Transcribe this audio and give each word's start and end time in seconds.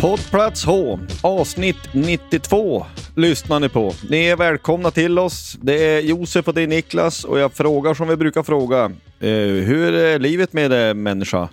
Poddplats 0.00 0.64
H, 0.64 0.98
avsnitt 1.22 1.94
92 1.94 2.86
lyssnar 3.16 3.60
ni 3.60 3.68
på. 3.68 3.92
Ni 4.10 4.26
är 4.26 4.36
välkomna 4.36 4.90
till 4.90 5.18
oss. 5.18 5.58
Det 5.62 5.84
är 5.84 6.00
Josef 6.00 6.48
och 6.48 6.54
det 6.54 6.62
är 6.62 6.66
Niklas 6.66 7.24
och 7.24 7.38
jag 7.38 7.52
frågar 7.52 7.94
som 7.94 8.08
vi 8.08 8.16
brukar 8.16 8.42
fråga. 8.42 8.84
Eh, 9.20 9.64
hur 9.66 9.94
är 9.94 10.18
livet 10.18 10.52
med 10.52 10.70
dig 10.70 10.94
människa? 10.94 11.48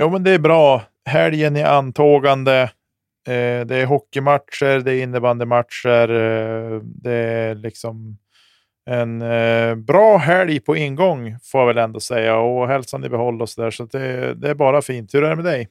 Jo, 0.00 0.10
men 0.10 0.22
det 0.22 0.30
är 0.30 0.38
bra. 0.38 0.82
Helgen 1.04 1.56
är 1.56 1.64
antågande. 1.64 2.62
Eh, 3.28 3.66
det 3.66 3.76
är 3.76 3.86
hockeymatcher, 3.86 4.80
det 4.80 4.94
är 4.94 5.02
innebandymatcher. 5.02 6.10
Eh, 6.10 6.80
det 6.82 7.14
är 7.14 7.54
liksom 7.54 8.18
en 8.90 9.22
eh, 9.22 9.74
bra 9.74 10.16
helg 10.16 10.60
på 10.60 10.76
ingång 10.76 11.36
får 11.42 11.60
jag 11.60 11.66
väl 11.66 11.78
ändå 11.78 12.00
säga 12.00 12.38
och 12.38 12.68
hälsan 12.68 13.04
i 13.04 13.08
behåll 13.08 13.42
och 13.42 13.48
så 13.48 13.62
där. 13.62 13.70
Så 13.70 13.84
det, 13.84 14.34
det 14.34 14.50
är 14.50 14.54
bara 14.54 14.82
fint. 14.82 15.14
Hur 15.14 15.24
är 15.24 15.30
det 15.30 15.36
med 15.36 15.44
dig? 15.44 15.68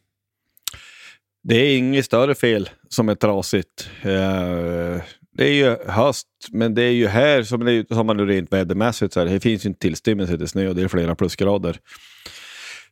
Det 1.49 1.55
är 1.55 1.77
inget 1.77 2.05
större 2.05 2.35
fel 2.35 2.69
som 2.89 3.09
är 3.09 3.15
trasigt. 3.15 3.89
Eh, 4.01 5.01
det 5.31 5.47
är 5.47 5.53
ju 5.53 5.77
höst, 5.87 6.27
men 6.51 6.73
det 6.73 6.83
är 6.83 6.91
ju 6.91 7.07
här 7.07 7.43
som, 7.43 7.65
det, 7.65 7.87
som 7.89 8.07
man 8.07 8.27
rent 8.27 8.53
vädermässigt 8.53 9.13
så 9.13 9.19
här, 9.19 9.27
det 9.27 9.39
finns 9.39 9.65
ju 9.65 9.67
en 9.67 9.73
tillstymmelse 9.73 10.37
till 10.37 10.47
snö 10.47 10.67
och 10.67 10.75
det 10.75 10.81
är 10.81 10.87
flera 10.87 11.15
plusgrader. 11.15 11.77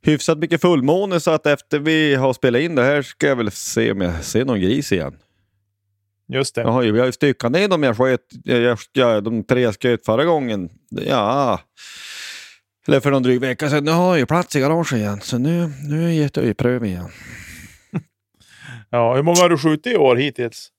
Hyfsat 0.01 0.37
mycket 0.37 0.61
fullmåne 0.61 1.19
så 1.19 1.31
att 1.31 1.45
efter 1.45 1.79
vi 1.79 2.15
har 2.15 2.33
spelat 2.33 2.61
in 2.61 2.75
det 2.75 2.83
här 2.83 3.01
ska 3.01 3.27
jag 3.27 3.35
väl 3.35 3.51
se 3.51 3.91
om 3.91 4.01
jag 4.01 4.23
ser 4.23 4.45
någon 4.45 4.61
gris 4.61 4.91
igen. 4.91 5.15
Just 6.27 6.55
det. 6.55 6.61
Jag 6.61 6.71
har 6.71 6.83
ju, 6.83 6.89
jag 6.89 6.99
har 6.99 7.05
ju 7.05 7.11
styckat 7.11 7.51
ner 7.51 7.67
dem 7.67 7.83
jag 7.83 7.97
sköt, 7.97 8.21
jag, 8.43 8.77
jag, 8.93 9.23
de 9.23 9.43
tre 9.43 9.61
jag 9.61 9.75
sköt 9.81 10.05
förra 10.05 10.25
gången. 10.25 10.69
Ja, 10.89 11.59
eller 12.87 12.99
för 12.99 13.11
någon 13.11 13.23
dryg 13.23 13.41
vecka 13.41 13.69
sedan. 13.69 13.83
Nu 13.83 13.91
har 13.91 14.07
jag 14.07 14.19
ju 14.19 14.25
plats 14.25 14.55
i 14.55 14.59
garaget 14.59 14.91
igen, 14.91 15.21
så 15.21 15.37
nu, 15.37 15.71
nu 15.89 16.09
är 16.09 16.31
jag 16.43 16.57
pröv 16.57 16.85
igen. 16.85 17.09
Ja, 18.89 19.15
hur 19.15 19.23
många 19.23 19.37
har 19.39 19.49
du 19.49 19.57
skjutit 19.57 19.93
i 19.93 19.97
år 19.97 20.15
hittills? 20.15 20.71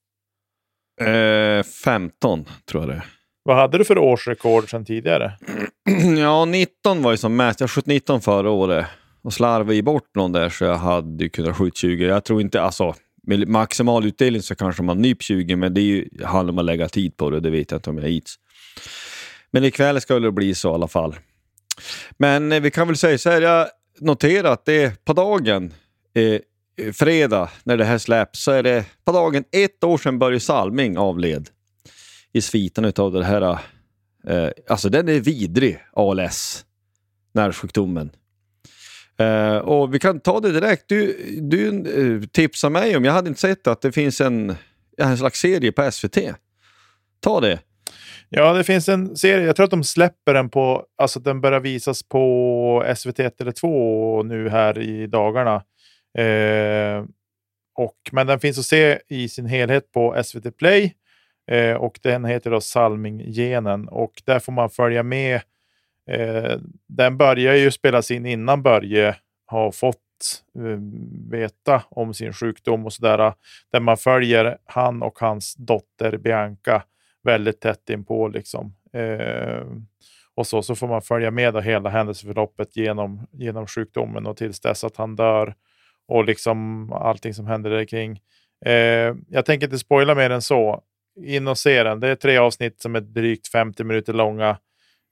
Eh, 1.00 1.62
15 1.84 2.44
tror 2.70 2.82
jag 2.82 2.88
det 2.88 2.94
är. 2.94 3.04
Vad 3.42 3.56
hade 3.56 3.78
du 3.78 3.84
för 3.84 3.98
årsrekord 3.98 4.70
sedan 4.70 4.84
tidigare? 4.84 5.32
ja, 6.18 6.44
19 6.44 7.02
var 7.02 7.10
ju 7.10 7.16
som 7.16 7.36
mest. 7.36 7.60
Jag 7.60 7.70
sköt 7.70 7.86
19 7.86 8.20
förra 8.20 8.50
året 8.50 8.86
och 9.22 9.32
slarvade 9.32 9.74
ju 9.74 9.82
bort 9.82 10.14
någon 10.14 10.32
där 10.32 10.48
så 10.48 10.64
jag 10.64 10.76
hade 10.76 11.24
ju 11.24 11.30
kunnat 11.30 11.56
skjuta 11.56 11.76
20. 11.76 12.06
Jag 12.06 12.24
tror 12.24 12.40
inte, 12.40 12.62
alltså 12.62 12.94
med 13.22 13.48
maximal 13.48 14.06
utdelning 14.06 14.42
så 14.42 14.54
kanske 14.54 14.82
man 14.82 15.02
nyp 15.02 15.22
20 15.22 15.56
men 15.56 15.74
det 15.74 15.80
är 15.80 15.82
ju, 15.82 16.08
handlar 16.24 16.52
om 16.52 16.58
att 16.58 16.64
lägga 16.64 16.88
tid 16.88 17.16
på 17.16 17.30
det. 17.30 17.40
Det 17.40 17.50
vet 17.50 17.70
jag 17.70 17.78
inte 17.78 17.90
om 17.90 17.98
jag 17.98 18.08
hits. 18.08 18.34
Men 19.50 19.64
ikväll 19.64 20.00
skulle 20.00 20.26
det 20.26 20.32
bli 20.32 20.54
så 20.54 20.70
i 20.70 20.74
alla 20.74 20.88
fall. 20.88 21.16
Men 22.16 22.52
eh, 22.52 22.60
vi 22.60 22.70
kan 22.70 22.86
väl 22.86 22.96
säga 22.96 23.18
så 23.18 23.30
här, 23.30 23.42
jag 23.42 23.68
noterar 24.00 24.52
att 24.52 24.64
det 24.64 24.82
är 24.82 24.92
på 25.04 25.12
dagen 25.12 25.72
eh, 26.14 26.40
fredag 26.92 27.50
när 27.64 27.76
det 27.76 27.84
här 27.84 27.98
släpps 27.98 28.42
så 28.42 28.50
är 28.50 28.62
det 28.62 28.84
på 29.04 29.12
dagen 29.12 29.44
ett 29.52 29.84
år 29.84 29.98
sedan 29.98 30.18
Börje 30.18 30.40
Salming 30.40 30.98
avled 30.98 31.48
i 32.32 32.40
sviten 32.40 32.92
av 32.96 33.12
det 33.12 33.24
här. 33.24 33.58
Eh, 34.26 34.50
alltså 34.68 34.88
den 34.88 35.08
är 35.08 35.20
vidrig, 35.20 35.78
ALS, 35.92 36.64
nervsjukdomen. 37.34 38.10
Eh, 39.18 39.56
och 39.56 39.94
vi 39.94 39.98
kan 39.98 40.20
ta 40.20 40.40
det 40.40 40.52
direkt. 40.52 40.84
Du, 40.86 41.16
du 41.40 41.68
eh, 41.68 42.28
tipsade 42.28 42.72
mig 42.72 42.96
om, 42.96 43.04
jag 43.04 43.12
hade 43.12 43.28
inte 43.28 43.40
sett 43.40 43.66
att 43.66 43.80
det 43.80 43.92
finns 43.92 44.20
en, 44.20 44.54
en 44.98 45.18
slags 45.18 45.40
serie 45.40 45.72
på 45.72 45.90
SVT. 45.90 46.18
Ta 47.20 47.40
det. 47.40 47.58
Ja, 48.28 48.52
det 48.52 48.64
finns 48.64 48.88
en 48.88 49.16
serie. 49.16 49.46
Jag 49.46 49.56
tror 49.56 49.64
att 49.64 49.70
de 49.70 49.84
släpper 49.84 50.34
den 50.34 50.50
på, 50.50 50.84
alltså 50.98 51.20
den 51.20 51.40
börjar 51.40 51.60
visas 51.60 52.02
på 52.02 52.94
SVT 52.96 53.20
1 53.20 53.40
eller 53.40 53.52
2 53.52 54.22
nu 54.22 54.48
här 54.48 54.78
i 54.78 55.06
dagarna. 55.06 55.62
Eh, 56.14 57.04
och, 57.74 57.96
men 58.12 58.26
den 58.26 58.40
finns 58.40 58.58
att 58.58 58.64
se 58.64 58.98
i 59.08 59.28
sin 59.28 59.46
helhet 59.46 59.92
på 59.92 60.22
SVT 60.24 60.56
Play 60.56 60.94
eh, 61.50 61.74
och 61.74 61.98
den 62.02 62.24
heter 62.24 62.50
då 62.50 62.60
Salminggenen 62.60 63.88
och 63.88 64.22
där 64.24 64.38
får 64.38 64.52
man 64.52 64.70
följa 64.70 65.02
med. 65.02 65.40
Eh, 66.10 66.58
den 66.86 67.16
börjar 67.16 67.54
ju 67.54 67.70
spelas 67.70 68.10
in 68.10 68.26
innan 68.26 68.62
Börje 68.62 69.16
har 69.46 69.72
fått 69.72 69.96
eh, 70.58 70.78
veta 71.30 71.82
om 71.88 72.14
sin 72.14 72.32
sjukdom 72.32 72.86
och 72.86 72.92
sådär. 72.92 73.32
Där 73.72 73.80
man 73.80 73.96
följer 73.96 74.58
han 74.64 75.02
och 75.02 75.18
hans 75.18 75.54
dotter 75.54 76.16
Bianca 76.16 76.82
väldigt 77.22 77.60
tätt 77.60 77.90
inpå. 77.90 78.28
Liksom. 78.28 78.74
Eh, 78.92 79.66
och 80.34 80.46
så, 80.46 80.62
så 80.62 80.74
får 80.74 80.88
man 80.88 81.02
följa 81.02 81.30
med 81.30 81.54
då 81.54 81.60
hela 81.60 81.90
händelseförloppet 81.90 82.76
genom, 82.76 83.26
genom 83.32 83.66
sjukdomen 83.66 84.26
och 84.26 84.36
tills 84.36 84.60
dess 84.60 84.84
att 84.84 84.96
han 84.96 85.16
dör 85.16 85.54
och 86.08 86.24
liksom 86.24 86.92
allting 86.92 87.34
som 87.34 87.46
händer 87.46 87.70
där 87.70 87.84
kring. 87.84 88.20
Eh, 88.66 89.14
jag 89.28 89.44
tänker 89.44 89.66
inte 89.66 89.78
spoila 89.78 90.14
mer 90.14 90.30
än 90.30 90.42
så. 90.42 90.82
in 91.24 91.48
och 91.48 91.58
se 91.58 91.82
den. 91.82 92.00
Det 92.00 92.08
är 92.08 92.14
tre 92.14 92.38
avsnitt 92.38 92.80
som 92.82 92.96
är 92.96 93.00
drygt 93.00 93.48
50 93.48 93.84
minuter 93.84 94.12
långa. 94.12 94.58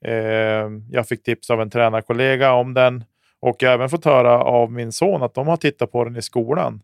Eh, 0.04 0.70
jag 0.90 1.08
fick 1.08 1.22
tips 1.22 1.50
av 1.50 1.60
en 1.60 1.70
tränarkollega 1.70 2.52
om 2.52 2.74
den 2.74 3.04
och 3.40 3.56
jag 3.62 3.68
har 3.68 3.74
även 3.74 3.88
fått 3.88 4.04
höra 4.04 4.42
av 4.42 4.72
min 4.72 4.92
son 4.92 5.22
att 5.22 5.34
de 5.34 5.48
har 5.48 5.56
tittat 5.56 5.92
på 5.92 6.04
den 6.04 6.16
i 6.16 6.22
skolan 6.22 6.82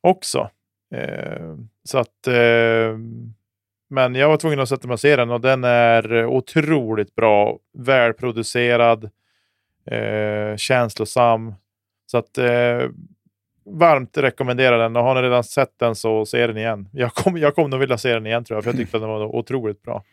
också. 0.00 0.50
Eh, 0.94 1.54
så 1.84 1.98
att, 1.98 2.26
eh, 2.26 2.98
men 3.90 4.14
jag 4.14 4.28
var 4.28 4.36
tvungen 4.36 4.60
att 4.60 4.68
sätta 4.68 4.86
mig 4.86 4.94
och 4.94 5.00
se 5.00 5.16
den 5.16 5.30
och 5.30 5.40
den 5.40 5.64
är 5.64 6.26
otroligt 6.26 7.14
bra, 7.14 7.58
välproducerad, 7.78 9.10
eh, 9.86 10.56
känslosam. 10.56 11.54
Så 12.06 12.18
att 12.18 12.38
eh, 12.38 12.88
varmt 13.66 14.16
rekommendera 14.16 14.78
den 14.78 14.96
och 14.96 15.02
har 15.02 15.14
ni 15.14 15.22
redan 15.22 15.44
sett 15.44 15.78
den 15.78 15.94
så 15.94 16.26
se 16.26 16.46
den 16.46 16.56
igen. 16.56 16.88
Jag 16.92 17.14
kommer 17.14 17.38
jag 17.38 17.54
kom 17.54 17.70
nog 17.70 17.80
vilja 17.80 17.98
se 17.98 18.14
den 18.14 18.26
igen 18.26 18.44
tror 18.44 18.56
jag, 18.56 18.64
för 18.64 18.70
jag 18.70 18.78
tyckte 18.78 18.98
den 18.98 19.08
var 19.08 19.36
otroligt 19.36 19.82
bra. 19.82 20.04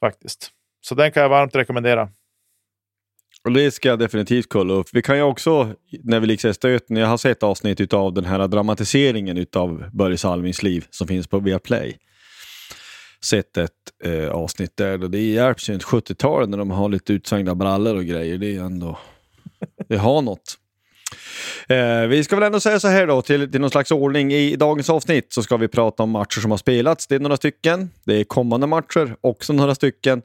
Faktiskt. 0.00 0.50
Så 0.80 0.94
den 0.94 1.12
kan 1.12 1.22
jag 1.22 1.30
varmt 1.30 1.54
rekommendera. 1.54 2.08
Och 3.44 3.52
det 3.52 3.70
ska 3.70 3.88
jag 3.88 3.98
definitivt 3.98 4.48
kolla 4.48 4.74
upp. 4.74 4.88
Vi 4.92 5.02
kan 5.02 5.16
ju 5.16 5.22
också, 5.22 5.74
när 6.02 6.20
vi 6.20 6.26
liksom 6.26 6.54
stöten, 6.54 6.96
jag 6.96 7.06
har 7.06 7.16
sett 7.16 7.42
avsnitt 7.42 7.92
av 7.92 8.14
den 8.14 8.24
här 8.24 8.48
dramatiseringen 8.48 9.46
av 9.56 9.90
Börje 9.92 10.16
Salmings 10.16 10.62
liv 10.62 10.86
som 10.90 11.06
finns 11.06 11.26
på 11.26 11.38
Viaplay. 11.38 11.98
Sett 13.24 13.56
ett 13.56 13.70
eh, 14.04 14.28
avsnitt 14.28 14.76
där 14.76 15.02
och 15.02 15.10
det 15.10 15.30
hjälps 15.30 15.68
ju 15.68 15.74
inte 15.74 15.86
70-talet 15.86 16.48
när 16.48 16.58
de 16.58 16.70
har 16.70 16.88
lite 16.88 17.12
utsvängda 17.12 17.54
brallor 17.54 17.96
och 17.96 18.04
grejer. 18.04 18.38
Det 18.38 18.56
är 18.56 18.60
ändå, 18.60 18.98
det 19.88 19.96
har 19.96 20.22
något. 20.22 20.56
Eh, 21.68 22.06
vi 22.08 22.24
ska 22.24 22.36
väl 22.36 22.42
ändå 22.42 22.60
säga 22.60 22.80
så 22.80 22.88
här 22.88 23.06
då, 23.06 23.22
till, 23.22 23.50
till 23.50 23.60
någon 23.60 23.70
slags 23.70 23.90
ordning. 23.90 24.32
I 24.32 24.56
dagens 24.56 24.90
avsnitt 24.90 25.32
så 25.32 25.42
ska 25.42 25.56
vi 25.56 25.68
prata 25.68 26.02
om 26.02 26.10
matcher 26.10 26.40
som 26.40 26.50
har 26.50 26.58
spelats. 26.58 27.06
Det 27.06 27.14
är 27.14 27.20
några 27.20 27.36
stycken. 27.36 27.90
Det 28.04 28.14
är 28.14 28.24
kommande 28.24 28.66
matcher, 28.66 29.16
också 29.20 29.52
några 29.52 29.74
stycken. 29.74 30.22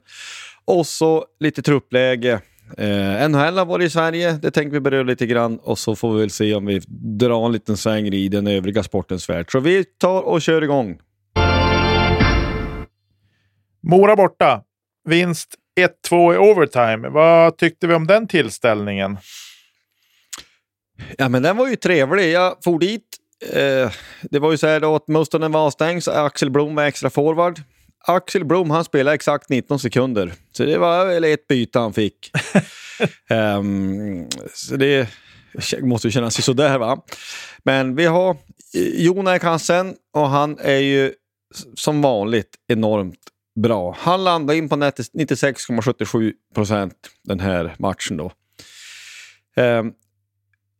Och 0.64 0.86
så 0.86 1.24
lite 1.40 1.62
truppläge. 1.62 2.40
Eh, 2.78 3.28
NHL 3.28 3.58
har 3.58 3.64
varit 3.64 3.86
i 3.86 3.90
Sverige, 3.90 4.32
det 4.32 4.50
tänker 4.50 4.70
vi 4.70 4.80
beröra 4.80 5.02
lite 5.02 5.26
grann 5.26 5.58
och 5.58 5.78
så 5.78 5.96
får 5.96 6.14
vi 6.14 6.20
väl 6.20 6.30
se 6.30 6.54
om 6.54 6.66
vi 6.66 6.80
drar 7.18 7.46
en 7.46 7.52
liten 7.52 7.76
sväng 7.76 8.06
i 8.06 8.28
den 8.28 8.46
övriga 8.46 8.82
sportens 8.82 9.28
värld. 9.28 9.52
Så 9.52 9.60
vi 9.60 9.84
tar 9.84 10.22
och 10.22 10.42
kör 10.42 10.62
igång. 10.62 10.98
Mora 13.82 14.16
borta. 14.16 14.62
Vinst 15.08 15.54
1-2 16.10 16.34
i 16.34 16.38
overtime. 16.38 17.08
Vad 17.08 17.56
tyckte 17.56 17.86
vi 17.86 17.94
om 17.94 18.06
den 18.06 18.28
tillställningen? 18.28 19.18
Ja, 21.18 21.28
men 21.28 21.42
den 21.42 21.56
var 21.56 21.68
ju 21.68 21.76
trevlig. 21.76 22.32
Jag 22.32 22.56
for 22.64 22.78
dit. 22.78 23.02
Eh, 23.52 23.90
det 24.22 24.38
var 24.38 24.50
ju 24.50 24.58
så 24.58 24.66
här 24.66 24.80
då 24.80 24.94
att 24.94 25.08
motståndaren 25.08 25.52
var 25.52 25.66
avstängd, 25.66 26.02
så 26.02 26.10
Axel 26.10 26.50
Blom 26.50 26.74
var 26.74 26.84
extra 26.84 27.10
forward. 27.10 27.60
Axel 28.06 28.44
Blom 28.44 28.70
han 28.70 28.84
spelade 28.84 29.14
exakt 29.14 29.48
19 29.48 29.78
sekunder, 29.78 30.32
så 30.52 30.64
det 30.64 30.78
var 30.78 31.06
väl 31.06 31.24
ett 31.24 31.48
byte 31.48 31.78
han 31.78 31.92
fick. 31.92 32.30
um, 33.30 34.28
så 34.54 34.76
det 34.76 35.08
måste 35.82 36.08
ju 36.08 36.12
kännas 36.12 36.44
sådär 36.44 36.78
va. 36.78 37.04
Men 37.64 37.96
vi 37.96 38.06
har 38.06 38.36
Jona 38.94 39.36
i 39.36 39.38
kassen 39.38 39.94
och 40.14 40.28
han 40.28 40.58
är 40.58 40.78
ju 40.78 41.12
som 41.74 42.02
vanligt 42.02 42.54
enormt 42.68 43.20
bra. 43.60 43.96
Han 43.98 44.24
landade 44.24 44.58
in 44.58 44.68
på 44.68 44.76
96,77 44.76 46.32
procent 46.54 46.94
den 47.24 47.40
här 47.40 47.74
matchen 47.78 48.16
då. 48.16 48.32
Um, 49.56 49.92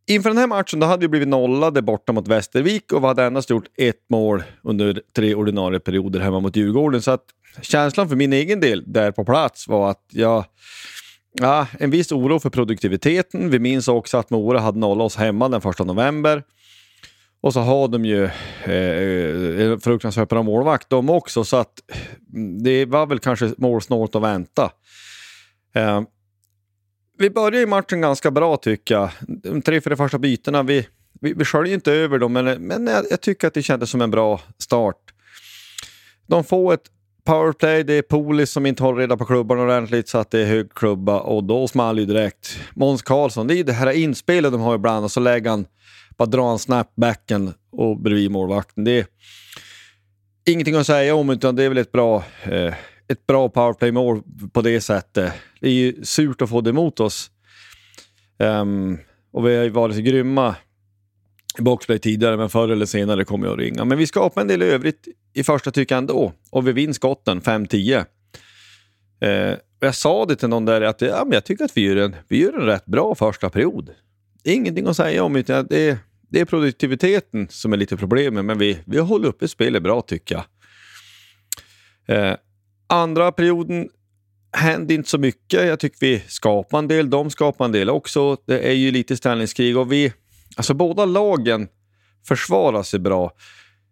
Inför 0.06 0.30
den 0.30 0.38
här 0.38 0.46
matchen 0.46 0.80
då 0.80 0.86
hade 0.86 1.00
vi 1.00 1.08
blivit 1.08 1.28
nollade 1.28 1.82
borta 1.82 2.12
mot 2.12 2.28
Västervik 2.28 2.92
och 2.92 3.02
vi 3.02 3.06
hade 3.06 3.24
endast 3.24 3.50
gjort 3.50 3.68
ett 3.78 4.10
mål 4.10 4.42
under 4.62 5.00
tre 5.16 5.34
ordinarie 5.34 5.80
perioder 5.80 6.20
hemma 6.20 6.40
mot 6.40 6.56
Djurgården. 6.56 7.02
Så 7.02 7.10
att 7.10 7.24
känslan 7.60 8.08
för 8.08 8.16
min 8.16 8.32
egen 8.32 8.60
del 8.60 8.92
där 8.92 9.12
på 9.12 9.24
plats 9.24 9.68
var 9.68 9.90
att 9.90 10.04
jag 10.10 10.44
Ja, 11.40 11.66
en 11.78 11.90
viss 11.90 12.12
oro 12.12 12.40
för 12.40 12.50
produktiviteten. 12.50 13.50
Vi 13.50 13.58
minns 13.58 13.88
också 13.88 14.18
att 14.18 14.30
Mora 14.30 14.60
hade 14.60 14.78
nollat 14.78 15.04
oss 15.04 15.16
hemma 15.16 15.48
den 15.48 15.60
första 15.60 15.84
november. 15.84 16.42
Och 17.40 17.52
så 17.52 17.60
har 17.60 17.88
de 17.88 18.04
ju 18.04 18.24
eh, 18.64 19.72
en 19.72 19.80
fruktansvärt 19.80 20.28
bra 20.28 20.42
målvakt 20.42 20.90
de 20.90 21.10
också, 21.10 21.44
så 21.44 21.56
att 21.56 21.72
mm, 22.34 22.62
det 22.62 22.84
var 22.84 23.06
väl 23.06 23.18
kanske 23.18 23.52
målsnålt 23.58 24.14
att 24.14 24.22
vänta. 24.22 24.70
Eh, 25.74 26.02
vi 27.18 27.30
börjar 27.30 27.60
ju 27.60 27.66
matchen 27.66 28.00
ganska 28.00 28.30
bra 28.30 28.56
tycker 28.56 28.94
jag. 28.94 29.10
De 29.20 29.62
tre, 29.62 29.80
fyra 29.80 29.96
första 29.96 30.18
bytena, 30.18 30.62
vi, 30.62 30.88
vi, 31.20 31.32
vi 31.32 31.44
sköljer 31.44 31.74
inte 31.74 31.92
över 31.92 32.18
dem, 32.18 32.32
men, 32.32 32.62
men 32.62 32.86
jag, 32.86 33.04
jag, 33.10 33.20
tycker 33.20 33.48
att 33.48 33.54
det 33.54 33.62
kändes 33.62 33.90
som 33.90 34.00
en 34.00 34.10
bra 34.10 34.40
start. 34.58 34.96
De 36.26 36.44
får 36.44 36.74
ett 36.74 36.90
powerplay, 37.24 37.84
det 37.84 37.94
är 37.94 38.02
Polis 38.02 38.50
som 38.50 38.66
inte 38.66 38.82
håller 38.82 39.00
reda 39.00 39.16
på 39.16 39.24
klubban 39.24 39.60
ordentligt 39.60 40.08
så 40.08 40.18
att 40.18 40.30
det 40.30 40.40
är 40.40 40.46
hög 40.46 40.74
klubba 40.74 41.20
och 41.20 41.44
då 41.44 41.68
small 41.68 41.98
ju 41.98 42.06
direkt. 42.06 42.58
Måns 42.74 43.02
Karlsson, 43.02 43.46
det 43.46 43.54
är 43.54 43.56
ju 43.56 43.62
det 43.62 43.72
här 43.72 43.90
inspelet 43.90 44.52
de 44.52 44.60
har 44.60 44.74
ibland 44.74 45.04
och 45.04 45.10
så 45.10 45.20
lägger 45.20 45.50
han, 45.50 45.66
bara 46.16 46.26
drar 46.26 46.48
han 46.48 46.58
snapbacken 46.58 47.54
och 47.72 48.00
bredvid 48.00 48.30
målvakten. 48.30 48.84
Det 48.84 48.98
är 48.98 49.06
ingenting 50.46 50.74
att 50.74 50.86
säga 50.86 51.14
om 51.14 51.30
utan 51.30 51.56
det 51.56 51.64
är 51.64 51.68
väl 51.68 51.78
ett 51.78 51.92
bra 51.92 52.24
eh, 52.42 52.74
ett 53.08 53.26
bra 53.26 53.48
powerplay-mål 53.48 54.22
på 54.52 54.62
det 54.62 54.80
sättet. 54.80 55.32
Det 55.60 55.68
är 55.68 55.72
ju 55.72 56.04
surt 56.04 56.42
att 56.42 56.50
få 56.50 56.60
det 56.60 56.70
emot 56.70 57.00
oss. 57.00 57.30
Um, 58.38 58.98
och 59.32 59.46
vi 59.46 59.56
har 59.56 59.64
ju 59.64 59.70
varit 59.70 59.94
så 59.94 60.00
grymma 60.00 60.56
i 61.58 61.62
boxplay 61.62 61.98
tidigare, 61.98 62.36
men 62.36 62.50
förr 62.50 62.68
eller 62.68 62.86
senare 62.86 63.24
kommer 63.24 63.46
jag 63.46 63.52
att 63.52 63.58
ringa. 63.58 63.84
Men 63.84 63.98
vi 63.98 64.06
skapar 64.06 64.40
en 64.40 64.48
del 64.48 64.62
övrigt 64.62 65.08
i 65.34 65.44
första 65.44 65.70
tycker 65.70 65.96
ändå 65.96 66.32
och 66.50 66.68
vi 66.68 66.72
vinner 66.72 66.92
skotten 66.92 67.40
5-10. 67.40 68.04
Eh, 69.20 69.54
jag 69.80 69.94
sa 69.94 70.26
det 70.26 70.36
till 70.36 70.48
någon 70.48 70.64
där 70.64 70.80
att 70.80 71.00
ja, 71.00 71.22
men 71.24 71.32
jag 71.32 71.44
tycker 71.44 71.64
att 71.64 71.76
vi 71.76 71.80
gör, 71.80 71.96
en, 71.96 72.16
vi 72.28 72.42
gör 72.42 72.52
en 72.52 72.66
rätt 72.66 72.86
bra 72.86 73.14
första 73.14 73.50
period. 73.50 73.90
Det 74.42 74.50
är 74.50 74.54
ingenting 74.54 74.86
att 74.86 74.96
säga 74.96 75.24
om, 75.24 75.36
utan 75.36 75.66
det 75.66 75.88
är, 75.88 75.98
det 76.28 76.40
är 76.40 76.44
produktiviteten 76.44 77.48
som 77.50 77.72
är 77.72 77.76
lite 77.76 77.96
problemet, 77.96 78.44
men 78.44 78.58
vi, 78.58 78.78
vi 78.84 78.98
håller 78.98 79.28
uppe 79.28 79.48
spelet 79.48 79.82
bra 79.82 80.02
tycker 80.02 80.34
jag. 80.34 80.44
Eh, 82.16 82.36
Andra 82.86 83.32
perioden 83.32 83.88
hände 84.52 84.94
inte 84.94 85.08
så 85.08 85.18
mycket. 85.18 85.66
Jag 85.66 85.80
tycker 85.80 85.98
vi 86.00 86.22
skapade 86.28 86.78
en 86.78 86.88
del, 86.88 87.10
de 87.10 87.30
skapade 87.30 87.68
en 87.68 87.72
del 87.72 87.90
också. 87.90 88.36
Det 88.46 88.68
är 88.68 88.72
ju 88.72 88.90
lite 88.90 89.16
ställningskrig 89.16 89.76
och 89.76 89.92
vi, 89.92 90.12
alltså 90.56 90.74
båda 90.74 91.04
lagen 91.04 91.68
försvarar 92.28 92.82
sig 92.82 93.00
bra. 93.00 93.32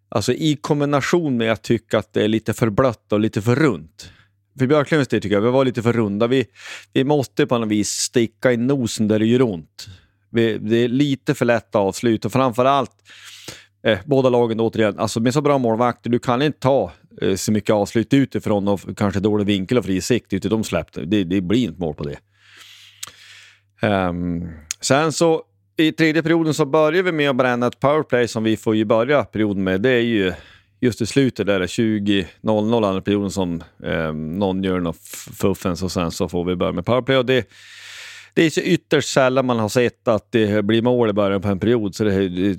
Alltså 0.09 0.33
i 0.33 0.57
kombination 0.61 1.37
med 1.37 1.53
att 1.53 1.63
tycka 1.63 1.99
att 1.99 2.13
det 2.13 2.25
är 2.25 2.29
lite 2.29 2.53
för 2.53 2.71
blött 2.71 3.13
och 3.13 3.21
lite 3.21 3.43
för 3.43 3.57
runt. 3.57 4.11
För 4.59 4.67
Björklövens 4.67 5.09
del 5.09 5.21
tycker 5.21 5.37
jag 5.37 5.43
vi 5.43 5.51
var 5.51 5.65
lite 5.65 5.83
för 5.83 5.93
runda. 5.93 6.27
Vi, 6.27 6.47
vi 6.93 7.05
måste 7.05 7.47
på 7.47 7.59
något 7.59 7.69
vis 7.69 7.89
sticka 7.89 8.53
i 8.53 8.57
nosen 8.57 9.09
där 9.09 9.19
det 9.19 9.27
gör 9.27 9.43
ont. 9.43 9.89
Vi, 10.31 10.59
det 10.59 10.77
är 10.77 10.89
lite 10.89 11.35
för 11.35 11.45
lätt 11.45 11.75
avslut 11.75 12.25
och 12.25 12.33
framförallt 12.33 12.93
eh, 13.87 13.99
båda 14.05 14.29
lagen 14.29 14.61
återigen, 14.61 14.99
alltså 14.99 15.21
med 15.21 15.35
så 15.35 15.41
bra 15.41 15.59
målvakter, 15.59 16.11
du 16.11 16.19
kan 16.19 16.43
inte 16.43 16.59
ta 16.59 16.93
Eh, 17.23 17.35
så 17.35 17.53
mycket 17.53 17.71
avslut 17.71 18.15
utifrån 18.15 18.69
och 18.69 18.81
kanske 18.97 19.21
dålig 19.21 19.47
vinkel 19.47 19.79
och 19.79 19.85
fri 19.85 20.01
sikt, 20.01 20.33
utan 20.33 20.51
de 20.51 20.65
släppte. 20.65 21.05
Det, 21.05 21.25
det 21.25 21.41
blir 21.41 21.65
inte 21.65 21.81
mål 21.81 21.95
på 21.95 22.05
det. 22.05 22.19
Um, 23.83 24.49
sen 24.81 25.13
så 25.13 25.43
i 25.77 25.93
tredje 25.93 26.23
perioden 26.23 26.55
så 26.55 26.67
börjar 26.67 27.03
vi 27.03 27.13
med 27.13 27.31
att 27.31 27.37
bränna 27.37 27.67
ett 27.67 27.81
powerplay 27.81 28.29
som 28.29 28.45
vi 28.45 28.57
får 28.57 28.77
ju 28.77 28.85
börja 28.85 29.25
perioden 29.25 29.65
med. 29.65 29.81
Det 29.81 29.91
är 29.91 30.01
ju 30.01 30.33
just 30.81 31.01
i 31.01 31.07
slutet 31.07 31.47
där 31.47 31.61
20.00 31.61 32.87
andra 32.87 33.01
perioden 33.01 33.31
som 33.31 33.63
um, 33.79 34.39
någon 34.39 34.65
gör 34.65 34.81
något 34.81 34.97
fuffens 35.33 35.83
och 35.83 35.93
sen 35.93 36.11
så 36.11 36.29
får 36.29 36.45
vi 36.45 36.57
börja 36.57 36.73
med 36.73 36.87
powerplay. 36.87 37.17
Och 37.17 37.27
det, 37.27 37.49
det 38.35 38.43
är 38.43 38.51
så 38.51 38.61
ytterst 38.61 39.09
sällan 39.09 39.47
man 39.47 39.59
har 39.59 39.69
sett 39.69 40.09
att 40.09 40.33
det 40.33 40.65
blir 40.65 40.83
mål 40.83 41.11
i 41.11 41.13
början 41.13 41.43
på 41.43 41.49
en 41.49 41.61
period, 41.61 41.95
så 41.95 42.05
det, 42.05 42.29
det 42.29 42.59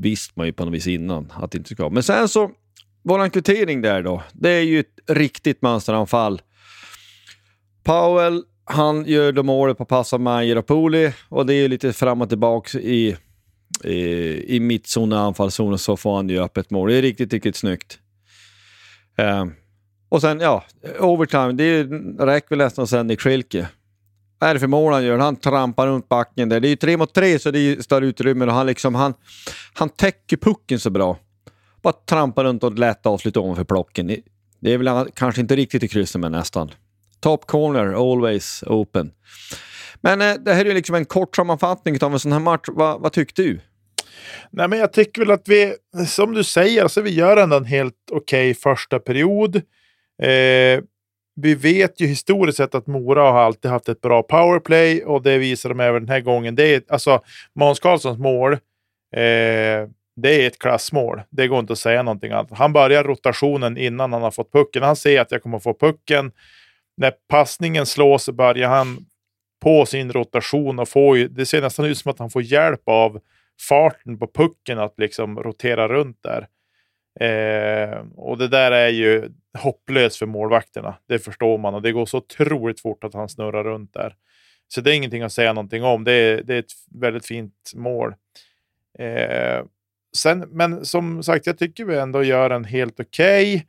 visste 0.00 0.32
man 0.36 0.46
ju 0.46 0.52
på 0.52 0.64
något 0.64 0.74
vis 0.74 0.86
innan 0.86 1.32
att 1.36 1.50
det 1.50 1.58
inte 1.58 1.74
ska. 1.74 1.88
Men 1.88 2.02
sen 2.02 2.28
så, 2.28 2.50
våran 3.08 3.30
kvittering 3.30 3.80
där 3.80 4.02
då, 4.02 4.22
det 4.32 4.50
är 4.50 4.62
ju 4.62 4.80
ett 4.80 4.98
riktigt 5.06 5.62
mönsteranfall. 5.62 6.42
Powell, 7.84 8.42
han 8.64 9.04
gör 9.04 9.32
då 9.32 9.42
målet 9.42 9.78
på 9.78 9.84
pass 9.84 10.12
av 10.12 10.20
Majer 10.20 10.58
och 10.58 10.66
Poli 10.66 11.12
och 11.28 11.46
det 11.46 11.54
är 11.54 11.68
lite 11.68 11.92
fram 11.92 12.22
och 12.22 12.28
tillbaka 12.28 12.78
i, 12.78 13.16
i, 13.84 13.96
i 14.56 14.60
mittzon 14.60 15.12
och 15.12 15.18
anfallszon 15.18 15.78
så 15.78 15.96
får 15.96 16.16
han 16.16 16.28
ju 16.28 16.42
öppet 16.42 16.70
mål. 16.70 16.88
Det 16.88 16.96
är 16.96 17.02
riktigt, 17.02 17.32
riktigt 17.32 17.56
snyggt. 17.56 17.98
Uh, 19.20 19.44
och 20.08 20.20
sen, 20.20 20.40
ja, 20.40 20.64
overtime, 21.00 21.52
det 21.52 21.82
räcker 22.26 22.48
väl 22.48 22.58
nästan 22.58 22.86
sen 22.86 23.10
i 23.10 23.16
Krilke. 23.16 23.68
Vad 24.38 24.50
är 24.50 24.54
det 24.54 24.60
för 24.60 24.66
mål 24.66 24.92
han 24.92 25.04
gör? 25.04 25.18
Han 25.18 25.36
trampar 25.36 25.86
runt 25.86 26.08
backen 26.08 26.48
där. 26.48 26.60
Det 26.60 26.68
är 26.68 26.70
ju 26.70 26.76
tre 26.76 26.96
mot 26.96 27.14
tre 27.14 27.38
så 27.38 27.50
det 27.50 27.58
är 27.58 27.82
större 27.82 28.06
utrymme 28.06 28.44
och 28.44 28.52
han, 28.52 28.66
liksom, 28.66 28.94
han, 28.94 29.14
han 29.74 29.88
täcker 29.88 30.36
pucken 30.36 30.80
så 30.80 30.90
bra. 30.90 31.18
Bara 31.88 31.92
trampa 31.92 32.44
runt 32.44 32.64
och 32.64 32.78
lätt 32.78 33.06
avslut 33.06 33.36
ovanför 33.36 33.64
plocken. 33.64 34.16
Det 34.60 34.72
är 34.72 34.78
väl 34.78 35.10
kanske 35.14 35.40
inte 35.40 35.56
riktigt 35.56 35.82
i 35.82 35.88
krysset 35.88 36.20
men 36.20 36.32
nästan. 36.32 36.70
Top 37.20 37.46
corner, 37.46 38.12
always 38.12 38.62
open. 38.66 39.12
Men 40.00 40.20
eh, 40.20 40.34
det 40.34 40.54
här 40.54 40.60
är 40.60 40.68
ju 40.68 40.74
liksom 40.74 40.94
en 40.94 41.04
kort 41.04 41.36
sammanfattning 41.36 42.02
av 42.02 42.12
en 42.12 42.18
sån 42.18 42.32
här 42.32 42.38
match. 42.38 42.68
Va, 42.68 42.98
vad 42.98 43.12
tyckte 43.12 43.42
du? 43.42 43.60
Nej, 44.50 44.68
men 44.68 44.78
jag 44.78 44.92
tycker 44.92 45.20
väl 45.20 45.30
att 45.30 45.48
vi, 45.48 45.74
som 46.06 46.34
du 46.34 46.44
säger, 46.44 46.82
alltså 46.82 47.00
vi 47.00 47.10
gör 47.10 47.36
ändå 47.36 47.56
en 47.56 47.64
helt 47.64 47.94
okej 48.12 48.50
okay 48.50 48.54
första 48.54 48.98
period. 48.98 49.56
Eh, 50.22 50.82
vi 51.40 51.54
vet 51.54 52.00
ju 52.00 52.06
historiskt 52.06 52.56
sett 52.56 52.74
att 52.74 52.86
Mora 52.86 53.22
har 53.22 53.40
alltid 53.40 53.70
haft 53.70 53.88
ett 53.88 54.00
bra 54.00 54.22
powerplay 54.22 55.04
och 55.04 55.22
det 55.22 55.38
visar 55.38 55.68
de 55.68 55.80
även 55.80 56.02
den 56.02 56.12
här 56.12 56.20
gången. 56.20 56.54
Det 56.54 56.74
är, 56.74 56.82
alltså, 56.88 57.20
Måns 57.54 57.80
Karlssons 57.80 58.18
mål, 58.18 58.52
eh, 59.16 59.88
det 60.20 60.42
är 60.42 60.46
ett 60.46 60.58
klassmål. 60.58 61.22
Det 61.30 61.48
går 61.48 61.58
inte 61.58 61.72
att 61.72 61.78
säga 61.78 62.02
någonting 62.02 62.32
annat. 62.32 62.50
Han 62.50 62.72
börjar 62.72 63.04
rotationen 63.04 63.76
innan 63.76 64.12
han 64.12 64.22
har 64.22 64.30
fått 64.30 64.52
pucken. 64.52 64.82
Han 64.82 64.96
ser 64.96 65.20
att 65.20 65.30
jag 65.30 65.42
kommer 65.42 65.58
få 65.58 65.74
pucken. 65.74 66.32
När 66.96 67.12
passningen 67.28 67.86
slås 67.86 68.28
börjar 68.28 68.68
han 68.68 69.06
på 69.62 69.86
sin 69.86 70.12
rotation 70.12 70.78
och 70.78 70.88
får 70.88 71.18
ju, 71.18 71.28
det 71.28 71.46
ser 71.46 71.62
nästan 71.62 71.86
ut 71.86 71.98
som 71.98 72.10
att 72.10 72.18
han 72.18 72.30
får 72.30 72.42
hjälp 72.42 72.82
av 72.84 73.20
farten 73.68 74.18
på 74.18 74.26
pucken 74.26 74.78
att 74.78 74.94
liksom 74.98 75.38
rotera 75.38 75.88
runt 75.88 76.18
där. 76.22 76.48
Eh, 77.20 77.98
och 78.16 78.38
det 78.38 78.48
där 78.48 78.72
är 78.72 78.88
ju 78.88 79.28
hopplöst 79.58 80.16
för 80.16 80.26
målvakterna. 80.26 80.94
Det 81.06 81.18
förstår 81.18 81.58
man 81.58 81.74
och 81.74 81.82
det 81.82 81.92
går 81.92 82.06
så 82.06 82.18
otroligt 82.18 82.80
fort 82.80 83.04
att 83.04 83.14
han 83.14 83.28
snurrar 83.28 83.64
runt 83.64 83.94
där. 83.94 84.14
Så 84.68 84.80
det 84.80 84.92
är 84.92 84.94
ingenting 84.94 85.22
att 85.22 85.32
säga 85.32 85.52
någonting 85.52 85.84
om. 85.84 86.04
Det 86.04 86.12
är, 86.12 86.42
det 86.42 86.54
är 86.54 86.58
ett 86.58 86.72
väldigt 86.94 87.26
fint 87.26 87.72
mål. 87.74 88.14
Eh, 88.98 89.62
sen, 90.16 90.38
men 90.38 90.84
som 90.84 91.22
sagt, 91.22 91.46
jag 91.46 91.58
tycker 91.58 91.84
vi 91.84 91.98
ändå 91.98 92.22
gör 92.22 92.50
en 92.50 92.64
helt 92.64 93.00
okej. 93.00 93.54
Okay. 93.54 93.64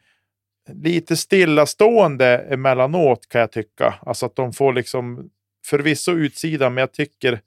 Lite 0.84 1.18
stillastående 1.18 2.38
emellanåt 2.38 3.30
kan 3.30 3.42
jag 3.42 3.52
tycka. 3.52 4.00
Alltså 4.02 4.26
att 4.26 4.36
de 4.36 4.54
får 4.54 4.74
liksom 4.74 5.30
förvisso 5.66 6.12
utsidan, 6.12 6.74
men 6.74 6.82
jag 6.82 6.94
tycker 6.94 7.42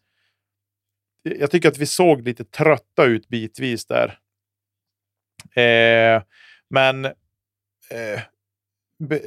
jag 1.22 1.50
tycker 1.50 1.68
att 1.68 1.78
vi 1.78 1.86
såg 1.86 2.22
lite 2.22 2.44
trötta 2.44 3.04
ut 3.04 3.28
bitvis 3.28 3.86
där. 3.86 4.18
Eh, 5.54 6.22
men 6.70 7.04
eh, 7.90 8.20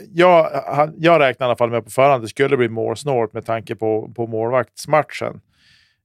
jag, 0.09 0.63
jag 0.97 1.19
räknar 1.19 1.45
i 1.45 1.47
alla 1.47 1.55
fall 1.55 1.71
med 1.71 1.83
på 1.83 1.89
förhand 1.89 2.15
att 2.15 2.21
det 2.21 2.27
skulle 2.27 2.57
bli 2.57 2.69
målsnålt 2.69 3.33
med 3.33 3.45
tanke 3.45 3.75
på, 3.75 4.13
på 4.15 4.27
målvaktsmatchen. 4.27 5.41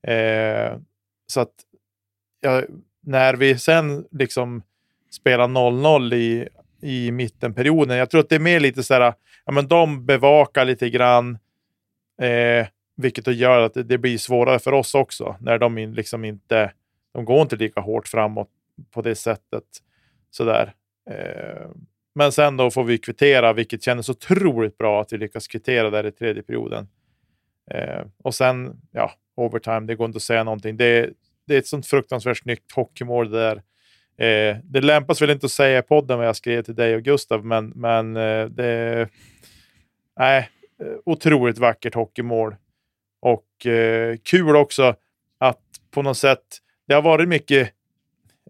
Eh, 0.03 0.79
så 1.27 1.41
att 1.41 1.55
jag 2.41 2.65
när 3.03 3.35
vi 3.35 3.59
sen 3.59 4.05
liksom 4.11 4.63
spelar 5.11 5.49
0-0 5.49 6.15
i, 6.15 6.49
i 6.83 7.11
mittenperioden, 7.11 7.97
jag 7.97 8.11
tror 8.11 8.21
att 8.21 8.29
det 8.29 8.35
är 8.35 8.41
mer 8.41 8.61
lite 8.61 8.83
så 8.83 8.95
här, 8.95 9.15
ja 9.45 9.53
men 9.53 9.69
de 9.69 10.07
bevakar 10.07 10.65
lite 10.65 10.91
grann. 10.91 11.39
Eh, 12.23 12.67
vilket 12.97 13.27
gör 13.27 13.61
att 13.61 13.89
det 13.89 13.99
blir 13.99 14.19
svårare 14.19 14.59
för 14.59 14.73
oss 14.73 14.95
också 14.95 15.37
när 15.41 15.59
de 15.59 15.77
liksom 15.77 16.25
inte, 16.25 16.73
de 17.15 17.25
går 17.25 17.43
inte 17.43 17.57
lika 17.57 17.81
hårt 17.81 18.09
framåt 18.09 18.49
på 18.91 19.03
det 19.03 19.15
sättet. 19.15 19.65
Sådär. 20.31 20.75
Eh, 21.11 21.71
men 22.15 22.33
sen 22.33 22.57
då 22.57 22.71
får 22.71 22.85
vi 22.85 22.99
kvittera, 22.99 23.53
vilket 23.53 23.83
kändes 23.83 24.09
otroligt 24.09 24.79
bra 24.79 25.01
att 25.01 25.13
vi 25.13 25.19
lyckas 25.19 25.49
kvittera 25.49 25.91
där 25.91 26.07
i 26.07 26.13
tredje 26.13 26.43
perioden. 26.43 26.89
Eh, 27.71 28.05
och 28.23 28.35
sen, 28.35 28.81
ja, 28.93 29.13
overtime, 29.35 29.81
det 29.81 29.95
går 29.95 30.07
inte 30.07 30.17
att 30.17 30.23
säga 30.23 30.45
någonting. 30.45 30.77
Det, 30.77 31.11
det 31.51 31.57
är 31.57 31.59
ett 31.59 31.67
sånt 31.67 31.87
fruktansvärt 31.87 32.39
snyggt 32.39 32.73
hockeymål 32.73 33.31
det 33.31 33.39
där. 33.39 33.57
Eh, 34.27 34.57
det 34.65 34.81
lämpas 34.81 35.23
väl 35.23 35.31
inte 35.31 35.47
att 35.47 35.53
säga 35.53 35.79
i 35.79 35.83
podden 35.83 36.19
vad 36.19 36.27
jag 36.27 36.37
skrev 36.37 36.63
till 36.63 36.75
dig 36.75 36.95
och 36.95 37.03
Gustav, 37.03 37.45
men, 37.45 37.69
men 37.69 38.17
eh, 38.17 38.47
det... 38.47 39.09
Nej, 40.19 40.49
eh, 40.83 40.87
otroligt 41.05 41.59
vackert 41.59 41.95
hockeymål. 41.95 42.57
Och 43.21 43.67
eh, 43.67 44.17
kul 44.23 44.57
också 44.57 44.95
att 45.39 45.61
på 45.91 46.03
något 46.03 46.17
sätt, 46.17 46.45
det 46.87 46.95
har 46.95 47.03
varit 47.03 47.29
mycket, 47.29 47.73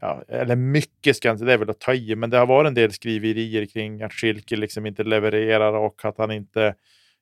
ja, 0.01 0.23
eller 0.29 0.57
mycket 0.57 1.17
ska 1.17 1.31
inte, 1.31 1.45
det 1.45 1.53
är 1.53 1.59
väl 1.59 1.71
att 1.71 1.81
ta 1.81 1.95
i, 1.95 2.17
men 2.17 2.31
det 2.31 2.39
har 2.39 2.47
varit 2.47 2.69
en 2.69 2.75
del 2.75 2.93
skriverier 2.93 3.67
kring 3.67 4.03
att 4.03 4.13
Schilke 4.13 4.57
liksom 4.57 4.87
inte 4.87 5.05
levererar 5.05 5.73
och 5.73 6.05
att 6.05 6.19
han 6.19 6.31
inte, 6.31 6.75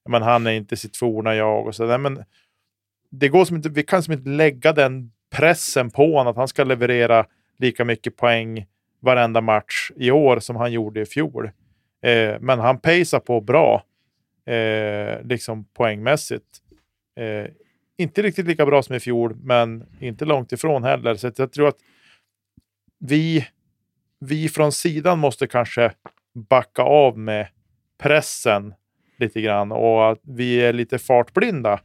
men 0.08 0.22
han 0.22 0.46
är 0.46 0.52
inte 0.52 0.76
sitt 0.76 0.96
forna 0.96 1.34
jag 1.34 1.66
och 1.66 1.74
sådär. 1.74 1.98
Men 1.98 2.24
det 3.10 3.28
går 3.28 3.44
som 3.44 3.56
inte, 3.56 3.68
vi 3.68 3.82
kan 3.82 4.02
som 4.02 4.12
inte 4.12 4.30
lägga 4.30 4.72
den 4.72 5.12
pressen 5.30 5.90
på 5.90 6.16
honom 6.16 6.30
att 6.30 6.36
han 6.36 6.48
ska 6.48 6.64
leverera 6.64 7.26
lika 7.58 7.84
mycket 7.84 8.16
poäng 8.16 8.66
varenda 9.00 9.40
match 9.40 9.90
i 9.96 10.10
år 10.10 10.38
som 10.38 10.56
han 10.56 10.72
gjorde 10.72 11.00
i 11.00 11.06
fjol. 11.06 11.50
Eh, 12.02 12.36
men 12.40 12.58
han 12.58 12.80
pacear 12.80 13.20
på 13.20 13.40
bra, 13.40 13.84
eh, 14.46 15.22
liksom 15.22 15.64
poängmässigt. 15.64 16.58
Eh, 17.16 17.50
inte 17.96 18.22
riktigt 18.22 18.46
lika 18.46 18.66
bra 18.66 18.82
som 18.82 18.94
i 18.94 19.00
fjol, 19.00 19.36
men 19.42 19.86
inte 20.00 20.24
långt 20.24 20.52
ifrån 20.52 20.84
heller. 20.84 21.14
Så 21.14 21.30
jag 21.36 21.52
tror 21.52 21.68
att 21.68 21.78
vi, 22.98 23.46
vi 24.20 24.48
från 24.48 24.72
sidan 24.72 25.18
måste 25.18 25.46
kanske 25.46 25.92
backa 26.34 26.82
av 26.82 27.18
med 27.18 27.48
pressen 27.98 28.74
lite 29.18 29.40
grann 29.40 29.72
och 29.72 30.10
att 30.10 30.20
vi 30.22 30.60
är 30.60 30.72
lite 30.72 30.98
fartblinda 30.98 31.80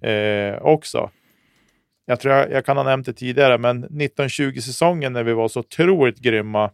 eh, 0.00 0.62
också. 0.62 1.10
Jag 2.06 2.20
tror 2.20 2.34
jag, 2.34 2.50
jag, 2.50 2.66
kan 2.66 2.76
ha 2.76 2.84
nämnt 2.84 3.06
det 3.06 3.12
tidigare, 3.12 3.58
men 3.58 3.88
1920-säsongen 3.88 5.12
när 5.12 5.22
vi 5.22 5.32
var 5.32 5.48
så 5.48 5.60
otroligt 5.60 6.18
grymma. 6.18 6.70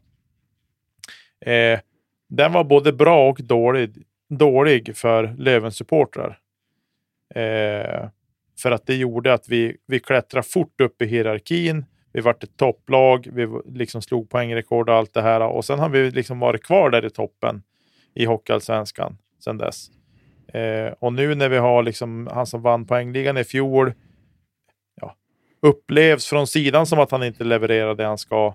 Eh, 1.47 1.81
den 2.29 2.53
var 2.53 2.65
både 2.65 2.93
bra 2.93 3.29
och 3.29 3.41
dålig, 3.43 4.05
dålig 4.29 4.97
för 4.97 5.35
Lövens 5.39 5.77
supportrar. 5.77 6.39
Eh, 7.35 8.09
för 8.63 8.71
att 8.71 8.87
det 8.87 8.95
gjorde 8.95 9.33
att 9.33 9.49
vi, 9.49 9.77
vi 9.87 10.01
klättrade 10.01 10.47
fort 10.49 10.81
upp 10.81 11.03
i 11.03 11.07
hierarkin. 11.07 11.85
Vi 12.13 12.21
vart 12.21 12.45
ett 12.45 12.57
topplag, 12.57 13.29
vi 13.33 13.49
liksom 13.67 14.03
slog 14.03 14.31
poängrekord 14.31 14.89
och 14.89 14.95
allt 14.95 15.15
det 15.15 15.23
här. 15.23 15.41
Och 15.41 15.65
sen 15.65 15.79
har 15.79 15.89
vi 15.89 16.11
liksom 16.11 16.39
varit 16.39 16.63
kvar 16.63 16.91
där 16.91 17.05
i 17.05 17.11
toppen 17.11 17.63
i 18.15 18.25
Hockeyallsvenskan 18.25 19.19
sedan 19.45 19.59
dess. 19.59 19.91
Eh, 20.55 20.93
och 20.99 21.13
nu 21.13 21.35
när 21.35 21.49
vi 21.49 21.57
har 21.57 21.83
liksom 21.83 22.29
han 22.33 22.47
som 22.47 22.63
vann 22.63 22.87
poängligan 22.87 23.39
i 23.39 23.45
fjol, 23.45 23.93
upplevs 25.63 26.27
från 26.27 26.47
sidan 26.47 26.87
som 26.87 26.99
att 26.99 27.11
han 27.11 27.23
inte 27.23 27.45
levererar 27.45 27.95
det 27.95 28.05
han 28.05 28.19
ska. 28.19 28.55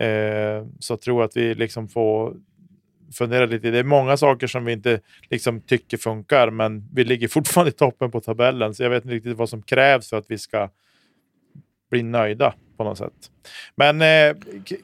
Eh, 0.00 0.66
så 0.78 0.96
tror 0.96 1.20
jag 1.20 1.28
att 1.28 1.36
vi 1.36 1.54
liksom 1.54 1.88
får 1.88 2.36
fundera 3.12 3.46
lite. 3.46 3.70
Det 3.70 3.78
är 3.78 3.84
många 3.84 4.16
saker 4.16 4.46
som 4.46 4.64
vi 4.64 4.72
inte 4.72 5.00
liksom 5.30 5.60
tycker 5.60 5.96
funkar, 5.96 6.50
men 6.50 6.88
vi 6.94 7.04
ligger 7.04 7.28
fortfarande 7.28 7.70
i 7.70 7.72
toppen 7.72 8.10
på 8.10 8.20
tabellen, 8.20 8.74
så 8.74 8.82
jag 8.82 8.90
vet 8.90 9.04
inte 9.04 9.14
riktigt 9.14 9.36
vad 9.36 9.48
som 9.48 9.62
krävs 9.62 10.10
för 10.10 10.16
att 10.16 10.30
vi 10.30 10.38
ska 10.38 10.70
bli 11.90 12.02
nöjda 12.02 12.54
på 12.76 12.84
något 12.84 12.98
sätt. 12.98 13.12
Men 13.76 14.02
eh, 14.02 14.36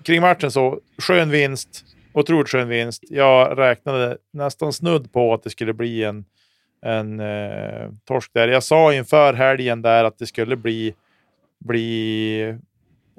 kring 0.02 0.20
matchen 0.20 0.50
så, 0.50 0.80
skön 0.98 1.30
vinst. 1.30 1.84
Otroligt 2.12 2.48
skön 2.48 2.68
vinst. 2.68 3.04
Jag 3.08 3.58
räknade 3.58 4.18
nästan 4.32 4.72
snudd 4.72 5.12
på 5.12 5.34
att 5.34 5.42
det 5.42 5.50
skulle 5.50 5.72
bli 5.72 6.04
en, 6.04 6.24
en 6.82 7.20
eh, 7.20 7.90
torsk 8.04 8.30
där. 8.34 8.48
Jag 8.48 8.62
sa 8.62 8.94
inför 8.94 9.34
helgen 9.34 9.82
där 9.82 10.04
att 10.04 10.18
det 10.18 10.26
skulle 10.26 10.56
bli, 10.56 10.94
bli 11.64 12.40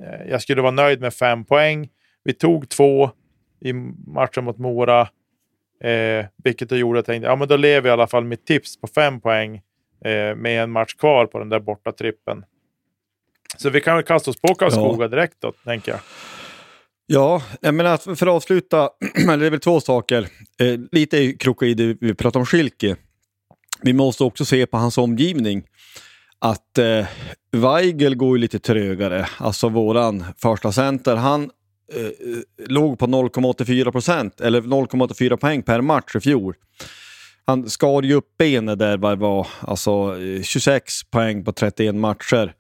eh, 0.02 0.30
jag 0.30 0.42
skulle 0.42 0.62
vara 0.62 0.72
nöjd 0.72 1.02
med 1.02 1.14
fem 1.14 1.46
poäng. 1.46 1.90
Vi 2.24 2.34
tog 2.34 2.70
två 2.70 3.10
i 3.62 3.74
matchen 4.08 4.44
mot 4.44 4.58
Mora. 4.58 5.02
Eh, 5.84 6.26
vilket 6.44 6.72
jag 6.72 6.80
gjorde 6.80 7.00
att 7.00 7.08
jag 7.08 7.14
tänkte, 7.14 7.30
ja 7.30 7.36
men 7.36 7.48
då 7.48 7.58
lever 7.58 7.90
i 7.90 7.92
alla 7.92 8.08
fall 8.08 8.24
mitt 8.24 8.46
tips 8.46 8.82
på 8.82 8.88
fem 8.88 9.22
poäng 9.22 9.56
eh, 10.06 10.36
med 10.36 10.64
en 10.64 10.72
match 10.72 10.94
kvar 10.94 11.26
på 11.26 11.40
den 11.40 11.50
där 11.50 11.60
borta 11.60 11.92
trippen. 11.92 12.46
Så 13.58 13.70
vi 13.70 13.82
kan 13.82 13.96
väl 13.96 14.04
kasta 14.06 14.32
oss 14.32 14.42
på 14.42 14.56
Karlskoga 14.56 15.04
ja. 15.04 15.08
direkt 15.08 15.36
då, 15.40 15.52
tänker 15.52 15.92
jag. 15.92 16.00
Ja, 17.08 17.42
jag 17.62 17.74
menar 17.74 18.16
för 18.16 18.28
att 18.28 18.34
avsluta, 18.34 18.90
eller 19.24 19.38
det 19.38 19.46
är 19.46 19.50
väl 19.50 19.60
två 19.60 19.80
saker. 19.80 20.28
Eh, 20.60 20.80
lite 20.92 21.34
krokar 21.34 21.66
i 21.66 21.74
det 21.74 21.98
vi 22.02 22.14
pratar 22.14 22.40
om 22.40 22.46
Schilke. 22.46 22.96
Vi 23.82 23.94
måste 23.94 24.24
också 24.24 24.46
se 24.46 24.66
på 24.66 24.78
hans 24.78 24.98
omgivning. 24.98 25.64
Att 26.40 26.78
eh, 26.78 27.06
Weigel 27.52 28.16
går 28.16 28.38
ju 28.38 28.42
lite 28.42 28.60
trögare, 28.60 29.28
alltså 29.38 29.70
våran 29.70 30.26
första 30.38 30.72
center. 30.72 31.16
Han 31.16 31.44
eh, 31.94 32.10
låg 32.68 33.00
på 33.00 33.08
0,84 33.08 33.92
procent, 33.92 34.42
eller 34.42 34.62
0,84 34.62 35.38
poäng 35.38 35.64
per 35.64 35.82
match 35.82 36.16
i 36.16 36.20
fjol. 36.20 36.56
Han 37.48 37.70
skar 37.70 38.02
ju 38.02 38.14
upp 38.14 38.38
benet 38.38 38.80
där 38.80 38.98
vad 38.98 39.12
det 39.12 39.22
var, 39.22 39.48
alltså 39.60 40.18
eh, 40.22 40.42
26 40.42 41.04
poäng 41.04 41.44
på 41.44 41.52
31 41.52 41.96
matcher. 41.96 42.54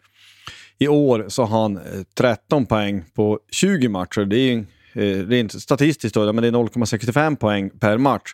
I 0.77 0.87
år 0.87 1.25
så 1.27 1.43
har 1.43 1.61
han 1.61 1.77
eh, 1.77 1.83
13 2.17 2.65
poäng 2.65 3.03
på 3.13 3.39
20 3.51 3.87
matcher. 3.87 4.25
Det 4.25 4.37
är 4.37 4.51
ju 4.51 4.65
eh, 4.93 5.27
rent 5.27 5.61
statistiskt 5.61 6.15
då, 6.15 6.33
men 6.33 6.41
det 6.41 6.47
är 6.47 6.51
0,65 6.51 7.35
poäng 7.35 7.69
per 7.69 7.97
match. 7.97 8.33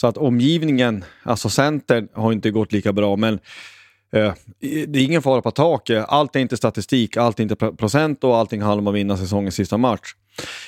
Så 0.00 0.06
att 0.06 0.16
omgivningen, 0.16 1.04
alltså 1.22 1.48
centern, 1.48 2.08
har 2.14 2.32
inte 2.32 2.50
gått 2.50 2.72
lika 2.72 2.92
bra. 2.92 3.16
Men 3.16 3.38
Eh, 4.12 4.34
det 4.60 4.98
är 4.98 5.04
ingen 5.04 5.22
fara 5.22 5.42
på 5.42 5.50
taket. 5.50 6.04
Allt 6.08 6.36
är 6.36 6.40
inte 6.40 6.56
statistik, 6.56 7.16
allt 7.16 7.38
är 7.38 7.42
inte 7.42 7.56
procent 7.56 8.24
och 8.24 8.36
allting 8.36 8.62
handlar 8.62 8.78
om 8.78 8.86
att 8.86 8.94
vinna 8.94 9.16
säsongens 9.16 9.54
sista 9.54 9.76
match. 9.76 10.14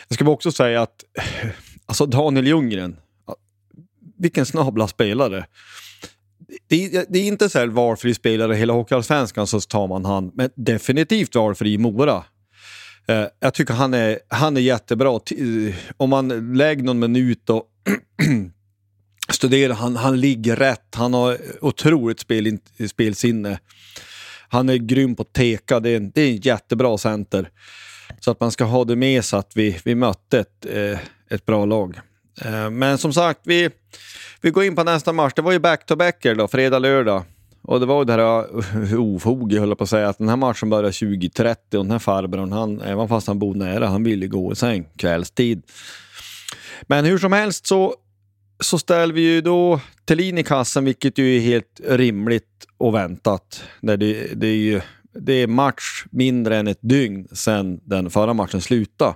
Jag 0.09 0.15
ska 0.15 0.31
också 0.31 0.53
säga 0.53 0.83
att 0.83 1.05
eh, 1.19 1.51
alltså 1.87 2.07
Daniel 2.07 2.47
Ljunggren, 2.47 2.97
vilken 4.19 4.47
snabla 4.47 4.89
spelare. 4.89 5.47
Det 6.67 6.85
är, 6.85 7.05
det 7.09 7.19
är 7.19 7.25
inte 7.25 7.49
så 7.49 7.59
här 7.59 7.67
valfri 7.67 8.15
spelare 8.15 8.55
i 8.55 8.59
hela 8.59 8.73
Hockeyallsvenskan 8.73 9.47
så 9.47 9.61
tar 9.61 9.87
man 9.87 10.05
han, 10.05 10.31
men 10.35 10.51
definitivt 10.55 11.35
valfri 11.35 11.73
i 11.73 11.79
Mora. 11.79 12.25
Eh, 13.09 13.25
jag 13.41 13.55
tycker 13.55 13.75
han 13.75 13.95
är, 13.95 14.19
han 14.29 14.57
är 14.57 14.61
jättebra. 14.61 15.21
Om 15.97 16.11
man 16.11 16.57
lägger 16.57 16.83
någon 16.83 16.99
minut 16.99 17.51
och 17.51 17.65
Studera, 19.33 19.73
han, 19.73 19.97
han 19.97 20.21
ligger 20.21 20.57
rätt. 20.57 20.95
Han 20.95 21.15
har 21.15 21.39
otroligt 21.61 22.21
spel, 22.21 22.59
spelsinne. 22.89 23.59
Han 24.49 24.69
är 24.69 24.77
grym 24.77 25.17
på 25.17 25.23
att 25.23 25.33
teka. 25.33 25.81
Det 25.81 25.91
är, 25.91 25.97
en, 25.97 26.11
det 26.11 26.21
är 26.21 26.29
en 26.31 26.37
jättebra 26.37 26.99
center. 26.99 27.51
Så 28.21 28.31
att 28.31 28.41
man 28.41 28.51
ska 28.51 28.65
ha 28.65 28.85
det 28.85 28.97
med 28.97 29.25
sig 29.25 29.39
att 29.39 29.53
vi, 29.55 29.79
vi 29.85 29.95
mötte 29.95 30.39
ett, 30.39 30.67
eh, 30.67 30.99
ett 31.31 31.47
bra 31.47 31.65
lag. 31.65 32.01
Eh, 32.45 32.71
Men 32.71 32.99
som 32.99 33.13
sagt, 33.13 33.41
vi, 33.45 33.71
vi 34.41 34.51
går 34.51 34.65
in 34.65 34.77
på 34.77 34.85
nästa 34.85 35.13
match. 35.13 35.33
Det 35.37 35.43
var 35.43 35.53
ju 35.53 35.59
back-to-backer 35.59 36.35
då, 36.35 36.49
fredag, 36.49 36.79
lördag. 36.79 37.23
Och 37.63 37.81
det 37.81 37.87
var 37.87 37.99
ju 37.99 38.05
det 38.05 38.13
här 38.13 38.39
eh, 38.93 39.01
ofoget, 39.15 39.61
höll 39.61 39.69
jag 39.69 39.79
på 39.79 39.85
att 39.85 39.91
säga, 39.91 40.09
att 40.09 40.19
den 40.19 40.29
här 40.29 40.37
matchen 40.37 40.71
började 40.71 40.91
20.30 40.91 41.55
och 41.57 41.85
den 41.85 41.91
här 41.91 41.99
farbrorn, 41.99 42.53
han, 42.53 42.81
även 42.81 43.09
fast 43.09 43.27
han 43.27 43.39
bodde 43.39 43.59
nära, 43.59 43.87
han 43.87 44.05
ville 44.05 44.27
gå 44.27 44.53
i 44.53 44.57
säng 44.57 44.89
kvällstid. 44.97 45.63
Men 46.83 47.05
hur 47.05 47.19
som 47.19 47.33
helst 47.33 47.67
så, 47.67 47.95
så 48.61 48.79
ställer 48.79 49.15
vi 49.15 49.21
ju 49.21 49.41
då 49.41 49.81
Thelin 50.05 50.39
i 50.39 50.45
kassen, 50.45 50.85
vilket 50.85 51.19
ju 51.19 51.37
är 51.37 51.41
helt 51.41 51.81
rimligt 51.85 52.67
och 52.79 52.95
väntat. 52.95 53.65
Det, 53.81 53.97
det, 53.97 54.47
är 54.47 54.57
ju, 54.57 54.81
det 55.13 55.33
är 55.33 55.47
match 55.47 56.05
mindre 56.11 56.57
än 56.57 56.69
ett 56.69 56.79
dygn 56.81 57.29
sedan 57.33 57.81
den 57.85 58.11
förra 58.11 58.35
matchen 58.35 58.61
slutade. 58.61 59.15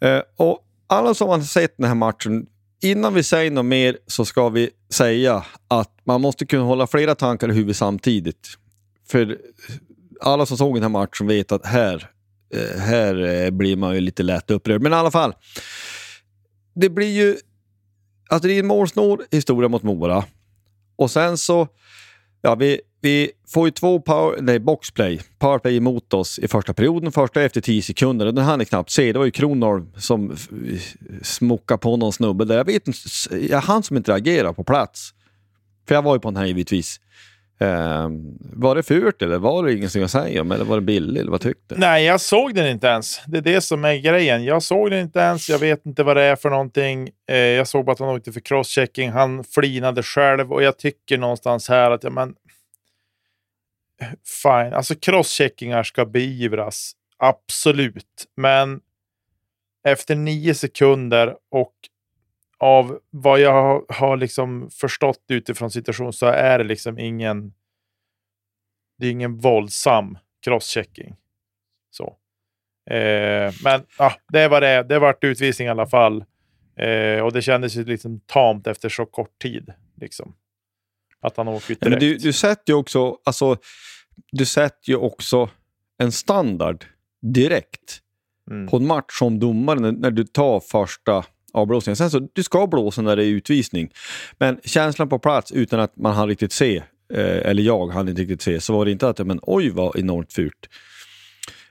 Eh, 0.00 0.20
och 0.36 0.58
alla 0.86 1.14
som 1.14 1.28
har 1.28 1.40
sett 1.40 1.76
den 1.76 1.86
här 1.86 1.94
matchen, 1.94 2.46
innan 2.82 3.14
vi 3.14 3.22
säger 3.22 3.50
något 3.50 3.64
mer 3.64 3.98
så 4.06 4.24
ska 4.24 4.48
vi 4.48 4.70
säga 4.92 5.44
att 5.68 6.00
man 6.04 6.20
måste 6.20 6.46
kunna 6.46 6.62
hålla 6.62 6.86
flera 6.86 7.14
tankar 7.14 7.50
i 7.50 7.54
huvudet 7.54 7.76
samtidigt. 7.76 8.48
För 9.08 9.38
alla 10.20 10.46
som 10.46 10.56
såg 10.56 10.76
den 10.76 10.82
här 10.82 10.88
matchen 10.88 11.26
vet 11.26 11.52
att 11.52 11.66
här, 11.66 12.10
eh, 12.54 12.80
här 12.80 13.24
eh, 13.24 13.50
blir 13.50 13.76
man 13.76 13.94
ju 13.94 14.00
lite 14.00 14.22
lätt 14.22 14.50
upprörd. 14.50 14.82
Men 14.82 14.92
i 14.92 14.96
alla 14.96 15.10
fall, 15.10 15.34
det 16.74 16.88
blir 16.88 17.12
ju... 17.12 17.36
Alltså 18.28 18.48
det 18.48 18.54
är 18.54 18.58
en 18.58 18.66
målsnål 18.66 19.22
historia 19.30 19.68
mot 19.68 19.82
Mora. 19.82 20.24
Och 20.96 21.10
sen 21.10 21.38
så, 21.38 21.68
ja 22.42 22.54
vi, 22.54 22.80
vi 23.00 23.30
får 23.48 23.66
ju 23.66 23.70
två 23.70 24.00
power, 24.00 24.40
nej, 24.40 24.58
boxplay, 24.58 25.20
powerplay 25.38 25.76
emot 25.76 26.14
oss 26.14 26.38
i 26.38 26.48
första 26.48 26.74
perioden. 26.74 27.12
Första 27.12 27.42
efter 27.42 27.60
10 27.60 27.82
sekunder. 27.82 28.26
och 28.26 28.34
Den 28.34 28.44
hann 28.44 28.60
jag 28.60 28.68
knappt 28.68 28.90
se. 28.90 29.12
Det 29.12 29.18
var 29.18 29.26
ju 29.26 29.30
Kronholm 29.30 29.92
som 29.96 30.36
smockade 31.22 31.78
på 31.78 31.96
någon 31.96 32.12
snubbe 32.12 32.44
där. 32.44 32.56
Jag 32.56 32.64
vet 32.64 32.88
inte, 32.88 33.00
jag 33.50 33.60
hann 33.60 33.82
som 33.82 33.96
inte 33.96 34.12
reagera 34.12 34.52
på 34.52 34.64
plats. 34.64 35.10
För 35.88 35.94
jag 35.94 36.02
var 36.02 36.14
ju 36.14 36.20
på 36.20 36.28
den 36.30 36.36
här 36.36 36.46
givetvis. 36.46 37.00
Eh, 37.58 38.08
var 38.38 38.74
det 38.74 38.82
fult 38.82 39.22
eller 39.22 39.38
var 39.38 39.64
det 39.64 39.74
ingenting 39.74 40.02
att 40.02 40.10
säga 40.10 40.40
om? 40.40 40.52
Eller 40.52 40.64
var 40.64 40.76
det 40.76 40.82
billigt? 40.82 41.20
Eller 41.20 41.30
vad 41.30 41.40
tyckte 41.40 41.74
du? 41.74 41.80
Nej, 41.80 42.04
jag 42.04 42.20
såg 42.20 42.54
den 42.54 42.66
inte 42.66 42.86
ens. 42.86 43.20
Det 43.26 43.38
är 43.38 43.42
det 43.42 43.60
som 43.60 43.84
är 43.84 43.96
grejen. 43.96 44.44
Jag 44.44 44.62
såg 44.62 44.90
den 44.90 45.00
inte 45.00 45.18
ens. 45.18 45.48
Jag 45.48 45.58
vet 45.58 45.86
inte 45.86 46.02
vad 46.02 46.16
det 46.16 46.22
är 46.22 46.36
för 46.36 46.50
någonting. 46.50 47.10
Eh, 47.28 47.36
jag 47.36 47.68
såg 47.68 47.84
bara 47.84 47.92
att 47.92 47.98
han 47.98 48.08
åkte 48.08 48.32
för 48.32 48.40
crosschecking. 48.40 49.10
Han 49.10 49.44
flinade 49.44 50.02
själv 50.02 50.52
och 50.52 50.62
jag 50.62 50.78
tycker 50.78 51.18
någonstans 51.18 51.68
här 51.68 51.90
att 51.90 52.04
ja, 52.04 52.10
men. 52.10 52.34
Fine, 54.42 54.74
alltså 54.74 54.94
crosscheckingar 54.94 55.82
ska 55.82 56.06
beivras. 56.06 56.92
Absolut, 57.18 58.26
men 58.36 58.80
efter 59.86 60.14
nio 60.14 60.54
sekunder 60.54 61.36
och 61.50 61.72
av 62.58 62.98
vad 63.10 63.40
jag 63.40 63.84
har, 63.88 64.16
liksom 64.16 64.70
förstått 64.70 65.24
utifrån 65.28 65.70
situationen 65.70 66.12
så 66.12 66.26
är 66.26 66.58
det 66.58 66.64
liksom 66.64 66.98
ingen. 66.98 67.52
Det 68.98 69.06
är 69.06 69.10
ingen 69.10 69.36
våldsam 69.38 70.18
crosschecking. 70.44 71.16
Så. 71.90 72.16
Eh, 72.90 73.52
men 73.64 73.82
ah, 73.98 74.12
det 74.32 74.48
var 74.48 74.60
det. 74.60 74.82
Det 74.82 74.98
vart 74.98 75.24
utvisning 75.24 75.66
i 75.68 75.70
alla 75.70 75.86
fall. 75.86 76.24
Eh, 76.76 77.20
och 77.20 77.32
det 77.32 77.42
kändes 77.42 77.74
ju 77.76 77.84
liksom 77.84 78.20
tamt 78.20 78.66
efter 78.66 78.88
så 78.88 79.06
kort 79.06 79.38
tid. 79.42 79.72
Liksom. 80.00 80.36
Att 81.20 81.36
han 81.36 81.48
åker 81.48 81.76
Ja, 81.80 81.88
men 81.88 81.98
direkt. 81.98 82.22
du, 82.22 82.28
du 82.28 82.32
sätter 82.32 82.72
ju 82.72 82.78
också, 82.78 83.18
alltså, 83.24 83.56
du 84.32 84.46
sätter 84.46 84.90
ju 84.90 84.96
också 84.96 85.50
en 85.98 86.12
standard 86.12 86.84
direkt 87.22 88.02
Mm. 88.50 88.66
på 88.68 88.76
en 88.76 88.86
match 88.86 89.18
som 89.18 89.38
domare 89.38 89.78
när 89.92 90.10
du 90.10 90.24
tar 90.24 90.60
första 90.60 91.24
avblåsningen. 91.56 91.96
Sen 91.96 92.10
så, 92.10 92.28
du 92.32 92.42
ska 92.42 92.66
blåsa 92.66 93.02
när 93.02 93.16
det 93.16 93.24
är 93.24 93.28
utvisning. 93.28 93.90
Men 94.38 94.60
känslan 94.64 95.08
på 95.08 95.18
plats 95.18 95.52
utan 95.52 95.80
att 95.80 95.96
man 95.96 96.14
hann 96.14 96.28
riktigt 96.28 96.52
se, 96.52 96.76
eh, 97.14 97.50
eller 97.50 97.62
jag 97.62 97.86
hann 97.86 98.08
inte 98.08 98.22
riktigt 98.22 98.42
se, 98.42 98.60
så 98.60 98.72
var 98.72 98.84
det 98.84 98.90
inte 98.90 99.08
att 99.08 99.26
men 99.26 99.40
oj 99.42 99.70
vad 99.70 99.98
enormt 99.98 100.32
fult. 100.32 100.68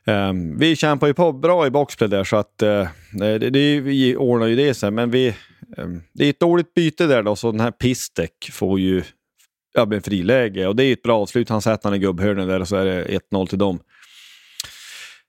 Um, 0.07 0.59
vi 0.59 0.75
kämpar 0.75 1.07
ju 1.07 1.13
på 1.13 1.31
bra 1.31 1.67
i 1.67 1.69
boxplay 1.69 2.09
där 2.09 2.23
så 2.23 2.35
att 2.35 2.63
uh, 2.63 2.87
det, 3.11 3.37
det, 3.37 3.79
vi 3.79 4.15
ordnar 4.15 4.47
ju 4.47 4.55
det 4.55 4.73
sen. 4.73 4.95
Men 4.95 5.11
vi, 5.11 5.35
um, 5.77 6.03
det 6.13 6.25
är 6.25 6.29
ett 6.29 6.39
dåligt 6.39 6.73
byte 6.73 7.07
där 7.07 7.23
då 7.23 7.35
så 7.35 7.51
den 7.51 7.59
här 7.59 7.71
Pistek 7.71 8.49
får 8.51 8.79
ju 8.79 9.03
ja, 9.73 9.85
men 9.85 10.01
friläge 10.01 10.67
och 10.67 10.75
det 10.75 10.83
är 10.83 10.93
ett 10.93 11.03
bra 11.03 11.21
avslut. 11.21 11.49
Han 11.49 11.61
sätter 11.61 11.89
han 11.89 11.95
i 11.95 11.99
gubbhörnen 11.99 12.47
där 12.47 12.59
och 12.59 12.67
så 12.67 12.75
är 12.75 12.85
det 12.85 13.19
1-0 13.31 13.47
till 13.47 13.57
dem. 13.57 13.79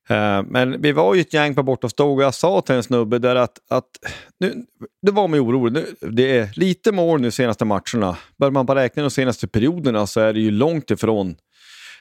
Eh, 0.08 0.42
men 0.42 0.82
vi 0.82 0.92
var 0.92 1.14
ju 1.14 1.20
ett 1.20 1.34
gäng 1.34 1.54
på 1.54 1.62
bortaståg 1.62 2.18
och 2.18 2.24
jag 2.24 2.34
sa 2.34 2.60
till 2.60 2.74
en 2.74 2.82
snubbe 2.82 3.18
där 3.18 3.36
att, 3.36 3.58
att 3.70 3.90
nu, 4.40 4.64
det 5.02 5.12
var 5.12 5.28
mig 5.28 5.40
orolig. 5.40 5.72
Nu, 5.72 6.10
det 6.10 6.38
är 6.38 6.50
lite 6.54 6.92
mål 6.92 7.20
nu 7.20 7.30
senaste 7.30 7.64
matcherna. 7.64 8.16
Börjar 8.38 8.52
man 8.52 8.66
bara 8.66 8.80
räkna 8.80 9.02
de 9.02 9.10
senaste 9.10 9.48
perioderna 9.48 10.06
så 10.06 10.20
är 10.20 10.32
det 10.32 10.40
ju 10.40 10.50
långt 10.50 10.90
ifrån 10.90 11.36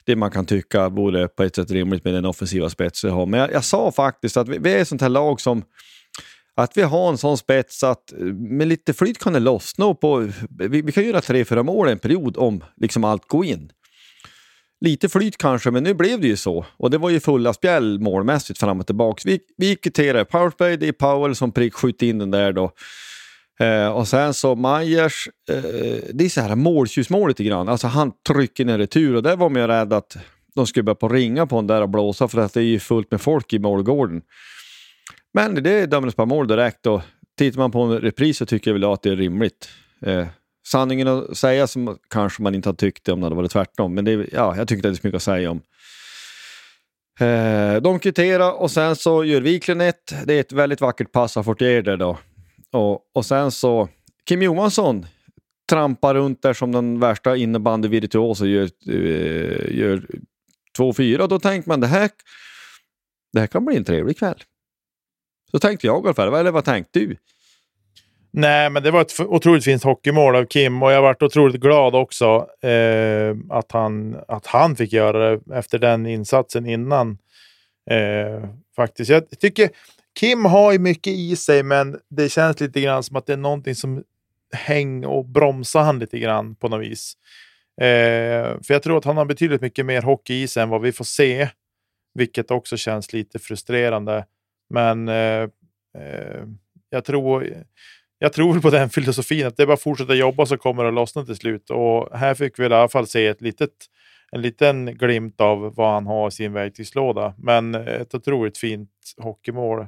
det 0.05 0.15
man 0.15 0.31
kan 0.31 0.45
tycka 0.45 0.89
vore 0.89 1.27
på 1.27 1.43
ett 1.43 1.55
sätt 1.55 1.71
rimligt 1.71 2.03
med 2.03 2.13
den 2.13 2.25
offensiva 2.25 2.69
spets 2.69 3.03
vi 3.03 3.09
har. 3.09 3.25
Men 3.25 3.39
jag, 3.39 3.51
jag 3.51 3.63
sa 3.63 3.91
faktiskt 3.91 4.37
att 4.37 4.49
vi, 4.49 4.57
vi 4.57 4.73
är 4.73 4.81
ett 4.81 4.87
sånt 4.87 5.01
här 5.01 5.09
lag 5.09 5.41
som 5.41 5.63
att 6.55 6.77
vi 6.77 6.81
har 6.81 7.09
en 7.09 7.17
sån 7.17 7.37
spets 7.37 7.83
att 7.83 8.13
eh, 8.13 8.19
med 8.33 8.67
lite 8.67 8.93
flyt 8.93 9.19
kan 9.19 9.33
det 9.33 9.39
lossna. 9.39 9.85
och 9.85 10.01
På, 10.01 10.29
vi, 10.49 10.81
vi 10.81 10.91
kan 10.91 11.03
göra 11.03 11.21
tre, 11.21 11.45
fyra 11.45 11.63
mål 11.63 11.89
i 11.89 11.91
en 11.91 11.99
period 11.99 12.37
om 12.37 12.63
liksom 12.75 13.03
allt 13.03 13.27
går 13.27 13.45
in. 13.45 13.71
Lite 14.85 15.09
flyt 15.09 15.37
kanske, 15.37 15.71
men 15.71 15.83
nu 15.83 15.93
blev 15.93 16.21
det 16.21 16.27
ju 16.27 16.37
så. 16.37 16.65
Och 16.77 16.89
det 16.89 16.97
var 16.97 17.09
ju 17.09 17.19
fulla 17.19 17.53
spjäll 17.53 17.99
målmässigt 17.99 18.59
fram 18.59 18.79
och 18.79 18.85
tillbaka. 18.85 19.21
Vi, 19.25 19.39
vi 19.57 19.75
kvitterar. 19.75 20.23
Powerplay, 20.23 20.77
det 20.77 20.87
är 20.87 20.91
Powell 20.91 21.35
som 21.35 21.51
prick 21.51 21.73
skjuter 21.73 22.07
in 22.07 22.17
den 22.17 22.31
där 22.31 22.53
då. 22.53 22.71
Eh, 23.59 23.87
och 23.87 24.07
sen 24.07 24.33
så 24.33 24.55
Majers, 24.55 25.29
eh, 25.49 25.63
det 26.13 26.25
är 26.25 26.29
så 26.29 26.41
här 26.41 26.55
måltjusmål 26.55 27.27
lite 27.27 27.43
grann. 27.43 27.69
Alltså 27.69 27.87
han 27.87 28.11
trycker 28.27 28.65
ner 28.65 28.77
retur 28.77 29.15
och 29.15 29.23
där 29.23 29.35
var 29.35 29.49
man 29.49 29.61
ju 29.61 29.67
rädd 29.67 29.93
att 29.93 30.17
de 30.55 30.67
skulle 30.67 30.83
börja 30.83 30.95
på 30.95 31.09
ringa 31.09 31.45
på 31.45 31.55
den 31.55 31.67
där 31.67 31.81
och 31.81 31.89
blåsa 31.89 32.27
för 32.27 32.41
att 32.41 32.53
det 32.53 32.59
är 32.59 32.63
ju 32.63 32.79
fullt 32.79 33.11
med 33.11 33.21
folk 33.21 33.53
i 33.53 33.59
målgården. 33.59 34.21
Men 35.33 35.63
det 35.63 35.85
dömdes 35.85 36.15
på 36.15 36.25
mål 36.25 36.47
direkt 36.47 36.85
och 36.85 37.01
tittar 37.37 37.59
man 37.59 37.71
på 37.71 37.81
en 37.81 37.99
repris 37.99 38.37
så 38.37 38.45
tycker 38.45 38.71
jag 38.71 38.73
väl 38.79 38.83
att 38.83 39.01
det 39.01 39.09
är 39.09 39.15
rimligt. 39.15 39.69
Eh, 40.01 40.27
sanningen 40.67 41.08
att 41.08 41.38
säga 41.38 41.67
som 41.67 41.97
kanske 42.10 42.41
man 42.41 42.56
inte 42.56 42.69
hade 42.69 42.78
tyckt 42.78 43.06
det 43.06 43.12
om 43.12 43.19
det 43.19 43.25
hade 43.25 43.36
varit 43.36 43.51
tvärtom. 43.51 43.93
Men 43.93 44.06
det, 44.06 44.12
ja, 44.32 44.58
jag 44.58 44.67
tyckte 44.67 44.88
det 44.88 44.91
är 44.91 44.95
så 44.95 45.08
mycket 45.08 45.17
att 45.17 45.23
säga 45.23 45.51
om. 45.51 45.62
Eh, 47.19 47.82
de 47.82 47.99
kvitterar 47.99 48.51
och 48.51 48.71
sen 48.71 48.95
så 48.95 49.23
gör 49.23 49.41
Wiklund 49.41 49.82
ett. 49.82 50.13
Det 50.25 50.34
är 50.34 50.39
ett 50.39 50.51
väldigt 50.51 50.82
vackert 50.82 51.12
pass 51.12 51.38
av 51.38 51.43
Fortier 51.43 51.82
där 51.82 51.97
då. 51.97 52.17
Och, 52.71 52.99
och 53.13 53.25
sen 53.25 53.51
så 53.51 53.89
Kim 54.25 54.41
Johansson 54.41 55.06
trampar 55.69 56.15
runt 56.15 56.41
där 56.41 56.54
som 56.54 56.71
den 56.71 56.99
värsta 56.99 57.36
innebandyvirtuos 57.36 58.41
och 58.41 58.47
gör, 58.47 58.69
eh, 58.88 59.78
gör 59.78 60.08
2-4. 60.78 61.28
Då 61.28 61.39
tänker 61.39 61.69
man 61.69 61.80
det 61.80 61.88
här, 61.88 62.10
det 63.34 63.39
här 63.39 63.47
kan 63.47 63.65
bli 63.65 63.75
en 63.75 63.84
trevlig 63.84 64.19
kväll. 64.19 64.43
Så 65.51 65.60
tänkte 65.60 65.88
jag 65.88 66.04
i 66.04 66.06
alla 66.06 66.13
fall. 66.13 66.34
Eller 66.34 66.51
vad 66.51 66.65
tänkte 66.65 66.99
du? 66.99 67.17
Nej, 68.37 68.69
men 68.69 68.83
det 68.83 68.91
var 68.91 69.01
ett 69.01 69.19
otroligt 69.19 69.63
fint 69.63 69.83
hockeymål 69.83 70.35
av 70.35 70.45
Kim 70.45 70.83
och 70.83 70.91
jag 70.91 71.01
varit 71.01 71.21
otroligt 71.21 71.61
glad 71.61 71.95
också 71.95 72.47
eh, 72.61 73.35
att, 73.49 73.71
han, 73.71 74.17
att 74.27 74.45
han 74.47 74.75
fick 74.75 74.93
göra 74.93 75.29
det 75.29 75.55
efter 75.55 75.79
den 75.79 76.05
insatsen 76.05 76.65
innan. 76.65 77.17
Eh, 77.89 78.49
faktiskt. 78.75 79.11
Jag 79.11 79.39
tycker 79.39 79.69
Kim 80.19 80.45
har 80.45 80.71
ju 80.71 80.79
mycket 80.79 81.13
i 81.13 81.35
sig, 81.35 81.63
men 81.63 81.99
det 82.09 82.29
känns 82.29 82.59
lite 82.59 82.81
grann 82.81 83.03
som 83.03 83.15
att 83.15 83.25
det 83.25 83.33
är 83.33 83.37
någonting 83.37 83.75
som 83.75 84.03
hänger 84.53 85.07
och 85.07 85.25
bromsar 85.25 85.83
han 85.83 85.99
lite 85.99 86.19
grann 86.19 86.55
på 86.55 86.69
något 86.69 86.81
vis. 86.81 87.13
Eh, 87.81 88.61
för 88.61 88.73
jag 88.73 88.83
tror 88.83 88.97
att 88.97 89.05
han 89.05 89.17
har 89.17 89.25
betydligt 89.25 89.61
mycket 89.61 89.85
mer 89.85 90.01
hockey 90.01 90.43
i 90.43 90.47
sig 90.47 90.63
än 90.63 90.69
vad 90.69 90.81
vi 90.81 90.91
får 90.91 91.05
se, 91.05 91.49
vilket 92.13 92.51
också 92.51 92.77
känns 92.77 93.13
lite 93.13 93.39
frustrerande. 93.39 94.25
Men 94.69 95.07
eh, 95.07 95.49
eh, 95.97 96.43
jag 96.89 97.05
tror 97.05 97.65
jag 98.19 98.34
tror 98.34 98.60
på 98.60 98.69
den 98.69 98.89
filosofin 98.95 99.47
att 99.47 99.58
det 99.58 99.63
är 99.63 99.67
bara 99.67 99.73
att 99.73 99.82
fortsätta 99.82 100.13
jobba 100.13 100.45
så 100.45 100.58
kommer 100.58 100.84
det 100.84 100.89
att 100.89 100.95
lossna 100.95 101.25
till 101.25 101.36
slut. 101.36 101.69
Och 101.69 102.17
här 102.17 102.34
fick 102.34 102.60
vi 102.60 102.63
i 102.63 102.65
alla 102.65 102.89
fall 102.89 103.08
se 103.08 103.28
ett 103.28 103.41
litet, 103.41 103.71
en 104.32 104.41
liten 104.41 104.86
glimt 104.97 105.41
av 105.41 105.75
vad 105.75 105.93
han 105.93 106.08
har 106.08 106.28
i 106.28 106.32
sin 106.32 106.54
verktygslåda. 106.54 107.34
Men 107.38 107.75
eh, 107.75 107.82
ett 107.82 108.15
otroligt 108.15 108.58
fint 108.58 108.91
hockeymål 109.17 109.88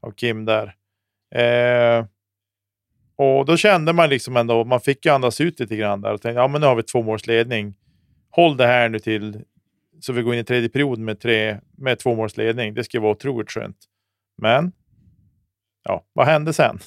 av 0.00 0.10
Kim 0.10 0.44
där. 0.44 0.74
Eh, 1.34 2.06
och 3.16 3.44
då 3.46 3.56
kände 3.56 3.92
man 3.92 4.08
liksom 4.08 4.36
ändå, 4.36 4.64
man 4.64 4.80
fick 4.80 5.06
ju 5.06 5.12
andas 5.12 5.40
ut 5.40 5.60
lite 5.60 5.76
grann 5.76 6.00
där 6.00 6.12
och 6.12 6.22
tänkte 6.22 6.40
ja 6.40 6.48
men 6.48 6.60
nu 6.60 6.66
har 6.66 6.76
vi 6.76 6.82
tvåmålsledning. 6.82 7.74
Håll 8.30 8.56
det 8.56 8.66
här 8.66 8.88
nu 8.88 8.98
till 8.98 9.44
så 10.00 10.12
vi 10.12 10.22
går 10.22 10.34
in 10.34 10.40
i 10.40 10.44
tredje 10.44 10.68
perioden 10.68 11.04
med, 11.04 11.20
tre, 11.20 11.60
med 11.76 11.98
tvåmålsledning. 11.98 12.74
Det 12.74 12.84
skulle 12.84 13.00
vara 13.00 13.12
otroligt 13.12 13.50
skönt. 13.50 13.76
Men, 14.38 14.72
ja, 15.84 16.04
vad 16.12 16.26
hände 16.26 16.52
sen? 16.52 16.78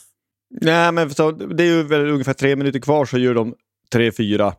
Nej, 0.50 0.92
men 0.92 1.10
så, 1.10 1.32
det 1.32 1.64
är 1.64 1.68
ju 1.68 1.84
väl 1.84 2.10
ungefär 2.10 2.34
tre 2.34 2.56
minuter 2.56 2.80
kvar 2.80 3.06
så 3.06 3.18
gör 3.18 3.34
de 3.34 3.56
3-4. 3.94 4.54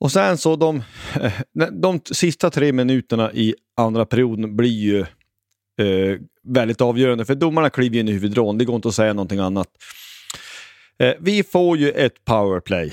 Och 0.00 0.12
sen 0.12 0.38
så 0.38 0.56
de, 0.56 0.82
eh, 1.20 1.32
de 1.72 2.00
sista 2.04 2.50
tre 2.50 2.72
minuterna 2.72 3.32
i 3.32 3.54
andra 3.76 4.06
perioden 4.06 4.56
blir 4.56 4.70
ju 4.70 5.00
eh, 5.00 6.18
väldigt 6.42 6.80
avgörande 6.80 7.24
för 7.24 7.34
domarna 7.34 7.70
kliver 7.70 7.98
in 7.98 8.08
i 8.08 8.12
huvudrån. 8.12 8.58
Det 8.58 8.64
går 8.64 8.76
inte 8.76 8.88
att 8.88 8.94
säga 8.94 9.12
någonting 9.12 9.38
annat. 9.38 9.68
Eh, 10.98 11.14
vi 11.20 11.42
får 11.42 11.76
ju 11.76 11.90
ett 11.90 12.24
powerplay. 12.24 12.92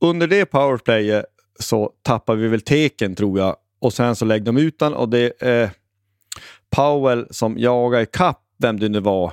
Under 0.00 0.26
det 0.26 0.46
powerplayet 0.46 1.24
så 1.58 1.92
tappar 2.02 2.34
vi 2.34 2.48
väl 2.48 2.60
teken 2.60 3.14
tror 3.14 3.38
jag 3.38 3.56
och 3.80 3.92
sen 3.92 4.16
så 4.16 4.24
lägger 4.24 4.44
de 4.44 4.56
ut 4.56 4.78
den 4.78 4.94
och 4.94 5.08
det 5.08 5.32
är 5.40 5.70
Powell 6.76 7.26
som 7.30 7.58
jagar 7.58 8.00
ikapp 8.00 8.40
vem 8.58 8.80
det 8.80 8.88
nu 8.88 9.00
var. 9.00 9.32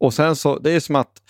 Och 0.00 0.14
sen 0.14 0.36
så, 0.36 0.58
det 0.58 0.70
är 0.70 0.80
som 0.80 0.96
att, 0.96 1.22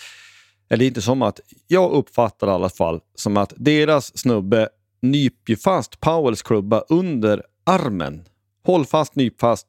eller 0.69 0.85
inte 0.85 1.01
som 1.01 1.21
att, 1.21 1.39
jag 1.67 1.91
uppfattar 1.91 2.47
i 2.47 2.49
alla 2.49 2.69
fall 2.69 2.99
som 3.15 3.37
att 3.37 3.53
deras 3.57 4.17
snubbe 4.17 4.69
nyper 5.01 5.55
fast 5.55 5.99
Powells 5.99 6.41
klubba 6.41 6.83
under 6.89 7.43
armen. 7.63 8.23
Håll 8.65 8.85
fast, 8.85 9.15
nyp 9.15 9.41
fast. 9.41 9.67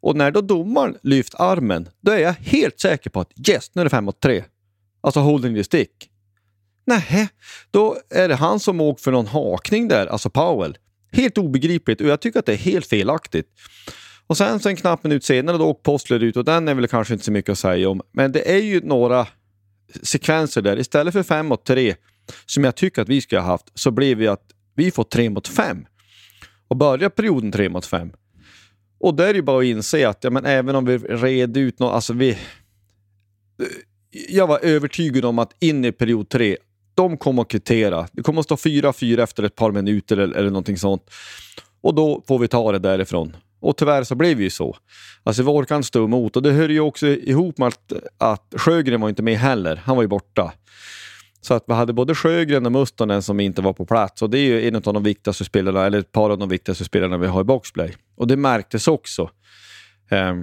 Och 0.00 0.16
när 0.16 0.30
då 0.30 0.40
domaren 0.40 0.96
lyft 1.02 1.34
armen, 1.34 1.88
då 2.00 2.12
är 2.12 2.18
jag 2.18 2.32
helt 2.32 2.80
säker 2.80 3.10
på 3.10 3.20
att 3.20 3.48
yes, 3.48 3.70
nu 3.74 3.82
är 3.82 3.84
det 3.84 3.90
5 3.90 4.04
mot 4.04 4.20
3. 4.20 4.44
Alltså 5.00 5.20
holding 5.20 5.54
the 5.54 5.64
stick. 5.64 6.10
Nähä, 6.86 7.28
då 7.70 7.96
är 8.10 8.28
det 8.28 8.34
han 8.34 8.60
som 8.60 8.80
åkt 8.80 9.00
för 9.00 9.12
någon 9.12 9.26
hakning 9.26 9.88
där, 9.88 10.06
alltså 10.06 10.30
Powell. 10.30 10.78
Helt 11.12 11.38
obegripligt 11.38 12.00
och 12.00 12.06
jag 12.06 12.20
tycker 12.20 12.38
att 12.38 12.46
det 12.46 12.52
är 12.52 12.56
helt 12.56 12.86
felaktigt. 12.86 13.48
Och 14.28 14.36
sen 14.36 14.60
så 14.60 14.68
en 14.68 14.76
knapp 14.76 15.04
minut 15.04 15.24
senare 15.24 15.58
då 15.58 15.64
åker 15.64 15.82
Postler 15.82 16.22
ut 16.22 16.36
och 16.36 16.44
den 16.44 16.68
är 16.68 16.74
väl 16.74 16.88
kanske 16.88 17.14
inte 17.14 17.24
så 17.24 17.32
mycket 17.32 17.52
att 17.52 17.58
säga 17.58 17.88
om. 17.88 18.00
Men 18.12 18.32
det 18.32 18.52
är 18.52 18.62
ju 18.62 18.80
några 18.80 19.26
sekvenser 20.02 20.62
där. 20.62 20.78
Istället 20.78 21.12
för 21.12 21.22
5 21.22 21.46
mot 21.46 21.64
3 21.64 21.94
som 22.46 22.64
jag 22.64 22.74
tycker 22.74 23.02
att 23.02 23.08
vi 23.08 23.20
skulle 23.20 23.40
ha 23.40 23.46
haft 23.46 23.70
så 23.74 23.90
blev 23.90 24.18
det 24.18 24.28
att 24.28 24.44
vi 24.74 24.90
får 24.90 25.04
3 25.04 25.30
mot 25.30 25.48
5. 25.48 25.86
Och 26.68 26.76
börjar 26.76 27.08
perioden 27.08 27.52
3 27.52 27.68
mot 27.68 27.86
5. 27.86 28.12
Och 29.00 29.14
där 29.14 29.28
är 29.28 29.34
det 29.34 29.42
bara 29.42 29.58
att 29.58 29.64
inse 29.64 30.08
att 30.08 30.24
ja, 30.24 30.30
men 30.30 30.46
även 30.46 30.76
om 30.76 30.84
vi 30.84 30.98
red 30.98 31.56
ut 31.56 31.78
något, 31.78 31.92
alltså 31.92 32.12
vi... 32.12 32.38
Jag 34.28 34.46
var 34.46 34.58
övertygad 34.62 35.24
om 35.24 35.38
att 35.38 35.52
in 35.58 35.84
i 35.84 35.92
period 35.92 36.28
3 36.28 36.56
de 36.94 37.16
kommer 37.16 37.42
att 37.42 37.48
kvittera. 37.48 38.08
Det 38.12 38.22
kommer 38.22 38.40
att 38.40 38.44
stå 38.44 38.54
4-4 38.54 39.22
efter 39.22 39.42
ett 39.42 39.54
par 39.54 39.72
minuter 39.72 40.16
eller, 40.16 40.36
eller 40.36 40.50
någonting 40.50 40.76
sånt. 40.76 41.10
Och 41.80 41.94
då 41.94 42.24
får 42.28 42.38
vi 42.38 42.48
ta 42.48 42.72
det 42.72 42.78
därifrån. 42.78 43.36
Och 43.60 43.76
tyvärr 43.76 44.04
så 44.04 44.14
blev 44.14 44.36
det 44.36 44.42
ju 44.42 44.50
så. 44.50 44.76
Alltså 45.22 45.42
vi 45.42 45.48
orkade 45.48 45.76
inte 45.76 45.86
stå 45.86 46.04
emot 46.04 46.36
och 46.36 46.42
det 46.42 46.52
hör 46.52 46.68
ju 46.68 46.80
också 46.80 47.06
ihop 47.06 47.58
med 47.58 47.68
att, 47.68 47.92
att 48.18 48.54
Sjögren 48.56 49.00
var 49.00 49.08
inte 49.08 49.22
med 49.22 49.38
heller. 49.38 49.76
Han 49.76 49.96
var 49.96 50.02
ju 50.02 50.08
borta. 50.08 50.52
Så 51.40 51.54
att 51.54 51.64
vi 51.66 51.74
hade 51.74 51.92
både 51.92 52.14
Sjögren 52.14 52.66
och 52.66 52.72
Mustonen 52.72 53.22
som 53.22 53.40
inte 53.40 53.62
var 53.62 53.72
på 53.72 53.86
plats 53.86 54.22
och 54.22 54.30
det 54.30 54.38
är 54.38 54.42
ju 54.42 54.68
en 54.68 54.76
av 54.76 54.82
de 54.82 55.02
viktigaste 55.02 55.44
spelarna, 55.44 55.86
eller 55.86 55.98
ett 55.98 56.12
par 56.12 56.30
av 56.30 56.38
de 56.38 56.48
viktigaste 56.48 56.84
spelarna 56.84 57.18
vi 57.18 57.26
har 57.26 57.40
i 57.40 57.44
boxplay. 57.44 57.94
Och 58.16 58.26
det 58.26 58.36
märktes 58.36 58.88
också. 58.88 59.30
Eh, 60.10 60.34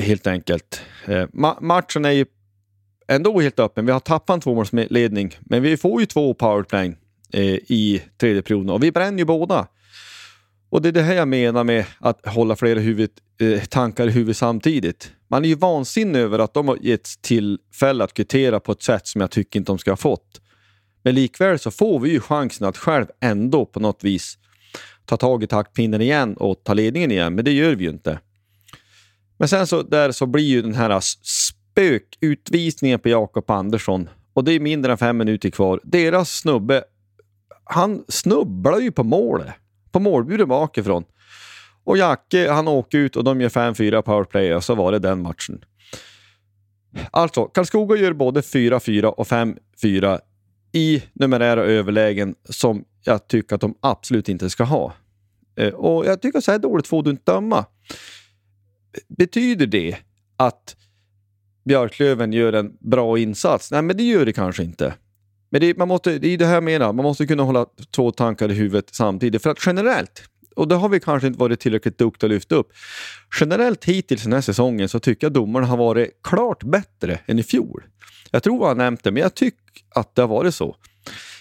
helt 0.00 0.26
enkelt. 0.26 0.82
Eh, 1.06 1.26
ma 1.32 1.58
matchen 1.60 2.04
är 2.04 2.10
ju 2.10 2.26
ändå 3.08 3.40
helt 3.40 3.60
öppen. 3.60 3.86
Vi 3.86 3.92
har 3.92 4.00
tappat 4.00 4.34
en 4.34 4.40
tvåmålsledning, 4.40 5.36
men 5.40 5.62
vi 5.62 5.76
får 5.76 6.00
ju 6.00 6.06
två 6.06 6.34
powerplay 6.34 6.96
eh, 7.32 7.42
i 7.54 8.02
tredje 8.20 8.42
perioden 8.42 8.70
och 8.70 8.82
vi 8.82 8.92
bränner 8.92 9.18
ju 9.18 9.24
båda. 9.24 9.66
Och 10.70 10.82
det 10.82 10.88
är 10.88 10.92
det 10.92 11.02
här 11.02 11.14
jag 11.14 11.28
menar 11.28 11.64
med 11.64 11.84
att 11.98 12.26
hålla 12.26 12.56
flera 12.56 12.80
huvud, 12.80 13.10
eh, 13.40 13.64
tankar 13.64 14.06
i 14.06 14.10
huvudet 14.10 14.36
samtidigt. 14.36 15.12
Man 15.28 15.44
är 15.44 15.48
ju 15.48 15.54
vansinnig 15.54 16.20
över 16.20 16.38
att 16.38 16.54
de 16.54 16.68
har 16.68 16.78
getts 16.80 17.16
tillfälle 17.16 18.04
att 18.04 18.14
kvittera 18.14 18.60
på 18.60 18.72
ett 18.72 18.82
sätt 18.82 19.06
som 19.06 19.20
jag 19.20 19.30
tycker 19.30 19.58
inte 19.58 19.72
de 19.72 19.78
ska 19.78 19.90
ha 19.90 19.96
fått. 19.96 20.40
Men 21.02 21.14
likväl 21.14 21.58
så 21.58 21.70
får 21.70 22.00
vi 22.00 22.10
ju 22.10 22.20
chansen 22.20 22.66
att 22.66 22.76
själv 22.76 23.06
ändå 23.20 23.66
på 23.66 23.80
något 23.80 24.04
vis 24.04 24.38
ta 25.04 25.16
tag 25.16 25.42
i 25.42 25.46
taktpinnen 25.46 26.00
igen 26.00 26.36
och 26.36 26.64
ta 26.64 26.74
ledningen 26.74 27.10
igen, 27.10 27.34
men 27.34 27.44
det 27.44 27.52
gör 27.52 27.74
vi 27.74 27.84
ju 27.84 27.90
inte. 27.90 28.20
Men 29.38 29.48
sen 29.48 29.66
så 29.66 29.82
där 29.82 30.12
så 30.12 30.26
blir 30.26 30.44
ju 30.44 30.62
den 30.62 30.74
här 30.74 31.00
spökutvisningen 31.22 33.00
på 33.00 33.08
Jakob 33.08 33.50
Andersson 33.50 34.08
och 34.32 34.44
det 34.44 34.52
är 34.52 34.60
mindre 34.60 34.92
än 34.92 34.98
fem 34.98 35.16
minuter 35.16 35.50
kvar. 35.50 35.80
Deras 35.84 36.30
snubbe, 36.30 36.84
han 37.64 38.04
snubblar 38.08 38.78
ju 38.78 38.92
på 38.92 39.04
målet 39.04 39.54
på 39.92 40.00
målburen 40.00 40.48
bakifrån. 40.48 41.04
Och 41.84 41.98
Jacke, 41.98 42.50
han 42.50 42.68
åker 42.68 42.98
ut 42.98 43.16
och 43.16 43.24
de 43.24 43.40
gör 43.40 43.48
5-4 43.48 44.02
powerplay 44.02 44.54
och 44.54 44.64
så 44.64 44.74
var 44.74 44.92
det 44.92 44.98
den 44.98 45.22
matchen. 45.22 45.64
Alltså, 47.10 47.44
Karlskoga 47.44 47.96
gör 47.96 48.12
både 48.12 48.40
4-4 48.40 49.04
och 49.04 49.26
5-4 49.26 50.20
i 50.72 51.02
numerära 51.12 51.62
överlägen 51.62 52.34
som 52.44 52.84
jag 53.04 53.28
tycker 53.28 53.54
att 53.54 53.60
de 53.60 53.74
absolut 53.80 54.28
inte 54.28 54.50
ska 54.50 54.64
ha. 54.64 54.92
Eh, 55.56 55.74
och 55.74 56.06
jag 56.06 56.22
tycker 56.22 56.40
så 56.40 56.52
här 56.52 56.58
dåligt 56.58 56.86
får 56.86 57.02
du 57.02 57.10
inte 57.10 57.32
döma. 57.32 57.64
Betyder 59.08 59.66
det 59.66 59.96
att 60.36 60.76
Björklöven 61.64 62.32
gör 62.32 62.52
en 62.52 62.76
bra 62.80 63.18
insats? 63.18 63.70
Nej, 63.70 63.82
men 63.82 63.96
det 63.96 64.02
gör 64.02 64.26
det 64.26 64.32
kanske 64.32 64.62
inte. 64.62 64.94
Men 65.50 65.60
det, 65.60 65.76
man 65.76 65.88
måste, 65.88 66.18
det 66.18 66.28
är 66.28 66.38
det 66.38 66.46
här 66.46 66.54
jag 66.54 66.64
menar, 66.64 66.92
man 66.92 67.02
måste 67.02 67.26
kunna 67.26 67.42
hålla 67.42 67.66
två 67.96 68.10
tankar 68.10 68.50
i 68.50 68.54
huvudet 68.54 68.94
samtidigt. 68.94 69.42
För 69.42 69.50
att 69.50 69.66
generellt, 69.66 70.22
och 70.56 70.68
det 70.68 70.74
har 70.74 70.88
vi 70.88 71.00
kanske 71.00 71.26
inte 71.26 71.38
varit 71.38 71.60
tillräckligt 71.60 71.98
duktiga 71.98 72.28
att 72.28 72.32
lyfta 72.32 72.54
upp. 72.54 72.72
Generellt 73.40 73.84
hittills 73.84 74.22
den 74.22 74.32
här 74.32 74.40
säsongen 74.40 74.88
så 74.88 75.00
tycker 75.00 75.24
jag 75.24 75.32
domarna 75.32 75.66
har 75.66 75.76
varit 75.76 76.10
klart 76.22 76.64
bättre 76.64 77.20
än 77.26 77.38
i 77.38 77.42
fjol. 77.42 77.84
Jag 78.30 78.42
tror 78.42 78.60
jag 78.60 78.68
har 78.68 78.74
nämnt 78.74 79.04
det, 79.04 79.10
men 79.10 79.22
jag 79.22 79.34
tycker 79.34 79.58
att 79.94 80.14
det 80.14 80.22
har 80.22 80.28
varit 80.28 80.54
så. 80.54 80.76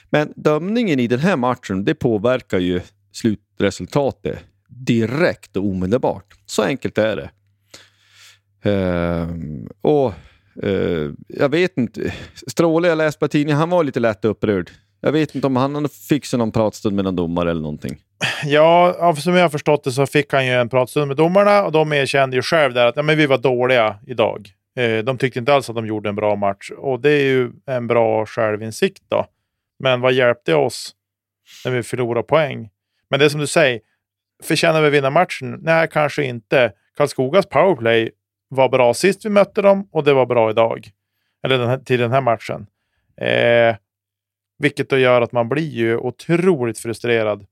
Men 0.09 0.33
dömningen 0.35 0.99
i 0.99 1.07
den 1.07 1.19
här 1.19 1.35
matchen, 1.35 1.83
det 1.83 1.95
påverkar 1.95 2.59
ju 2.59 2.81
slutresultatet 3.11 4.39
direkt 4.69 5.57
och 5.57 5.65
omedelbart. 5.65 6.33
Så 6.45 6.63
enkelt 6.63 6.97
är 6.97 7.15
det. 7.15 7.29
Ehm, 8.69 9.69
och 9.81 10.13
Uh, 10.63 11.13
jag 11.27 11.49
vet 11.49 11.77
inte. 11.77 12.13
Stråle 12.47 12.87
jag 12.87 12.97
läste 12.97 13.19
på 13.19 13.27
tidningen, 13.27 13.57
han 13.57 13.69
var 13.69 13.83
lite 13.83 13.99
lätt 13.99 14.25
upprörd. 14.25 14.71
Jag 15.01 15.11
vet 15.11 15.35
inte 15.35 15.47
om 15.47 15.55
han 15.55 15.89
fick 15.89 16.25
sig 16.25 16.39
någon 16.39 16.51
pratstund 16.51 16.95
med 16.95 17.05
någon 17.05 17.15
domare 17.15 17.51
eller 17.51 17.61
någonting. 17.61 17.97
Ja, 18.45 19.15
som 19.17 19.35
jag 19.35 19.41
har 19.41 19.49
förstått 19.49 19.83
det 19.83 19.91
så 19.91 20.05
fick 20.05 20.33
han 20.33 20.45
ju 20.45 20.51
en 20.51 20.69
pratstund 20.69 21.07
med 21.07 21.17
domarna 21.17 21.63
och 21.63 21.71
de 21.71 21.93
erkände 21.93 22.35
ju 22.35 22.41
själv 22.41 22.73
där 22.73 22.85
att 22.85 22.95
ja, 22.95 23.01
men 23.01 23.17
vi 23.17 23.25
var 23.25 23.37
dåliga 23.37 23.99
idag. 24.07 24.49
Eh, 24.77 25.03
de 25.03 25.17
tyckte 25.17 25.39
inte 25.39 25.53
alls 25.53 25.69
att 25.69 25.75
de 25.75 25.87
gjorde 25.87 26.09
en 26.09 26.15
bra 26.15 26.35
match 26.35 26.71
och 26.77 26.99
det 26.99 27.09
är 27.09 27.23
ju 27.23 27.51
en 27.65 27.87
bra 27.87 28.25
självinsikt 28.25 29.03
då. 29.09 29.25
Men 29.79 30.01
vad 30.01 30.13
hjälpte 30.13 30.55
oss 30.55 30.95
när 31.65 31.71
vi 31.71 31.83
förlorade 31.83 32.27
poäng? 32.27 32.69
Men 33.09 33.19
det 33.19 33.25
är 33.25 33.29
som 33.29 33.39
du 33.39 33.47
säger, 33.47 33.79
förtjänar 34.43 34.81
vi 34.81 34.89
vinna 34.89 35.09
matchen? 35.09 35.59
Nej, 35.61 35.87
kanske 35.91 36.23
inte. 36.23 36.71
Karlskogas 36.97 37.45
powerplay 37.45 38.11
var 38.47 38.69
bra 38.69 38.93
sist 38.93 39.25
vi 39.25 39.29
mötte 39.29 39.61
dem 39.61 39.89
och 39.91 40.03
det 40.03 40.13
var 40.13 40.25
bra 40.25 40.49
idag. 40.49 40.91
Eller 41.43 41.57
den 41.57 41.69
här, 41.69 41.77
till 41.77 41.99
den 41.99 42.11
här 42.11 42.21
matchen. 42.21 42.67
Eh, 43.17 43.75
vilket 44.59 44.89
då 44.89 44.97
gör 44.97 45.21
att 45.21 45.31
man 45.31 45.49
blir 45.49 45.69
ju 45.69 45.97
otroligt 45.97 46.79
frustrerad 46.79 47.45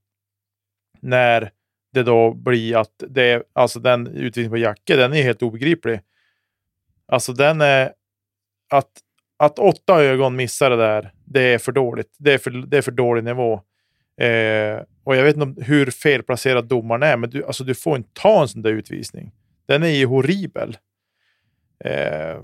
när 0.99 1.51
det 1.93 2.03
då 2.03 2.34
blir 2.34 2.77
att 2.77 3.03
det 3.10 3.43
alltså 3.53 3.79
den 3.79 4.08
utvisningen 4.08 4.51
på 4.51 4.58
Jacke, 4.58 4.95
den 4.95 5.13
är 5.13 5.23
helt 5.23 5.41
obegriplig. 5.41 5.99
Alltså 7.08 7.34
den 7.34 7.62
är 7.62 7.93
att, 8.69 8.91
att 9.38 9.60
åtta 9.60 10.03
ögon 10.03 10.36
missar 10.36 10.69
det 10.69 10.75
där, 10.75 11.13
det 11.25 11.41
är 11.41 11.58
för 11.58 11.71
dåligt. 11.71 12.15
Det 12.17 12.34
är 12.34 12.38
för, 12.38 12.51
det 12.51 12.77
är 12.77 12.81
för 12.81 12.91
dålig 12.91 13.23
nivå. 13.23 13.53
Eh, 14.17 14.81
och 15.03 15.15
jag 15.15 15.23
vet 15.23 15.38
inte 15.38 15.63
hur 15.63 15.91
felplacerad 15.91 16.65
domaren 16.65 17.03
är, 17.03 17.17
men 17.17 17.29
du, 17.29 17.45
alltså, 17.45 17.63
du 17.63 17.75
får 17.75 17.97
inte 17.97 18.10
ta 18.13 18.41
en 18.41 18.47
sån 18.47 18.62
där 18.62 18.71
utvisning. 18.71 19.31
Den 19.65 19.84
är 19.84 19.88
ju 19.88 20.06
horribel. 20.06 20.78
Eh, 21.86 22.43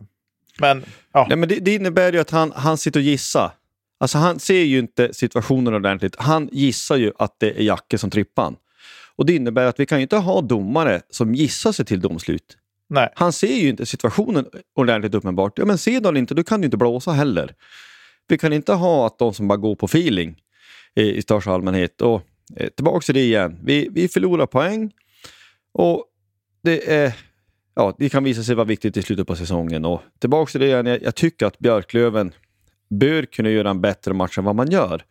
men, 0.60 0.86
ja. 1.14 1.26
Nej, 1.30 1.38
men 1.38 1.50
det, 1.50 1.56
det, 1.56 1.76
innebär 1.76 2.14
ju 2.14 2.20
att 2.20 2.32
han, 2.32 2.52
han 2.56 2.78
sitter 2.78 3.00
och 3.00 3.04
gissar. 3.04 3.52
Alltså 4.00 4.18
han 4.18 4.40
ser 4.40 4.64
ju 4.64 4.80
inte 4.80 5.14
situationen 5.14 5.74
ordentligt. 5.74 6.16
Han 6.20 6.50
gissar 6.52 6.96
ju 6.96 7.12
att 7.20 7.40
det 7.40 7.60
är 7.60 7.64
Jacke 7.64 7.98
som 7.98 8.10
trippar 8.10 8.44
han. 8.44 8.56
Och 9.16 9.26
det 9.26 9.36
innebär 9.36 9.66
att 9.66 9.80
vi 9.80 9.86
kan 9.86 9.98
ju 9.98 10.02
inte 10.02 10.18
ha 10.18 10.42
domare 10.42 11.02
som 11.10 11.36
gissar 11.36 11.72
sig 11.72 11.86
till 11.86 12.02
domslut. 12.02 12.58
Nej. 12.88 13.10
Han 13.16 13.34
ser 13.34 13.56
ju 13.56 13.70
inte 13.70 13.86
situationen 13.86 14.46
ordentligt 14.76 15.16
uppenbart. 15.16 15.60
Ja, 15.60 15.66
men 15.66 15.78
ser 15.78 16.12
du 16.12 16.20
inte, 16.20 16.34
då 16.34 16.44
kan 16.44 16.62
du 16.62 16.66
inte 16.66 16.78
blåsa 16.78 17.12
heller. 17.12 17.56
Vi 18.28 18.38
kan 18.38 18.54
inte 18.54 18.74
ha 18.74 19.08
att 19.08 19.20
de 19.20 19.34
som 19.34 19.48
bara 19.48 19.58
går 19.58 19.76
på 19.76 19.86
feeling 19.86 20.36
i, 20.96 21.02
i 21.02 21.22
största 21.22 21.52
allmänhet. 21.52 22.02
Och 22.02 22.22
eh, 22.58 22.70
tillbaka 22.70 23.00
till 23.00 23.16
det 23.16 23.22
igen. 23.22 23.60
Vi, 23.64 23.90
vi 23.92 24.08
förlorar 24.08 24.46
poäng 24.46 24.92
och 25.74 26.06
det 26.64 26.94
är 26.94 27.14
ja, 27.76 27.96
det 27.98 28.10
kan 28.10 28.24
visa 28.24 28.44
sig 28.44 28.56
vara 28.56 28.66
viktigt 28.66 28.98
i 28.98 29.02
slutet 29.02 29.28
på 29.28 29.36
säsongen. 29.36 29.86
Och 29.86 30.02
tillbaka 30.20 30.52
till 30.52 30.62
det 30.62 30.68
igen, 30.68 30.86
jag, 30.86 31.04
jag 31.04 31.16
tycker 31.16 31.46
att 31.46 31.60
Björklöven 31.60 32.32
bör 32.90 33.24
kunna 33.24 33.50
göra 33.50 33.70
en 33.70 33.82
bättre 33.82 34.14
match 34.14 34.38
än 34.38 34.44
vad 34.44 34.56
man 34.56 34.72
gör. 34.72 35.04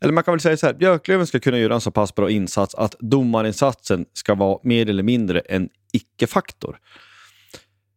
Eller 0.00 0.12
man 0.12 0.24
kan 0.24 0.32
väl 0.32 0.40
säga 0.40 0.56
så 0.56 0.66
här, 0.66 0.74
Björklöven 0.74 1.26
ska 1.26 1.40
kunna 1.40 1.58
göra 1.58 1.74
en 1.74 1.80
så 1.80 1.90
pass 1.90 2.14
bra 2.14 2.30
insats 2.30 2.74
att 2.74 2.96
domarinsatsen 3.00 4.06
ska 4.12 4.34
vara 4.34 4.58
mer 4.62 4.90
eller 4.90 5.02
mindre 5.02 5.40
en 5.40 5.68
icke-faktor. 5.92 6.78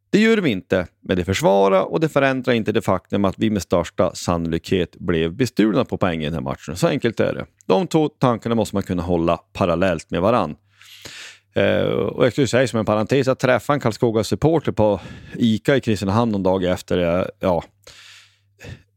Det 0.09 0.19
gör 0.19 0.37
vi 0.37 0.49
inte, 0.49 0.87
men 1.01 1.17
det 1.17 1.25
försvarar 1.25 1.81
och 1.81 1.99
det 1.99 2.09
förändrar 2.09 2.53
inte 2.53 2.71
det 2.71 2.81
faktum 2.81 3.25
att 3.25 3.35
vi 3.37 3.49
med 3.49 3.61
största 3.61 4.15
sannolikhet 4.15 4.95
blev 4.95 5.33
bestulna 5.33 5.85
på 5.85 5.97
poäng 5.97 6.21
i 6.21 6.25
den 6.25 6.33
här 6.33 6.41
matchen. 6.41 6.75
Så 6.75 6.87
enkelt 6.87 7.19
är 7.19 7.33
det. 7.33 7.45
De 7.65 7.87
två 7.87 8.09
tankarna 8.09 8.55
måste 8.55 8.75
man 8.75 8.83
kunna 8.83 9.03
hålla 9.03 9.37
parallellt 9.37 10.11
med 10.11 10.21
varann. 10.21 10.55
Eh, 11.57 11.85
och 11.85 12.25
jag 12.25 12.31
skulle 12.31 12.47
säga 12.47 12.67
som 12.67 12.79
en 12.79 12.85
parentes, 12.85 13.27
jag 13.27 13.39
träffade 13.39 13.75
en 13.75 13.79
Karlskoga-supporter 13.79 14.71
på 14.71 14.99
ICA 15.35 15.75
i 15.75 15.81
Kristinehamn 15.81 16.31
någon 16.31 16.43
dag 16.43 16.63
efter. 16.63 16.97
Eh, 16.97 17.25
jag, 17.39 17.63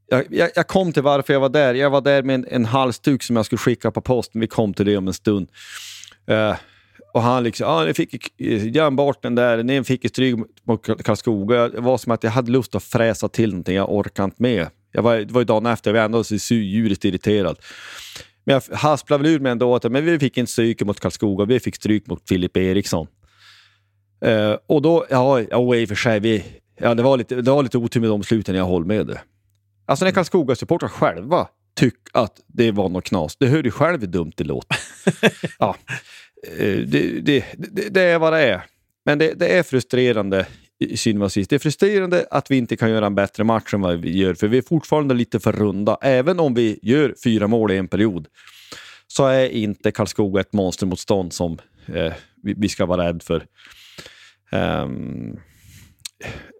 ja, 0.08 0.22
jag, 0.30 0.50
jag, 0.54 0.66
kom 0.66 0.92
till 0.92 1.02
varför 1.02 1.32
jag 1.32 1.40
var 1.40 1.48
där. 1.48 1.74
Jag 1.74 1.90
var 1.90 2.00
där 2.00 2.22
med 2.22 2.34
en, 2.34 2.46
en 2.50 2.64
halsduk 2.64 3.22
som 3.22 3.36
jag 3.36 3.46
skulle 3.46 3.58
skicka 3.58 3.90
på 3.90 4.00
posten. 4.00 4.40
Vi 4.40 4.46
kom 4.46 4.74
till 4.74 4.86
det 4.86 4.96
om 4.96 5.08
en 5.08 5.14
stund. 5.14 5.48
Eh, 6.26 6.54
och 7.14 7.22
han 7.22 7.44
liksom, 7.44 7.66
ja, 7.66 7.84
ni 7.84 7.94
fick 7.94 8.40
eh, 8.76 8.90
bort 8.90 9.22
den 9.22 9.34
där, 9.34 9.62
ni 9.62 9.84
fick 9.84 10.08
stryk 10.08 10.36
mot 10.64 11.04
Karlskoga. 11.04 11.68
Det 11.68 11.80
var 11.80 11.98
som 11.98 12.12
att 12.12 12.24
jag 12.24 12.30
hade 12.30 12.50
lust 12.50 12.74
att 12.74 12.82
fräsa 12.82 13.28
till 13.28 13.50
någonting, 13.50 13.76
jag 13.76 13.92
orkade 13.92 14.24
inte 14.24 14.42
med. 14.42 14.66
Jag 14.92 15.02
var, 15.02 15.16
det 15.16 15.32
var 15.32 15.40
ju 15.40 15.44
dagen 15.44 15.66
efter, 15.66 15.90
jag 15.90 15.94
var 15.94 16.04
ändå 16.04 16.24
så 16.24 16.54
djuriskt 16.54 17.04
irriterad. 17.04 17.58
Men 18.50 18.60
jag 18.68 18.76
hasplade 18.76 19.22
väl 19.22 19.32
ur 19.32 19.40
mig 19.40 19.52
ändå 19.52 19.74
att 19.74 19.92
men 19.92 20.04
vi 20.04 20.18
fick 20.18 20.36
inte 20.36 20.52
stryk 20.52 20.82
mot 20.82 21.00
Karlskoga, 21.00 21.44
vi 21.44 21.60
fick 21.60 21.76
stryk 21.76 22.06
mot 22.06 22.28
Filip 22.28 22.56
Eriksson. 22.56 23.06
Uh, 24.26 24.56
och 24.66 24.82
då, 24.82 25.06
ja, 25.10 25.40
ja 25.40 25.76
i 25.76 25.84
och 25.84 25.88
för 25.88 25.94
sig, 25.94 26.20
vi, 26.20 26.44
ja, 26.80 26.94
det, 26.94 27.02
var 27.02 27.16
lite, 27.16 27.34
det 27.34 27.50
var 27.50 27.62
lite 27.62 27.78
otur 27.78 28.00
med 28.00 28.10
de 28.10 28.22
sluten 28.22 28.54
jag 28.54 28.64
håller 28.64 28.86
med. 28.86 29.06
Det. 29.06 29.20
Alltså 29.86 30.04
när 30.04 30.12
Karlskoga-supportrar 30.12 30.88
själva 30.88 31.48
tycker 31.76 32.00
att 32.12 32.40
det 32.46 32.70
var 32.70 32.88
något 32.88 33.04
knas, 33.04 33.36
det 33.36 33.46
hör 33.46 33.62
ju 33.62 33.70
själv 33.70 34.00
hur 34.00 34.06
dumt 34.06 34.32
det 34.36 34.44
låter. 34.44 34.78
ja. 35.58 35.76
Eh, 36.58 36.78
det, 36.86 37.20
det, 37.20 37.44
det, 37.58 37.88
det, 37.88 38.02
är 38.02 38.18
vad 38.18 38.32
det 38.32 38.42
är. 38.42 38.62
Men 39.04 39.18
det, 39.18 39.32
det 39.34 39.58
är 39.58 39.62
frustrerande 39.62 40.46
i 40.80 40.96
sist. 40.96 41.50
Det 41.50 41.52
är 41.52 41.58
frustrerande 41.58 42.26
att 42.30 42.50
vi 42.50 42.56
inte 42.56 42.76
kan 42.76 42.90
göra 42.90 43.06
en 43.06 43.14
bättre 43.14 43.44
match 43.44 43.74
än 43.74 43.80
vad 43.80 44.00
vi 44.00 44.18
gör, 44.18 44.34
för 44.34 44.48
vi 44.48 44.58
är 44.58 44.62
fortfarande 44.62 45.14
lite 45.14 45.40
för 45.40 45.52
runda. 45.52 45.98
Även 46.02 46.40
om 46.40 46.54
vi 46.54 46.78
gör 46.82 47.14
fyra 47.24 47.46
mål 47.46 47.72
i 47.72 47.76
en 47.76 47.88
period 47.88 48.26
så 49.06 49.26
är 49.26 49.48
inte 49.48 49.90
Karlskoga 49.90 50.40
ett 50.40 50.52
monstermotstånd 50.52 51.32
som 51.32 51.58
eh, 51.86 52.12
vi, 52.42 52.54
vi, 52.56 52.68
ska 52.68 52.86
vara 52.86 53.06
rädda 53.06 53.20
för. 53.20 53.46
Um, 54.52 55.40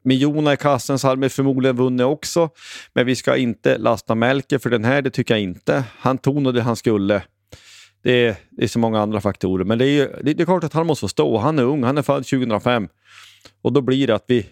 med 0.04 0.16
Jona 0.16 0.52
i 0.52 0.56
kassen 0.56 0.98
så 0.98 1.09
hade 1.09 1.20
vi 1.20 1.28
förmodligen 1.28 1.76
vunnit 1.76 2.06
också, 2.06 2.50
men 2.92 3.06
vi 3.06 3.16
ska 3.16 3.37
inte 3.37 3.78
lasta 3.78 4.14
Melker 4.14 4.59
för 4.59 4.70
den 4.70 4.85
här, 4.85 5.02
det 5.02 5.11
tycker 5.11 5.35
jag 5.35 5.42
inte. 5.42 5.85
Han 5.98 6.18
tog 6.18 6.42
nog 6.42 6.54
det 6.54 6.62
han 6.62 6.76
skulle. 6.76 7.22
Det 8.02 8.26
är, 8.26 8.37
det 8.50 8.64
är 8.64 8.68
så 8.68 8.78
många 8.78 9.00
andra 9.00 9.20
faktorer, 9.20 9.64
men 9.64 9.78
det 9.78 9.87
är, 9.87 10.20
det 10.22 10.40
är 10.40 10.44
klart 10.44 10.64
att 10.64 10.72
han 10.72 10.87
måste 10.87 11.00
få 11.00 11.09
stå. 11.09 11.38
Han 11.38 11.59
är 11.59 11.62
ung, 11.62 11.83
han 11.83 11.98
är 11.98 12.02
född 12.02 12.26
2005. 12.26 12.88
Och 13.62 13.72
då 13.72 13.81
blir 13.81 14.07
det 14.07 14.14
att 14.14 14.24
vi, 14.26 14.46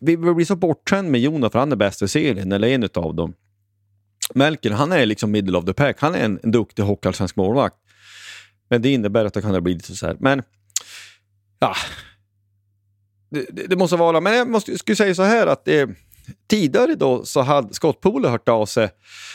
vi, 0.00 0.16
vi 0.16 0.34
blir 0.34 0.44
så 0.44 0.56
bortskämda 0.56 1.10
med 1.10 1.20
Jonas 1.20 1.52
för 1.52 1.58
han 1.58 1.72
är 1.72 1.76
bäst 1.76 2.02
i 2.02 2.08
serien, 2.08 2.52
eller 2.52 2.68
en 2.68 2.88
av 2.94 3.14
dem. 3.14 3.34
Melker, 4.34 4.70
han 4.70 4.92
är 4.92 5.06
liksom 5.06 5.30
middle 5.30 5.58
of 5.58 5.64
the 5.64 5.72
pack. 5.72 5.96
Han 6.00 6.14
är 6.14 6.24
en, 6.24 6.40
en 6.42 6.50
duktig 6.50 6.82
hockeyallsvensk 6.82 7.36
målvakt. 7.36 7.76
Men 8.70 8.82
det 8.82 8.88
innebär 8.88 9.24
att 9.24 9.34
det 9.34 9.42
kan 9.42 9.62
bli 9.62 9.74
lite 9.74 9.96
så 9.96 10.06
här. 10.06 10.16
Men, 10.20 10.42
ja. 11.58 11.74
Det, 13.30 13.46
det, 13.50 13.66
det 13.66 13.76
måste 13.76 13.96
vara, 13.96 14.20
men 14.20 14.34
jag 14.34 14.50
måste, 14.50 14.78
skulle 14.78 14.96
säga 14.96 15.14
så 15.14 15.22
här 15.22 15.46
att 15.46 15.68
eh, 15.68 15.86
tidigare 16.46 16.94
då 16.94 17.24
så 17.24 17.40
hade 17.40 17.74
Scott 17.74 18.00
Poole 18.00 18.28
hört 18.28 18.48
av 18.48 18.66
sig. 18.66 18.90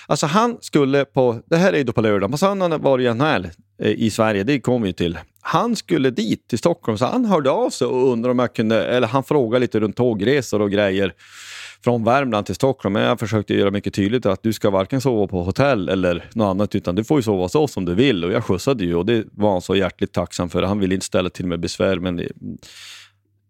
Alltså 0.08 0.26
han 0.26 0.58
skulle 0.62 1.06
på, 1.06 1.42
det 1.46 1.58
här 1.58 1.74
är 1.74 1.78
ju 1.78 1.84
då 1.84 1.94
på 1.94 2.02
lördag, 2.02 2.32
på 2.32 2.38
söndagen 2.38 2.82
var 2.82 2.98
det 2.98 3.04
ju 3.04 3.14
NHL 3.14 3.46
eh, 3.82 3.92
i 3.92 4.10
Sverige, 4.10 4.44
det 4.44 4.60
kom 4.60 4.82
vi 4.82 4.90
ju 4.90 4.94
till. 4.94 5.18
Han 5.50 5.76
skulle 5.76 6.10
dit 6.10 6.48
till 6.48 6.58
Stockholm 6.58 6.98
så 6.98 7.06
han 7.06 7.26
hörde 7.26 7.50
av 7.50 7.70
sig 7.70 7.88
och 7.88 8.12
undrade 8.12 8.32
om 8.32 8.40
jag 8.40 8.56
kunde, 8.56 8.86
eller 8.86 9.08
han 9.08 9.24
frågade 9.24 9.60
lite 9.60 9.80
runt 9.80 9.96
tågresor 9.96 10.62
och 10.62 10.72
grejer 10.72 11.14
från 11.84 12.04
Värmland 12.04 12.46
till 12.46 12.56
Stockholm. 12.56 12.94
Men 12.94 13.04
jag 13.04 13.20
försökte 13.20 13.54
göra 13.54 13.72
mycket 13.72 13.94
tydligt 13.94 14.26
att 14.26 14.44
du 14.44 14.54
ska 14.54 14.70
varken 14.70 15.02
sova 15.02 15.28
på 15.28 15.44
hotell 15.44 15.90
eller 15.90 16.30
något 16.34 16.46
annat 16.46 16.76
utan 16.76 16.96
du 16.96 17.04
får 17.04 17.18
ju 17.18 17.24
sova 17.24 17.44
hos 17.44 17.56
oss 17.56 17.78
om 17.78 17.86
du 17.86 17.96
vill. 17.96 18.24
Och 18.24 18.32
jag 18.32 18.44
skjutsade 18.44 18.84
ju 18.84 18.96
och 18.96 19.06
det 19.06 19.26
var 19.32 19.52
han 19.52 19.62
så 19.62 19.76
hjärtligt 19.76 20.14
tacksam 20.14 20.50
för. 20.50 20.64
Han 20.64 20.80
ville 20.80 20.94
inte 20.94 21.06
ställa 21.06 21.30
till 21.30 21.48
med 21.48 21.60
besvär 21.60 22.00
men 22.00 22.16
det, 22.16 22.32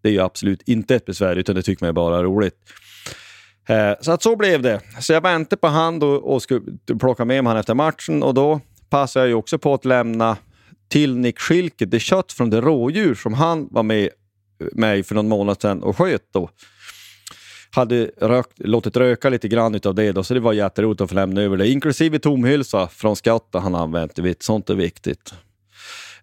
det 0.01 0.09
är 0.09 0.13
ju 0.13 0.21
absolut 0.21 0.61
inte 0.65 0.95
ett 0.95 1.05
besvär 1.05 1.35
utan 1.35 1.55
det 1.55 1.61
tycker 1.61 1.83
man 1.83 1.89
är 1.89 1.93
bara 1.93 2.23
roligt. 2.23 2.55
Eh, 3.69 3.93
så 4.01 4.11
att 4.11 4.23
så 4.23 4.35
blev 4.35 4.61
det. 4.61 4.81
Så 4.99 5.13
jag 5.13 5.21
väntade 5.21 5.59
på 5.59 5.67
han 5.67 6.03
och, 6.03 6.33
och 6.33 6.41
skulle 6.41 6.61
plocka 6.99 7.25
med 7.25 7.43
mig 7.43 7.51
han 7.51 7.59
efter 7.59 7.73
matchen 7.73 8.23
och 8.23 8.33
då 8.33 8.61
passade 8.89 9.25
jag 9.25 9.29
ju 9.29 9.35
också 9.35 9.57
på 9.57 9.73
att 9.73 9.85
lämna 9.85 10.37
till 10.87 11.17
Nick 11.17 11.39
Schilke 11.39 11.85
det 11.85 11.99
kött 11.99 12.31
från 12.31 12.49
det 12.49 12.61
rådjur 12.61 13.15
som 13.15 13.33
han 13.33 13.67
var 13.71 13.83
med 13.83 14.09
mig 14.71 15.03
för 15.03 15.15
någon 15.15 15.27
månad 15.27 15.61
sedan 15.61 15.83
och 15.83 15.97
sköt 15.97 16.33
då. 16.33 16.49
Hade 17.71 18.11
rökt, 18.17 18.59
låtit 18.59 18.97
röka 18.97 19.29
lite 19.29 19.47
grann 19.47 19.79
av 19.85 19.95
det 19.95 20.11
då, 20.11 20.23
så 20.23 20.33
det 20.33 20.39
var 20.39 20.53
jätteroligt 20.53 21.01
att 21.01 21.09
få 21.09 21.15
lämna 21.15 21.41
över 21.41 21.57
det. 21.57 21.67
Inklusive 21.67 22.19
tomhylsa 22.19 22.87
från 22.87 23.15
skatten 23.15 23.61
han 23.61 23.75
använt. 23.75 24.19
Vet, 24.19 24.43
sånt 24.43 24.69
är 24.69 24.75
viktigt. 24.75 25.33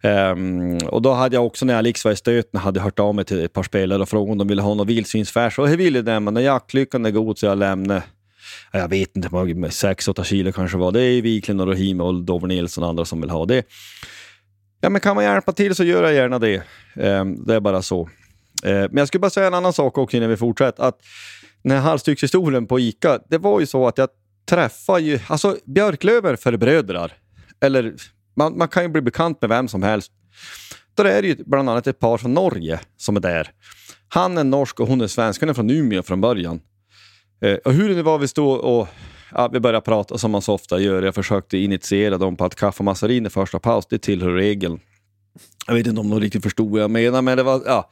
Um, 0.03 0.79
och 0.79 1.03
då 1.03 1.13
hade 1.13 1.37
jag 1.37 1.47
också 1.47 1.67
när 1.67 1.75
Alex 1.75 2.05
var 2.05 2.13
i 2.13 2.17
stöten 2.17 2.61
hade 2.61 2.81
hört 2.81 2.99
av 2.99 3.15
mig 3.15 3.25
till 3.25 3.45
ett 3.45 3.53
par 3.53 3.63
spelare 3.63 4.03
och 4.03 4.09
frågat 4.09 4.33
om 4.33 4.39
de 4.39 4.49
ville 4.49 4.63
ha 4.63 4.75
någon 4.75 4.87
vildsvinsfärs. 4.87 5.59
Och 5.59 5.69
jag 5.69 5.77
ville 5.77 6.03
det, 6.03 6.21
men 6.21 6.35
när 6.35 6.41
jaktlyckan 6.41 7.07
är 7.07 7.11
god 7.11 7.39
så 7.39 7.47
jag 7.47 7.59
lämnar 7.59 8.03
jag 8.73 8.89
vet 8.89 9.17
inte, 9.17 9.29
6-8 9.29 10.25
kilo 10.25 10.53
kanske 10.53 10.79
var. 10.79 10.93
Det 10.93 11.03
är 11.03 11.23
Wiklund 11.23 11.61
och 11.61 11.69
Rahim 11.69 12.01
och 12.01 12.15
Dover 12.15 12.47
Nilsson 12.47 12.85
och 12.85 12.91
andra 12.91 13.05
som 13.05 13.21
vill 13.21 13.31
ha 13.31 13.47
det. 13.47 13.63
Ja, 14.85 14.91
men 14.91 15.01
kan 15.01 15.15
man 15.15 15.25
hjälpa 15.25 15.53
till 15.53 15.75
så 15.75 15.85
gör 15.85 16.03
jag 16.03 16.15
gärna 16.15 16.39
det. 16.39 16.55
Eh, 16.95 17.25
det 17.25 17.55
är 17.55 17.61
bara 17.61 17.83
så. 17.83 18.09
Eh, 18.65 18.73
men 18.73 18.97
jag 18.97 19.09
skulle 19.09 19.21
bara 19.21 19.31
säga 19.31 19.47
en 19.47 19.55
annan 19.55 19.73
sak 19.73 19.99
också 19.99 20.17
innan 20.17 20.29
vi 20.29 20.37
fortsätter. 20.37 20.83
Att 20.83 21.01
den 21.63 21.73
här 21.73 21.81
halsdukshistorien 21.81 22.67
på 22.67 22.81
ICA, 22.81 23.19
det 23.31 23.39
var 23.39 23.61
ju 23.61 23.67
så 23.67 23.89
att 23.89 23.99
jag 23.99 24.09
träffade 24.49 25.01
ju, 25.01 25.19
alltså 25.27 25.57
Björklöver 25.67 26.37
för 26.37 26.57
brödrar. 26.57 27.13
Eller 27.61 27.95
man, 28.37 28.59
man 28.59 28.69
kan 28.69 28.83
ju 28.83 28.89
bli 28.89 29.03
bekant 29.03 29.41
med 29.41 29.49
vem 29.49 29.69
som 29.69 29.83
helst. 29.83 30.13
Då 30.95 31.03
är 31.03 31.23
det 31.23 31.29
ju 31.29 31.37
bland 31.47 31.71
annat 31.71 31.87
ett 31.87 31.99
par 31.99 32.19
från 32.19 32.35
Norge 32.35 32.81
som 32.97 33.17
är 33.17 33.21
där. 33.21 33.51
Han 34.09 34.39
är 34.39 34.45
norsk 34.45 34.81
och 34.81 34.89
hon 34.89 35.01
är 35.01 35.07
svensk. 35.07 35.41
hon 35.41 35.51
är 35.51 35.55
från 35.55 35.71
Umeå 35.71 36.03
från 36.03 36.21
början. 36.21 36.61
Eh, 37.41 37.55
och 37.55 37.73
hur 37.73 37.95
det 37.95 38.03
var 38.03 38.19
vi 38.19 38.29
stod 38.29 38.61
och 38.61 38.89
ja, 39.35 39.49
vi 39.53 39.61
började 39.61 39.85
prata 39.85 40.19
som 40.19 40.31
man 40.31 40.43
så 40.43 40.55
ofta 40.55 40.81
gör. 40.81 41.03
Jag 41.03 41.15
försökte 41.15 41.59
initiera 41.59 42.19
dem 42.19 42.37
på 42.37 42.45
att 42.45 42.55
kaffe 42.55 42.79
och 42.79 42.85
massarin 42.85 43.27
i 43.27 43.31
första 43.31 43.59
paus, 43.59 43.87
det 43.91 43.99
tillhör 43.99 44.31
regeln. 44.31 44.81
Jag 45.67 45.75
vet 45.75 45.87
inte 45.87 46.01
om 46.01 46.11
de 46.11 46.21
riktigt 46.21 46.43
förstod 46.43 46.71
vad 46.71 46.81
jag 46.81 46.91
menar, 46.91 47.23
men 47.23 47.37
det 47.37 47.43
var... 47.43 47.63
Ja. 47.67 47.91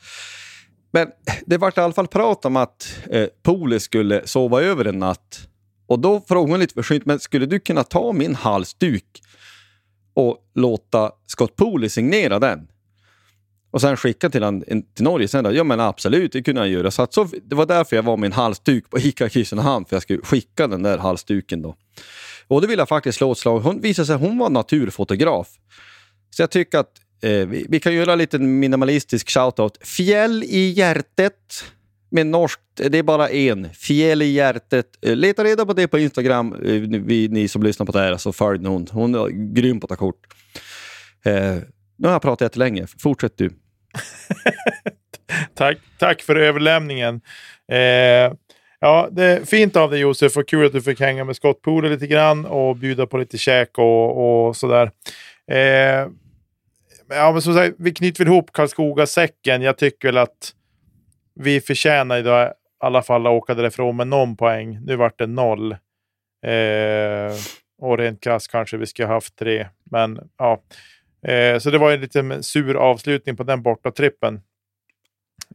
Men 0.91 1.09
det 1.47 1.59
vart 1.59 1.79
i 1.79 1.81
alla 1.81 1.93
fall 1.93 2.07
prat 2.07 2.45
om 2.45 2.57
att 2.57 2.99
eh, 3.11 3.27
Poli 3.43 3.81
skulle 3.81 4.27
sova 4.27 4.63
över 4.63 4.85
en 4.85 4.99
natt. 4.99 5.49
Och 5.87 5.99
då 5.99 6.21
frågade 6.29 6.53
hon 6.53 6.61
lite 6.61 6.75
försynt, 6.75 7.07
men 7.07 7.21
skulle 7.21 7.47
du 7.47 7.61
kunna 7.61 7.85
ta 7.85 8.13
min 8.13 8.35
halsduk 8.35 9.23
och 10.15 10.39
låta 10.55 11.11
Scott 11.27 11.57
Pooley 11.57 11.89
signera 11.89 12.39
den. 12.39 12.69
Och 13.73 13.81
sen 13.81 13.97
skicka 13.97 14.31
till, 14.31 14.43
han, 14.43 14.61
till 14.95 15.05
Norge. 15.05 15.29
Sen 15.29 15.45
då, 15.45 15.53
ja 15.53 15.65
men 15.65 15.81
absolut, 15.81 16.33
det 16.33 16.43
kunde 16.43 16.61
han 16.61 16.71
göra. 16.71 16.91
Så, 16.91 17.03
att, 17.03 17.15
så 17.15 17.29
det 17.45 17.55
var 17.55 17.67
därför 17.67 17.97
jag 17.97 18.03
var 18.03 18.17
med 18.17 18.27
en 18.27 18.33
halsduk 18.33 18.91
på 18.91 18.99
ICA 18.99 19.29
Kristinehamn, 19.29 19.85
för 19.85 19.97
jag 19.97 20.03
skulle 20.03 20.23
skicka 20.23 20.67
den 20.67 20.83
där 20.83 20.99
halsduken 20.99 21.63
då. 21.63 21.77
Och 22.49 22.61
då 22.61 22.67
vill 22.67 22.79
jag 22.79 22.89
faktiskt 22.89 23.19
slå 23.19 23.33
ett 23.33 23.39
slag. 23.39 23.61
Hon 23.61 23.81
visade 23.81 24.07
sig 24.07 24.17
hon 24.17 24.39
var 24.39 24.51
naturfotograf. 24.51 25.49
Så 26.31 26.43
jag 26.43 26.51
tycker 26.51 26.79
att 26.79 26.91
eh, 27.23 27.31
vi, 27.31 27.67
vi, 27.69 27.81
kan 27.81 27.95
göra 27.95 28.13
en 28.13 28.19
liten 28.19 28.59
minimalistisk 28.59 29.31
shoutout. 29.31 29.79
Fjäll 29.87 30.45
i 30.45 30.69
hjärtet. 30.71 31.65
med 32.11 32.27
norskt, 32.27 32.61
det 32.75 32.99
är 32.99 33.03
bara 33.03 33.29
en. 33.29 33.69
Fjäll 33.75 34.23
i 34.23 34.33
hjärtat. 34.33 34.87
Eh, 35.03 35.17
leta 35.17 35.45
reda 35.45 35.67
på 35.67 35.73
det 35.73 35.89
på 35.89 35.99
Instagram, 35.99 36.55
eh, 36.55 36.81
vi, 37.05 37.29
ni 37.29 37.49
som 37.49 37.63
lyssnar 37.63 37.87
på 37.87 37.93
det 37.93 37.99
här, 37.99 38.17
så 38.17 38.33
följ 38.33 38.67
hon. 38.67 38.87
Hon 38.91 39.15
är 39.15 39.29
grym 39.55 39.81
på 39.81 39.85
att 39.85 39.89
ta 39.89 39.97
kort. 39.97 40.27
Eh, 41.25 41.57
nu 41.97 42.09
har 42.09 42.13
jag 42.13 42.23
pratat 42.23 42.41
jättelänge. 42.41 42.87
Fortsätt 42.99 43.37
du. 43.37 43.51
tack, 45.55 45.79
tack 45.99 46.23
för 46.23 46.37
överlämningen. 46.37 47.21
Eh, 47.73 48.33
ja, 48.81 49.09
det 49.11 49.25
är 49.25 49.45
fint 49.45 49.77
av 49.77 49.91
dig 49.91 50.01
Josef 50.01 50.37
och 50.37 50.49
kul 50.49 50.67
att 50.67 50.73
du 50.73 50.83
fick 50.83 51.01
hänga 51.01 51.25
med 51.25 51.37
skottpooler 51.37 51.91
lite 51.91 52.07
grann 52.07 52.47
och 52.47 52.77
bjuda 52.77 53.07
på 53.07 53.19
lite 53.19 53.39
käk 53.39 53.79
och, 53.79 54.47
och 54.47 54.57
sådär. 54.57 54.91
Eh, 55.51 56.09
ja, 57.09 57.33
men 57.33 57.43
som 57.43 57.55
sagt, 57.55 57.75
vi 57.79 57.95
knyter 57.95 58.25
väl 58.25 58.33
ihop 58.33 58.53
Karlskoga-säcken. 58.53 59.63
Jag 59.63 59.79
tycker 59.79 60.09
väl 60.09 60.19
att 60.19 60.53
vi 61.35 61.61
förtjänar 61.61 62.19
idag 62.19 62.49
i 62.49 62.53
alla 62.81 63.03
fall 63.03 63.27
att 63.27 63.33
åka 63.33 63.55
därifrån 63.55 63.97
med 63.97 64.07
någon 64.07 64.37
poäng. 64.37 64.79
Nu 64.85 64.97
vart 64.97 65.19
det 65.19 65.27
noll. 65.27 65.73
Eh, 66.47 67.37
och 67.79 67.99
rent 67.99 68.21
krasst 68.21 68.51
kanske 68.51 68.77
vi 68.77 68.87
skulle 68.87 69.09
haft 69.09 69.37
tre. 69.37 69.67
Men 69.91 70.31
ja, 70.39 70.63
eh, 71.27 71.59
så 71.59 71.71
det 71.71 71.79
var 71.79 71.93
en 71.93 72.01
lite 72.01 72.43
sur 72.43 72.77
avslutning 72.77 73.37
på 73.37 73.43
den 73.43 73.63
borta 73.63 73.91
trippen. 73.91 74.41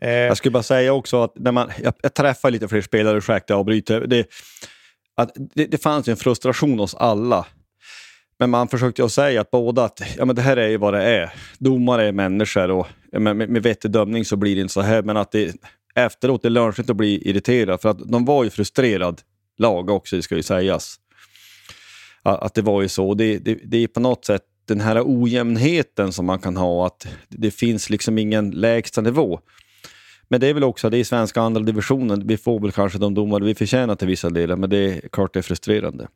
Eh, 0.02 0.10
jag 0.10 0.38
skulle 0.38 0.52
bara 0.52 0.64
säga 0.64 0.94
också 0.94 1.24
att 1.24 1.34
när 1.36 1.52
man, 1.52 1.72
jag, 1.84 1.94
jag 2.02 2.14
träffar 2.14 2.52
lite 2.52 2.68
fler 2.68 2.82
spelare, 2.82 3.18
ursäkta 3.18 3.54
jag 3.54 3.60
avbryter. 3.60 4.08
Det, 4.08 4.28
att 5.18 5.32
det, 5.36 5.66
det 5.66 5.78
fanns 5.78 6.08
en 6.08 6.18
frustration 6.18 6.80
hos 6.80 6.96
alla. 6.96 7.46
men 8.40 8.50
man 8.50 8.68
försökte 8.68 9.02
ju 9.02 9.10
säga 9.10 9.42
att 9.42 9.52
båda 9.52 9.84
att 9.84 10.02
ja, 10.18 10.26
men 10.26 10.36
det 10.36 10.42
här 10.42 10.58
är 10.58 10.68
ju 10.68 10.78
vad 10.78 10.94
det 10.94 11.04
är. 11.04 11.34
Domare 11.60 12.08
är 12.08 12.12
människor 12.12 12.72
och 12.72 12.88
med, 13.12 13.36
med 13.36 13.64
vettig 13.64 13.92
dömning 13.92 14.26
så 14.26 14.36
blir 14.36 14.56
det 14.56 14.62
inte 14.62 14.74
så 14.74 14.82
här. 14.82 15.04
Men 15.04 15.18
att 15.18 15.32
det 15.32 15.56
efteråt 15.96 16.42
det 16.42 16.50
lönar 16.50 16.72
sig 16.72 16.82
inte 16.82 16.92
att 16.92 16.98
bli 16.98 17.30
irriterad 17.30 17.82
för 17.82 17.90
att 17.90 18.00
de 18.00 18.26
var 18.26 18.44
ju 18.44 18.50
frustrerad 18.50 19.22
lag 19.58 19.90
också, 19.90 20.16
det 20.16 20.22
ska 20.22 20.36
ju 20.36 20.44
sägas. 20.44 20.96
Att 22.24 22.54
det 22.54 22.62
var 22.62 22.82
ju 22.82 22.88
så. 22.88 23.14
Det, 23.14 23.38
det, 23.38 23.60
det 23.64 23.78
är 23.78 23.88
på 23.88 24.00
något 24.00 24.26
sätt 24.26 24.42
den 24.68 24.82
här 24.82 25.04
ojämnheten 25.06 26.12
som 26.12 26.26
man 26.26 26.40
kan 26.40 26.58
ha, 26.58 26.86
att 26.86 27.08
det 27.30 27.52
finns 27.52 27.90
liksom 27.90 28.18
ingen 28.18 28.52
lägsta 28.52 29.02
nivå. 29.02 29.40
Men 30.30 30.40
det 30.40 30.48
är 30.48 30.54
väl 30.54 30.64
också, 30.64 30.90
det 30.90 30.98
är 30.98 31.04
svenska 31.04 31.42
andra 31.42 31.62
divisionen, 31.62 32.28
vi 32.28 32.38
får 32.38 32.60
väl 32.60 32.72
kanske 32.72 32.98
de 32.98 33.14
domare 33.14 33.44
vi 33.44 33.56
förtjänar 33.56 33.96
till 33.96 34.08
vissa 34.08 34.30
delar, 34.30 34.56
men 34.56 34.70
det 34.70 34.78
är 34.78 35.10
klart 35.10 35.34
det 35.34 35.40
är 35.40 35.44
frustrerande. 35.44 36.08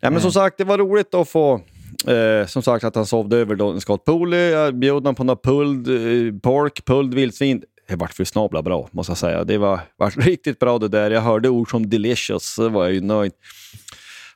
Ja, 0.00 0.10
men 0.10 0.20
som 0.20 0.26
mm. 0.26 0.32
sagt, 0.32 0.58
det 0.58 0.64
var 0.64 0.78
roligt 0.78 1.14
att 1.14 1.28
få 1.28 1.60
Eh, 2.06 2.46
som 2.46 2.62
sagt 2.62 2.84
att 2.84 2.94
han 2.94 3.06
sovde 3.06 3.36
över 3.36 3.54
då 3.54 3.80
Scott 3.80 4.04
Pooley. 4.04 4.50
Jag 4.50 4.74
bjöd 4.74 4.94
honom 4.94 5.14
på 5.14 5.24
något 5.24 5.44
pulled 5.44 5.88
eh, 5.88 6.40
pork, 6.40 6.84
pulled 6.84 7.14
vildsvin. 7.14 7.62
Det 7.88 7.96
vart 7.96 8.14
för 8.14 8.24
snabla 8.24 8.62
bra, 8.62 8.88
måste 8.92 9.10
jag 9.10 9.18
säga. 9.18 9.44
Det 9.44 9.58
var, 9.58 9.80
var 9.96 10.10
riktigt 10.16 10.58
bra 10.58 10.78
det 10.78 10.88
där. 10.88 11.10
Jag 11.10 11.20
hörde 11.20 11.48
ord 11.48 11.70
som 11.70 11.90
delicious, 11.90 12.54
så 12.54 12.68
var 12.68 12.84
jag 12.84 12.92
ju 12.92 13.00
nöjd. 13.00 13.32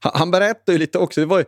Han, 0.00 0.12
han 0.14 0.30
berättade 0.30 0.72
ju 0.72 0.78
lite 0.78 0.98
också. 0.98 1.20
Det 1.20 1.26
var 1.26 1.38
ju, 1.38 1.44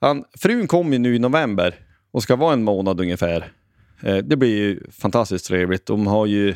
han, 0.00 0.24
frun 0.38 0.66
kom 0.66 0.92
ju 0.92 0.98
nu 0.98 1.16
i 1.16 1.18
november 1.18 1.74
och 2.10 2.22
ska 2.22 2.36
vara 2.36 2.52
en 2.52 2.64
månad 2.64 3.00
ungefär. 3.00 3.52
Eh, 4.02 4.16
det 4.16 4.36
blir 4.36 4.56
ju 4.56 4.90
fantastiskt 4.90 5.46
trevligt. 5.46 5.86
De 5.86 6.06
har 6.06 6.26
ju 6.26 6.54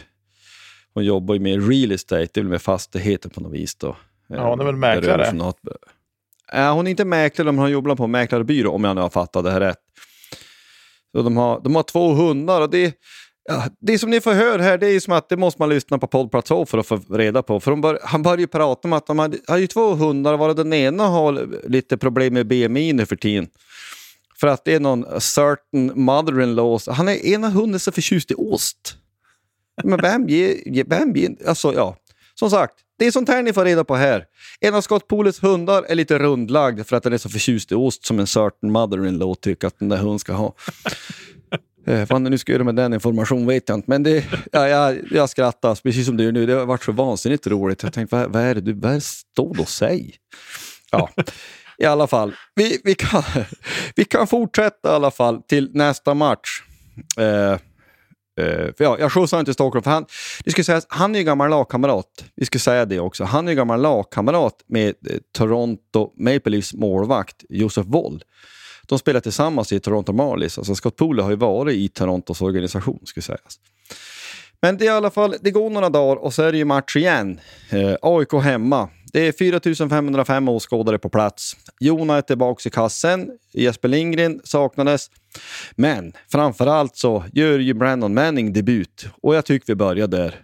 hon 0.95 1.05
jobbar 1.05 1.35
ju 1.35 1.41
med 1.41 1.69
real 1.69 1.93
estate, 1.93 2.29
det 2.35 2.41
är 2.41 2.43
väl 2.43 2.51
med 2.51 2.63
fastigheter 2.63 3.29
på 3.29 3.41
något 3.41 3.53
vis. 3.53 3.75
Då. 3.75 3.97
Ja, 4.27 4.51
hon 4.51 4.61
är 4.61 4.65
väl 4.65 4.77
mäklare? 4.77 5.33
Något... 5.33 5.59
Äh, 6.53 6.75
hon 6.75 6.87
är 6.87 6.91
inte 6.91 7.05
mäklare, 7.05 7.53
men 7.53 7.59
hon 7.59 7.71
jobbar 7.71 7.97
på 7.97 8.05
en 8.05 8.11
mäklarbyrå 8.11 8.73
om 8.73 8.85
jag 8.85 8.95
nu 8.95 9.01
har 9.01 9.11
fattat 9.11 9.45
det 9.45 9.51
här 9.51 9.61
rätt. 9.61 9.79
Så 11.13 11.23
de, 11.23 11.37
har, 11.37 11.61
de 11.61 11.75
har 11.75 11.83
två 11.83 12.13
hundar 12.13 12.61
och 12.61 12.71
det, 12.71 12.95
ja, 13.49 13.65
det 13.81 13.99
som 13.99 14.11
ni 14.11 14.21
får 14.21 14.33
höra 14.33 14.63
här 14.63 14.79
det 14.79 14.87
är 14.87 15.01
som 15.01 15.13
att 15.13 15.29
det 15.29 15.37
måste 15.37 15.63
man 15.63 15.69
lyssna 15.69 15.99
på 15.99 16.07
Poddplats 16.07 16.49
för 16.49 16.79
att 16.79 16.87
få 16.87 17.01
reda 17.11 17.43
på. 17.43 17.61
För 17.61 17.77
bör, 17.77 17.99
han 18.03 18.23
börjar 18.23 18.39
ju 18.39 18.47
prata 18.47 18.89
om 18.89 18.93
att 18.93 19.07
de 19.07 19.19
har, 19.19 19.59
ju 19.59 19.67
två 19.67 19.95
hundar, 19.95 20.37
varav 20.37 20.55
den 20.55 20.73
ena 20.73 21.07
har 21.07 21.49
lite 21.69 21.97
problem 21.97 22.35
med 22.35 22.47
BMI 22.47 22.93
nu 22.93 23.07
för 23.07 23.17
tiden. 23.17 23.49
För 24.41 24.47
att 24.47 24.65
det 24.65 24.75
är 24.75 24.81
någon 24.81 25.21
certain 25.21 25.93
mother-in-law. 25.95 26.93
Han 26.93 27.09
är 27.09 27.27
ena 27.27 27.49
hunden 27.49 27.81
så 27.81 27.93
förtjust 27.93 28.31
i 28.31 28.35
ost. 28.35 28.97
Men 29.85 30.01
vem 30.01 30.29
ger... 30.29 30.85
Vem 30.85 31.17
ger 31.17 31.49
alltså, 31.49 31.75
ja. 31.75 31.97
Som 32.35 32.51
sagt, 32.51 32.75
det 32.99 33.07
är 33.07 33.11
sånt 33.11 33.29
här 33.29 33.43
ni 33.43 33.53
får 33.53 33.65
reda 33.65 33.85
på 33.85 33.95
här. 33.95 34.25
En 34.61 34.75
av 34.75 34.81
Scott 34.81 35.09
Poolets 35.09 35.43
hundar 35.43 35.83
är 35.83 35.95
lite 35.95 36.19
rundlagd 36.19 36.87
för 36.87 36.97
att 36.97 37.03
den 37.03 37.13
är 37.13 37.19
så 37.19 37.29
förtjust 37.29 37.73
i 37.73 37.75
ost 37.75 38.07
som 38.07 38.19
en 38.19 38.27
certain 38.27 38.73
mother-in-law 38.73 39.35
tycker 39.35 39.67
att 39.67 39.79
den 39.79 39.89
där 39.89 39.97
hunden 39.97 40.19
ska 40.19 40.33
ha 40.33 40.55
eh, 41.87 41.99
vad 41.99 42.11
han 42.11 42.25
nu 42.25 42.39
ska 42.39 42.53
göra 42.53 42.65
med 42.65 42.77
den 42.77 42.95
informationen 42.95 43.47
vet 43.47 43.69
jag 43.69 43.79
inte, 43.79 43.91
men 43.91 44.03
det, 44.03 44.25
ja, 44.53 44.69
jag, 44.69 44.99
jag 45.11 45.31
skrattar 45.31 45.75
precis 45.83 46.07
som 46.07 46.17
du 46.17 46.25
gör 46.25 46.33
nu. 46.33 46.47
Det 46.47 46.53
har 46.53 46.67
varit 46.67 46.85
så 46.85 46.93
vansinnigt 46.93 47.47
roligt. 47.47 47.83
Jag 47.83 47.93
tänkte, 47.93 48.17
vad, 48.17 48.33
vad 48.33 48.43
är 48.43 48.55
det 48.55 48.61
du 48.61 48.73
vad 48.73 49.03
står 49.03 49.61
och 49.61 49.69
säger? 49.69 50.15
Ja, 50.91 51.11
i 51.79 51.85
alla 51.85 52.07
fall. 52.07 52.35
Vi, 52.55 52.81
vi, 52.85 52.95
kan, 52.95 53.23
vi 53.97 54.05
kan 54.05 54.27
fortsätta 54.27 54.93
i 54.93 54.95
alla 54.95 55.11
fall 55.11 55.43
till 55.43 55.71
nästa 55.73 56.15
match. 56.15 56.63
Eh, 57.19 57.59
Uh, 58.41 58.73
för 58.77 58.85
ja, 58.85 58.97
jag 58.99 59.13
skjutsade 59.13 59.41
inte 59.41 59.55
Stockholm, 59.55 59.83
för 59.83 59.91
han, 59.91 60.07
det 60.45 60.65
säga, 60.65 60.81
han 60.89 61.15
är 61.15 61.19
ju 61.19 61.25
gammal 61.25 61.51
lagkamrat. 61.51 62.25
Vi 62.37 62.45
ska 62.45 62.59
säga 62.59 62.85
det 62.85 63.01
också. 63.01 63.25
Han 63.25 63.47
är 63.47 63.53
ju 63.53 63.57
gammal 63.57 63.81
lagkamrat 63.81 64.55
med 64.67 64.89
eh, 64.89 65.17
Toronto 65.33 66.13
Maple 66.17 66.51
Leafs 66.51 66.75
målvakt 66.75 67.45
Josef 67.49 67.87
Woll. 67.87 68.23
De 68.87 68.99
spelar 68.99 69.21
tillsammans 69.21 69.73
i 69.73 69.81
Toronto 69.81 70.13
Marlies. 70.13 70.59
Alltså 70.59 70.75
Scott 70.75 70.97
Poole 70.97 71.23
har 71.23 71.31
ju 71.31 71.37
varit 71.37 71.75
i 71.75 71.89
Torontos 71.89 72.41
organisation, 72.41 73.01
skulle 73.05 73.23
sägas. 73.23 73.59
Men 74.63 74.77
det 74.77 74.85
är 74.85 74.87
i 74.87 74.97
alla 74.97 75.11
fall, 75.11 75.35
det 75.41 75.51
går 75.51 75.71
några 75.71 75.89
dagar 75.89 76.17
och 76.17 76.35
så 76.35 76.43
är 76.43 76.53
det 76.53 76.59
ju 76.59 76.65
match 76.65 76.97
igen. 76.97 77.41
Eh, 77.71 77.95
AIK 78.03 78.33
hemma. 78.33 78.89
Det 79.13 79.29
är 79.29 79.33
4505 79.33 80.49
åskådare 80.49 80.99
på 80.99 81.09
plats. 81.09 81.57
Jona 81.81 82.17
är 82.17 82.23
tillbaka 82.23 82.69
i 82.69 82.71
kassen. 82.71 83.31
Jesper 83.53 83.89
Lindgren 83.89 84.41
saknades. 84.45 85.11
Men 85.77 86.13
framförallt 86.29 86.97
så 86.97 87.25
gör 87.33 87.59
ju 87.59 87.75
Brandon 87.75 88.15
Manning 88.15 88.53
debut 88.53 89.07
och 89.23 89.35
jag 89.35 89.45
tycker 89.45 89.67
vi 89.67 89.75
börjar 89.75 90.07
där. 90.07 90.41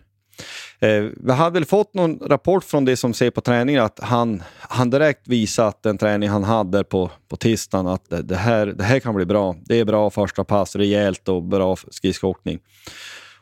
Eh, 0.81 1.05
vi 1.17 1.33
hade 1.33 1.55
väl 1.55 1.65
fått 1.65 1.95
någon 1.95 2.19
rapport 2.19 2.65
från 2.65 2.85
det 2.85 2.97
som 2.97 3.15
ser 3.15 3.31
på 3.31 3.41
träningen 3.41 3.85
att 3.85 4.01
han, 4.03 4.43
han 4.61 4.91
direkt 4.91 5.29
visade 5.29 5.69
att 5.69 5.83
den 5.83 5.99
träning 5.99 6.29
han 6.29 6.45
hade 6.45 6.85
på, 6.85 7.11
på 7.29 7.37
tisdagen 7.37 7.87
att 7.87 8.11
det, 8.11 8.23
det, 8.23 8.37
här, 8.37 8.67
det 8.67 8.85
här 8.85 9.01
kan 9.01 9.15
bli 9.15 9.27
bra. 9.27 9.57
Det 9.65 9.81
är 9.81 9.85
bra 9.85 10.11
första 10.11 10.45
pass, 10.45 10.77
rejält 10.77 11.29
och 11.29 11.43
bra 11.43 11.77
skridskoåkning. 11.91 12.59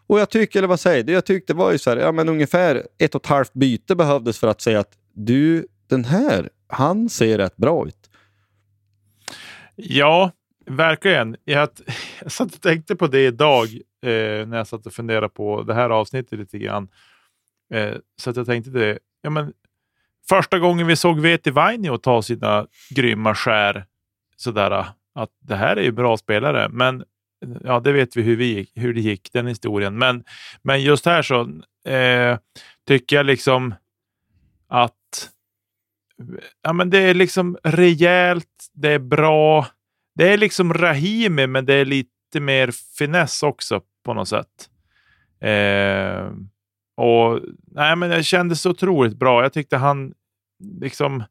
Och 0.07 0.21
jag 0.21 0.31
tycker, 0.31 0.59
eller 0.59 0.69
vad 0.69 0.81
säger 0.81 1.05
du? 1.05 1.13
Jag 1.13 1.27
tyckte 1.27 1.53
det 1.53 1.57
var 1.57 1.73
ju 1.73 1.79
så 1.79 1.91
här, 1.91 1.97
ja 1.97 2.13
men 2.13 2.29
ungefär 2.29 2.87
ett 2.99 3.15
och 3.15 3.25
ett 3.25 3.31
halvt 3.31 3.53
byte 3.53 3.97
behövdes 3.97 4.39
för 4.39 4.49
att 4.49 4.61
säga 4.61 4.81
att 4.81 4.93
du, 5.13 5.67
den 5.89 6.05
här, 6.05 6.51
han 6.69 7.09
ser 7.09 7.39
rätt 7.39 7.57
bra 7.57 7.87
ut. 7.87 8.11
Ja, 9.77 10.31
verkligen. 10.67 11.37
Jag, 11.45 11.69
jag 12.23 12.33
satt 12.33 12.55
och 12.55 12.61
tänkte 12.61 12.97
på 12.97 13.07
det 13.07 13.27
idag 13.27 13.65
eh, 14.03 14.47
när 14.47 14.57
jag 14.57 14.67
satt 14.67 14.87
och 14.87 14.93
funderade 14.93 15.29
på 15.29 15.63
det 15.63 15.75
här 15.75 15.91
avsnittet 15.91 16.39
lite 16.39 16.59
grann. 16.59 16.89
Eh, 17.75 17.95
så 18.17 18.31
att 18.31 18.37
jag 18.37 18.47
tänkte 18.47 18.71
det. 18.71 18.99
Ja, 19.23 19.31
men, 19.31 19.53
första 20.29 20.59
gången 20.59 20.87
vi 20.87 20.97
såg 20.97 21.21
Veti 21.21 21.51
Vainio 21.51 21.99
ta 21.99 22.23
sina 22.23 22.67
grymma 22.91 23.35
skär 23.35 23.85
sådär 24.37 24.71
ah, 24.71 24.87
att 25.15 25.31
det 25.41 25.57
här 25.57 25.77
är 25.77 25.83
ju 25.83 25.93
bra 25.93 26.17
spelare. 26.17 26.69
Men 26.69 27.05
ja, 27.65 27.81
det 27.81 27.93
vet 27.93 28.17
vi 28.17 28.23
hur, 28.23 28.37
vi, 28.37 28.67
hur 28.75 28.95
det 28.95 29.01
gick, 29.01 29.33
den 29.33 29.47
historien. 29.47 29.99
Men, 29.99 30.25
men 30.63 30.83
just 30.83 31.07
här 31.07 31.23
så 31.23 31.41
eh, 31.91 32.39
tycker 32.87 33.17
jag 33.17 33.27
liksom 33.27 33.75
att 34.69 35.31
ja, 36.63 36.73
men 36.73 36.91
det 36.91 36.99
är 36.99 37.15
liksom 37.15 37.59
rejält, 37.65 38.71
det 38.73 38.89
är 38.89 38.99
bra. 38.99 39.67
Det 40.15 40.33
är 40.33 40.39
liksom 40.39 40.75
Rahimi, 40.75 41.47
men 41.47 41.67
det 41.67 41.75
är 41.75 41.85
lite 41.85 42.41
mer 42.41 42.71
finess 42.99 43.43
också 43.43 43.81
på 44.05 44.15
något 44.15 44.29
sätt. 44.29 44.71
Eh, 45.41 46.31
och 46.97 47.41
nej, 47.73 47.97
men 47.97 48.11
Det 48.11 48.23
kändes 48.23 48.67
otroligt 48.67 49.17
bra. 49.17 49.43
Jag 49.43 49.53
tyckte 49.53 49.77
han 49.77 50.15
liksom 50.81 51.25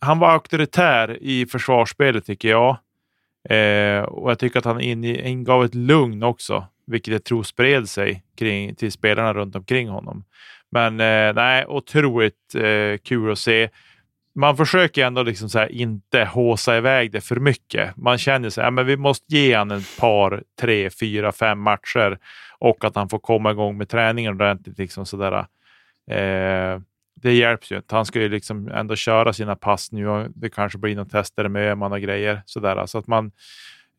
han 0.00 0.18
var 0.18 0.30
auktoritär 0.30 1.22
i 1.22 1.46
försvarsspelet 1.46 2.26
tycker 2.26 2.48
jag. 2.48 2.78
Eh, 3.48 4.02
och 4.02 4.30
jag 4.30 4.38
tycker 4.38 4.58
att 4.58 4.64
han 4.64 4.80
ingav 4.80 5.64
ett 5.64 5.74
lugn 5.74 6.22
också, 6.22 6.66
vilket 6.86 7.12
jag 7.12 7.24
tror 7.24 7.42
spred 7.42 7.88
sig 7.88 8.24
kring, 8.38 8.74
till 8.74 8.92
spelarna 8.92 9.34
runt 9.34 9.56
omkring 9.56 9.88
honom. 9.88 10.24
Men 10.70 11.00
eh, 11.00 11.34
nej, 11.34 11.66
otroligt 11.66 12.54
eh, 12.54 12.98
kul 13.04 13.32
att 13.32 13.38
se. 13.38 13.68
Man 14.34 14.56
försöker 14.56 15.06
ändå 15.06 15.22
liksom 15.22 15.48
så 15.48 15.66
inte 15.66 16.24
håsa 16.24 16.76
iväg 16.76 17.12
det 17.12 17.20
för 17.20 17.36
mycket. 17.36 17.96
Man 17.96 18.18
känner 18.18 18.50
sig, 18.50 18.64
ja, 18.64 18.70
men 18.70 18.86
vi 18.86 18.96
måste 18.96 19.36
ge 19.36 19.56
honom 19.56 19.78
ett 19.78 19.98
par, 19.98 20.42
tre, 20.60 20.90
fyra, 20.90 21.32
fem 21.32 21.58
matcher 21.60 22.18
och 22.58 22.84
att 22.84 22.96
han 22.96 23.08
får 23.08 23.18
komma 23.18 23.50
igång 23.50 23.78
med 23.78 23.88
träningen 23.88 24.32
ordentligt. 24.32 24.78
Liksom 24.78 25.06
sådär. 25.06 25.46
Eh, 26.10 26.80
det 27.14 27.32
hjälps 27.32 27.72
ju 27.72 27.76
inte. 27.76 27.94
Han 27.94 28.06
ska 28.06 28.20
ju 28.20 28.28
liksom 28.28 28.68
ändå 28.68 28.96
köra 28.96 29.32
sina 29.32 29.56
pass 29.56 29.92
nu 29.92 30.08
och 30.08 30.30
det 30.34 30.50
kanske 30.50 30.78
blir 30.78 30.96
några 30.96 31.08
tester 31.08 31.48
med 31.48 31.70
Öhman 31.70 31.92
och 31.92 32.00
grejer. 32.00 32.42
Sådär. 32.46 32.86
Så 32.86 32.98
att 32.98 33.06
man, 33.06 33.30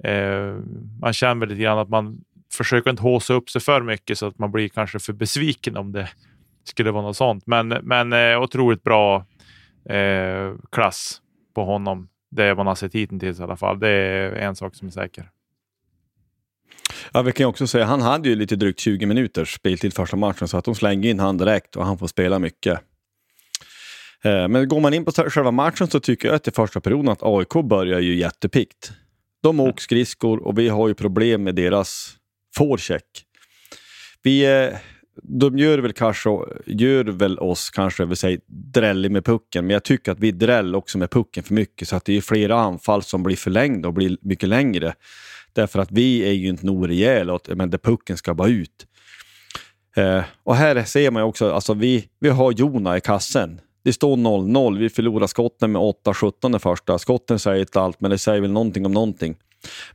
eh, 0.04 0.56
man 1.02 1.14
känner 1.14 1.40
väl 1.40 1.50
lite 1.50 1.62
grann 1.62 1.80
att 1.80 1.90
man 1.90 2.22
försöker 2.54 2.90
inte 2.90 3.04
håsa 3.04 3.34
upp 3.34 3.50
sig 3.50 3.62
för 3.62 3.82
mycket 3.82 4.18
så 4.18 4.26
att 4.26 4.40
man 4.40 4.52
blir 4.52 4.70
kanske 4.70 5.00
för 5.00 5.14
besviken 5.14 5.78
om 5.78 5.92
det 5.92 6.10
skulle 6.64 6.92
vara 6.92 7.04
något 7.04 7.18
sånt. 7.18 7.48
Men, 7.48 7.68
men 7.68 8.14
eh, 8.14 8.42
otroligt 8.42 8.84
bra 8.84 9.26
eh, 9.90 10.54
klass 10.72 11.22
på 11.56 11.64
honom. 11.66 12.10
Det 12.32 12.56
man 12.56 12.68
har 12.68 12.76
sett 12.76 12.96
hittills 12.96 13.40
i 13.40 13.44
alla 13.44 13.58
fall. 13.58 13.80
Det 13.80 13.90
är 13.90 14.32
en 14.32 14.56
sak 14.56 14.76
som 14.76 14.88
är 14.88 14.92
säker. 14.92 15.30
Ja, 17.14 17.22
vi 17.22 17.32
kan 17.32 17.46
också 17.46 17.68
säga 17.68 17.86
han 17.86 18.02
hade 18.02 18.30
ju 18.30 18.36
lite 18.36 18.56
drygt 18.56 18.80
20 18.80 19.06
minuters 19.06 19.56
speltid 19.56 19.94
första 19.94 20.18
matchen 20.18 20.48
så 20.48 20.58
att 20.58 20.66
de 20.66 20.76
slänger 20.76 21.10
in 21.10 21.20
han 21.20 21.38
direkt 21.38 21.76
och 21.76 21.86
han 21.86 21.98
får 21.98 22.08
spela 22.08 22.40
mycket. 22.40 22.80
Eh, 24.24 24.48
men 24.48 24.68
går 24.68 24.80
man 24.80 24.94
in 24.94 25.06
på 25.06 25.12
själva 25.12 25.52
matchen 25.52 25.88
så 25.88 26.00
tycker 26.00 26.28
jag 26.28 26.36
att 26.36 26.48
i 26.48 26.52
första 26.52 26.82
perioden 26.82 27.10
att 27.10 27.24
AIK 27.24 27.54
börjar 27.64 28.00
ju 28.00 28.16
jättepikt. 28.16 28.92
De 29.44 29.60
åker 29.60 29.82
skridskor 29.82 30.48
och 30.48 30.60
vi 30.60 30.70
har 30.70 30.88
ju 30.88 30.94
problem 30.94 31.44
med 31.44 31.56
deras 31.56 32.16
forecheck. 32.58 33.24
Vi, 34.24 34.46
eh, 34.46 34.78
de 35.24 35.58
gör 35.58 35.78
väl 35.78 35.94
kanske, 35.94 36.30
gör 36.66 37.04
väl 37.04 37.40
oss 37.40 37.70
kanske, 37.70 38.06
vill 38.06 38.18
säga, 38.18 38.40
drällig 38.48 39.12
med 39.12 39.26
pucken, 39.26 39.66
men 39.66 39.74
jag 39.74 39.84
tycker 39.84 40.12
att 40.12 40.20
vi 40.20 40.32
dräll 40.32 40.76
också 40.76 40.98
med 40.98 41.12
pucken 41.12 41.44
för 41.44 41.54
mycket 41.54 41.88
så 41.88 41.96
att 41.96 42.06
det 42.06 42.18
är 42.18 42.22
flera 42.22 42.60
anfall 42.60 43.04
som 43.04 43.24
blir 43.24 43.36
förlängda 43.36 43.88
och 43.88 43.94
blir 43.94 44.18
mycket 44.22 44.50
längre. 44.50 44.94
Därför 45.58 45.80
att 45.80 45.92
vi 45.92 46.30
är 46.30 46.34
ju 46.34 46.48
inte 46.48 46.66
nog 46.66 46.90
rejäla, 46.90 47.40
men 47.48 47.70
där 47.70 47.78
pucken 47.78 48.18
ska 48.18 48.34
bara 48.34 48.48
ut. 48.48 48.88
Eh, 49.96 50.24
och 50.44 50.56
här 50.56 50.84
ser 50.84 51.12
man 51.12 51.22
ju 51.22 51.28
också, 51.28 51.52
alltså 51.52 51.74
vi, 51.74 52.08
vi 52.20 52.30
har 52.30 52.52
Jona 52.52 52.98
i 52.98 53.02
kassen 53.02 53.62
det 53.88 53.94
står 53.94 54.18
0-0. 54.18 54.78
Vi 54.78 54.90
förlorar 54.90 55.28
skotten 55.28 55.72
med 55.72 55.82
8-17 55.82 56.52
det 56.52 56.60
första. 56.60 57.00
Skotten 57.00 57.40
säger 57.40 57.60
inte 57.60 57.82
allt, 57.82 58.02
men 58.02 58.12
det 58.12 58.18
säger 58.18 58.42
väl 58.42 58.52
någonting 58.52 58.86
om 58.86 58.92
någonting. 58.92 59.36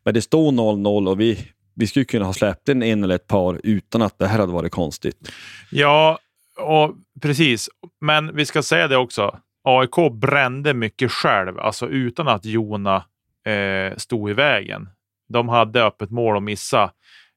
Men 0.04 0.14
det 0.14 0.22
står 0.22 0.52
0-0 0.52 1.08
och 1.08 1.20
vi, 1.20 1.48
vi 1.74 1.86
skulle 1.86 2.04
kunna 2.04 2.24
ha 2.24 2.32
släppt 2.32 2.68
en, 2.68 2.82
en 2.82 3.04
eller 3.04 3.14
ett 3.14 3.26
par 3.26 3.60
utan 3.64 4.02
att 4.02 4.18
det 4.18 4.26
här 4.26 4.38
hade 4.38 4.52
varit 4.52 4.72
konstigt. 4.72 5.32
Ja, 5.70 6.18
och 6.58 6.94
precis. 7.20 7.68
Men 8.00 8.36
vi 8.36 8.46
ska 8.46 8.62
säga 8.62 8.88
det 8.88 8.96
också. 8.96 9.38
AIK 9.64 10.12
brände 10.12 10.74
mycket 10.74 11.10
själv, 11.10 11.58
alltså 11.58 11.88
utan 11.88 12.28
att 12.28 12.44
Jona 12.44 12.96
eh, 13.46 13.96
stod 13.96 14.30
i 14.30 14.32
vägen. 14.32 14.88
De 15.32 15.48
hade 15.48 15.84
öppet 15.84 16.10
mål 16.10 16.36
att 16.36 16.42
missa 16.42 16.90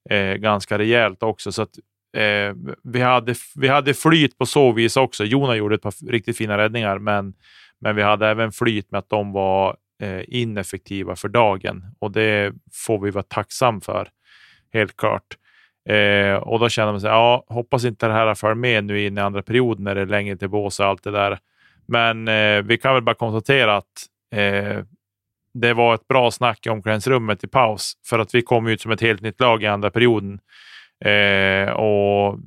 eh, 0.10 0.34
ganska 0.34 0.78
rejält 0.78 1.24
också. 1.24 1.52
Så 1.52 1.62
att, 1.62 1.78
eh, 2.18 2.56
vi, 2.84 3.02
hade, 3.02 3.36
vi 3.56 3.68
hade 3.68 3.94
flyt 3.94 4.38
på 4.38 4.46
så 4.46 4.72
vis 4.72 4.98
också. 4.98 5.24
Jona 5.24 5.56
gjorde 5.56 5.76
ett 5.76 5.82
par 5.82 6.12
riktigt 6.12 6.38
fina 6.38 6.58
räddningar, 6.58 7.00
men, 7.00 7.34
men 7.82 7.96
vi 7.96 8.02
hade 8.02 8.28
även 8.28 8.52
flyt 8.52 8.92
med 8.92 9.00
att 9.00 9.10
de 9.10 9.32
var 9.32 9.78
eh, 10.02 10.22
ineffektiva 10.28 11.16
för 11.16 11.28
dagen 11.28 11.84
och 12.00 12.12
det 12.12 12.54
får 12.74 13.00
vi 13.00 13.12
vara 13.12 13.24
tacksam 13.24 13.82
för. 13.82 14.08
Helt 14.74 14.98
klart. 14.98 15.38
Eh, 15.90 16.36
och 16.36 16.60
då 16.60 16.70
känner 16.70 16.92
man 16.92 17.02
sig, 17.02 17.10
ja, 17.10 17.46
hoppas 17.48 17.86
inte 17.86 18.08
det 18.08 18.14
här 18.14 18.36
följer 18.36 18.56
med 18.56 18.84
nu 18.84 19.06
in 19.06 19.18
i 19.18 19.22
andra 19.22 19.42
perioden 19.42 19.84
när 19.84 19.96
det 19.96 20.02
är 20.02 20.06
längre 20.06 20.38
till 20.38 20.50
bås 20.50 20.80
och 20.80 20.86
allt 20.86 21.04
det 21.04 21.12
där. 21.12 21.40
Men 21.88 22.28
eh, 22.28 22.62
vi 22.62 22.78
kan 22.78 22.94
väl 22.94 23.04
bara 23.04 23.16
konstatera 23.16 23.76
att 23.78 24.06
eh, 24.36 24.84
det 25.56 25.74
var 25.74 25.96
ett 25.96 26.08
bra 26.08 26.32
snack 26.32 26.66
i 26.66 26.70
omklädningsrummet 26.70 27.44
i 27.44 27.48
paus 27.48 27.94
för 28.06 28.20
att 28.20 28.36
vi 28.36 28.42
kom 28.42 28.68
ut 28.68 28.82
som 28.82 28.92
ett 28.92 29.02
helt 29.02 29.22
nytt 29.22 29.40
lag 29.40 29.64
i 29.64 29.66
andra 29.66 29.92
perioden. 29.92 30.40
Eh, 31.06 31.70
och 31.70 32.40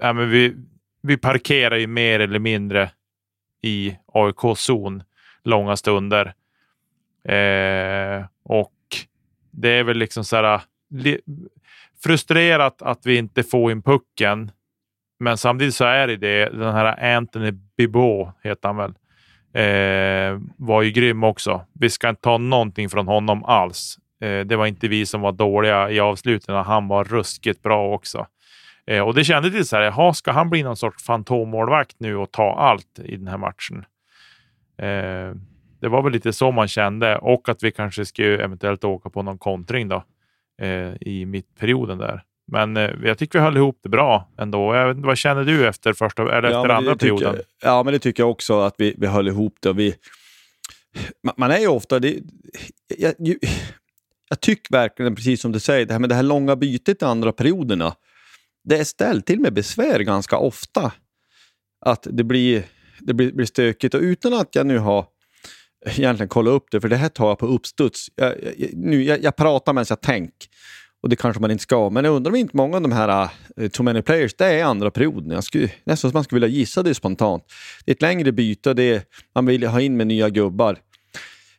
ja, 0.00 0.12
men 0.12 0.30
vi, 0.30 0.54
vi 1.02 1.16
parkerar 1.16 1.76
ju 1.76 1.86
mer 1.86 2.20
eller 2.20 2.38
mindre 2.38 2.90
i 3.62 3.96
AIK-zon 4.06 5.02
långa 5.44 5.76
stunder. 5.76 6.34
Eh, 7.28 8.24
och 8.44 8.74
det 9.50 9.68
är 9.68 9.84
väl 9.84 9.98
liksom 9.98 10.24
så 10.24 10.36
här 10.36 10.44
ah, 10.44 10.62
frustrerat 12.02 12.82
att 12.82 13.06
vi 13.06 13.16
inte 13.16 13.42
får 13.42 13.72
in 13.72 13.82
pucken. 13.82 14.50
Men 15.18 15.38
samtidigt 15.38 15.74
så 15.74 15.84
är 15.84 16.06
det 16.06 16.16
det. 16.16 16.44
Den 16.44 16.74
här 16.74 17.16
Anthony 17.16 17.50
Bibot 17.76 18.28
heter 18.42 18.68
han 18.68 18.76
väl. 18.76 18.94
Eh, 19.54 20.38
var 20.56 20.82
ju 20.82 20.90
grym 20.90 21.24
också. 21.24 21.64
Vi 21.72 21.90
ska 21.90 22.08
inte 22.08 22.22
ta 22.22 22.38
någonting 22.38 22.88
från 22.88 23.08
honom 23.08 23.44
alls. 23.44 23.98
Eh, 24.20 24.40
det 24.40 24.56
var 24.56 24.66
inte 24.66 24.88
vi 24.88 25.06
som 25.06 25.20
var 25.20 25.32
dåliga 25.32 25.90
i 25.90 26.00
avsluten. 26.00 26.54
Han 26.54 26.88
var 26.88 27.04
ruskigt 27.04 27.62
bra 27.62 27.94
också. 27.94 28.26
Eh, 28.86 29.00
och 29.02 29.14
det 29.14 29.24
kändes 29.24 29.52
lite 29.52 29.64
så 29.64 29.76
här, 29.76 29.82
jaha, 29.82 30.14
ska 30.14 30.32
han 30.32 30.50
bli 30.50 30.62
någon 30.62 30.76
sorts 30.76 31.04
fantommålvakt 31.04 31.96
nu 31.98 32.16
och 32.16 32.32
ta 32.32 32.54
allt 32.54 32.98
i 33.04 33.16
den 33.16 33.28
här 33.28 33.38
matchen? 33.38 33.84
Eh, 34.78 35.36
det 35.80 35.88
var 35.88 36.02
väl 36.02 36.12
lite 36.12 36.32
så 36.32 36.50
man 36.50 36.68
kände 36.68 37.18
och 37.18 37.48
att 37.48 37.62
vi 37.62 37.72
kanske 37.72 38.04
skulle 38.04 38.44
eventuellt 38.44 38.84
åka 38.84 39.10
på 39.10 39.22
någon 39.22 39.38
kontring 39.38 39.88
då 39.88 40.04
eh, 40.62 40.92
i 41.00 41.26
mittperioden 41.26 41.98
där. 41.98 42.22
Men 42.52 42.76
eh, 42.76 42.90
jag 43.02 43.18
tycker 43.18 43.38
vi 43.38 43.44
höll 43.44 43.56
ihop 43.56 43.78
det 43.82 43.88
bra 43.88 44.28
ändå. 44.38 44.74
Jag 44.74 44.94
vad 44.94 45.18
känner 45.18 45.44
du 45.44 45.68
efter, 45.68 45.92
första, 45.92 46.22
eller 46.38 46.50
ja, 46.50 46.60
efter 46.60 46.74
andra 46.74 46.92
tycker, 46.92 47.16
perioden? 47.16 47.42
Ja, 47.62 47.82
men 47.82 47.92
det 47.92 47.98
tycker 47.98 48.22
jag 48.22 48.30
också 48.30 48.60
att 48.60 48.74
vi, 48.78 48.94
vi 48.98 49.06
höll 49.06 49.28
ihop 49.28 49.56
det. 49.60 49.72
Vi, 49.72 49.94
man, 51.22 51.34
man 51.36 51.50
är 51.50 51.58
ju 51.58 51.68
ofta... 51.68 51.98
Det, 51.98 52.18
jag, 52.98 53.14
jag, 53.18 53.36
jag, 54.28 54.40
tycker 54.40 54.72
verkligen, 54.72 55.14
precis 55.14 55.40
som 55.40 55.52
du 55.52 55.60
säger, 55.60 55.86
det 55.86 55.92
här 55.92 56.00
med 56.00 56.08
det 56.08 56.14
här 56.14 56.22
långa 56.22 56.56
bytet 56.56 57.02
i 57.02 57.04
andra 57.04 57.32
perioderna. 57.32 57.94
Det 58.64 58.78
är 58.78 58.84
ställt 58.84 59.26
till 59.26 59.40
med 59.40 59.52
besvär 59.52 60.00
ganska 60.00 60.38
ofta. 60.38 60.92
Att 61.86 62.06
det 62.10 62.24
blir, 62.24 62.62
det 62.98 63.14
blir, 63.14 63.32
blir 63.32 63.46
stökigt 63.46 63.94
och 63.94 64.00
utan 64.00 64.34
att 64.34 64.54
jag 64.54 64.66
nu 64.66 64.78
har 64.78 65.06
egentligen 65.84 66.28
kolla 66.28 66.50
upp 66.50 66.70
det, 66.70 66.80
för 66.80 66.88
det 66.88 66.96
här 66.96 67.08
tar 67.08 67.28
jag 67.28 67.38
på 67.38 67.46
uppstuds. 67.46 68.08
Jag, 68.14 68.34
jag, 68.56 68.70
nu, 68.74 69.02
jag, 69.02 69.22
jag 69.22 69.36
pratar 69.36 69.72
medan 69.72 69.86
jag 69.88 70.00
tänker. 70.00 70.48
Och 71.04 71.10
det 71.10 71.16
kanske 71.16 71.40
man 71.40 71.50
inte 71.50 71.62
ska, 71.62 71.90
men 71.90 72.04
jag 72.04 72.14
undrar 72.14 72.30
om 72.30 72.36
inte 72.36 72.56
många 72.56 72.76
av 72.76 72.82
de 72.82 72.92
här 72.92 73.28
uh, 73.60 73.68
too 73.68 73.84
many 73.84 74.02
players, 74.02 74.34
det 74.34 74.46
är 74.46 74.64
andra 74.64 74.90
perioden. 74.90 75.30
Jag 75.30 75.44
skulle, 75.44 75.70
nästan 75.84 76.10
som 76.10 76.16
man 76.16 76.24
skulle 76.24 76.40
vilja 76.40 76.58
gissa 76.58 76.82
det 76.82 76.94
spontant. 76.94 77.44
Det 77.84 77.90
är 77.90 77.94
ett 77.94 78.02
längre 78.02 78.32
byte, 78.32 78.74
det 78.74 78.82
är, 78.82 79.02
man 79.34 79.46
vill 79.46 79.66
ha 79.66 79.80
in 79.80 79.96
med 79.96 80.06
nya 80.06 80.30
gubbar. 80.30 80.78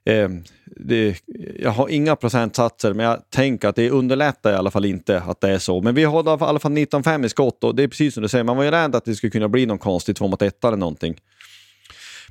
Eh, 0.06 0.30
det, 0.66 1.16
jag 1.60 1.72
har 1.72 1.90
inga 1.90 2.16
procentsatser, 2.16 2.94
men 2.94 3.06
jag 3.06 3.30
tänker 3.30 3.68
att 3.68 3.76
det 3.76 3.90
underlättar 3.90 4.52
i 4.52 4.56
alla 4.56 4.72
fall 4.72 4.86
inte 4.86 5.22
att 5.22 5.42
det 5.42 5.50
är 5.50 5.60
så. 5.60 5.82
Men 5.82 5.96
vi 5.96 6.04
har 6.04 6.24
i 6.24 6.30
alla 6.30 6.60
fall 6.60 6.72
19-5 6.72 7.26
i 7.26 7.30
skott 7.30 7.64
och 7.64 7.76
det 7.76 7.84
är 7.84 7.88
precis 7.88 8.14
som 8.14 8.24
du 8.24 8.30
säger, 8.30 8.44
man 8.44 8.58
var 8.58 8.64
ju 8.64 8.72
rädd 8.72 8.96
att 8.96 9.06
det 9.06 9.16
skulle 9.16 9.32
kunna 9.32 9.50
bli 9.50 9.66
någon 9.66 9.78
konstig 9.78 10.16
2 10.16 10.28
mot 10.28 10.42
1 10.42 10.64
eller 10.64 10.78
någonting. 10.78 11.16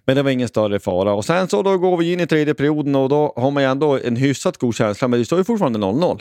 Men 0.04 0.16
det 0.16 0.22
var 0.22 0.30
ingen 0.30 0.48
större 0.48 0.80
fara. 0.80 1.14
Och 1.14 1.24
sen 1.24 1.48
så 1.48 1.62
då 1.62 1.78
går 1.78 1.96
vi 1.96 2.12
in 2.12 2.20
i 2.20 2.26
tredje 2.26 2.54
perioden 2.54 2.94
och 2.94 3.08
då 3.08 3.32
har 3.36 3.50
man 3.50 3.62
ju 3.62 3.68
ändå 3.68 3.98
en 3.98 4.16
hyfsat 4.16 4.58
god 4.58 4.74
känsla, 4.74 5.08
men 5.08 5.18
det 5.18 5.24
står 5.24 5.38
ju 5.38 5.44
fortfarande 5.44 5.78
0-0. 5.78 6.20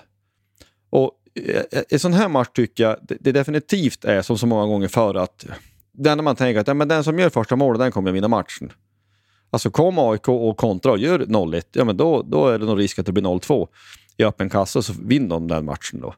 Och 0.93 1.11
eh, 1.35 1.61
eh, 1.71 1.83
en 1.89 1.99
sån 1.99 2.13
här 2.13 2.29
match 2.29 2.47
tycker 2.53 2.83
jag 2.83 2.97
det 3.19 3.31
definitivt 3.31 4.05
är 4.05 4.21
som 4.21 4.37
så 4.37 4.47
många 4.47 4.65
gånger 4.65 4.87
förr 4.87 5.15
att 5.15 5.45
det 5.91 6.09
enda 6.09 6.23
man 6.23 6.35
tänker 6.35 6.61
att 6.61 6.67
ja, 6.67 6.73
men 6.73 6.87
den 6.87 7.03
som 7.03 7.19
gör 7.19 7.29
första 7.29 7.55
målet 7.55 7.79
den 7.79 7.91
kommer 7.91 8.11
vinna 8.11 8.27
matchen. 8.27 8.71
Alltså 9.49 9.69
kom 9.69 9.99
AIK 9.99 10.27
och 10.27 10.57
kontra 10.57 10.91
och 10.91 10.97
gör 10.97 11.19
0-1, 11.19 11.63
ja 11.71 11.83
men 11.83 11.97
då, 11.97 12.21
då 12.21 12.47
är 12.47 12.59
det 12.59 12.65
nog 12.65 12.79
risk 12.79 12.99
att 12.99 13.05
det 13.05 13.11
blir 13.11 13.23
0-2 13.23 13.67
i 14.17 14.23
öppen 14.23 14.49
kassa 14.49 14.81
så 14.81 14.93
vinner 14.99 15.29
de 15.29 15.47
den 15.47 15.65
matchen 15.65 16.01
då. 16.01 16.13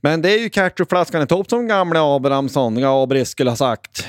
Men 0.00 0.22
det 0.22 0.32
är 0.32 0.38
ju 0.38 0.50
ketchupflaskan 0.50 1.22
i 1.22 1.26
topp 1.26 1.50
som 1.50 1.68
gamle 1.68 2.00
Abrahamsson, 2.00 2.80
Gabriel 2.80 3.26
skulle 3.26 3.50
ha 3.50 3.56
sagt. 3.56 4.06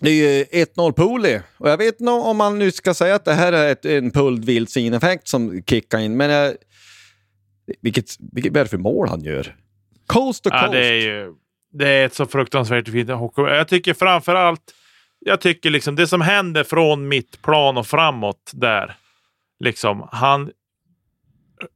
Det 0.00 0.10
är 0.10 0.14
ju 0.14 0.44
1-0-pooley. 0.44 1.40
och 1.58 1.70
jag 1.70 1.76
vet 1.76 2.00
inte 2.00 2.12
om 2.12 2.36
man 2.36 2.58
nu 2.58 2.72
ska 2.72 2.94
säga 2.94 3.14
att 3.14 3.24
det 3.24 3.34
här 3.34 3.52
är 3.52 3.72
ett, 3.72 3.84
en 3.84 4.10
pulled 4.10 4.44
vildsvineffekt 4.44 5.28
som 5.28 5.62
kickar 5.66 5.98
in, 5.98 6.16
men 6.16 6.30
jag, 6.30 6.54
vilket, 7.80 8.04
vilket 8.32 8.56
är 8.56 8.64
det 8.64 8.70
för 8.70 8.78
mål 8.78 9.08
han 9.08 9.20
gör? 9.20 9.56
Coast 10.06 10.44
to 10.44 10.50
coast. 10.50 10.62
Ja, 10.64 10.70
det 10.70 10.86
är 10.86 10.94
ju 10.94 11.34
det 11.72 11.88
är 11.88 12.06
ett 12.06 12.14
så 12.14 12.26
fruktansvärt 12.26 12.88
fint 12.88 13.10
hockey. 13.10 13.42
Jag 13.42 13.68
tycker 13.68 13.94
framför 13.94 14.34
allt, 14.34 14.74
jag 15.18 15.40
tycker 15.40 15.70
liksom 15.70 15.96
det 15.96 16.06
som 16.06 16.20
händer 16.20 16.64
från 16.64 17.08
mittplan 17.08 17.76
och 17.76 17.86
framåt 17.86 18.50
där. 18.54 18.94
Liksom, 19.64 20.08
han 20.12 20.50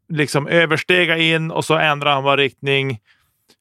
liksom 0.08 0.46
överstega 0.46 1.18
in 1.18 1.50
och 1.50 1.64
så 1.64 1.74
ändrar 1.74 2.14
han 2.14 2.24
bara 2.24 2.36
riktning. 2.36 3.00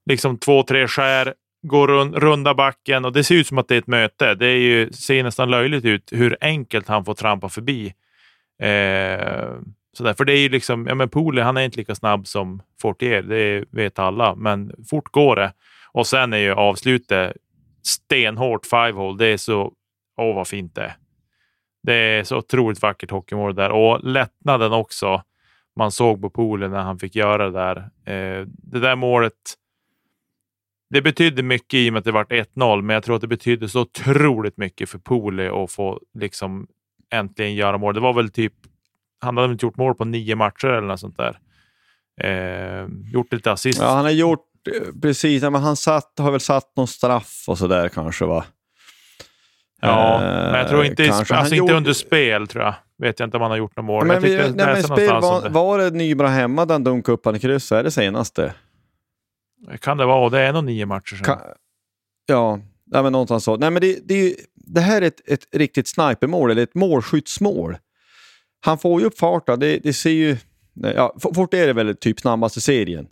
Liksom 0.06 0.38
två, 0.38 0.64
tre 0.64 0.88
skär 0.88 1.34
går 1.68 1.88
rund, 1.88 2.16
runda 2.16 2.54
backen 2.54 3.06
och 3.06 3.14
det 3.14 3.24
ser 3.24 3.36
ut 3.36 3.48
som 3.48 3.58
att 3.58 3.68
det 3.68 3.76
är 3.76 3.80
ett 3.80 3.88
möte. 3.88 4.36
Det 4.36 4.48
är 4.48 4.58
ju, 4.58 4.92
ser 4.92 5.24
nästan 5.24 5.52
löjligt 5.52 5.86
ut 5.86 6.10
hur 6.12 6.38
enkelt 6.42 6.88
han 6.88 7.06
får 7.06 7.14
trampa 7.14 7.50
förbi. 7.50 7.94
Eh, 8.62 9.50
sådär. 9.98 10.14
För 10.14 10.26
det 10.26 10.34
är 10.34 10.40
ju 10.40 10.50
liksom, 10.50 10.88
ja 10.88 10.96
men 10.96 11.10
Pooley 11.10 11.44
han 11.44 11.58
är 11.58 11.62
inte 11.62 11.78
lika 11.78 11.96
snabb 11.96 12.28
som 12.28 12.62
Fortier, 12.82 13.22
det 13.22 13.66
vet 13.72 14.00
alla, 14.00 14.36
men 14.36 14.72
fort 14.90 15.12
går 15.12 15.36
det. 15.36 15.54
Och 15.92 16.08
sen 16.08 16.34
är 16.34 16.38
ju 16.38 16.52
avslutet 16.52 17.34
stenhårt 17.84 18.66
five-hole. 18.66 19.18
Det 19.18 19.28
är 19.28 19.38
så, 19.38 19.74
åh 20.18 20.36
vad 20.36 20.48
fint 20.48 20.76
det 20.76 20.82
är. 20.82 20.96
Det 21.84 21.94
är 21.94 22.24
så 22.24 22.38
otroligt 22.38 22.82
vackert 22.82 23.12
hockeymål 23.12 23.56
där 23.56 23.70
och 23.70 24.04
lättnaden 24.04 24.74
också 24.74 25.24
man 25.76 25.92
såg 25.92 26.22
på 26.22 26.30
poolen 26.30 26.72
när 26.72 26.82
han 26.82 27.00
fick 27.00 27.16
göra 27.16 27.50
det 27.50 27.60
där. 27.60 27.78
Eh, 28.06 28.48
det 28.48 28.80
där 28.80 28.96
målet 28.96 29.34
det 30.90 31.02
betydde 31.02 31.44
mycket 31.44 31.74
i 31.74 31.90
och 31.90 31.94
med 31.94 32.00
att 32.00 32.06
det 32.06 32.12
var 32.12 32.26
1-0, 32.26 32.82
men 32.82 32.94
jag 32.94 33.04
tror 33.04 33.16
att 33.16 33.22
det 33.22 33.28
betydde 33.28 33.70
så 33.70 33.82
otroligt 33.82 34.58
mycket 34.58 34.90
för 34.90 35.00
Poli 35.00 35.48
att 35.48 35.72
få 35.72 36.00
liksom 36.14 36.68
äntligen 37.12 37.56
göra 37.56 37.78
mål. 37.78 37.94
Det 37.94 38.00
var 38.00 38.14
väl 38.14 38.32
typ, 38.32 38.54
han 39.26 39.36
väl 39.36 39.52
inte 39.52 39.66
gjort 39.66 39.78
mål 39.78 39.96
på 39.96 40.06
nio 40.06 40.36
matcher 40.36 40.68
eller 40.68 40.88
något 40.88 41.00
sånt 41.00 41.18
där. 41.18 41.40
Eh, 42.22 42.88
gjort 43.14 43.34
lite 43.34 43.52
assist. 43.52 43.80
Ja, 43.82 43.88
han 43.88 44.06
har 44.06 44.12
gjort, 44.12 44.48
eh, 44.76 45.00
precis, 45.02 45.44
men 45.44 45.56
han 45.56 45.76
satt, 45.76 46.20
har 46.20 46.32
väl 46.32 46.40
satt 46.40 46.76
någon 46.76 46.88
straff 46.88 47.44
och 47.48 47.58
sådär 47.58 47.90
kanske 47.90 48.26
va? 48.26 48.46
Ja, 49.82 50.16
eh, 50.16 50.22
men 50.22 50.54
jag 50.54 50.68
tror 50.70 50.86
inte, 50.86 51.14
alltså 51.14 51.36
inte 51.36 51.56
gjort... 51.56 51.72
under 51.72 51.94
spel 51.94 52.48
tror 52.48 52.64
jag. 52.64 52.76
Vet 52.98 53.20
jag 53.20 53.28
inte 53.28 53.38
om 53.38 53.42
han 53.42 53.52
har 53.52 53.58
gjort 53.58 53.76
några 53.76 53.88
mål. 53.88 54.08
Men, 54.08 54.22
vi, 54.22 54.36
nej, 54.38 54.54
men 54.56 54.84
spel, 54.84 55.10
var, 55.10 55.50
var 55.50 55.78
det 55.78 55.92
Nybra 55.92 56.28
hemma 56.28 56.66
den 56.66 56.84
dunkade 56.84 57.14
upp 57.14 57.26
han 57.26 57.36
i 57.36 57.40
kryss? 57.40 57.72
Är 57.72 57.84
det 57.84 57.92
senaste? 57.92 58.54
Kan 59.80 59.98
det 59.98 60.06
vara. 60.06 60.30
Det 60.30 60.40
är 60.40 60.54
nog 60.54 60.64
nio 60.64 60.86
matcher 60.86 61.16
sedan. 61.16 61.26
Kan, 61.26 61.40
ja, 62.26 62.60
nej, 62.86 63.04
men 63.04 63.12
någonstans 63.12 63.44
så. 63.44 63.58
Nej, 63.58 63.72
men 63.72 63.82
det, 63.82 64.00
det, 64.08 64.36
det 64.54 64.82
här 64.82 65.02
är 65.02 65.08
ett, 65.08 65.30
ett 65.30 65.46
riktigt 65.52 65.88
snipermål, 65.88 66.52
eller 66.52 66.64
ett 66.64 66.76
målskyttsmål. 66.76 67.78
Han 68.66 68.78
får 68.78 69.02
ju 69.02 69.08
upp 69.08 69.18
farten. 69.18 69.60
Det, 69.60 69.78
det 69.78 69.94
ser 69.94 70.10
ju... 70.10 70.38
Ja, 70.74 71.16
fort 71.36 71.54
är 71.54 71.68
det 71.68 71.74
väl 71.74 71.96
typ 71.96 72.20
snabbaste 72.20 72.62
serien. 72.62 73.08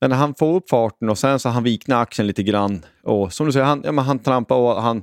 Men 0.00 0.12
han 0.12 0.34
får 0.34 0.56
upp 0.56 0.68
farten 0.70 1.08
och 1.08 1.18
sen 1.18 1.38
så 1.38 1.48
han 1.48 1.64
vikna 1.64 2.00
axeln 2.00 2.26
lite 2.26 2.42
grann. 2.42 2.84
Och 3.02 3.32
som 3.32 3.46
du 3.46 3.52
säger, 3.52 3.66
han, 3.66 3.82
ja, 3.84 3.92
men 3.92 4.04
han 4.04 4.18
trampar 4.18 4.56
och 4.56 4.82
han... 4.82 5.02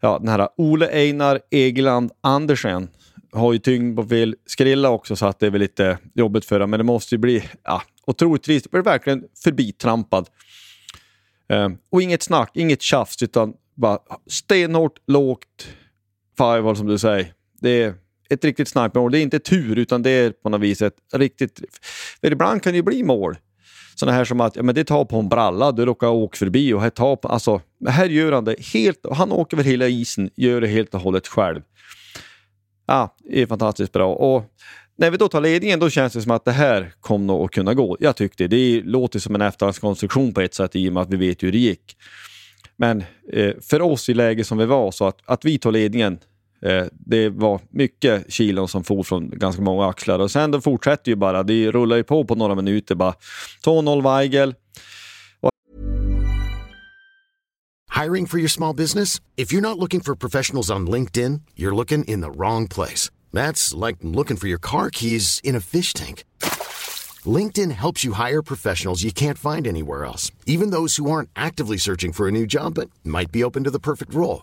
Ja, 0.00 0.18
den 0.18 0.28
här 0.28 0.48
Ole 0.56 0.88
Einar 0.88 1.40
Egeland 1.50 2.10
Andersen 2.20 2.88
har 3.32 3.52
ju 3.52 3.58
tyngd 3.58 3.96
på 3.96 4.04
fel 4.04 4.36
skrilla 4.46 4.90
också 4.90 5.16
så 5.16 5.26
att 5.26 5.38
det 5.38 5.46
är 5.46 5.50
väl 5.50 5.60
lite 5.60 5.98
jobbigt 6.14 6.44
för 6.44 6.54
honom. 6.54 6.70
Men 6.70 6.78
det 6.78 6.84
måste 6.84 7.14
ju 7.14 7.18
bli... 7.18 7.44
Ja, 7.62 7.82
otroligt 8.06 8.42
trist. 8.42 8.66
Jag 8.70 8.82
blir 8.82 8.92
verkligen 8.92 9.24
förbitrampad. 9.44 10.28
Um, 11.48 11.78
och 11.90 12.02
inget 12.02 12.22
snack, 12.22 12.50
inget 12.54 12.82
tjafs, 12.82 13.22
utan 13.22 13.54
bara 13.74 13.98
stenhårt, 14.26 14.98
lågt 15.06 15.68
firewall 16.38 16.76
som 16.76 16.86
du 16.86 16.98
säger. 16.98 17.32
Det 17.60 17.82
är 17.82 17.94
ett 18.30 18.44
riktigt 18.44 18.68
snipermål. 18.68 19.12
Det 19.12 19.18
är 19.18 19.22
inte 19.22 19.38
tur 19.38 19.78
utan 19.78 20.02
det 20.02 20.10
är 20.10 20.30
på 20.30 20.48
något 20.48 20.60
vis 20.60 20.82
ett 20.82 20.94
riktigt... 21.14 21.60
För 22.20 22.32
ibland 22.32 22.62
kan 22.62 22.72
det 22.72 22.76
ju 22.76 22.82
bli 22.82 23.02
mål. 23.02 23.36
Sådana 23.94 24.16
här 24.16 24.24
som 24.24 24.40
att 24.40 24.56
ja, 24.56 24.62
men 24.62 24.74
det 24.74 24.84
tar 24.84 25.04
på 25.04 25.18
en 25.18 25.28
bralla, 25.28 25.72
du 25.72 25.84
råkar 25.86 26.08
åka 26.08 26.36
förbi 26.36 26.72
och 26.72 26.82
här 26.82 26.90
tar 26.90 27.16
på, 27.16 27.28
alltså, 27.28 27.60
här 27.88 28.06
gör 28.06 28.32
han 28.32 28.44
det 28.44 28.60
helt, 28.60 29.06
han 29.12 29.32
åker 29.32 29.56
över 29.56 29.70
hela 29.70 29.88
isen, 29.88 30.30
gör 30.36 30.60
det 30.60 30.66
helt 30.66 30.94
och 30.94 31.00
hållet 31.00 31.26
själv. 31.28 31.60
Ja, 32.86 33.16
det 33.18 33.42
är 33.42 33.46
fantastiskt 33.46 33.92
bra. 33.92 34.14
Och 34.14 34.44
när 34.96 35.10
vi 35.10 35.16
då 35.16 35.28
tar 35.28 35.40
ledningen 35.40 35.80
då 35.80 35.90
känns 35.90 36.12
det 36.12 36.22
som 36.22 36.30
att 36.30 36.44
det 36.44 36.52
här 36.52 36.92
kommer 37.00 37.26
nog 37.26 37.44
att 37.44 37.50
kunna 37.50 37.74
gå. 37.74 37.96
Jag 38.00 38.16
tyckte 38.16 38.46
det. 38.46 38.56
Det 38.56 38.82
låter 38.82 39.18
som 39.18 39.34
en 39.34 39.40
efterhandskonstruktion 39.40 40.32
på 40.32 40.40
ett 40.40 40.54
sätt 40.54 40.76
i 40.76 40.88
och 40.88 40.92
med 40.92 41.02
att 41.02 41.10
vi 41.10 41.16
vet 41.16 41.42
hur 41.42 41.52
det 41.52 41.58
gick. 41.58 41.96
Men 42.76 43.04
eh, 43.32 43.54
för 43.60 43.82
oss 43.82 44.08
i 44.08 44.14
läget 44.14 44.46
som 44.46 44.58
vi 44.58 44.66
var 44.66 44.90
så 44.90 45.06
att, 45.06 45.18
att 45.24 45.44
vi 45.44 45.58
tar 45.58 45.72
ledningen 45.72 46.18
Eh, 46.62 46.86
det 46.92 47.28
var 47.28 47.60
mycket 47.70 48.32
kilon 48.32 48.68
som 48.68 48.84
for 48.84 49.02
från 49.02 49.30
ganska 49.30 49.62
många 49.62 49.86
axlar 49.86 50.18
och 50.18 50.30
sen 50.30 50.50
då 50.50 50.60
fortsätter 50.60 51.12
ju 51.12 51.16
bara. 51.16 51.42
Det 51.42 51.70
rullar 51.70 51.96
ju 51.96 52.04
på 52.04 52.24
på 52.24 52.34
några 52.34 52.54
minuter 52.54 52.94
bara. 52.94 53.14
2-0 53.64 54.02
Weigel. 54.02 54.54
Hiring 58.02 58.26
for 58.26 58.38
your 58.38 58.48
small 58.48 58.76
business? 58.76 59.20
If 59.36 59.52
you're 59.52 59.60
not 59.60 59.78
looking 59.78 60.00
for 60.00 60.14
professionals 60.14 60.70
on 60.70 60.90
LinkedIn, 60.90 61.42
you're 61.56 61.74
looking 61.74 62.04
in 62.04 62.20
the 62.22 62.30
wrong 62.30 62.68
place. 62.68 63.10
That's 63.32 63.86
like 63.86 63.98
looking 64.00 64.36
for 64.38 64.48
your 64.48 64.60
car 64.60 64.90
keys 64.90 65.40
in 65.44 65.56
a 65.56 65.60
fish 65.60 65.92
tank. 65.92 66.24
LinkedIn 67.26 67.70
helps 67.72 68.02
you 68.02 68.14
hire 68.14 68.42
professionals 68.42 69.02
you 69.02 69.12
can't 69.12 69.36
find 69.36 69.66
anywhere 69.66 70.04
else, 70.06 70.32
even 70.46 70.70
those 70.70 70.96
who 70.96 71.10
aren't 71.10 71.28
actively 71.36 71.76
searching 71.76 72.12
for 72.12 72.26
a 72.26 72.32
new 72.32 72.46
job 72.46 72.74
but 72.74 72.88
might 73.04 73.30
be 73.30 73.44
open 73.44 73.64
to 73.64 73.70
the 73.70 73.78
perfect 73.78 74.14
role. 74.14 74.42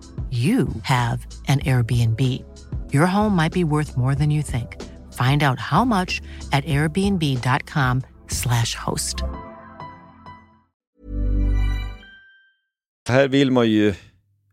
you 0.31 0.67
have 0.83 1.27
an 1.47 1.59
Airbnb. 1.59 2.19
Your 2.93 3.05
home 3.05 3.35
might 3.35 3.53
be 3.53 3.63
worth 3.63 3.97
more 3.97 4.15
than 4.15 4.31
you 4.31 4.43
think. 4.43 4.81
Find 5.11 5.43
out 5.43 5.59
how 5.59 5.85
much 5.85 6.21
at 6.51 6.65
airbnb.com 6.65 8.01
slash 8.27 8.75
host. 8.75 9.23
Här 13.09 13.27
vill 13.27 13.51
man 13.51 13.69
ju 13.69 13.93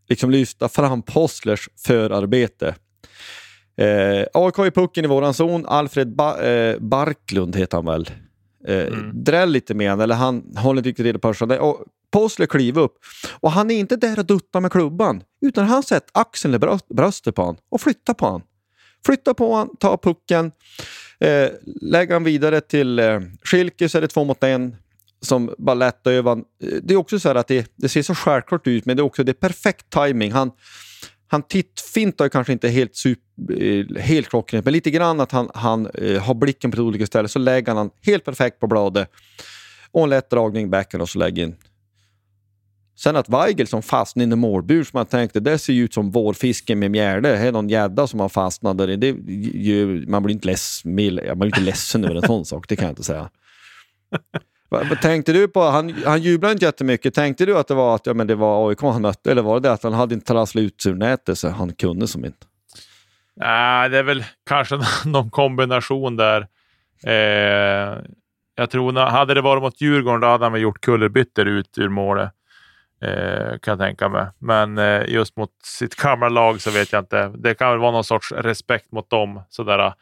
liksom 0.09 0.31
lyfta 0.31 0.69
fram 0.69 1.03
Postlers 1.03 1.69
förarbete. 1.77 2.75
Eh, 3.77 4.25
AIK 4.35 4.59
i 4.59 4.71
pucken 4.71 5.05
i 5.05 5.09
våran 5.09 5.35
zon. 5.35 5.67
Alfred 5.67 6.17
ba 6.17 6.41
eh, 6.41 6.79
Barklund 6.79 7.57
heter 7.57 7.77
han 7.77 7.87
väl. 7.87 8.11
Eh, 8.67 8.87
mm. 8.87 9.25
Dräll 9.25 9.51
lite 9.51 9.75
med 9.75 9.91
han, 9.91 10.01
eller 10.01 10.15
han 10.15 10.57
håller 10.57 10.79
inte 10.79 10.89
riktigt 10.89 11.07
reda 11.07 11.19
på 11.19 11.47
det. 11.47 11.61
Posler 12.11 12.47
kliver 12.47 12.83
upp 12.83 12.99
och 13.41 13.53
han 13.53 13.71
är 13.71 13.79
inte 13.79 13.97
där 13.97 14.19
och 14.19 14.27
duttar 14.27 14.61
med 14.61 14.73
klubban 14.73 15.23
utan 15.41 15.65
han 15.65 15.83
sätter 15.83 16.11
axeln 16.15 16.55
i 16.55 16.59
bröstet 16.95 17.35
på 17.35 17.43
honom 17.43 17.57
och 17.69 17.81
flyttar 17.81 18.15
på 18.15 18.25
honom. 18.25 18.43
Flyttar 19.07 19.35
på 19.35 19.53
honom, 19.53 19.77
tar 19.81 19.97
pucken, 19.97 20.53
eh, 21.21 21.49
lägger 21.83 22.13
han 22.13 22.25
vidare 22.25 22.61
till 22.61 22.99
eh, 22.99 23.21
Schilke 23.43 23.89
så 23.89 23.99
är 23.99 24.03
det 24.03 24.09
två 24.09 24.25
mot 24.25 24.45
en 24.45 24.77
som 25.21 25.55
bara 25.59 25.75
lättar 25.75 26.11
över. 26.11 26.33
Eh, 26.33 26.43
det 26.83 26.95
är 26.95 26.97
också 26.97 27.21
så 27.21 27.29
att 27.29 27.49
det, 27.49 27.73
det, 27.77 27.89
ser 27.89 28.03
så 28.03 28.15
självklart 28.15 28.67
ut 28.67 28.87
men 28.87 28.97
det 28.97 29.01
är 29.01 29.05
också 29.05 29.25
det 29.25 29.33
är 29.33 29.49
perfekt 29.49 29.91
timing. 29.91 30.33
Han, 30.33 30.51
han 31.29 31.43
tittfintar 31.43 32.29
kanske 32.29 32.53
inte 32.53 32.69
helt, 32.69 32.97
super, 32.97 33.63
eh, 33.63 34.03
helt 34.03 34.29
klockrent, 34.29 34.65
men 34.65 34.73
lite 34.73 34.91
grann 34.91 35.21
att 35.21 35.33
han, 35.33 35.51
han 35.55 35.87
eh, 35.87 36.23
har 36.23 36.35
blicken 36.35 36.71
på 36.71 36.83
olika 36.83 37.07
ställen. 37.07 37.29
Så 37.29 37.39
lägger 37.39 37.75
han 37.75 37.91
helt 38.03 38.25
perfekt 38.25 38.61
på 38.61 38.67
bladet. 38.67 39.11
Och 39.91 40.03
en 40.03 40.11
lätt 40.11 40.31
dragning 40.31 40.71
backen 40.71 41.01
och 41.01 41.09
så 41.09 41.19
lägger 41.19 41.43
in 41.43 41.57
Sen 42.99 43.17
att 43.17 43.29
Weigel 43.29 43.67
som 43.67 43.83
fastnade 43.83 44.31
i 44.31 44.33
en 44.33 44.39
målbur 44.39 44.85
som 44.85 44.99
man 44.99 45.07
tänkte 45.07 45.41
det 45.41 45.59
ser 45.59 45.73
ut 45.73 45.95
som 45.95 46.11
vårfisken 46.11 46.79
med 46.79 46.91
mjärde. 46.91 47.29
Det 47.29 47.39
är 47.39 47.53
någon 47.53 47.69
gädda 47.69 48.07
som 48.07 48.21
har 48.21 48.29
fastnat 48.29 48.79
där. 48.79 48.97
Det, 48.97 49.07
ju, 49.55 50.07
man 50.09 50.23
blir 50.23 50.35
inte, 50.35 50.47
less, 50.47 50.83
man 50.85 50.95
blir 51.39 51.47
inte 51.47 51.61
ledsen 51.61 52.05
över 52.05 52.15
en 52.15 52.23
sån 52.23 52.45
sak, 52.45 52.69
det 52.69 52.77
kan 52.77 52.85
jag 52.85 52.93
inte 52.93 53.03
säga. 53.03 53.31
Tänkte 55.03 55.33
du 55.33 55.49
på, 55.49 55.61
han, 55.61 55.95
han 56.07 56.23
jublade 56.23 56.53
inte 56.53 56.65
jättemycket. 56.65 57.15
Tänkte 57.15 57.47
du 57.47 57.59
att 57.59 57.69
det 57.69 57.75
var 57.75 57.95
att 57.95 58.07
ja, 58.07 58.15
men 58.15 58.27
det 58.27 58.35
var 58.35 58.69
AIK 58.69 58.81
han 58.81 59.03
mötte 59.03 59.31
eller 59.31 59.43
var 59.43 59.61
det, 59.61 59.69
det 59.69 59.73
att 59.73 59.83
han 59.83 59.93
hade 59.93 60.15
inte 60.15 60.27
trasslat 60.27 60.63
ut 60.63 60.87
ur 60.87 60.95
nätet 60.95 61.39
så 61.39 61.49
han 61.49 61.73
kunde 61.73 62.07
som 62.07 62.25
inte? 62.25 62.47
Nej, 63.37 63.89
det 63.89 63.99
är 63.99 64.03
väl 64.03 64.25
kanske 64.49 64.81
någon 65.05 65.31
kombination 65.31 66.17
där. 66.17 66.47
Eh, 67.05 67.99
jag 68.55 68.71
tror, 68.71 68.93
hade 68.93 69.35
det 69.35 69.41
varit 69.41 69.63
mot 69.63 69.81
Djurgården 69.81 70.21
då 70.21 70.27
hade 70.27 70.45
han 70.45 70.53
väl 70.53 70.63
gjort 70.63 70.81
kullerbyttor 70.81 71.47
ut 71.47 71.79
ur 71.79 71.89
målet. 71.89 72.33
Eh, 73.01 73.59
kan 73.59 73.73
jag 73.73 73.79
tänka 73.79 74.09
mig. 74.09 74.27
Men 74.39 74.79
eh, 74.79 75.03
just 75.09 75.37
mot 75.37 75.51
sitt 75.65 75.95
gamla 75.95 76.29
lag 76.29 76.61
så 76.61 76.71
vet 76.71 76.93
jag 76.93 77.03
inte. 77.03 77.33
Det 77.39 77.55
kan 77.55 77.71
väl 77.71 77.79
vara 77.79 77.93
någon 77.93 78.05
sorts 78.05 78.33
respekt 78.33 78.93
mot 78.93 79.11
dem. 79.11 79.43
Sådär. 79.49 79.93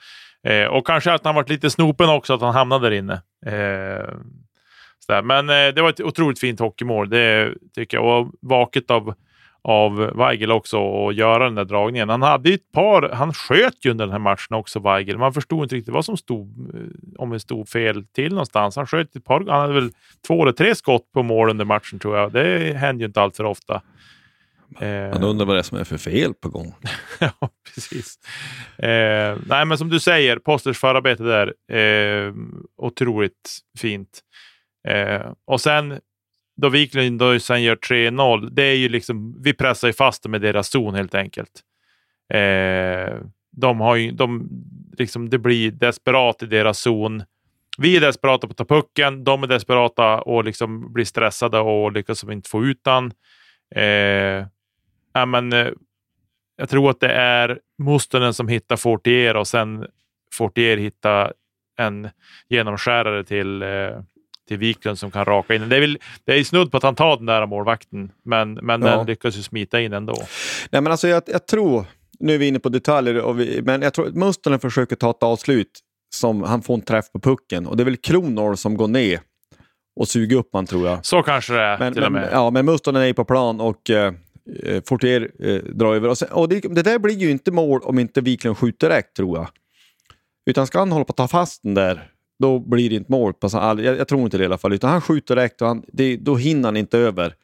Eh, 0.44 0.66
och 0.66 0.86
kanske 0.86 1.12
att 1.12 1.24
han 1.24 1.34
varit 1.34 1.48
lite 1.48 1.70
snopen 1.70 2.08
också, 2.08 2.34
att 2.34 2.40
han 2.40 2.54
hamnade 2.54 2.90
där 2.90 2.96
inne. 2.96 3.14
Eh, 3.46 4.14
sådär. 5.06 5.22
Men 5.22 5.50
eh, 5.50 5.74
det 5.74 5.82
var 5.82 5.88
ett 5.88 6.00
otroligt 6.00 6.40
fint 6.40 6.60
hockeymål, 6.60 7.10
det 7.10 7.54
tycker 7.74 7.96
jag. 7.96 8.20
Och 8.20 8.32
vaket 8.40 8.90
av 8.90 9.14
av 9.68 9.96
Weigel 9.96 10.52
också 10.52 11.08
att 11.08 11.14
göra 11.14 11.44
den 11.44 11.54
där 11.54 11.64
dragningen. 11.64 12.08
Han 12.08 12.22
hade 12.22 12.50
ett 12.50 12.72
par, 12.72 13.10
han 13.12 13.32
sköt 13.32 13.84
ju 13.84 13.90
under 13.90 14.04
den 14.04 14.12
här 14.12 14.18
matchen 14.18 14.54
också, 14.54 14.80
Weigel. 14.80 15.18
Man 15.18 15.32
förstod 15.32 15.62
inte 15.62 15.74
riktigt 15.74 15.94
vad 15.94 16.04
som 16.04 16.16
stod, 16.16 16.74
eh, 16.74 16.80
om 17.18 17.30
det 17.30 17.40
stod 17.40 17.68
fel 17.68 18.06
till 18.06 18.30
någonstans. 18.30 18.76
Han 18.76 18.86
sköt 18.86 19.16
ett 19.16 19.24
par, 19.24 19.40
han 19.40 19.60
hade 19.60 19.74
väl 19.74 19.90
två 20.26 20.42
eller 20.42 20.52
tre 20.52 20.74
skott 20.74 21.12
på 21.12 21.22
mål 21.22 21.50
under 21.50 21.64
matchen 21.64 21.98
tror 21.98 22.16
jag. 22.16 22.32
Det 22.32 22.76
händer 22.76 23.02
ju 23.02 23.06
inte 23.06 23.20
allt 23.20 23.36
för 23.36 23.44
ofta. 23.44 23.82
Man 24.80 25.22
undrar 25.22 25.46
vad 25.46 25.56
det 25.56 25.60
är 25.60 25.62
som 25.62 25.78
är 25.78 25.84
för 25.84 25.98
fel 25.98 26.34
på 26.34 26.48
gång. 26.48 26.74
ja, 27.20 27.50
precis. 27.74 28.18
Eh, 28.78 29.36
nej, 29.46 29.64
men 29.64 29.78
som 29.78 29.88
du 29.88 30.00
säger, 30.00 30.38
Posters 30.38 30.78
förarbete 30.78 31.22
där, 31.22 31.76
eh, 31.78 32.34
otroligt 32.76 33.58
fint. 33.78 34.20
Eh, 34.88 35.32
och 35.46 35.60
sen 35.60 36.00
då 36.56 36.68
Wiklund 36.68 37.18
då 37.18 37.38
sen 37.38 37.62
gör 37.62 37.76
3-0, 37.76 38.48
det 38.50 38.62
är 38.62 38.74
ju 38.74 38.88
liksom, 38.88 39.42
vi 39.42 39.54
pressar 39.54 39.88
ju 39.88 39.94
fast 39.94 40.22
dem 40.22 40.32
med 40.32 40.40
deras 40.40 40.68
zon 40.68 40.94
helt 40.94 41.14
enkelt. 41.14 41.60
Eh, 42.34 43.14
de 43.52 43.80
har 43.80 43.96
ju, 43.96 44.10
de, 44.10 44.48
liksom, 44.98 45.30
det 45.30 45.38
blir 45.38 45.70
desperat 45.70 46.42
i 46.42 46.46
deras 46.46 46.78
zon. 46.78 47.22
Vi 47.78 47.96
är 47.96 48.00
desperata 48.00 48.46
på 48.46 48.50
att 48.50 48.56
ta 48.56 48.64
pucken, 48.64 49.24
de 49.24 49.42
är 49.42 49.46
desperata 49.46 50.20
och 50.20 50.44
liksom 50.44 50.92
blir 50.92 51.04
stressade 51.04 51.58
och 51.58 51.92
lyckas 51.92 52.24
inte 52.24 52.50
få 52.50 52.64
ut 52.64 52.84
den. 52.84 53.12
Eh, 53.74 54.46
ja, 55.12 55.26
men, 55.26 55.52
eh, 55.52 55.68
jag 56.56 56.68
tror 56.68 56.90
att 56.90 57.00
det 57.00 57.12
är 57.12 57.60
Mustonen 57.78 58.34
som 58.34 58.48
hittar 58.48 58.76
Fortier 58.76 59.36
och 59.36 59.46
sen 59.46 59.86
Fortier 60.32 60.76
hittar 60.76 61.32
en 61.76 62.08
genomskärare 62.48 63.24
till 63.24 63.62
eh, 63.62 64.00
till 64.48 64.58
Wiklund 64.58 64.98
som 64.98 65.10
kan 65.10 65.24
raka 65.24 65.54
in. 65.54 65.68
Det 65.68 65.76
är, 65.76 65.80
väl, 65.80 65.98
det 66.24 66.34
är 66.38 66.44
snudd 66.44 66.70
på 66.70 66.76
att 66.76 66.82
han 66.82 66.94
tar 66.94 67.16
den 67.16 67.26
där 67.26 67.46
målvakten, 67.46 68.12
men, 68.24 68.54
men 68.54 68.82
ja. 68.82 68.96
den 68.96 69.06
lyckas 69.06 69.36
ju 69.36 69.42
smita 69.42 69.80
in 69.80 69.92
ändå. 69.92 70.14
Nej, 70.70 70.82
men 70.82 70.86
alltså 70.86 71.08
jag, 71.08 71.22
jag 71.26 71.46
tror, 71.46 71.84
nu 72.18 72.34
är 72.34 72.38
vi 72.38 72.46
inne 72.46 72.58
på 72.58 72.68
detaljer, 72.68 73.32
vi, 73.32 73.62
men 73.62 73.82
jag 73.82 73.94
tror 73.94 74.08
att 74.08 74.14
Mustonen 74.14 74.60
försöker 74.60 74.96
ta 74.96 75.10
ett 75.10 75.22
avslut 75.22 75.80
som 76.14 76.42
han 76.42 76.62
får 76.62 76.74
en 76.74 76.82
träff 76.82 77.12
på 77.12 77.20
pucken 77.20 77.66
och 77.66 77.76
det 77.76 77.82
är 77.82 77.84
väl 77.84 77.96
Kronor 77.96 78.54
som 78.54 78.76
går 78.76 78.88
ner 78.88 79.20
och 80.00 80.08
suger 80.08 80.36
upp 80.36 80.48
han 80.52 80.66
tror 80.66 80.88
jag. 80.88 81.06
Så 81.06 81.22
kanske 81.22 81.52
det 81.52 81.60
är 81.60 81.78
men, 81.78 81.92
till 81.94 82.04
och 82.04 82.12
med. 82.12 82.28
Ja, 82.32 82.50
men 82.50 82.66
Mustonen 82.66 83.02
är 83.02 83.12
på 83.12 83.24
plan 83.24 83.60
och 83.60 83.90
eh, 83.90 84.12
Fortier 84.88 85.30
eh, 85.40 85.54
drar 85.54 85.94
över. 85.94 86.08
Och, 86.08 86.18
sen, 86.18 86.28
och 86.32 86.48
det, 86.48 86.60
det, 86.60 86.82
där 86.82 86.98
blir 86.98 87.14
ju 87.14 87.30
inte 87.30 87.50
mål 87.50 87.80
om 87.82 87.98
inte 87.98 88.20
Wiklund 88.20 88.58
skjuter 88.58 88.88
rätt 88.88 89.14
tror 89.14 89.38
jag. 89.38 89.48
Utan 90.46 90.66
ska 90.66 90.78
han 90.78 90.92
hålla 90.92 91.04
på 91.04 91.10
att 91.10 91.16
ta 91.16 91.28
fast 91.28 91.62
den 91.62 91.74
där 91.74 92.10
då 92.38 92.58
blir 92.58 92.90
det 92.90 92.96
inte 92.96 93.12
mål. 93.12 93.34
På, 93.34 93.48
jag, 93.52 93.80
jag 93.84 94.08
tror 94.08 94.22
inte 94.22 94.38
det 94.38 94.42
i 94.42 94.46
alla 94.46 94.58
fall. 94.58 94.72
Utan 94.72 94.90
han 94.90 95.00
skjuter 95.00 95.36
direkt 95.36 95.62
och 95.62 95.68
han, 95.68 95.82
det, 95.92 96.16
då 96.16 96.36
hinner 96.36 96.68
han 96.68 96.76
inte 96.76 96.98
över. 96.98 97.34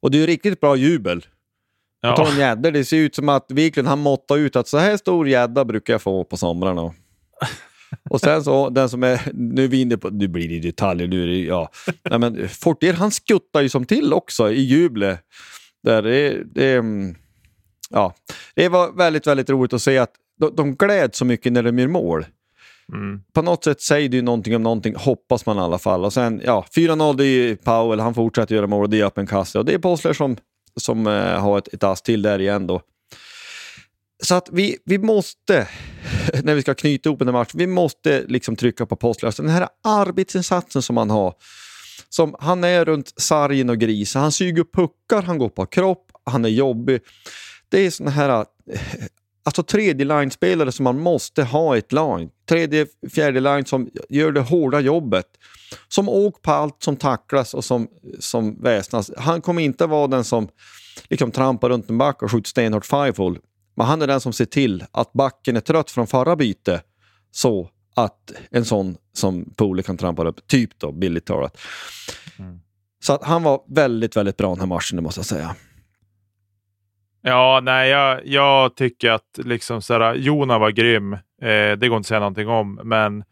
Och 0.00 0.10
det 0.10 0.22
är 0.22 0.26
riktigt 0.26 0.60
bra 0.60 0.76
jubel. 0.76 1.26
På 2.02 2.16
tal 2.16 2.26
om 2.26 2.38
gäddor, 2.38 2.70
det 2.70 2.84
ser 2.84 2.96
ut 2.96 3.14
som 3.14 3.28
att 3.28 3.46
Wiklund 3.48 3.88
han 3.88 3.98
måttar 3.98 4.38
ut 4.38 4.56
att 4.56 4.68
så 4.68 4.78
här 4.78 4.96
stor 4.96 5.28
gädda 5.28 5.64
brukar 5.64 5.94
jag 5.94 6.02
få 6.02 6.24
på 6.24 6.36
somrarna. 6.36 6.82
Och 8.10 8.20
sen 8.20 8.44
så 8.44 8.70
den 8.70 8.88
som 8.88 9.02
är, 9.02 9.20
nu 9.32 9.64
är 9.64 9.68
vi 9.68 9.80
inne 9.80 9.96
på, 9.96 10.08
nu 10.08 10.28
blir 10.28 10.48
det 10.48 10.60
detaljer, 10.68 11.08
nu 11.08 11.22
är 11.22 11.26
det, 11.26 11.38
ja. 11.38 11.70
Nej 12.10 12.18
men 12.18 12.48
Fortier 12.48 12.92
han 12.92 13.10
skuttar 13.10 13.60
ju 13.62 13.68
som 13.68 13.84
till 13.84 14.12
också 14.12 14.50
i 14.50 14.60
jublet. 14.60 15.20
Där 15.82 16.02
det, 16.02 16.44
det, 16.44 16.84
ja. 17.90 18.14
det 18.54 18.68
var 18.68 18.92
väldigt, 18.92 19.26
väldigt 19.26 19.50
roligt 19.50 19.72
att 19.72 19.82
se 19.82 19.98
att 19.98 20.12
de, 20.40 20.56
de 20.56 20.74
gläds 20.74 21.18
så 21.18 21.24
mycket 21.24 21.52
när 21.52 21.62
de 21.62 21.78
gör 21.78 21.88
mål. 21.88 22.26
Mm. 22.92 23.20
På 23.32 23.42
något 23.42 23.64
sätt 23.64 23.80
säger 23.80 24.08
det 24.08 24.16
ju 24.16 24.22
någonting 24.22 24.56
om 24.56 24.62
någonting, 24.62 24.94
hoppas 24.96 25.46
man 25.46 25.56
i 25.56 25.60
alla 25.60 25.78
fall. 25.78 26.04
Och 26.04 26.12
sen, 26.12 26.40
ja, 26.44 26.66
4-0 26.76 27.16
det 27.16 27.24
är 27.24 27.26
ju 27.26 27.56
Powell, 27.56 28.00
han 28.00 28.14
fortsätter 28.14 28.54
göra 28.54 28.66
mål 28.66 28.82
och 28.82 28.90
det 28.90 29.00
är 29.00 29.04
öppen 29.04 29.26
kasse. 29.26 29.58
Och 29.58 29.64
det 29.64 29.74
är 29.74 29.78
Postler 29.78 30.12
som, 30.12 30.36
som 30.80 31.06
eh, 31.06 31.40
har 31.40 31.58
ett, 31.58 31.74
ett 31.74 31.82
ass 31.82 32.02
till 32.02 32.22
där 32.22 32.40
igen 32.40 32.66
då. 32.66 32.80
Så 34.22 34.34
att 34.34 34.48
vi, 34.52 34.76
vi 34.84 34.98
måste, 34.98 35.68
när 36.42 36.54
vi 36.54 36.62
ska 36.62 36.74
knyta 36.74 37.08
ihop 37.08 37.18
den 37.18 37.28
här 37.28 37.32
matchen, 37.32 37.58
vi 37.58 37.66
måste 37.66 38.24
liksom 38.28 38.56
trycka 38.56 38.86
på 38.86 38.96
Postler. 38.96 39.26
Alltså 39.26 39.42
den 39.42 39.50
här 39.50 39.68
arbetsinsatsen 39.84 40.82
som 40.82 40.96
han 40.96 41.10
har. 41.10 41.34
Som, 42.08 42.36
han 42.38 42.64
är 42.64 42.84
runt 42.84 43.12
sargen 43.16 43.70
och 43.70 43.78
grisen, 43.78 44.22
han 44.22 44.32
suger 44.32 44.64
puckar, 44.64 45.22
han 45.22 45.38
går 45.38 45.48
på 45.48 45.66
kropp, 45.66 46.12
han 46.24 46.44
är 46.44 46.48
jobbig. 46.48 47.00
Det 47.68 47.86
är 47.86 47.90
såna 47.90 48.10
här 48.10 48.46
eh, 48.70 48.80
alltså 49.44 49.62
tredje 49.62 50.04
line-spelare 50.04 50.72
som 50.72 50.84
man 50.84 51.00
måste 51.00 51.44
ha 51.44 51.76
i 51.76 51.78
ett 51.78 51.92
lag. 51.92 52.28
Tredje, 52.48 52.86
fjärde 53.14 53.40
line 53.40 53.64
som 53.64 53.90
gör 54.08 54.32
det 54.32 54.40
hårda 54.40 54.80
jobbet. 54.80 55.26
Som 55.88 56.08
åker 56.08 56.40
på 56.40 56.50
allt 56.50 56.82
som 56.82 56.96
tacklas 56.96 57.54
och 57.54 57.64
som, 57.64 57.88
som 58.18 58.62
väsnas. 58.62 59.10
Han 59.16 59.40
kommer 59.40 59.62
inte 59.62 59.86
vara 59.86 60.06
den 60.06 60.24
som 60.24 60.48
liksom 61.08 61.30
trampar 61.30 61.68
runt 61.68 61.90
en 61.90 61.98
back 61.98 62.22
och 62.22 62.30
skjuter 62.30 62.48
stenhårt 62.48 62.86
five-hole. 62.86 63.38
Men 63.74 63.86
han 63.86 64.02
är 64.02 64.06
den 64.06 64.20
som 64.20 64.32
ser 64.32 64.44
till 64.44 64.84
att 64.90 65.12
backen 65.12 65.56
är 65.56 65.60
trött 65.60 65.90
från 65.90 66.06
förra 66.06 66.36
byte 66.36 66.82
så 67.30 67.68
att 67.94 68.32
en 68.50 68.64
sån 68.64 68.96
som 69.12 69.52
Pole 69.56 69.82
kan 69.82 69.96
trampa 69.96 70.28
upp, 70.28 70.46
typ 70.46 70.78
då, 70.78 70.92
billigt 70.92 71.26
talat. 71.26 71.58
Mm. 72.38 72.60
Så 73.00 73.12
att 73.12 73.24
han 73.24 73.42
var 73.42 73.62
väldigt, 73.68 74.16
väldigt 74.16 74.36
bra 74.36 74.50
den 74.50 74.60
här 74.60 74.66
matchen, 74.66 74.96
det 74.96 75.02
måste 75.02 75.18
jag 75.18 75.26
säga. 75.26 75.56
Ja, 77.26 77.60
nej, 77.62 77.90
jag, 77.90 78.26
jag 78.26 78.76
tycker 78.76 79.10
att 79.10 79.38
liksom 79.44 79.82
såhär, 79.82 80.14
Jona 80.14 80.58
var 80.58 80.70
grym. 80.70 81.12
Eh, 81.12 81.18
det 81.78 81.88
går 81.88 81.96
inte 81.96 81.96
att 81.96 82.06
säga 82.06 82.20
någonting 82.20 82.48
om, 82.48 82.80
men 82.84 83.24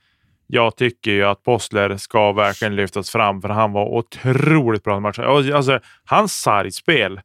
jag 0.46 0.76
tycker 0.76 1.10
ju 1.10 1.24
att 1.24 1.42
Postler 1.42 1.96
ska 1.96 2.32
verkligen 2.32 2.76
lyftas 2.76 3.10
fram, 3.10 3.42
för 3.42 3.48
han 3.48 3.72
var 3.72 3.84
otroligt 3.84 4.84
bra 4.84 4.96
i 4.96 5.00
matchen. 5.00 5.24
Alltså, 5.24 5.80
hans 6.04 6.32
sargspel. 6.32 7.20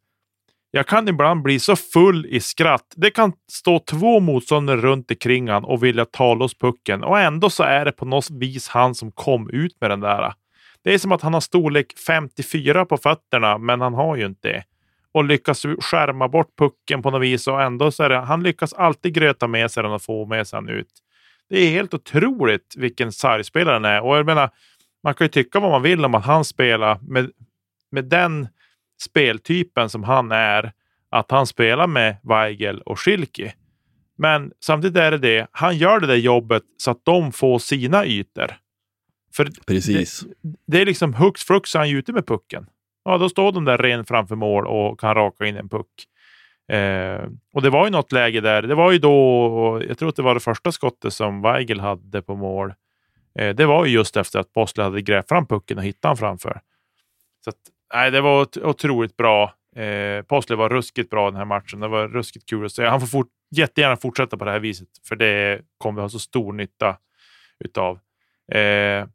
Jag 0.71 0.87
kan 0.87 1.07
ibland 1.07 1.41
bli 1.41 1.59
så 1.59 1.75
full 1.75 2.25
i 2.25 2.39
skratt. 2.39 2.93
Det 2.95 3.09
kan 3.09 3.33
stå 3.51 3.79
två 3.79 4.19
motståndare 4.19 4.77
runt 4.77 5.11
omkring 5.11 5.49
han 5.49 5.63
och 5.63 5.83
vilja 5.83 6.05
ta 6.05 6.33
loss 6.33 6.57
pucken 6.57 7.03
och 7.03 7.19
ändå 7.19 7.49
så 7.49 7.63
är 7.63 7.85
det 7.85 7.91
på 7.91 8.05
något 8.05 8.29
vis 8.29 8.67
han 8.67 8.95
som 8.95 9.11
kom 9.11 9.49
ut 9.49 9.81
med 9.81 9.89
den 9.89 9.99
där. 9.99 10.33
Det 10.83 10.93
är 10.93 10.97
som 10.97 11.11
att 11.11 11.21
han 11.21 11.33
har 11.33 11.41
storlek 11.41 11.93
54 12.07 12.85
på 12.85 12.97
fötterna, 12.97 13.57
men 13.57 13.81
han 13.81 13.93
har 13.93 14.15
ju 14.15 14.25
inte 14.25 14.47
det 14.47 14.63
och 15.17 15.23
lyckas 15.23 15.65
skärma 15.79 16.27
bort 16.27 16.55
pucken 16.57 17.01
på 17.01 17.11
något 17.11 17.21
vis 17.21 17.47
och 17.47 17.61
ändå 17.61 17.91
så 17.91 18.03
är 18.03 18.09
det, 18.09 18.17
han 18.17 18.43
lyckas 18.43 18.73
alltid 18.73 19.13
gröta 19.13 19.47
med 19.47 19.71
sig 19.71 19.83
den 19.83 19.91
och 19.91 20.01
få 20.01 20.25
med 20.25 20.47
sig 20.47 20.61
den 20.61 20.69
ut. 20.69 20.89
Det 21.49 21.59
är 21.59 21.69
helt 21.69 21.93
otroligt 21.93 22.75
vilken 22.77 23.11
sargspelare 23.11 23.73
han 23.73 23.85
är 23.85 24.01
och 24.01 24.17
jag 24.17 24.25
menar, 24.25 24.49
man 25.03 25.13
kan 25.13 25.25
ju 25.25 25.29
tycka 25.29 25.59
vad 25.59 25.71
man 25.71 25.81
vill 25.81 26.05
om 26.05 26.15
att 26.15 26.25
han 26.25 26.45
spelar 26.45 26.99
med, 27.01 27.31
med 27.91 28.05
den 28.05 28.47
speltypen 29.01 29.89
som 29.89 30.03
han 30.03 30.31
är, 30.31 30.71
att 31.09 31.31
han 31.31 31.47
spelar 31.47 31.87
med 31.87 32.17
Weigel 32.23 32.81
och 32.81 32.99
Schilke. 32.99 33.53
Men 34.17 34.51
samtidigt 34.59 34.97
är 34.97 35.11
det 35.11 35.17
det, 35.17 35.47
han 35.51 35.77
gör 35.77 35.99
det 35.99 36.07
där 36.07 36.15
jobbet 36.15 36.63
så 36.77 36.91
att 36.91 37.05
de 37.05 37.31
får 37.31 37.59
sina 37.59 38.05
ytor. 38.05 38.57
För 39.35 39.49
Precis. 39.67 40.19
Det, 40.41 40.57
det 40.67 40.81
är 40.81 40.85
liksom 40.85 41.13
hux 41.13 41.43
flux 41.43 41.73
han 41.73 41.87
är 41.87 41.95
ute 41.95 42.13
med 42.13 42.27
pucken 42.27 42.67
ja, 43.07 43.17
då 43.17 43.29
står 43.29 43.51
de 43.51 43.65
där 43.65 43.77
ren 43.77 44.05
framför 44.05 44.35
mål 44.35 44.67
och 44.67 44.99
kan 44.99 45.15
raka 45.15 45.45
in 45.45 45.57
en 45.57 45.69
puck. 45.69 45.87
Eh, 46.71 47.27
och 47.53 47.61
det 47.61 47.69
var 47.69 47.85
ju 47.85 47.91
något 47.91 48.11
läge 48.11 48.41
där. 48.41 48.61
Det 48.61 48.75
var 48.75 48.91
ju 48.91 48.97
då, 48.97 49.81
jag 49.87 49.97
tror 49.97 50.09
att 50.09 50.15
det 50.15 50.21
var 50.21 50.33
det 50.33 50.39
första 50.39 50.71
skottet 50.71 51.13
som 51.13 51.41
Weigel 51.41 51.79
hade 51.79 52.21
på 52.21 52.35
mål. 52.35 52.73
Eh, 53.39 53.55
det 53.55 53.65
var 53.65 53.85
ju 53.85 53.91
just 53.91 54.17
efter 54.17 54.39
att 54.39 54.53
Bosle 54.53 54.83
hade 54.83 55.01
grävt 55.01 55.27
fram 55.27 55.47
pucken 55.47 55.77
och 55.77 55.83
hittat 55.83 56.01
den 56.01 56.17
framför. 56.17 56.61
Så 57.43 57.49
att, 57.49 57.57
nej, 57.93 58.11
det 58.11 58.21
var 58.21 58.47
otroligt 58.63 59.17
bra. 59.17 59.53
Eh, 59.75 60.21
Postle 60.21 60.55
var 60.55 60.69
ruskigt 60.69 61.09
bra 61.09 61.31
den 61.31 61.37
här 61.37 61.45
matchen. 61.45 61.79
Det 61.79 61.87
var 61.87 62.07
ruskigt 62.07 62.49
kul 62.49 62.65
att 62.65 62.71
se. 62.71 62.85
Han 62.85 62.99
får 62.99 63.07
fort, 63.07 63.29
jättegärna 63.55 63.97
fortsätta 63.97 64.37
på 64.37 64.45
det 64.45 64.51
här 64.51 64.59
viset, 64.59 64.87
för 65.07 65.15
det 65.15 65.61
kommer 65.77 65.95
vi 65.95 66.01
ha 66.01 66.09
så 66.09 66.19
stor 66.19 66.53
nytta 66.53 66.97
utav. 67.59 67.99
Eh, 68.51 69.07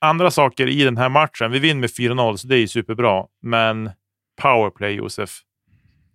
andra 0.00 0.30
saker 0.30 0.66
i 0.66 0.84
den 0.84 0.96
här 0.96 1.08
matchen. 1.08 1.50
Vi 1.50 1.58
vinner 1.58 1.80
med 1.80 1.90
4-0, 1.90 2.36
så 2.36 2.48
det 2.48 2.56
är 2.56 2.66
superbra. 2.66 3.24
Men 3.42 3.90
powerplay, 4.42 4.92
Josef. 4.92 5.30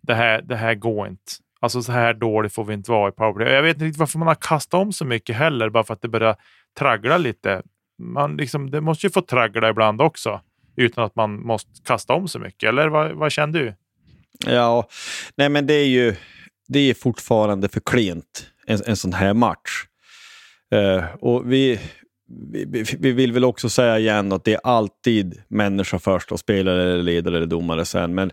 Det 0.01 0.13
här, 0.13 0.41
det 0.41 0.55
här 0.55 0.75
går 0.75 1.07
inte. 1.07 1.31
Alltså 1.59 1.83
så 1.83 1.91
här 1.91 2.13
dåligt 2.13 2.53
får 2.53 2.65
vi 2.65 2.73
inte 2.73 2.91
vara 2.91 3.09
i 3.09 3.11
powerplay. 3.11 3.53
Jag 3.53 3.63
vet 3.63 3.75
inte 3.75 3.85
riktigt 3.85 3.99
varför 3.99 4.19
man 4.19 4.27
har 4.27 4.35
kastat 4.35 4.81
om 4.81 4.93
så 4.93 5.05
mycket 5.05 5.35
heller, 5.35 5.69
bara 5.69 5.83
för 5.83 5.93
att 5.93 6.01
det 6.01 6.07
börjar 6.07 6.35
traggla 6.77 7.17
lite. 7.17 7.61
Man 7.99 8.37
liksom, 8.37 8.71
det 8.71 8.81
måste 8.81 9.05
ju 9.05 9.11
få 9.11 9.21
traggla 9.21 9.69
ibland 9.69 10.01
också, 10.01 10.41
utan 10.75 11.03
att 11.03 11.15
man 11.15 11.45
måste 11.45 11.71
kasta 11.85 12.13
om 12.13 12.27
så 12.27 12.39
mycket. 12.39 12.69
Eller 12.69 12.87
vad, 12.87 13.11
vad 13.11 13.31
känner 13.31 13.59
du? 13.59 13.73
Ja, 14.45 14.87
nej 15.35 15.49
men 15.49 15.67
det 15.67 15.73
är 15.73 15.87
ju 15.87 16.15
det 16.67 16.79
är 16.79 16.93
fortfarande 16.93 17.69
för 17.69 17.79
klent, 17.79 18.47
en, 18.67 18.81
en 18.85 18.95
sån 18.95 19.13
här 19.13 19.33
match. 19.33 19.85
Uh, 20.73 21.15
och 21.15 21.51
vi, 21.51 21.79
vi, 22.51 22.85
vi, 22.99 23.11
vill 23.11 23.31
väl 23.31 23.43
också 23.43 23.69
säga 23.69 23.99
igen 23.99 24.31
att 24.31 24.43
det 24.43 24.53
är 24.53 24.59
alltid 24.63 25.41
människa 25.47 25.99
först 25.99 26.31
och 26.31 26.39
spelare, 26.39 26.83
eller 26.83 27.03
ledare 27.03 27.37
eller 27.37 27.45
domare 27.45 27.85
sen. 27.85 28.15
Men 28.15 28.31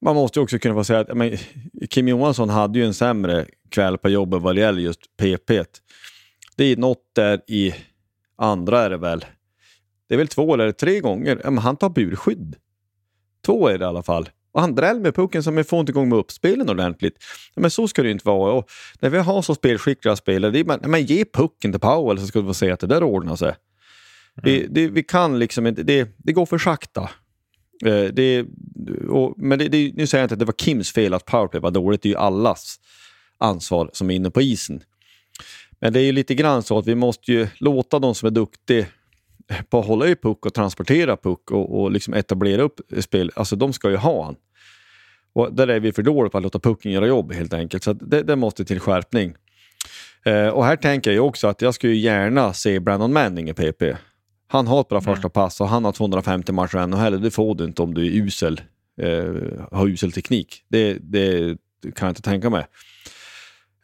man 0.00 0.14
måste 0.14 0.40
också 0.40 0.58
kunna 0.58 0.74
få 0.74 0.84
säga 0.84 1.00
att 1.00 1.16
men, 1.16 1.36
Kim 1.90 2.08
Johansson 2.08 2.48
hade 2.48 2.78
ju 2.78 2.84
en 2.84 2.94
sämre 2.94 3.46
kväll 3.70 3.98
på 3.98 4.08
jobbet 4.08 4.42
vad 4.42 4.54
det 4.54 4.60
gäller 4.60 4.80
just 4.80 5.16
PP. 5.16 5.50
Det 6.56 6.64
är 6.64 6.76
något 6.76 7.02
där 7.14 7.40
i 7.46 7.74
andra 8.36 8.80
är 8.80 8.90
det 8.90 8.96
väl. 8.96 9.24
Det 10.08 10.14
är 10.14 10.18
väl 10.18 10.28
två 10.28 10.54
eller 10.54 10.72
tre 10.72 11.00
gånger. 11.00 11.40
men 11.44 11.58
han 11.58 11.76
tar 11.76 11.90
burskydd. 11.90 12.56
Två 13.46 13.68
är 13.68 13.78
det 13.78 13.84
i 13.84 13.88
alla 13.88 14.02
fall. 14.02 14.28
Och 14.58 14.62
han 14.62 14.74
dräller 14.74 15.00
med 15.00 15.14
pucken 15.14 15.42
så 15.42 15.52
man 15.52 15.64
får 15.64 15.80
inte 15.80 15.92
igång 15.92 16.08
med 16.08 16.18
uppspelen 16.18 16.70
ordentligt. 16.70 17.14
Men 17.56 17.70
så 17.70 17.88
ska 17.88 18.02
det 18.02 18.10
inte 18.10 18.26
vara. 18.28 18.52
Och 18.52 18.70
när 19.00 19.10
vi 19.10 19.18
har 19.18 19.42
så 19.42 19.54
spelskickliga 19.54 20.16
spelare, 20.16 20.50
det 20.50 20.64
man, 20.64 20.80
men 20.82 21.04
ge 21.04 21.24
pucken 21.24 21.72
till 21.72 21.80
Powell 21.80 22.18
så 22.18 22.26
ska 22.26 22.40
du 22.40 22.46
få 22.46 22.54
se 22.54 22.70
att 22.70 22.80
det 22.80 22.86
där 22.86 23.02
ordnar 23.02 23.36
sig. 23.36 23.48
Mm. 23.48 23.58
Vi, 24.42 24.66
det, 24.70 24.88
vi 24.88 25.02
kan 25.02 25.38
liksom 25.38 25.66
inte, 25.66 25.82
det, 25.82 26.08
det 26.16 26.32
går 26.32 26.46
för 26.46 26.58
sakta. 26.58 27.10
Eh, 27.84 28.04
det, 28.04 28.46
och, 29.08 29.34
men 29.36 29.58
det, 29.58 29.68
det, 29.68 29.92
nu 29.94 30.06
säger 30.06 30.22
jag 30.22 30.24
inte 30.24 30.34
att 30.34 30.38
det 30.38 30.44
var 30.44 30.54
Kims 30.58 30.92
fel 30.92 31.14
att 31.14 31.24
powerplay 31.24 31.60
var 31.60 31.70
dåligt, 31.70 32.02
det 32.02 32.08
är 32.08 32.10
ju 32.10 32.16
allas 32.16 32.76
ansvar 33.38 33.90
som 33.92 34.10
är 34.10 34.14
inne 34.14 34.30
på 34.30 34.42
isen. 34.42 34.82
Men 35.80 35.92
det 35.92 36.00
är 36.00 36.04
ju 36.04 36.12
lite 36.12 36.34
grann 36.34 36.62
så 36.62 36.78
att 36.78 36.86
vi 36.86 36.94
måste 36.94 37.32
ju 37.32 37.48
låta 37.58 37.98
de 37.98 38.14
som 38.14 38.26
är 38.26 38.30
duktiga 38.30 38.86
på 39.70 39.78
att 39.78 39.86
hålla 39.86 40.08
i 40.08 40.16
puck 40.16 40.46
och 40.46 40.54
transportera 40.54 41.16
puck 41.16 41.50
och, 41.50 41.80
och 41.80 41.90
liksom 41.90 42.14
etablera 42.14 42.62
upp 42.62 42.80
spel, 42.98 43.30
alltså 43.36 43.56
de 43.56 43.72
ska 43.72 43.90
ju 43.90 43.96
ha 43.96 44.24
han. 44.24 44.36
Och 45.32 45.52
där 45.52 45.68
är 45.68 45.80
vi 45.80 45.92
för 45.92 46.02
dåliga 46.02 46.30
på 46.30 46.38
att 46.38 46.42
låta 46.42 46.58
pucken 46.58 46.92
göra 46.92 47.06
jobb 47.06 47.32
helt 47.32 47.54
enkelt. 47.54 47.82
Så 47.84 47.92
det, 47.92 48.22
det, 48.22 48.36
måste 48.36 48.64
till 48.64 48.80
skärpning. 48.80 49.34
Eh, 50.24 50.48
och 50.48 50.64
här 50.64 50.76
tänker 50.76 51.12
jag 51.12 51.26
också 51.26 51.48
att 51.48 51.62
jag 51.62 51.74
skulle 51.74 51.94
gärna 51.94 52.52
se 52.52 52.80
Brandon 52.80 53.12
Manning 53.12 53.48
i 53.48 53.54
PP. 53.54 53.82
Han 54.48 54.66
har 54.66 54.80
ett 54.80 54.88
bra 54.88 54.98
mm. 54.98 55.14
första 55.14 55.28
pass 55.28 55.60
och 55.60 55.68
han 55.68 55.84
har 55.84 55.92
250 55.92 56.52
matcher 56.52 56.84
i 56.84 56.86
NHL. 56.86 57.22
Det 57.22 57.30
får 57.30 57.54
du 57.54 57.64
inte 57.64 57.82
om 57.82 57.94
du 57.94 58.06
är 58.06 58.10
usel, 58.10 58.60
eh, 59.00 59.34
har 59.72 59.88
usel 59.88 60.12
teknik. 60.12 60.64
Det, 60.68 60.98
det 61.00 61.58
kan 61.82 62.06
jag 62.06 62.10
inte 62.10 62.22
tänka 62.22 62.50
mig. 62.50 62.66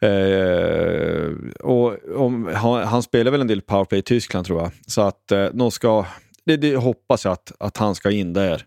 Eh, 0.01 1.31
och 1.59 1.97
om, 2.15 2.49
han, 2.55 2.87
han, 2.87 3.03
spelar 3.03 3.31
väl 3.31 3.41
en 3.41 3.47
del 3.47 3.61
powerplay 3.61 3.99
i 3.99 4.03
Tyskland 4.03 4.45
tror 4.45 4.61
jag. 4.61 4.71
Så 4.87 5.01
att 5.01 5.31
eh, 5.31 5.69
ska, 5.69 6.05
det, 6.45 6.57
det 6.57 6.75
hoppas 6.75 7.25
jag 7.25 7.31
att, 7.31 7.51
att 7.59 7.77
han 7.77 7.95
ska 7.95 8.11
in 8.11 8.33
där. 8.33 8.63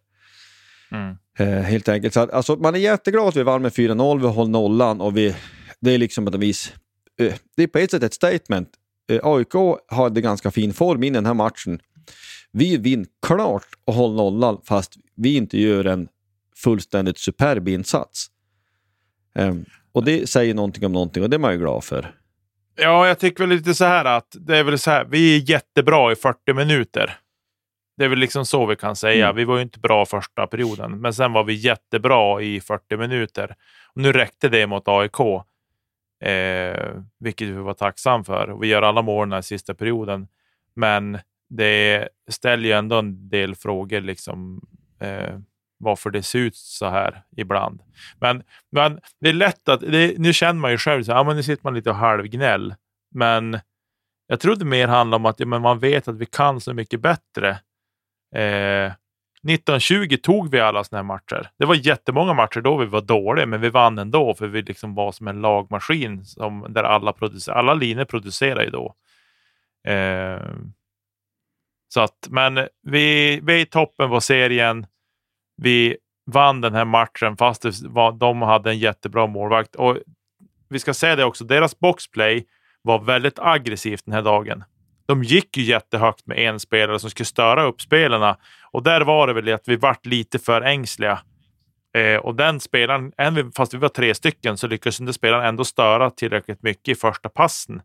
Mm. 0.92 1.16
Eh, 1.38 1.62
helt 1.62 1.88
enkelt. 1.88 2.14
Så 2.14 2.20
att, 2.20 2.30
alltså, 2.30 2.56
man 2.56 2.74
är 2.74 2.78
jätteglad 2.78 3.28
att 3.28 3.36
vi 3.36 3.42
vann 3.42 3.62
med 3.62 3.72
4-0, 3.72 4.20
vi 4.20 4.26
håller 4.26 4.50
nollan 4.50 5.00
och 5.00 5.16
vi, 5.16 5.34
det 5.80 5.90
är 5.90 5.98
liksom 5.98 6.24
på 6.24 6.30
ett 6.30 6.40
vis, 6.40 6.72
eh, 7.20 7.34
det 7.56 7.62
är 7.62 7.66
på 7.66 7.78
ett 7.78 7.90
sätt 7.90 8.02
ett 8.02 8.14
statement. 8.14 8.68
Eh, 9.10 9.20
AIK 9.22 9.78
hade 9.88 10.20
ganska 10.20 10.50
fin 10.50 10.72
form 10.72 11.02
i 11.02 11.10
den 11.10 11.26
här 11.26 11.34
matchen. 11.34 11.80
Vi 12.52 12.76
vinner 12.76 13.06
klart 13.26 13.66
och 13.84 13.94
håller 13.94 14.16
nollan 14.16 14.60
fast 14.64 14.96
vi 15.16 15.36
inte 15.36 15.60
gör 15.60 15.84
en 15.84 16.08
fullständigt 16.56 17.18
superb 17.18 17.68
insats. 17.68 18.26
Eh, 19.34 19.54
och 19.92 20.04
det 20.04 20.28
säger 20.28 20.54
någonting 20.54 20.86
om 20.86 20.92
någonting 20.92 21.22
och 21.22 21.30
det 21.30 21.36
är 21.36 21.38
man 21.38 21.52
ju 21.52 21.58
glad 21.58 21.84
för. 21.84 22.14
Ja, 22.76 23.06
jag 23.06 23.18
tycker 23.18 23.46
väl 23.46 23.56
lite 23.56 23.74
så 23.74 23.84
här 23.84 24.04
att 24.04 24.36
det 24.40 24.56
är 24.56 24.64
väl 24.64 24.78
så 24.78 24.90
här. 24.90 25.04
Vi 25.04 25.36
är 25.36 25.50
jättebra 25.50 26.12
i 26.12 26.16
40 26.16 26.54
minuter. 26.54 27.18
Det 27.98 28.04
är 28.04 28.08
väl 28.08 28.18
liksom 28.18 28.46
så 28.46 28.66
vi 28.66 28.76
kan 28.76 28.96
säga. 28.96 29.24
Mm. 29.24 29.36
Vi 29.36 29.44
var 29.44 29.56
ju 29.56 29.62
inte 29.62 29.78
bra 29.78 30.06
första 30.06 30.46
perioden, 30.46 31.00
men 31.00 31.14
sen 31.14 31.32
var 31.32 31.44
vi 31.44 31.54
jättebra 31.54 32.42
i 32.42 32.60
40 32.60 32.96
minuter. 32.96 33.54
Nu 33.94 34.12
räckte 34.12 34.48
det 34.48 34.66
mot 34.66 34.88
AIK, 34.88 35.20
eh, 36.24 37.02
vilket 37.20 37.48
vi 37.48 37.52
var 37.52 37.74
tacksam 37.74 38.24
för. 38.24 38.58
Vi 38.60 38.66
gör 38.66 38.82
alla 38.82 39.02
målen 39.02 39.38
i 39.38 39.42
sista 39.42 39.74
perioden, 39.74 40.28
men 40.74 41.18
det 41.48 42.08
ställer 42.30 42.68
ju 42.68 42.72
ändå 42.72 42.98
en 42.98 43.28
del 43.28 43.54
frågor 43.54 44.00
liksom, 44.00 44.60
eh, 45.00 45.38
varför 45.78 46.10
det 46.10 46.22
ser 46.22 46.38
ut 46.38 46.56
så 46.56 46.86
här 46.86 47.22
ibland. 47.36 47.82
Men, 48.20 48.42
men 48.70 49.00
det 49.20 49.28
är 49.28 49.32
lätt 49.32 49.68
att, 49.68 49.80
det, 49.80 50.18
nu 50.18 50.32
känner 50.32 50.60
man 50.60 50.70
ju 50.70 50.78
själv 50.78 51.02
så 51.02 51.12
här, 51.12 51.18
ja, 51.18 51.24
men 51.24 51.36
nu 51.36 51.42
sitter 51.42 51.64
man 51.64 51.74
lite 51.74 51.90
och 51.90 51.96
halvgnäll, 51.96 52.74
men 53.14 53.60
jag 54.26 54.40
tror 54.40 54.56
det 54.56 54.64
mer 54.64 54.88
handlar 54.88 55.16
om 55.16 55.26
att 55.26 55.40
ja, 55.40 55.46
men 55.46 55.62
man 55.62 55.78
vet 55.78 56.08
att 56.08 56.18
vi 56.18 56.26
kan 56.26 56.60
så 56.60 56.74
mycket 56.74 57.00
bättre. 57.00 57.58
Eh, 58.34 58.92
1920 59.42 60.16
tog 60.22 60.50
vi 60.50 60.60
alla 60.60 60.84
sådana 60.84 60.98
här 60.98 61.14
matcher. 61.14 61.50
Det 61.58 61.66
var 61.66 61.74
jättemånga 61.74 62.34
matcher 62.34 62.60
då 62.60 62.76
vi 62.76 62.86
var 62.86 63.00
dåliga, 63.00 63.46
men 63.46 63.60
vi 63.60 63.70
vann 63.70 63.98
ändå 63.98 64.34
för 64.34 64.46
vi 64.46 64.62
liksom 64.62 64.94
var 64.94 65.12
som 65.12 65.28
en 65.28 65.40
lagmaskin 65.40 66.24
som, 66.24 66.66
där 66.68 66.84
alla, 66.84 67.12
producer, 67.12 67.52
alla 67.52 67.74
linjer 67.74 68.04
producerade 68.04 68.64
ju 68.64 68.70
då. 68.70 68.94
Eh, 69.92 70.40
så 71.88 72.00
att, 72.00 72.28
men 72.30 72.54
vi, 72.82 73.40
vi 73.42 73.54
är 73.54 73.58
i 73.58 73.66
toppen 73.66 74.08
på 74.10 74.20
serien. 74.20 74.86
Vi 75.56 75.96
vann 76.26 76.60
den 76.60 76.74
här 76.74 76.84
matchen 76.84 77.36
fast 77.36 77.62
det 77.62 77.82
var, 77.82 78.12
de 78.12 78.42
hade 78.42 78.70
en 78.70 78.78
jättebra 78.78 79.26
målvakt. 79.26 79.74
Och 79.74 79.98
vi 80.68 80.78
ska 80.78 80.94
säga 80.94 81.16
det 81.16 81.24
också, 81.24 81.44
deras 81.44 81.78
boxplay 81.78 82.46
var 82.82 82.98
väldigt 82.98 83.38
aggressivt 83.38 84.04
den 84.04 84.14
här 84.14 84.22
dagen. 84.22 84.64
De 85.08 85.22
gick 85.22 85.56
ju 85.56 85.62
jättehögt 85.62 86.26
med 86.26 86.38
en 86.38 86.60
spelare 86.60 86.98
som 86.98 87.10
skulle 87.10 87.24
störa 87.24 87.62
upp 87.62 87.80
spelarna 87.80 88.36
och 88.72 88.82
där 88.82 89.00
var 89.00 89.26
det 89.26 89.32
väl 89.32 89.54
att 89.54 89.68
vi 89.68 89.76
vart 89.76 90.06
lite 90.06 90.38
för 90.38 90.62
ängsliga. 90.62 91.18
Eh, 91.94 92.16
och 92.16 92.34
den 92.34 92.60
spelaren, 92.60 93.12
fast 93.56 93.74
vi 93.74 93.78
var 93.78 93.88
tre 93.88 94.14
stycken, 94.14 94.56
så 94.56 94.66
lyckades 94.66 95.00
inte 95.00 95.12
spelaren 95.12 95.44
ändå 95.44 95.64
störa 95.64 96.10
tillräckligt 96.10 96.62
mycket 96.62 96.88
i 96.88 96.94
första 96.94 97.28
passen. 97.28 97.82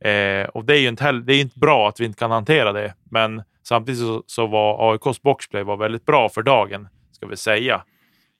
Eh, 0.00 0.48
och 0.48 0.64
det 0.64 0.76
är 0.76 0.80
ju 0.80 0.88
inte, 0.88 1.04
heller, 1.04 1.20
det 1.20 1.34
är 1.34 1.40
inte 1.40 1.58
bra 1.58 1.88
att 1.88 2.00
vi 2.00 2.04
inte 2.04 2.18
kan 2.18 2.30
hantera 2.30 2.72
det, 2.72 2.94
men 3.10 3.42
samtidigt 3.62 4.00
så, 4.00 4.22
så 4.26 4.46
var 4.46 4.92
AIKs 4.92 5.22
boxplay 5.22 5.62
var 5.62 5.76
väldigt 5.76 6.06
bra 6.06 6.28
för 6.28 6.42
dagen, 6.42 6.88
ska 7.12 7.26
vi 7.26 7.36
säga. 7.36 7.84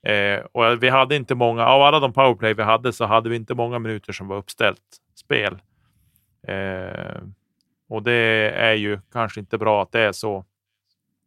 Eh, 0.06 0.44
och 0.52 0.82
vi 0.82 0.88
hade 0.88 1.16
inte 1.16 1.34
många, 1.34 1.66
av 1.66 1.82
alla 1.82 2.00
de 2.00 2.12
powerplay 2.12 2.54
vi 2.54 2.62
hade 2.62 2.92
så 2.92 3.04
hade 3.04 3.28
vi 3.28 3.36
inte 3.36 3.54
många 3.54 3.78
minuter 3.78 4.12
som 4.12 4.28
var 4.28 4.36
uppställt 4.36 4.80
spel. 5.14 5.58
Eh, 6.48 7.22
och 7.94 8.02
det 8.02 8.50
är 8.56 8.74
ju 8.74 8.98
kanske 9.12 9.40
inte 9.40 9.58
bra 9.58 9.82
att 9.82 9.92
det 9.92 10.00
är 10.00 10.12
så 10.12 10.44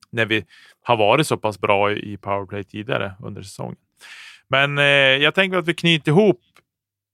när 0.09 0.25
vi 0.25 0.45
har 0.81 0.97
varit 0.97 1.27
så 1.27 1.37
pass 1.37 1.59
bra 1.59 1.91
i 1.91 2.17
powerplay 2.17 2.63
tidigare 2.63 3.13
under 3.19 3.41
säsongen. 3.41 3.75
Men 4.47 4.77
eh, 4.77 4.83
jag 5.23 5.35
tänker 5.35 5.57
att 5.57 5.67
vi 5.67 5.73
knyter 5.73 6.11
ihop 6.11 6.41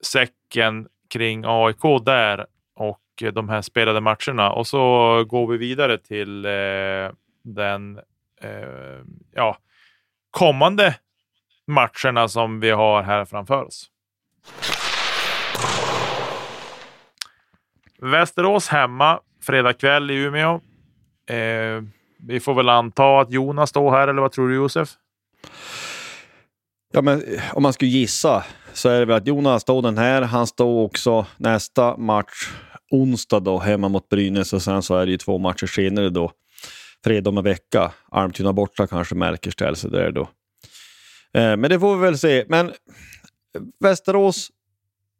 säcken 0.03 0.87
kring 1.09 1.43
AIK 1.45 2.05
där 2.05 2.45
och 2.75 3.23
de 3.33 3.49
här 3.49 3.61
spelade 3.61 4.01
matcherna 4.01 4.51
och 4.51 4.67
så 4.67 4.79
går 5.23 5.47
vi 5.47 5.57
vidare 5.57 5.97
till 5.97 6.45
eh, 6.45 7.11
den 7.43 7.99
eh, 8.41 9.01
ja, 9.31 9.57
kommande 10.31 10.95
matcherna 11.67 12.27
som 12.27 12.59
vi 12.59 12.69
har 12.69 13.03
här 13.03 13.25
framför 13.25 13.63
oss. 13.63 13.89
Västerås 17.99 18.67
hemma 18.67 19.19
fredag 19.43 19.73
kväll 19.73 20.11
i 20.11 20.13
Umeå. 20.13 20.61
Eh, 21.29 21.83
vi 22.27 22.39
får 22.39 22.53
väl 22.53 22.69
anta 22.69 23.19
att 23.19 23.31
Jonas 23.31 23.69
står 23.69 23.91
här, 23.91 24.07
eller 24.07 24.21
vad 24.21 24.31
tror 24.31 24.49
du 24.49 24.55
Josef? 24.55 24.89
Ja, 26.93 27.01
men 27.01 27.23
eh, 27.23 27.41
om 27.53 27.63
man 27.63 27.73
skulle 27.73 27.91
gissa 27.91 28.43
så 28.73 28.89
är 28.89 28.99
det 28.99 29.05
väl 29.05 29.17
att 29.17 29.27
Jonas 29.27 29.61
står 29.61 29.81
den 29.81 29.97
här. 29.97 30.21
Han 30.21 30.47
står 30.47 30.83
också 30.83 31.25
nästa 31.37 31.97
match 31.97 32.49
onsdag 32.91 33.39
då 33.39 33.59
hemma 33.59 33.89
mot 33.89 34.09
Brynäs 34.09 34.53
och 34.53 34.61
sen 34.61 34.81
så 34.81 34.95
är 34.95 35.05
det 35.05 35.11
ju 35.11 35.17
två 35.17 35.37
matcher 35.37 35.67
senare 35.67 36.09
då. 36.09 36.31
Fredag 37.03 37.29
om 37.29 37.37
en 37.37 37.43
vecka. 37.43 37.91
Almtuna 38.11 38.53
borta 38.53 38.87
kanske 38.87 39.15
märker 39.15 39.51
ställer 39.51 39.75
sig 39.75 39.87
alltså 39.87 39.99
där 39.99 40.11
då. 40.11 40.21
Eh, 41.39 41.57
men 41.57 41.69
det 41.69 41.79
får 41.79 41.95
vi 41.95 42.01
väl 42.01 42.17
se. 42.17 42.45
Men 42.47 42.67
eh, 42.67 42.73
Västerås 43.79 44.49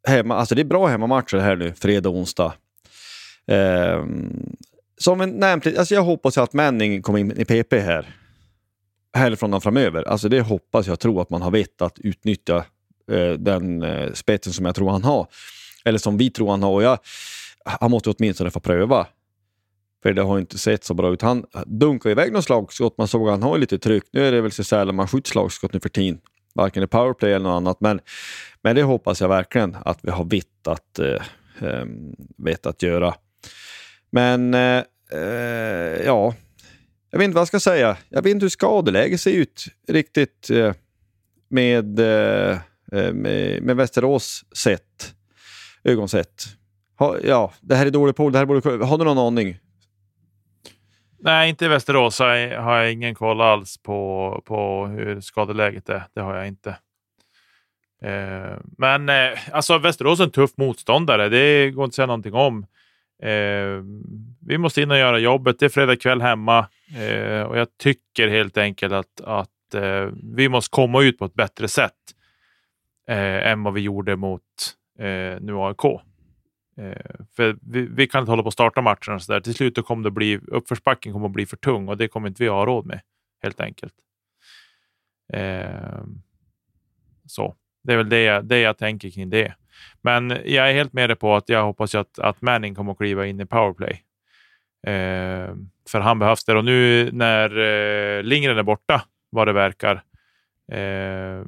hemma, 0.08 0.36
alltså 0.36 0.54
det 0.54 0.62
är 0.62 0.64
bra 0.64 0.86
hemmamatcher 0.86 1.38
här 1.38 1.56
nu, 1.56 1.72
fredag 1.72 2.08
och 2.08 2.16
onsdag. 2.16 2.54
Eh, 3.46 4.04
som 4.98 5.20
en 5.20 5.30
nämnt, 5.30 5.66
alltså 5.66 5.94
jag 5.94 6.02
hoppas 6.02 6.38
att 6.38 6.52
Manning 6.52 7.02
kommer 7.02 7.18
in 7.18 7.32
i 7.36 7.44
PP 7.44 7.72
här. 7.72 8.06
Härifrån 9.16 9.54
och 9.54 9.62
framöver. 9.62 10.08
Alltså 10.08 10.28
det 10.28 10.40
hoppas 10.40 10.86
jag 10.86 11.00
tror 11.00 11.22
att 11.22 11.30
man 11.30 11.42
har 11.42 11.50
vett 11.50 11.82
att 11.82 11.98
utnyttja 11.98 12.64
eh, 13.10 13.32
den 13.32 13.82
eh, 13.82 14.12
spetsen 14.12 14.52
som 14.52 14.64
jag 14.66 14.74
tror 14.74 14.90
han 14.90 15.04
har. 15.04 15.26
Eller 15.84 15.98
som 15.98 16.16
vi 16.16 16.30
tror 16.30 16.50
han 16.50 16.62
har. 16.62 16.70
Och 16.70 16.82
jag, 16.82 16.98
han 17.64 17.90
måste 17.90 18.10
åtminstone 18.10 18.50
få 18.50 18.60
pröva. 18.60 19.06
För 20.02 20.12
det 20.12 20.22
har 20.22 20.38
inte 20.38 20.58
sett 20.58 20.84
så 20.84 20.94
bra 20.94 21.12
ut. 21.12 21.22
Han 21.22 21.46
dunkar 21.66 22.10
iväg 22.10 22.32
något 22.32 22.44
slagskott. 22.44 22.98
Man 22.98 23.08
såg 23.08 23.28
att 23.28 23.32
han 23.32 23.42
har 23.42 23.58
lite 23.58 23.78
tryck. 23.78 24.04
Nu 24.12 24.26
är 24.26 24.32
det 24.32 24.40
väl 24.40 24.52
så 24.52 24.64
sällan 24.64 24.94
man 24.94 25.08
skjuter 25.08 25.30
slagskott 25.30 25.72
nu 25.72 25.80
för 25.80 25.88
tiden. 25.88 26.20
Varken 26.54 26.82
i 26.82 26.86
powerplay 26.86 27.32
eller 27.32 27.44
något 27.44 27.56
annat. 27.56 27.80
Men, 27.80 28.00
men 28.62 28.76
det 28.76 28.82
hoppas 28.82 29.20
jag 29.20 29.28
verkligen 29.28 29.76
att 29.84 29.98
vi 30.02 30.10
har 30.10 30.24
vitt 30.24 30.66
att, 30.68 30.98
eh, 30.98 31.22
ehm, 31.60 32.14
vet 32.36 32.66
att 32.66 32.82
göra. 32.82 33.14
Men 34.14 34.54
eh, 34.54 34.82
eh, 35.12 36.04
ja, 36.04 36.34
jag 37.10 37.18
vet 37.18 37.24
inte 37.24 37.34
vad 37.34 37.40
jag 37.40 37.48
ska 37.48 37.60
säga. 37.60 37.96
Jag 38.08 38.22
vet 38.22 38.30
inte 38.30 38.44
hur 38.44 38.50
skadeläget 38.50 39.20
ser 39.20 39.32
ut 39.32 39.64
riktigt 39.88 40.50
eh, 40.50 40.72
med, 41.48 41.98
eh, 41.98 42.58
eh 42.92 43.12
med, 43.12 43.62
med 43.62 43.76
Västerås 43.76 44.44
sett, 44.56 45.14
ögonsätt. 45.84 46.44
Ha, 46.98 47.18
ja, 47.18 47.52
det 47.60 47.74
här 47.74 47.86
är 47.86 47.90
dålig 47.90 48.16
pool. 48.16 48.32
Det 48.32 48.38
här 48.38 48.46
borde, 48.46 48.84
har 48.84 48.98
du 48.98 49.04
någon 49.04 49.18
aning? 49.18 49.58
Nej, 51.18 51.50
inte 51.50 51.64
i 51.64 51.68
Västerås 51.68 52.18
har 52.18 52.28
jag, 52.28 52.62
har 52.62 52.76
jag 52.76 52.92
ingen 52.92 53.14
koll 53.14 53.40
alls 53.40 53.78
på, 53.82 54.42
på 54.46 54.86
hur 54.86 55.20
skadeläget 55.20 55.88
är. 55.88 56.02
Det 56.14 56.20
har 56.20 56.34
jag 56.34 56.46
inte. 56.46 56.70
Eh, 58.04 58.58
men 58.78 59.08
eh, 59.08 59.38
alltså 59.52 59.78
Västerås 59.78 60.20
är 60.20 60.24
en 60.24 60.30
tuff 60.30 60.50
motståndare. 60.56 61.28
Det 61.28 61.70
går 61.70 61.84
inte 61.84 61.92
att 61.92 61.94
säga 61.94 62.06
någonting 62.06 62.34
om. 62.34 62.66
Eh, 63.22 63.82
vi 64.46 64.58
måste 64.58 64.82
in 64.82 64.90
och 64.90 64.98
göra 64.98 65.18
jobbet. 65.18 65.58
Det 65.58 65.64
är 65.64 65.68
fredag 65.68 65.96
kväll 65.96 66.22
hemma 66.22 66.68
eh, 66.96 67.42
och 67.42 67.58
jag 67.58 67.68
tycker 67.78 68.28
helt 68.28 68.58
enkelt 68.58 68.92
att, 68.92 69.20
att 69.20 69.74
eh, 69.74 70.08
vi 70.36 70.48
måste 70.48 70.74
komma 70.74 71.02
ut 71.02 71.18
på 71.18 71.24
ett 71.24 71.34
bättre 71.34 71.68
sätt 71.68 71.92
eh, 73.08 73.50
än 73.50 73.62
vad 73.62 73.74
vi 73.74 73.80
gjorde 73.80 74.16
mot 74.16 74.42
eh, 74.98 75.40
nu 75.40 75.52
AIK. 75.56 75.84
Eh, 76.76 77.24
för 77.36 77.56
vi, 77.62 77.86
vi, 77.86 78.06
kan 78.06 78.20
inte 78.20 78.32
hålla 78.32 78.42
på 78.42 78.48
att 78.48 78.52
starta 78.52 78.82
matcherna 78.82 79.20
så 79.20 79.32
där. 79.32 79.40
Till 79.40 79.54
slut 79.54 79.86
kommer 79.86 80.04
det 80.04 80.10
bli, 80.10 80.40
uppförsbacken 80.46 81.12
kommer 81.12 81.26
att 81.26 81.32
bli 81.32 81.46
för 81.46 81.56
tung 81.56 81.88
och 81.88 81.96
det 81.96 82.08
kommer 82.08 82.28
inte 82.28 82.42
vi 82.42 82.48
ha 82.48 82.66
råd 82.66 82.86
med 82.86 83.00
helt 83.42 83.60
enkelt. 83.60 83.94
Eh, 85.32 86.02
så 87.26 87.54
det 87.82 87.92
är 87.92 87.96
väl 87.96 88.08
det 88.08 88.22
jag, 88.22 88.44
det 88.44 88.58
jag 88.58 88.78
tänker 88.78 89.10
kring 89.10 89.30
det. 89.30 89.54
Men 90.04 90.30
jag 90.30 90.70
är 90.70 90.72
helt 90.72 90.92
med 90.92 91.10
dig 91.10 91.16
på 91.16 91.36
att 91.36 91.48
jag 91.48 91.64
hoppas 91.64 91.94
att, 91.94 92.18
att 92.18 92.42
Manning 92.42 92.74
kommer 92.74 92.92
att 92.92 92.98
kliva 92.98 93.26
in 93.26 93.40
i 93.40 93.46
powerplay. 93.46 94.02
Eh, 94.86 95.54
för 95.88 96.00
han 96.00 96.18
behövs 96.18 96.44
där. 96.44 96.56
Och 96.56 96.64
nu 96.64 97.10
när 97.12 97.58
eh, 97.58 98.22
Lindgren 98.22 98.58
är 98.58 98.62
borta, 98.62 99.02
vad 99.30 99.48
det 99.48 99.52
verkar, 99.52 100.02
eh, 100.72 101.44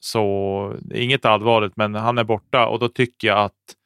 så 0.00 0.74
inget 0.94 1.24
allvarligt, 1.24 1.76
men 1.76 1.94
han 1.94 2.18
är 2.18 2.24
borta 2.24 2.66
och 2.66 2.78
då 2.78 2.88
tycker 2.88 3.28
jag 3.28 3.38
att 3.38 3.76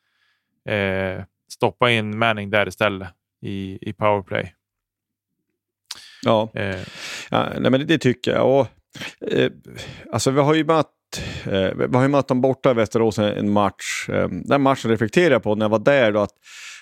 eh, 0.68 1.24
stoppa 1.48 1.90
in 1.90 2.18
Manning 2.18 2.50
där 2.50 2.68
istället 2.68 3.08
i, 3.40 3.88
i 3.88 3.92
powerplay. 3.92 4.54
Ja, 6.22 6.50
eh. 6.54 6.80
ja 7.30 7.48
nej, 7.58 7.70
men 7.70 7.80
det, 7.80 7.84
det, 7.84 7.98
tycker 7.98 8.30
jag. 8.30 8.60
Och, 8.60 8.66
eh, 9.32 9.52
alltså 10.12 10.30
vi 10.30 10.40
har 10.40 10.54
ju 10.54 10.64
mött 10.64 10.90
Eh, 11.46 11.74
vi 11.74 11.96
har 11.96 12.02
ju 12.02 12.08
mött 12.08 12.28
dem 12.28 12.40
borta 12.40 12.70
i 12.70 12.74
Västerås 12.74 13.18
en 13.18 13.50
match. 13.50 14.08
Eh, 14.08 14.28
den 14.28 14.62
matchen 14.62 14.90
reflekterar 14.90 15.30
jag 15.30 15.42
på 15.42 15.54
när 15.54 15.64
jag 15.64 15.70
var 15.70 15.78
där. 15.78 16.12
Då, 16.12 16.20
att, 16.20 16.32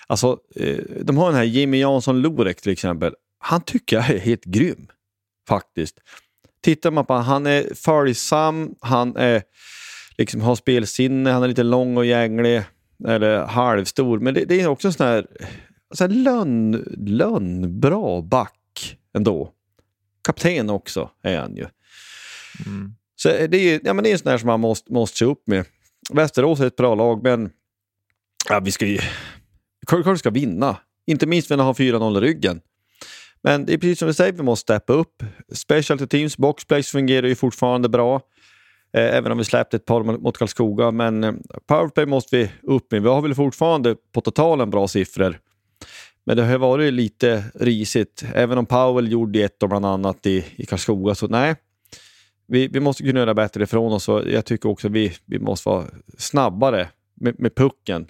alltså, 0.07 0.37
eh, 0.55 0.77
de 1.01 1.17
har 1.17 1.25
den 1.25 1.35
här 1.35 1.43
Jimmy 1.43 1.79
Jansson 1.79 2.21
Lorek 2.21 2.61
till 2.61 2.71
exempel. 2.71 3.13
Han 3.39 3.61
tycker 3.61 3.95
jag 3.95 4.09
är 4.09 4.19
helt 4.19 4.45
grym. 4.45 4.87
Faktiskt. 5.47 5.97
Tittar 6.63 6.91
man 6.91 7.05
på 7.05 7.13
honom, 7.13 7.27
han 7.27 7.47
är 7.47 7.75
följsam, 7.75 8.75
han 8.81 9.15
är, 9.17 9.43
liksom, 10.17 10.41
har 10.41 10.55
spelsinne, 10.55 11.31
han 11.31 11.43
är 11.43 11.47
lite 11.47 11.63
lång 11.63 11.97
och 11.97 12.05
gänglig. 12.05 12.63
Eller 13.07 13.45
halvstor. 13.45 14.19
Men 14.19 14.33
det, 14.33 14.45
det 14.45 14.61
är 14.61 14.67
också 14.67 14.87
en 14.87 14.93
sån 14.93 15.07
här, 15.07 15.27
så 15.93 16.03
här 16.03 16.11
lönn, 16.11 16.71
lönnbra 16.97 18.21
back 18.21 18.97
ändå. 19.17 19.51
Kapten 20.23 20.69
också 20.69 21.09
är 21.23 21.39
han 21.39 21.55
ju. 21.55 21.65
Mm. 22.65 22.95
Så 23.21 23.29
det 23.29 23.57
är, 23.57 23.81
ja, 23.83 23.93
men 23.93 24.03
det 24.03 24.09
är 24.09 24.11
en 24.11 24.19
sån 24.19 24.31
där 24.31 24.37
som 24.37 24.47
man 24.47 24.59
måste, 24.59 24.93
måste 24.93 25.17
se 25.17 25.25
upp 25.25 25.47
med. 25.47 25.65
Västerås 26.09 26.59
är 26.59 26.67
ett 26.67 26.75
bra 26.75 26.95
lag, 26.95 27.23
men 27.23 27.49
ja, 28.49 28.59
vi 28.59 28.71
ska 28.71 28.85
ju... 28.85 28.99
Klart 29.87 30.19
ska 30.19 30.29
vinna. 30.29 30.77
Inte 31.07 31.25
minst 31.25 31.49
när 31.49 31.57
de 31.57 31.65
har 31.65 31.73
4-0 31.73 32.17
i 32.17 32.21
ryggen. 32.21 32.61
Men 33.43 33.65
det 33.65 33.73
är 33.73 33.77
precis 33.77 33.99
som 33.99 34.07
vi 34.07 34.13
säger, 34.13 34.33
vi 34.33 34.43
måste 34.43 34.61
steppa 34.61 34.93
upp. 34.93 35.23
Specialty 35.51 36.07
teams, 36.07 36.37
boxplays 36.37 36.89
fungerar 36.91 37.27
ju 37.27 37.35
fortfarande 37.35 37.89
bra. 37.89 38.15
Eh, 38.93 39.15
även 39.15 39.31
om 39.31 39.37
vi 39.37 39.43
släppte 39.43 39.77
ett 39.77 39.85
par 39.85 40.03
mot 40.03 40.37
Karlskoga. 40.37 40.91
Men 40.91 41.23
eh, 41.23 41.33
powerplay 41.67 42.05
måste 42.05 42.37
vi 42.37 42.51
upp 42.63 42.91
med. 42.91 43.01
Vi 43.01 43.09
har 43.09 43.21
väl 43.21 43.35
fortfarande 43.35 43.95
på 44.11 44.21
totalen 44.21 44.69
bra 44.69 44.87
siffror. 44.87 45.39
Men 46.25 46.37
det 46.37 46.43
har 46.43 46.57
varit 46.57 46.93
lite 46.93 47.43
risigt. 47.53 48.23
Även 48.33 48.57
om 48.57 48.65
Powell 48.65 49.11
gjorde 49.11 49.39
ett 49.39 49.63
och 49.63 49.69
bland 49.69 49.85
annat 49.85 50.25
i, 50.25 50.45
i 50.55 50.65
Karlskoga. 50.65 51.15
Så 51.15 51.27
nej, 51.27 51.55
vi, 52.51 52.67
vi 52.67 52.79
måste 52.79 53.03
göra 53.03 53.33
bättre 53.33 53.63
ifrån 53.63 53.93
oss. 53.93 54.09
Och 54.09 54.27
jag 54.29 54.45
tycker 54.45 54.69
också 54.69 54.87
att 54.87 54.93
vi, 54.93 55.13
vi 55.25 55.39
måste 55.39 55.69
vara 55.69 55.85
snabbare 56.17 56.89
med, 57.13 57.39
med 57.39 57.55
pucken. 57.55 58.07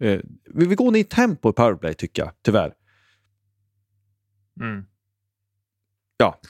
Eh, 0.00 0.20
vi, 0.44 0.66
vi 0.66 0.74
går 0.74 0.90
ner 0.90 1.00
i 1.00 1.04
tempo 1.04 1.50
i 1.50 1.52
powerplay 1.52 1.94
tycker 1.94 2.22
jag, 2.22 2.30
tyvärr. 2.42 2.72
Mm. 4.60 4.84
Ja. 6.16 6.40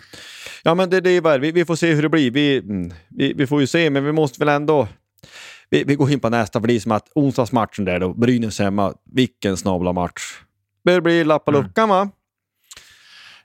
ja, 0.64 0.74
men 0.74 0.90
det, 0.90 1.00
det 1.00 1.10
är 1.10 1.20
väl, 1.20 1.40
vi, 1.40 1.52
vi 1.52 1.64
får 1.64 1.76
se 1.76 1.94
hur 1.94 2.02
det 2.02 2.08
blir. 2.08 2.30
Vi, 2.30 2.56
mm, 2.58 2.92
vi, 3.08 3.32
vi 3.32 3.46
får 3.46 3.60
ju 3.60 3.66
se, 3.66 3.90
men 3.90 4.04
vi 4.04 4.12
måste 4.12 4.38
väl 4.38 4.48
ändå... 4.48 4.88
Vi, 5.70 5.84
vi 5.84 5.94
går 5.94 6.10
in 6.10 6.20
på 6.20 6.28
nästa, 6.30 6.60
för 6.60 6.66
det 6.68 6.74
är 6.74 6.80
som 6.80 6.92
att 6.92 7.08
onsdagsmatchen 7.14 7.84
där 7.84 8.00
då, 8.00 8.14
Brynäs 8.14 8.58
hemma, 8.58 8.94
vilken 9.04 9.56
snabla 9.56 9.92
match. 9.92 10.22
Det 10.84 11.00
blir 11.00 11.24
lappa 11.24 11.50
Mm. 11.52 11.62
luckan 11.62 11.88
va? 11.88 12.10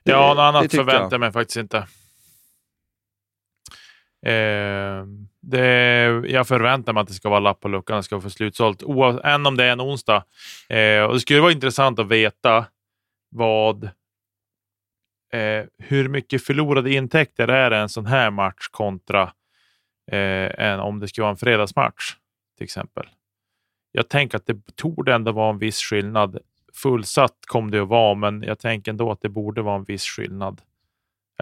Det- 0.04 0.10
Ja, 0.10 0.28
något 0.34 0.38
annat 0.42 0.70
förväntar 0.70 1.08
jag 1.10 1.20
mig 1.20 1.32
faktiskt 1.32 1.56
inte. 1.56 1.86
Eh, 4.26 5.04
det, 5.40 5.66
jag 6.26 6.48
förväntar 6.48 6.92
mig 6.92 7.00
att 7.00 7.08
det 7.08 7.14
ska 7.14 7.28
vara 7.28 7.40
lapp 7.40 7.60
på 7.60 7.68
luckan, 7.68 7.96
det 7.96 8.02
ska 8.02 8.20
få 8.20 8.30
slutsålt, 8.30 8.82
oav- 8.82 9.20
än 9.24 9.46
om 9.46 9.56
det 9.56 9.64
är 9.64 9.72
en 9.72 9.80
onsdag. 9.80 10.24
Eh, 10.68 11.02
och 11.02 11.14
det 11.14 11.20
skulle 11.20 11.40
vara 11.40 11.52
intressant 11.52 11.98
att 11.98 12.08
veta 12.08 12.66
vad, 13.30 13.84
eh, 15.32 15.64
hur 15.78 16.08
mycket 16.08 16.44
förlorade 16.44 16.92
intäkter 16.92 17.48
är 17.48 17.70
en 17.70 17.88
sån 17.88 18.06
här 18.06 18.30
match 18.30 18.68
kontra 18.70 19.32
eh, 20.12 20.80
om 20.80 21.00
det 21.00 21.08
skulle 21.08 21.22
vara 21.22 21.30
en 21.30 21.36
fredagsmatch 21.36 22.14
till 22.56 22.64
exempel. 22.64 23.06
Jag 23.92 24.08
tänker 24.08 24.36
att 24.36 24.46
det 24.46 24.76
torde 24.76 25.14
ändå 25.14 25.32
vara 25.32 25.50
en 25.50 25.58
viss 25.58 25.78
skillnad. 25.78 26.38
Fullsatt 26.74 27.36
kom 27.46 27.70
det 27.70 27.82
att 27.82 27.88
vara, 27.88 28.14
men 28.14 28.42
jag 28.42 28.58
tänker 28.58 28.90
ändå 28.90 29.12
att 29.12 29.20
det 29.20 29.28
borde 29.28 29.62
vara 29.62 29.76
en 29.76 29.84
viss 29.84 30.04
skillnad. 30.04 30.60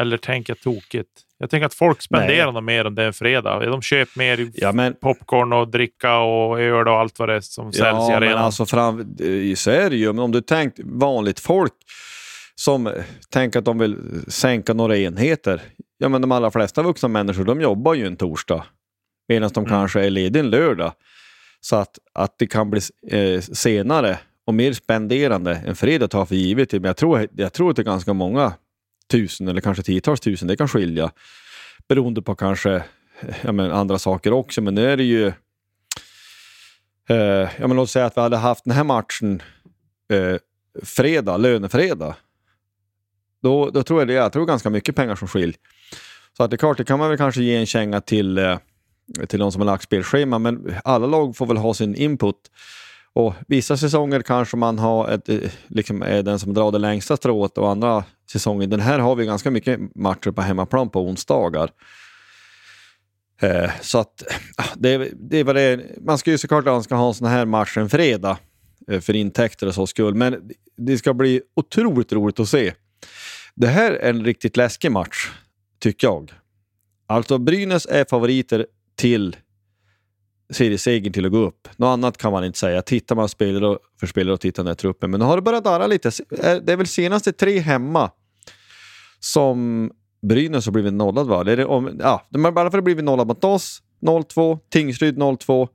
Eller 0.00 0.16
tänker 0.16 0.50
jag 0.50 0.60
tokigt? 0.60 1.08
Jag 1.38 1.50
tänker 1.50 1.66
att 1.66 1.74
folk 1.74 2.02
spenderar 2.02 2.52
Nej. 2.52 2.62
mer 2.62 2.84
om 2.86 2.94
det 2.94 3.04
en 3.04 3.12
fredag. 3.12 3.66
De 3.66 3.82
köper 3.82 4.18
mer 4.18 4.50
Ja, 4.54 4.72
men 4.72 4.94
popcorn 4.94 5.52
och 5.52 5.68
dricka 5.68 6.18
och 6.18 6.60
öl 6.60 6.88
och 6.88 6.94
allt 6.94 7.18
vad 7.18 7.28
det 7.28 7.34
är 7.34 7.40
som 7.40 7.72
säljs 7.72 7.84
i 7.84 7.86
Ja, 7.88 8.06
men 8.08 8.16
arenan. 8.16 8.38
alltså 8.44 8.66
fram, 8.66 9.16
så 9.56 9.70
är 9.70 9.90
det 9.90 9.96
ju. 9.96 10.06
Men 10.12 10.18
om 10.24 10.32
du 10.32 10.40
tänkt 10.40 10.78
vanligt 10.84 11.40
folk 11.40 11.72
som 12.54 12.92
tänker 13.30 13.58
att 13.58 13.64
de 13.64 13.78
vill 13.78 13.96
sänka 14.28 14.74
några 14.74 14.96
enheter. 14.96 15.60
Ja, 15.98 16.08
men 16.08 16.20
de 16.20 16.32
allra 16.32 16.50
flesta 16.50 16.82
vuxna 16.82 17.08
människor 17.08 17.44
de 17.44 17.60
jobbar 17.60 17.94
ju 17.94 18.06
en 18.06 18.16
torsdag. 18.16 18.64
Medan 19.28 19.50
de 19.54 19.60
Mm. 19.60 19.70
kanske 19.70 20.00
är 20.06 20.10
lediga 20.10 20.40
en 20.42 20.50
lördag. 20.50 20.92
Så 21.60 21.76
att, 21.76 21.98
att 22.14 22.34
det 22.38 22.46
kan 22.46 22.70
bli 22.70 22.80
eh, 23.10 23.40
senare 23.40 24.18
och 24.46 24.54
mer 24.54 24.72
spenderande 24.72 25.62
en 25.66 25.76
fredag 25.76 26.08
tar 26.08 26.24
för 26.26 26.34
givet. 26.34 26.72
Men 26.72 26.84
jag 26.84 26.96
tror, 26.96 27.26
jag 27.36 27.52
tror 27.52 27.70
att 27.70 27.76
det 27.76 27.82
är 27.82 27.84
ganska 27.84 28.12
många 28.12 28.52
tusen 29.08 29.48
eller 29.48 29.60
kanske 29.60 29.82
tiotals 29.82 30.20
tusen. 30.20 30.48
Det 30.48 30.56
kan 30.56 30.68
skilja. 30.68 31.10
Beroende 31.88 32.22
på 32.22 32.34
kanske 32.34 32.84
ja, 33.42 33.52
men 33.52 33.72
andra 33.72 33.98
saker 33.98 34.32
också. 34.32 34.60
Men 34.60 34.74
nu 34.74 34.90
är 34.90 34.96
det 34.96 35.04
ju 35.04 35.32
Eh, 37.10 37.48
ja, 37.58 37.66
men 37.66 37.76
låt 37.76 37.90
säga 37.90 38.06
att 38.06 38.16
vi 38.16 38.20
hade 38.20 38.36
haft 38.36 38.64
den 38.64 38.74
här 38.74 38.84
matchen 38.84 39.42
eh, 40.12 40.36
fredag, 40.82 41.36
lönefredag. 41.36 42.14
Då, 43.42 43.70
då 43.70 43.82
tror 43.82 44.00
jag 44.00 44.08
det 44.08 44.14
jag 44.14 44.32
tror 44.32 44.46
ganska 44.46 44.70
mycket 44.70 44.96
pengar 44.96 45.16
som 45.16 45.28
skiljer. 45.28 45.56
Så 46.36 46.42
att 46.42 46.50
det 46.50 46.54
är 46.54 46.58
klart, 46.58 46.76
det 46.76 46.84
kan 46.84 46.98
man 46.98 47.08
väl 47.08 47.18
kanske 47.18 47.42
ge 47.42 47.56
en 47.56 47.66
känga 47.66 48.00
till, 48.00 48.38
eh, 48.38 48.58
till 49.28 49.38
de 49.38 49.52
som 49.52 49.60
har 49.60 49.66
lagt 49.66 49.82
spelschema, 49.82 50.38
men 50.38 50.74
alla 50.84 51.06
lag 51.06 51.36
får 51.36 51.46
väl 51.46 51.56
ha 51.56 51.74
sin 51.74 51.94
input. 51.94 52.50
Och 53.12 53.34
Vissa 53.46 53.76
säsonger 53.76 54.22
kanske 54.22 54.56
man 54.56 54.78
har 54.78 55.08
ett, 55.08 55.28
eh, 55.28 55.38
liksom 55.68 56.02
är 56.02 56.22
den 56.22 56.38
som 56.38 56.54
drar 56.54 56.72
det 56.72 56.78
längsta 56.78 57.16
strået 57.16 57.58
och 57.58 57.70
andra 57.70 58.04
säsongen. 58.30 58.70
den 58.70 58.80
här 58.80 58.98
har 58.98 59.16
vi 59.16 59.26
ganska 59.26 59.50
mycket 59.50 59.80
matcher 59.94 60.30
på 60.30 60.42
hemmaplan 60.42 60.90
på 60.90 61.00
onsdagar. 61.00 61.70
Eh, 63.40 63.70
så 63.80 63.98
att 63.98 64.22
det, 64.76 65.12
det 65.14 65.42
var 65.42 65.54
det. 65.54 65.80
Man 66.00 66.18
ska 66.18 66.30
ju 66.30 66.38
såklart 66.38 66.66
önska 66.66 66.94
ha 66.94 67.08
en 67.08 67.14
sån 67.14 67.28
här 67.28 67.46
match 67.46 67.76
en 67.76 67.90
fredag 67.90 68.38
eh, 68.88 69.00
för 69.00 69.16
intäkter 69.16 69.66
och 69.66 69.74
så 69.74 69.86
skull, 69.86 70.14
men 70.14 70.50
det 70.76 70.98
ska 70.98 71.14
bli 71.14 71.42
otroligt 71.56 72.12
roligt 72.12 72.40
att 72.40 72.48
se. 72.48 72.74
Det 73.54 73.66
här 73.66 73.92
är 73.92 74.10
en 74.10 74.24
riktigt 74.24 74.56
läskig 74.56 74.92
match, 74.92 75.30
tycker 75.78 76.06
jag. 76.06 76.32
Alltså 77.06 77.38
Brynäs 77.38 77.86
är 77.86 78.04
favoriter 78.10 78.66
till 78.96 79.36
seriesegern 80.52 81.12
till 81.12 81.26
att 81.26 81.32
gå 81.32 81.38
upp. 81.38 81.68
Något 81.76 81.88
annat 81.88 82.18
kan 82.18 82.32
man 82.32 82.44
inte 82.44 82.58
säga. 82.58 82.82
Tittar 82.82 83.16
man 83.16 83.28
spelare 83.28 83.66
och- 83.68 83.78
för 84.00 84.06
spelare 84.06 84.34
och 84.34 84.40
tittar 84.40 84.62
den 84.62 84.68
här 84.68 84.74
truppen. 84.74 85.10
Men 85.10 85.20
nu 85.20 85.26
har 85.26 85.36
det 85.36 85.42
börjat 85.42 85.64
darra 85.64 85.86
lite. 85.86 86.08
Eh, 86.08 86.54
Det 86.62 86.72
är 86.72 86.76
väl 86.76 86.86
senaste 86.86 87.32
tre 87.32 87.58
hemma 87.58 88.10
som 89.20 89.90
Brynäs 90.22 90.64
har 90.66 90.72
blivit 90.72 90.92
nollad 90.94 91.26
va? 91.26 91.40
Eller 91.40 91.52
är 91.52 91.56
det 91.56 91.64
om, 91.64 91.98
ja, 92.00 92.26
de 92.30 92.44
har 92.44 92.52
i 92.52 92.58
alla 92.60 92.70
fall 92.70 92.82
blivit 92.82 93.04
nollad 93.04 93.26
mot 93.26 93.44
oss, 93.44 93.82
0-2, 94.00 94.58
Tingsryd 94.70 95.18
0-2 95.18 95.68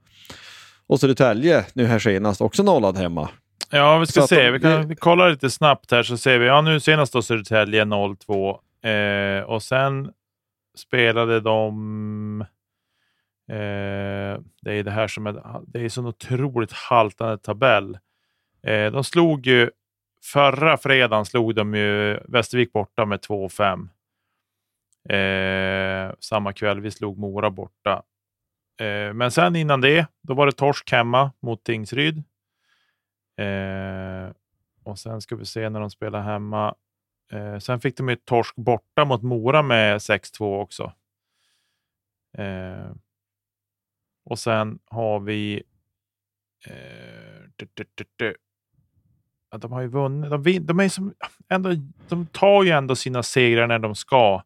och 0.88 0.99
Södertälje 0.99 1.65
nu 1.74 1.86
här 1.86 1.99
senast 1.99 2.41
också 2.41 2.63
nollad 2.63 2.97
hemma. 2.97 3.30
Ja, 3.71 3.97
vi 3.99 4.05
ska 4.05 4.21
Så 4.21 4.28
se. 4.28 4.43
de- 4.45 4.51
Vi 4.51 4.59
kan 4.59 4.88
vi 4.88 4.95
kollar 4.95 5.30
lite 5.32 5.49
snabbt 5.49 5.91
här 5.91 6.03
så 6.03 6.17
ser 6.17 6.39
vi. 6.39 6.45
Ja, 6.45 6.61
nu 6.61 6.80
senast 6.80 7.13
då 7.13 7.21
Södertälje 7.21 7.86
0-2. 7.86 8.59
Eh, 8.89 9.43
och 9.43 9.63
sen 9.63 10.09
spelade 10.78 11.39
de... 11.39 12.45
Eh, 13.53 14.39
det 14.61 14.73
är 14.73 14.83
det 14.83 14.91
här 14.91 15.07
som 15.07 15.27
är... 15.27 15.61
Det 15.67 15.79
är 15.79 15.89
så 15.89 16.05
otroligt 16.05 16.71
haltande 16.71 17.37
tabell. 17.37 17.99
Eh, 18.63 18.91
de 18.91 19.03
slog 19.03 19.47
ju... 19.47 19.69
Förra 20.23 20.77
fredagen 20.77 21.25
slog 21.25 21.55
de 21.55 21.73
ju 21.73 22.19
Västervik 22.27 22.73
borta 22.73 23.05
med 23.05 23.19
2-5. 23.19 23.89
Eh, 25.09 26.15
samma 26.19 26.53
kväll 26.53 26.79
vi 26.79 26.91
slog 26.91 27.17
Mora 27.17 27.49
borta. 27.49 28.03
Eh, 28.79 29.13
men 29.13 29.31
sen 29.31 29.55
innan 29.55 29.81
det, 29.81 30.07
då 30.21 30.33
var 30.33 30.45
det 30.45 30.51
torsk 30.51 30.91
hemma 30.91 31.31
mot 31.39 31.63
Tingsryd. 31.63 32.23
Eh, 33.37 34.31
och 34.83 34.99
sen 34.99 35.21
ska 35.21 35.35
vi 35.35 35.45
se 35.45 35.69
när 35.69 35.79
de 35.79 35.89
spelar 35.89 36.21
hemma. 36.21 36.75
Eh, 37.31 37.57
sen 37.57 37.79
fick 37.79 37.97
de 37.97 38.09
ju 38.09 38.15
torsk 38.15 38.55
borta 38.55 39.05
mot 39.05 39.21
Mora 39.21 39.61
med 39.61 39.97
6-2 39.97 40.61
också. 40.61 40.93
Eh, 42.37 42.91
och 44.26 44.39
sen 44.39 44.80
har 44.86 45.19
vi... 45.19 45.63
Eh, 46.67 46.74
du, 47.55 47.67
du, 47.74 48.05
du. 48.15 48.36
Ja, 49.51 49.57
de 49.57 49.71
har 49.71 49.82
ju 49.82 49.88
vunnit. 49.88 50.30
De, 50.32 50.43
vin, 50.43 50.65
de, 50.65 50.80
är 50.80 50.89
som, 50.89 51.13
ändå, 51.49 51.69
de 52.09 52.26
tar 52.26 52.63
ju 52.63 52.69
ändå 52.69 52.95
sina 52.95 53.24
segrar 53.24 53.67
när 53.67 53.80
de 53.80 53.95
ska. 53.95 54.43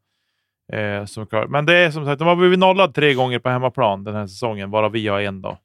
Eh, 0.74 1.06
som. 1.06 1.28
Men 1.50 1.66
det 1.66 1.78
är 1.78 1.92
som 1.92 2.06
sagt, 2.06 2.20
de 2.20 2.28
har 2.28 2.36
blivit 2.36 2.60
nollade 2.60 2.94
tre 2.94 3.14
gånger 3.14 3.40
på 3.40 3.50
hemmaplan 3.50 4.04
den 4.04 4.16
här 4.16 4.28
säsongen, 4.28 4.72
varav 4.72 4.92
vi 4.92 5.08
har 5.08 5.22
en. 5.22 5.42
Då. 5.42 5.58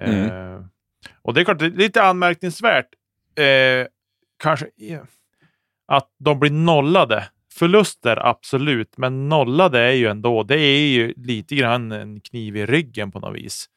Eh, 0.00 0.64
och 1.22 1.34
det 1.34 1.40
är 1.40 1.44
klart, 1.44 1.58
det 1.58 1.66
är 1.66 1.70
lite 1.70 2.02
anmärkningsvärt 2.02 2.88
eh, 3.38 3.86
kanske 4.42 4.66
att 5.86 6.08
de 6.18 6.40
blir 6.40 6.50
nollade. 6.50 7.28
Förluster, 7.58 8.26
absolut, 8.26 8.98
men 8.98 9.28
nollade 9.28 9.80
är 9.80 9.92
ju 9.92 10.06
ändå, 10.06 10.42
det 10.42 10.60
är 10.60 10.88
ju 10.88 11.14
lite 11.16 11.54
grann 11.54 11.92
en 11.92 12.20
kniv 12.20 12.56
i 12.56 12.66
ryggen 12.66 13.10
på 13.10 13.20
något 13.20 13.36
vis. 13.36 13.68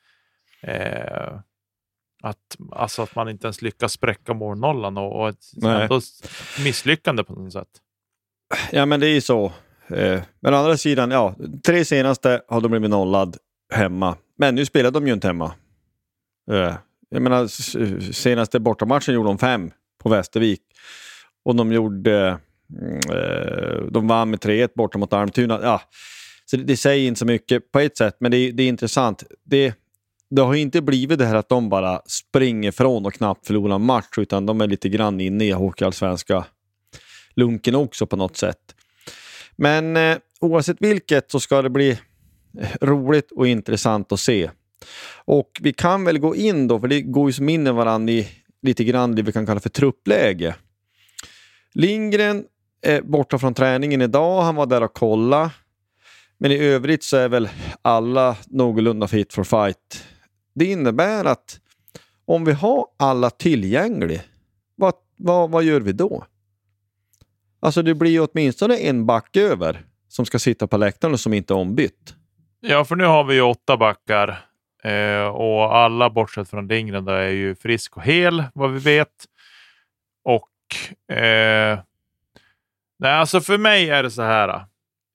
Eh, 0.62 1.40
att, 2.24 2.58
alltså 2.72 3.02
att 3.02 3.16
man 3.16 3.30
inte 3.30 3.48
ens 3.48 3.62
lyckas 3.62 3.94
spräcka 3.94 4.34
målnollan 4.34 4.98
och, 4.98 5.22
och 5.22 5.30
ett 5.30 5.46
Nej. 5.54 5.82
ändå 5.82 6.02
misslyckande 6.64 7.24
på 7.24 7.34
något 7.34 7.54
sätt. 7.54 7.68
Ja, 8.72 8.86
men 8.86 9.00
det 9.00 9.08
är 9.08 9.14
ju 9.14 9.22
så. 9.22 9.46
Eh, 9.88 10.22
men 10.40 10.54
å 10.54 10.58
andra 10.58 10.78
sidan, 10.78 11.12
ja, 11.12 11.36
tre 11.66 11.86
senaste 11.86 12.42
har 12.48 12.62
de 12.62 12.72
blivit 12.72 12.90
nollad 12.90 13.38
hemma. 13.74 14.18
Men 14.38 14.56
nu 14.56 14.66
spelar 14.66 14.92
de 14.92 15.08
ju 15.08 15.14
inte 15.14 15.28
hemma. 15.28 15.54
Eh, 16.52 16.76
jag 17.10 17.22
menar, 17.22 17.48
senaste 18.12 18.60
bortamatchen 18.60 19.14
gjorde 19.14 19.30
de 19.30 19.38
fem 19.38 19.72
på 20.04 20.10
Västervik. 20.10 20.62
Och 21.46 21.56
de 21.56 21.72
gjorde... 21.72 22.40
Mm, 22.80 22.96
eh, 22.96 23.84
de 23.92 24.08
vann 24.08 24.30
med 24.30 24.40
3-1 24.40 24.70
borta 24.76 24.98
mot 24.98 25.14
Almtuna. 25.14 25.60
Ja, 25.64 25.82
så 26.46 26.58
det, 26.58 26.64
det 26.64 26.78
säger 26.78 27.08
inte 27.08 27.20
så 27.20 27.26
mycket 27.26 27.72
på 27.72 27.80
ett 27.80 27.98
sätt, 27.98 28.16
men 28.20 28.32
det, 28.32 28.38
är- 28.38 28.52
det 28.52 28.64
är 28.64 28.68
intressant. 28.68 29.24
Det, 29.44 29.74
det 30.30 30.42
har 30.42 30.56
inte 30.56 30.82
blivit 30.82 31.20
det 31.20 31.26
här 31.26 31.36
att 31.36 31.50
de 31.50 31.70
bara 31.70 32.02
springer 32.06 32.72
från 32.72 33.06
och 33.06 33.14
knappt 33.14 33.48
förlorar 33.48 33.76
en 33.76 33.86
match, 33.86 34.18
utan 34.18 34.46
de 34.46 34.62
är 34.62 34.68
lite 34.68 34.90
grann 34.90 35.22
inne 35.22 35.46
i 35.46 35.52
hockeyallsvenska 35.52 36.46
lunken 37.36 37.76
också 37.76 38.06
på 38.06 38.16
något 38.16 38.38
sätt. 38.38 38.76
Men 39.56 39.98
eh, 39.98 40.18
oavsett 40.42 40.78
vilket 40.80 41.32
så 41.32 41.40
ska 41.40 41.62
det 41.62 41.70
bli 41.70 41.90
eh, 42.60 42.70
roligt 42.82 43.32
och 43.32 43.48
intressant 43.48 44.12
att 44.12 44.20
se. 44.20 44.50
Och 45.26 45.50
vi 45.62 45.74
kan 45.74 46.04
väl 46.04 46.20
gå 46.20 46.36
in 46.36 46.68
då, 46.68 46.80
för 46.80 46.88
det 46.88 47.02
går 47.02 47.30
ju 47.30 47.34
som 47.34 47.50
in 47.50 47.68
i 47.68 47.72
varandra 47.72 48.14
i 48.14 48.28
lite 48.62 48.84
grann 48.84 49.16
det 49.16 49.22
vi 49.22 49.32
kan 49.32 49.46
kalla 49.46 49.60
för 49.60 49.70
truppläge. 49.70 50.56
Lindgren 51.74 52.46
Eh, 52.82 53.02
borta 53.04 53.40
från 53.40 53.54
träningen 53.54 54.02
idag. 54.02 54.42
Han 54.42 54.56
var 54.56 54.66
där 54.66 54.84
och 54.84 54.94
kollade. 54.94 55.52
Men 56.38 56.52
i 56.52 56.58
övrigt 56.58 57.04
så 57.04 57.18
är 57.18 57.30
väl 57.30 57.50
alla 57.82 58.38
någorlunda 58.48 59.08
fit 59.08 59.34
for 59.34 59.44
fight. 59.44 60.08
Det 60.56 60.66
innebär 60.66 61.26
att 61.26 61.60
om 62.26 62.46
vi 62.46 62.52
har 62.52 62.86
alla 63.00 63.30
tillgängliga, 63.30 64.22
vad, 64.76 64.94
vad, 65.18 65.50
vad 65.50 65.64
gör 65.64 65.82
vi 65.82 65.92
då? 65.92 66.26
Alltså 67.60 67.82
det 67.82 67.96
blir 67.96 68.12
ju 68.12 68.20
åtminstone 68.20 68.78
en 68.78 69.06
back 69.06 69.38
över 69.38 69.86
som 70.08 70.26
ska 70.26 70.40
sitta 70.40 70.68
på 70.68 70.78
läktaren 70.78 71.14
och 71.14 71.20
som 71.20 71.34
inte 71.34 71.54
är 71.54 71.58
ombytt. 71.58 72.16
Ja, 72.60 72.86
för 72.86 72.96
nu 72.96 73.06
har 73.06 73.24
vi 73.24 73.36
ju 73.36 73.42
åtta 73.42 73.78
backar 73.78 74.46
eh, 74.84 75.28
och 75.28 75.76
alla 75.76 76.10
bortsett 76.10 76.50
från 76.50 76.68
Lindgren 76.68 77.08
är 77.08 77.28
ju 77.28 77.56
frisk 77.56 77.98
och 77.98 78.04
hel 78.04 78.44
vad 78.54 78.72
vi 78.72 78.80
vet. 78.80 79.26
Och 80.24 81.16
eh, 81.16 81.80
nej, 83.02 83.12
alltså 83.12 83.42
för 83.42 83.58
mig 83.58 83.90
är 83.90 84.04
det 84.04 84.12
så 84.12 84.22
här. 84.22 84.66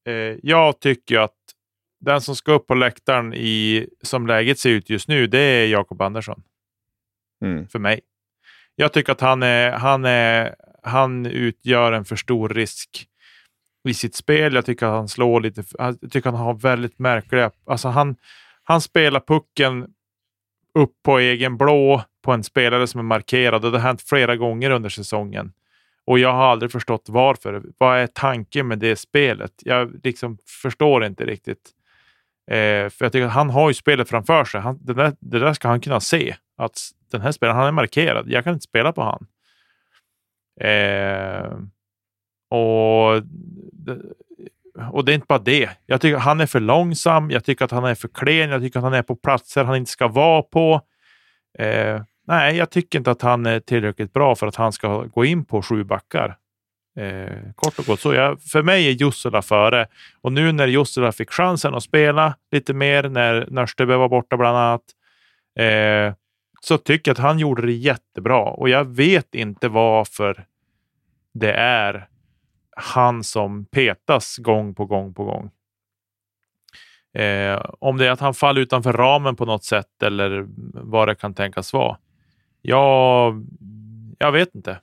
Eh, 0.09 0.37
jag 0.43 0.81
tycker 0.81 1.19
att 1.19 1.35
den 2.01 2.21
som 2.21 2.37
ska 2.37 2.53
upp 2.53 2.67
på 2.67 2.75
läktaren 2.75 3.35
i, 3.35 3.89
som 4.03 4.27
läget 4.27 4.59
ser 4.59 4.71
ut 4.71 4.91
just 4.91 5.09
nu, 5.09 5.27
det 5.27 5.39
är 5.39 5.67
Jakob 5.67 6.03
Andersson. 6.03 6.43
Mm. 7.45 7.69
För 7.69 7.79
mig. 7.79 8.01
Jag 8.77 8.93
tycker 8.93 9.13
att 9.13 9.21
han, 9.21 9.43
är, 9.43 9.73
han, 9.73 10.05
är, 10.05 10.55
han 10.83 11.27
utgör 11.27 11.93
en 11.93 12.05
för 12.05 12.17
stor 12.17 12.49
risk 12.49 13.09
i 13.89 13.95
sitt 13.95 14.15
spel. 14.15 14.55
Jag 14.55 14.67
tycker 14.67 14.87
att 14.87 14.93
han 14.93 15.09
slår 15.09 15.41
lite, 15.41 15.65
jag 15.79 16.01
tycker 16.01 16.29
att 16.29 16.37
han 16.37 16.45
har 16.47 16.55
väldigt 16.55 16.99
märkliga, 16.99 17.51
alltså 17.67 17.89
han, 17.89 18.17
han 18.65 18.81
spelar 18.81 19.21
pucken 19.21 19.87
upp 20.75 20.93
på 21.05 21.19
egen 21.19 21.57
blå 21.57 22.03
på 22.23 22.33
en 22.33 22.45
spelare 22.45 22.87
som 22.87 22.99
är 22.99 23.05
markerad 23.05 23.65
och 23.65 23.73
det 23.73 23.79
har 23.79 23.87
hänt 23.89 24.03
flera 24.03 24.37
gånger 24.37 24.71
under 24.71 24.89
säsongen. 24.89 25.53
Och 26.07 26.19
jag 26.19 26.33
har 26.33 26.45
aldrig 26.45 26.73
förstått 26.73 27.05
varför. 27.09 27.63
Vad 27.79 27.99
är 27.99 28.07
tanken 28.07 28.69
med 28.69 28.79
det 28.79 28.97
spelet? 28.97 29.53
Jag 29.59 30.01
liksom 30.05 30.39
förstår 30.63 31.05
inte 31.05 31.25
riktigt. 31.25 31.71
Eh, 32.51 32.89
för 32.91 33.05
jag 33.05 33.13
tycker 33.13 33.27
att 33.27 33.33
han 33.33 33.51
har 33.51 33.71
ju 33.71 33.75
spelet 33.75 34.09
framför 34.09 34.45
sig. 34.45 34.61
Han, 34.61 34.79
det, 34.83 34.95
där, 34.95 35.13
det 35.21 35.39
där 35.39 35.53
ska 35.53 35.69
han 35.69 35.81
kunna 35.81 36.01
se. 36.01 36.37
Att 36.57 36.79
den 37.11 37.21
här 37.21 37.33
spelaren, 37.33 37.59
han 37.59 37.67
är 37.67 37.73
markerad. 37.73 38.29
Jag 38.29 38.45
kan 38.45 38.53
inte 38.53 38.65
spela 38.65 38.93
på 38.93 39.03
han. 39.03 39.27
Eh, 40.61 41.59
och, 42.51 43.15
och 44.93 45.05
det 45.05 45.13
är 45.13 45.15
inte 45.15 45.27
bara 45.29 45.39
det. 45.39 45.71
Jag 45.87 46.01
tycker 46.01 46.17
att 46.17 46.23
han 46.23 46.41
är 46.41 46.47
för 46.47 46.61
långsam. 46.61 47.31
Jag 47.31 47.45
tycker 47.45 47.65
att 47.65 47.71
han 47.71 47.85
är 47.85 47.95
för 47.95 48.09
klen. 48.09 48.51
Jag 48.51 48.63
tycker 48.63 48.79
att 48.79 48.85
han 48.85 48.95
är 48.95 49.03
på 49.03 49.17
platser 49.17 49.65
han 49.65 49.77
inte 49.77 49.91
ska 49.91 50.09
vara 50.09 50.43
på. 50.43 50.81
Eh, 51.59 52.03
nej, 52.27 52.57
jag 52.57 52.71
tycker 52.71 52.99
inte 52.99 53.11
att 53.11 53.23
han 53.23 53.47
är 53.47 53.61
tillräckligt 53.61 54.13
bra 54.13 54.35
för 54.35 54.47
att 54.47 54.57
han 54.57 54.73
ska 54.73 55.05
gå 55.05 55.25
in 55.25 55.45
på 55.45 55.63
sju 55.63 55.85
backar. 55.85 56.37
Eh, 56.97 57.53
kort 57.55 57.79
och 57.79 57.85
gott 57.85 58.01
så. 58.01 58.15
Jag, 58.15 58.43
för 58.43 58.63
mig 58.63 58.89
är 58.89 58.91
Jussela 58.91 59.43
före. 59.43 59.87
Och 60.21 60.33
nu 60.33 60.53
när 60.53 60.67
Jussela 60.67 61.13
fick 61.13 61.31
chansen 61.31 61.75
att 61.75 61.83
spela 61.83 62.35
lite 62.53 62.75
mer, 62.75 63.09
när 63.09 63.47
Nörstebö 63.51 63.97
var 63.97 64.09
borta 64.09 64.37
bland 64.37 64.57
annat, 64.57 64.83
eh, 65.59 66.15
så 66.61 66.79
tycker 66.79 67.11
jag 67.11 67.15
att 67.15 67.19
han 67.19 67.39
gjorde 67.39 67.67
det 67.67 67.73
jättebra. 67.73 68.43
Och 68.43 68.69
jag 68.69 68.85
vet 68.85 69.35
inte 69.35 69.69
varför 69.69 70.47
det 71.35 71.53
är 71.53 72.09
han 72.77 73.25
som 73.25 73.65
petas 73.65 74.37
gång 74.37 74.75
på 74.75 74.85
gång 74.85 75.15
på 75.15 75.25
gång. 75.25 75.51
Eh, 77.23 77.63
om 77.79 77.97
det 77.97 78.07
är 78.07 78.11
att 78.11 78.21
han 78.21 78.35
faller 78.35 78.61
utanför 78.61 78.93
ramen 78.93 79.37
på 79.37 79.45
något 79.45 79.65
sätt 79.65 80.03
eller 80.03 80.47
vad 80.75 81.09
det 81.09 81.15
kan 81.15 81.35
tänkas 81.35 81.73
vara. 81.73 81.97
Jag, 82.69 83.47
jag 84.19 84.33
vet 84.33 84.55
inte. 84.55 84.81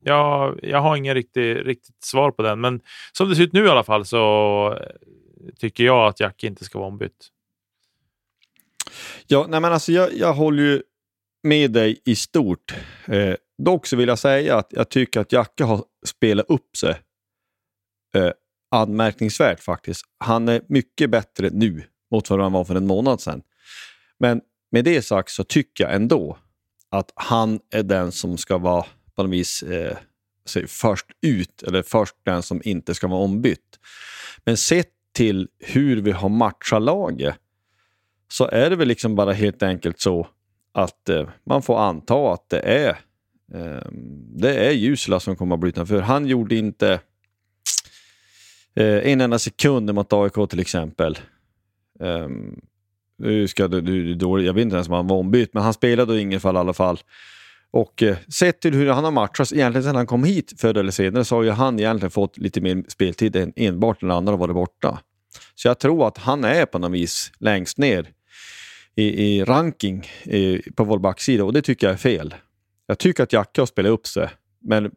Jag, 0.00 0.60
jag 0.62 0.80
har 0.80 0.96
inget 0.96 1.14
riktigt, 1.14 1.66
riktigt 1.66 2.04
svar 2.04 2.30
på 2.30 2.42
den, 2.42 2.60
men 2.60 2.80
som 3.12 3.28
det 3.28 3.36
ser 3.36 3.42
ut 3.42 3.52
nu 3.52 3.64
i 3.64 3.68
alla 3.68 3.84
fall 3.84 4.04
så 4.04 4.76
eh, 4.80 5.52
tycker 5.58 5.84
jag 5.84 6.08
att 6.08 6.20
Jack 6.20 6.44
inte 6.44 6.64
ska 6.64 6.78
vara 6.78 6.88
ombytt. 6.88 7.28
Ja, 9.26 9.46
nej 9.48 9.60
men 9.60 9.72
alltså 9.72 9.92
jag, 9.92 10.14
jag 10.14 10.32
håller 10.32 10.62
ju 10.62 10.82
med 11.42 11.70
dig 11.70 12.02
i 12.04 12.16
stort. 12.16 12.74
Eh, 13.06 13.34
dock 13.58 13.86
så 13.86 13.96
vill 13.96 14.08
jag 14.08 14.18
säga 14.18 14.56
att 14.56 14.68
jag 14.70 14.88
tycker 14.88 15.20
att 15.20 15.32
Jacke 15.32 15.64
har 15.64 15.84
spelat 16.06 16.46
upp 16.48 16.76
sig 16.76 17.00
eh, 18.14 18.30
anmärkningsvärt 18.70 19.60
faktiskt. 19.60 20.04
Han 20.18 20.48
är 20.48 20.62
mycket 20.68 21.10
bättre 21.10 21.50
nu 21.52 21.82
mot 22.10 22.30
vad 22.30 22.40
han 22.40 22.52
var 22.52 22.64
för 22.64 22.74
en 22.74 22.86
månad 22.86 23.20
sedan. 23.20 23.42
Men 24.18 24.40
med 24.70 24.84
det 24.84 25.02
sagt 25.02 25.30
så 25.30 25.44
tycker 25.44 25.84
jag 25.84 25.94
ändå 25.94 26.38
att 26.90 27.12
han 27.14 27.60
är 27.70 27.82
den 27.82 28.12
som 28.12 28.38
ska 28.38 28.58
vara 28.58 28.84
på 29.14 29.22
något 29.22 29.32
vis 29.32 29.62
eh, 29.62 29.96
först 30.66 31.06
ut 31.22 31.62
eller 31.62 31.82
först 31.82 32.14
den 32.22 32.42
som 32.42 32.60
inte 32.64 32.94
ska 32.94 33.08
vara 33.08 33.20
ombytt. 33.20 33.78
Men 34.44 34.56
sett 34.56 34.90
till 35.12 35.48
hur 35.58 35.96
vi 35.96 36.10
har 36.10 36.28
matchat 36.28 36.82
laget 36.82 37.36
så 38.28 38.48
är 38.48 38.70
det 38.70 38.76
väl 38.76 38.88
liksom 38.88 39.14
bara 39.14 39.32
helt 39.32 39.62
enkelt 39.62 40.00
så 40.00 40.26
att 40.72 41.08
eh, 41.08 41.28
man 41.44 41.62
får 41.62 41.78
anta 41.78 42.32
att 42.32 42.48
det 42.48 42.60
är 42.60 42.88
eh, 43.54 43.88
det 44.36 44.54
är 44.66 44.70
Jusela 44.70 45.20
som 45.20 45.36
kommer 45.36 45.54
att 45.54 45.60
bli 45.60 45.68
utanför. 45.68 46.00
Han 46.00 46.26
gjorde 46.26 46.54
inte 46.54 47.00
eh, 48.74 49.12
en 49.12 49.20
enda 49.20 49.38
sekund 49.38 49.94
mot 49.94 50.12
AIK 50.12 50.50
till 50.50 50.60
exempel. 50.60 51.18
Ehm, 52.00 52.60
nu 53.18 53.48
ska 53.48 53.68
du, 53.68 53.80
du, 53.80 54.14
du, 54.14 54.44
jag 54.44 54.54
vet 54.54 54.62
inte 54.62 54.76
ens 54.76 54.88
om 54.88 54.94
han 54.94 55.06
var 55.06 55.16
ombytt, 55.16 55.54
men 55.54 55.62
han 55.62 55.74
spelade 55.74 56.16
i 56.16 56.20
inget 56.20 56.42
fall 56.42 56.54
i 56.54 56.58
alla 56.58 56.72
fall. 56.72 56.98
Och 57.70 58.02
eh, 58.02 58.16
sett 58.28 58.60
till 58.60 58.74
hur 58.74 58.90
han 58.90 59.04
har 59.04 59.10
matchats 59.10 59.52
egentligen 59.52 59.84
sedan 59.84 59.96
han 59.96 60.06
kom 60.06 60.24
hit 60.24 60.52
förr 60.60 60.78
eller 60.78 60.90
senare 60.90 61.24
så 61.24 61.36
har 61.36 61.42
ju 61.42 61.50
han 61.50 61.80
egentligen 61.80 62.10
fått 62.10 62.38
lite 62.38 62.60
mer 62.60 62.84
speltid 62.88 63.36
än 63.36 63.52
enbart 63.56 64.02
när 64.02 64.14
andra 64.14 64.32
har 64.32 64.38
varit 64.38 64.54
borta. 64.54 64.98
Så 65.54 65.68
jag 65.68 65.78
tror 65.78 66.08
att 66.08 66.18
han 66.18 66.44
är 66.44 66.66
på 66.66 66.78
något 66.78 66.92
vis 66.92 67.32
längst 67.38 67.78
ner 67.78 68.08
i, 68.94 69.04
i 69.04 69.44
ranking 69.44 70.06
i, 70.24 70.62
på 70.72 70.84
vår 70.84 70.98
backsida 70.98 71.44
och 71.44 71.52
det 71.52 71.62
tycker 71.62 71.86
jag 71.86 71.94
är 71.94 71.98
fel. 71.98 72.34
Jag 72.86 72.98
tycker 72.98 73.22
att 73.22 73.32
Jacke 73.32 73.60
har 73.60 73.66
spelat 73.66 73.90
upp 73.90 74.06
sig, 74.06 74.28
men 74.60 74.90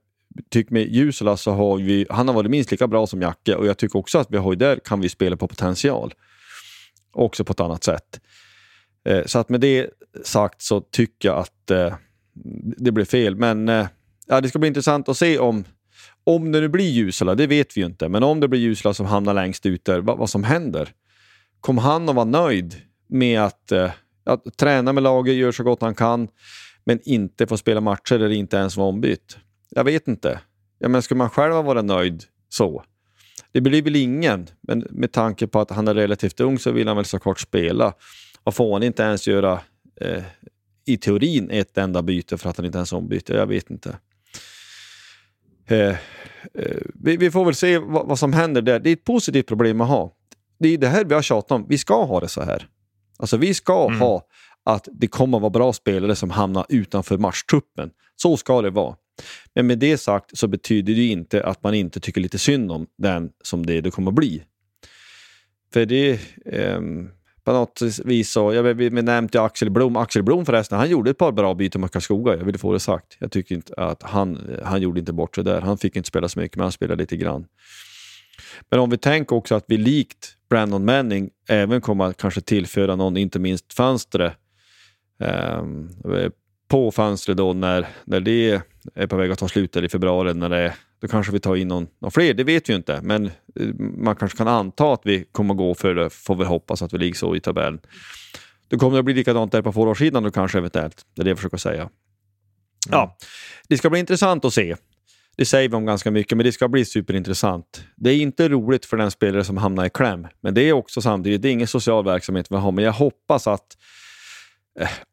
tycker 0.49 0.73
med 0.73 0.87
Jusela 0.87 1.37
så 1.37 1.51
har 1.51 1.77
vi, 1.77 2.05
han 2.09 2.27
har 2.27 2.35
varit 2.35 2.51
minst 2.51 2.71
lika 2.71 2.87
bra 2.87 3.07
som 3.07 3.21
Jacke 3.21 3.55
och 3.55 3.67
jag 3.67 3.77
tycker 3.77 3.99
också 3.99 4.19
att 4.19 4.31
vi 4.31 4.37
har 4.37 4.55
där 4.55 4.79
kan 4.85 5.01
vi 5.01 5.09
spela 5.09 5.37
på 5.37 5.47
potential. 5.47 6.13
Också 7.11 7.43
på 7.43 7.51
ett 7.51 7.59
annat 7.59 7.83
sätt. 7.83 8.21
Eh, 9.05 9.25
så 9.25 9.39
att 9.39 9.49
med 9.49 9.61
det 9.61 9.89
sagt 10.23 10.61
så 10.61 10.81
tycker 10.81 11.29
jag 11.29 11.37
att 11.37 11.71
eh, 11.71 11.93
det 12.77 12.91
blir 12.91 13.05
fel. 13.05 13.35
Men 13.35 13.69
eh, 13.69 13.87
ja, 14.27 14.41
det 14.41 14.49
ska 14.49 14.59
bli 14.59 14.67
intressant 14.67 15.09
att 15.09 15.17
se 15.17 15.39
om, 15.39 15.63
om 16.23 16.51
det 16.51 16.61
nu 16.61 16.67
blir 16.67 16.89
Jusela, 16.89 17.35
det 17.35 17.47
vet 17.47 17.77
vi 17.77 17.81
ju 17.81 17.87
inte. 17.87 18.09
Men 18.09 18.23
om 18.23 18.39
det 18.39 18.47
blir 18.47 18.59
Jusela 18.59 18.93
som 18.93 19.05
hamnar 19.05 19.33
längst 19.33 19.65
ut 19.65 19.85
där, 19.85 20.01
vad, 20.01 20.17
vad 20.17 20.29
som 20.29 20.43
händer. 20.43 20.89
Kommer 21.59 21.81
han 21.81 22.09
att 22.09 22.15
vara 22.15 22.25
nöjd 22.25 22.81
med 23.07 23.41
att, 23.41 23.71
att 24.23 24.57
träna 24.57 24.93
med 24.93 25.03
laget, 25.03 25.35
göra 25.35 25.51
så 25.51 25.63
gott 25.63 25.81
han 25.81 25.95
kan, 25.95 26.27
men 26.85 26.99
inte 27.03 27.47
få 27.47 27.57
spela 27.57 27.81
matcher 27.81 28.15
eller 28.15 28.31
inte 28.31 28.57
ens 28.57 28.77
vara 28.77 28.87
ombytt? 28.87 29.37
Jag 29.69 29.83
vet 29.83 30.07
inte. 30.07 30.39
Ja, 30.79 30.87
men 30.87 31.01
skulle 31.01 31.17
man 31.17 31.29
själv 31.29 31.53
vara 31.53 31.81
nöjd 31.81 32.23
så? 32.49 32.83
Det 33.51 33.61
blir 33.61 33.81
väl 33.81 33.95
ingen, 33.95 34.47
men 34.61 34.87
med 34.89 35.11
tanke 35.11 35.47
på 35.47 35.59
att 35.59 35.71
han 35.71 35.87
är 35.87 35.93
relativt 35.93 36.39
ung 36.39 36.59
så 36.59 36.71
vill 36.71 36.87
han 36.87 36.97
väl 36.97 37.05
såklart 37.05 37.39
spela. 37.39 37.93
Och 38.43 38.55
får 38.55 38.73
han 38.73 38.83
inte 38.83 39.03
ens 39.03 39.27
göra 39.27 39.59
eh, 40.01 40.23
i 40.85 40.97
teorin 40.97 41.49
ett 41.49 41.77
enda 41.77 42.01
byte 42.01 42.37
för 42.37 42.49
att 42.49 42.57
han 42.57 42.65
inte 42.65 42.77
ens 42.77 42.93
ombyter? 42.93 43.35
Jag 43.35 43.47
vet 43.47 43.69
inte. 43.69 43.97
Eh, 45.67 45.89
eh, 46.53 46.77
vi, 46.93 47.17
vi, 47.17 47.31
får 47.31 47.45
väl 47.45 47.55
se 47.55 47.77
vad, 47.77 48.07
vad, 48.07 48.19
som 48.19 48.33
händer 48.33 48.61
där. 48.61 48.79
Det 48.79 48.89
är 48.89 48.93
ett 48.93 49.03
positivt 49.03 49.47
problem 49.47 49.81
att 49.81 49.87
ha. 49.87 50.13
Det 50.59 50.67
är 50.67 50.77
det 50.77 50.87
här 50.87 51.05
vi 51.05 51.13
har 51.13 51.21
tjatat 51.21 51.51
om. 51.51 51.65
Vi 51.69 51.77
ska 51.77 52.03
ha 52.03 52.19
det 52.19 52.27
så 52.27 52.41
här. 52.41 52.67
Alltså 53.17 53.37
vi 53.37 53.53
ska 53.53 53.87
mm. 53.87 53.99
ha 53.99 54.27
att 54.63 54.87
det 54.91 55.07
kommer 55.07 55.37
att 55.37 55.41
vara 55.41 55.49
bra 55.49 55.73
spelare 55.73 56.15
som 56.15 56.29
hamnar 56.29 56.65
utanför 56.69 57.17
matchtruppen. 57.17 57.89
Så 58.15 58.37
ska 58.37 58.61
det 58.61 58.69
vara. 58.69 58.95
Men 59.55 59.67
med 59.67 59.79
det 59.79 59.97
sagt 59.97 60.37
så 60.37 60.47
betyder 60.47 60.93
det 60.93 61.05
inte 61.05 61.43
att 61.43 61.63
man 61.63 61.73
inte 61.73 61.99
tycker 61.99 62.21
lite 62.21 62.39
synd 62.39 62.71
om 62.71 62.87
den 62.97 63.29
som 63.43 63.65
det, 63.65 63.81
det 63.81 63.91
kommer 63.91 64.11
att 64.11 64.15
bli. 64.15 64.43
För 65.73 65.85
det, 65.85 66.19
eh, 66.45 66.81
på 67.43 67.51
något 67.51 67.81
vis 68.05 68.31
så, 68.31 68.53
jag 68.53 68.63
vi 68.63 68.89
nämnde 68.89 69.41
Axel 69.41 69.69
Blom. 69.69 69.95
Axel 69.95 70.23
Blom 70.23 70.45
förresten, 70.45 70.77
han 70.77 70.89
gjorde 70.89 71.11
ett 71.11 71.17
par 71.17 71.31
bra 71.31 71.53
byten 71.53 71.81
mot 71.81 71.91
Karlskoga. 71.91 72.35
Jag 72.35 72.45
vill 72.45 72.57
få 72.57 72.73
det 72.73 72.79
sagt. 72.79 73.17
Jag 73.19 73.31
tycker 73.31 73.55
inte 73.55 73.73
att 73.73 74.03
han, 74.03 74.59
han 74.63 74.81
gjorde 74.81 74.99
inte 74.99 75.13
bort 75.13 75.35
sig 75.35 75.43
där. 75.43 75.61
Han 75.61 75.77
fick 75.77 75.95
inte 75.95 76.07
spela 76.07 76.29
så 76.29 76.39
mycket, 76.39 76.57
men 76.57 76.63
han 76.63 76.71
spelade 76.71 77.03
lite 77.03 77.17
grann. 77.17 77.45
Men 78.69 78.79
om 78.79 78.89
vi 78.89 78.97
tänker 78.97 79.35
också 79.35 79.55
att 79.55 79.65
vi 79.67 79.77
likt 79.77 80.37
Brandon 80.49 80.85
Manning 80.85 81.29
även 81.49 81.81
kommer 81.81 82.05
att 82.05 82.17
kanske 82.17 82.41
tillföra 82.41 82.95
någon, 82.95 83.17
inte 83.17 83.39
minst 83.39 83.73
fönstret. 83.73 84.33
Eh, 85.21 85.63
på 86.71 86.91
fönstret 86.91 87.37
då 87.37 87.53
när, 87.53 87.87
när 88.05 88.19
det 88.19 88.61
är 88.95 89.07
på 89.07 89.15
väg 89.17 89.31
att 89.31 89.39
ta 89.39 89.47
slut 89.47 89.75
i 89.75 89.89
februari, 89.89 90.33
när 90.33 90.49
det, 90.49 90.73
då 91.01 91.07
kanske 91.07 91.31
vi 91.31 91.39
tar 91.39 91.55
in 91.55 91.67
någon, 91.67 91.87
någon 91.99 92.11
fler, 92.11 92.33
det 92.33 92.43
vet 92.43 92.69
vi 92.69 92.73
inte. 92.73 92.99
Men 93.03 93.25
eh, 93.25 93.67
man 93.77 94.15
kanske 94.15 94.37
kan 94.37 94.47
anta 94.47 94.93
att 94.93 95.01
vi 95.03 95.25
kommer 95.31 95.53
gå 95.53 95.75
för 95.75 95.95
det, 95.95 96.09
får 96.09 96.35
vi 96.35 96.45
hoppas 96.45 96.81
att 96.81 96.93
vi 96.93 96.97
ligger 96.97 97.15
så 97.15 97.35
i 97.35 97.39
tabellen. 97.39 97.79
Då 98.67 98.77
kommer 98.77 98.97
det 98.97 99.03
bli 99.03 99.13
likadant 99.13 99.51
där 99.51 99.61
på 99.61 99.73
forwardsidan 99.73 100.23
då 100.23 100.31
kanske 100.31 100.57
eventuellt. 100.57 101.05
Det 101.15 101.21
är 101.21 101.23
det 101.23 101.29
jag 101.29 101.37
försöker 101.37 101.57
säga. 101.57 101.89
Ja, 102.89 103.17
det 103.67 103.77
ska 103.77 103.89
bli 103.89 103.99
intressant 103.99 104.45
att 104.45 104.53
se. 104.53 104.75
det 105.35 105.45
säger 105.45 105.69
vi 105.69 105.75
om 105.75 105.85
ganska 105.85 106.11
mycket, 106.11 106.37
men 106.37 106.45
det 106.45 106.51
ska 106.51 106.67
bli 106.67 106.85
superintressant. 106.85 107.83
Det 107.95 108.09
är 108.09 108.15
inte 108.15 108.49
roligt 108.49 108.85
för 108.85 108.97
den 108.97 109.11
spelare 109.11 109.43
som 109.43 109.57
hamnar 109.57 109.85
i 109.85 109.89
kläm, 109.89 110.27
men 110.41 110.53
det 110.53 110.61
är 110.61 110.73
också 110.73 111.01
samtidigt, 111.01 111.41
det 111.41 111.47
är 111.49 111.53
ingen 111.53 111.67
social 111.67 112.05
verksamhet 112.05 112.47
vi 112.49 112.55
har, 112.55 112.71
men 112.71 112.85
jag 112.85 112.93
hoppas 112.93 113.47
att 113.47 113.77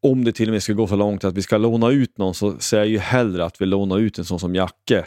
om 0.02 0.24
det 0.24 0.32
till 0.32 0.48
och 0.48 0.52
med 0.52 0.62
ska 0.62 0.72
gå 0.72 0.86
så 0.86 0.96
långt 0.96 1.24
att 1.24 1.34
vi 1.34 1.42
ska 1.42 1.58
låna 1.58 1.90
ut 1.90 2.18
någon 2.18 2.34
så 2.34 2.58
säger 2.58 2.82
jag 2.82 2.90
ju 2.90 2.98
hellre 2.98 3.44
att 3.44 3.60
vi 3.60 3.66
lånar 3.66 3.98
ut 3.98 4.18
en 4.18 4.24
sån 4.24 4.40
som 4.40 4.54
Jacke 4.54 5.06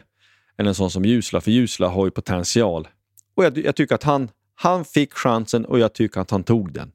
än 0.57 0.67
en 0.67 0.75
sån 0.75 0.91
som 0.91 1.05
Ljusla, 1.05 1.41
för 1.41 1.51
Ljusla 1.51 1.87
har 1.87 2.05
ju 2.05 2.11
potential. 2.11 2.87
Och 3.35 3.45
jag, 3.45 3.57
jag 3.57 3.75
tycker 3.75 3.95
att 3.95 4.03
han, 4.03 4.29
han 4.55 4.85
fick 4.85 5.13
chansen 5.13 5.65
och 5.65 5.79
jag 5.79 5.93
tycker 5.93 6.21
att 6.21 6.31
han 6.31 6.43
tog 6.43 6.73
den. 6.73 6.91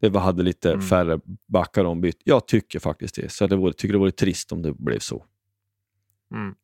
Det 0.00 0.08
var, 0.08 0.20
hade 0.20 0.42
lite 0.42 0.72
mm. 0.72 0.82
färre 0.82 1.20
backar 1.48 1.84
ombytt. 1.84 2.20
Jag 2.24 2.46
tycker 2.46 2.78
faktiskt 2.78 3.14
det. 3.14 3.32
Så 3.32 3.46
det 3.46 3.56
vore, 3.56 3.72
tycker 3.72 3.92
det 3.92 3.98
vore 3.98 4.10
trist 4.10 4.52
om 4.52 4.62
det 4.62 4.72
blev 4.72 4.98
så. 4.98 5.24
Mm. 6.34 6.54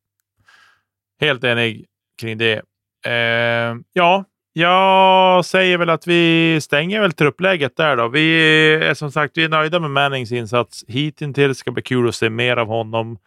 Helt 1.19 1.43
enig 1.43 1.85
kring 2.21 2.37
det. 2.37 2.61
Eh, 3.05 3.75
ja, 3.93 4.25
jag 4.57 5.45
säger 5.45 5.77
väl 5.77 5.89
att 5.89 6.07
vi 6.07 6.59
stänger 6.61 7.01
väl 7.01 7.11
truppläget 7.11 7.75
där 7.75 7.97
då. 7.97 8.07
Vi 8.07 8.43
är 8.75 8.93
som 8.93 9.11
sagt 9.11 9.37
vi 9.37 9.43
är 9.43 9.49
nöjda 9.49 9.79
med 9.79 9.91
Mannings 9.91 10.31
insats 10.31 10.85
hittills. 10.87 11.57
ska 11.57 11.71
bli 11.71 11.83
kul 11.83 12.07
att 12.07 12.15
se 12.15 12.29
mer 12.29 12.57
av 12.57 12.67
honom 12.67 13.17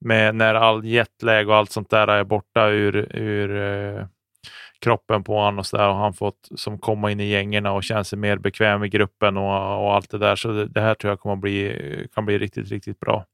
med 0.00 0.34
när 0.34 0.54
all 0.54 0.84
jetlag 0.84 1.48
och 1.48 1.56
allt 1.56 1.72
sånt 1.72 1.90
där 1.90 2.08
är 2.08 2.24
borta 2.24 2.68
ur, 2.68 3.16
ur 3.16 3.56
eh, 3.56 4.06
kroppen 4.80 5.24
på 5.24 5.34
honom 5.36 5.58
och 5.58 5.66
så 5.66 5.76
där 5.76 5.88
och 5.88 5.96
han 5.96 6.14
fått 6.14 6.48
som 6.54 6.78
komma 6.78 7.10
in 7.10 7.20
i 7.20 7.30
gängerna 7.30 7.72
och 7.72 7.84
känna 7.84 8.04
sig 8.04 8.18
mer 8.18 8.36
bekväm 8.36 8.84
i 8.84 8.88
gruppen 8.88 9.36
och, 9.36 9.84
och 9.84 9.94
allt 9.94 10.10
det 10.10 10.18
där. 10.18 10.36
Så 10.36 10.48
det, 10.48 10.66
det, 10.66 10.80
här 10.80 10.94
tror 10.94 11.10
jag 11.10 11.20
kommer 11.20 11.36
bli, 11.36 12.08
kan 12.14 12.26
bli 12.26 12.38
riktigt, 12.38 12.70
riktigt 12.70 13.00
bra. 13.00 13.24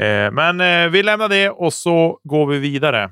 Eh, 0.00 0.30
men 0.30 0.60
eh, 0.60 0.88
vi 0.88 1.02
lämnar 1.02 1.28
det 1.28 1.50
och 1.50 1.72
så 1.72 2.20
går 2.24 2.46
vi 2.46 2.58
vidare. 2.58 3.10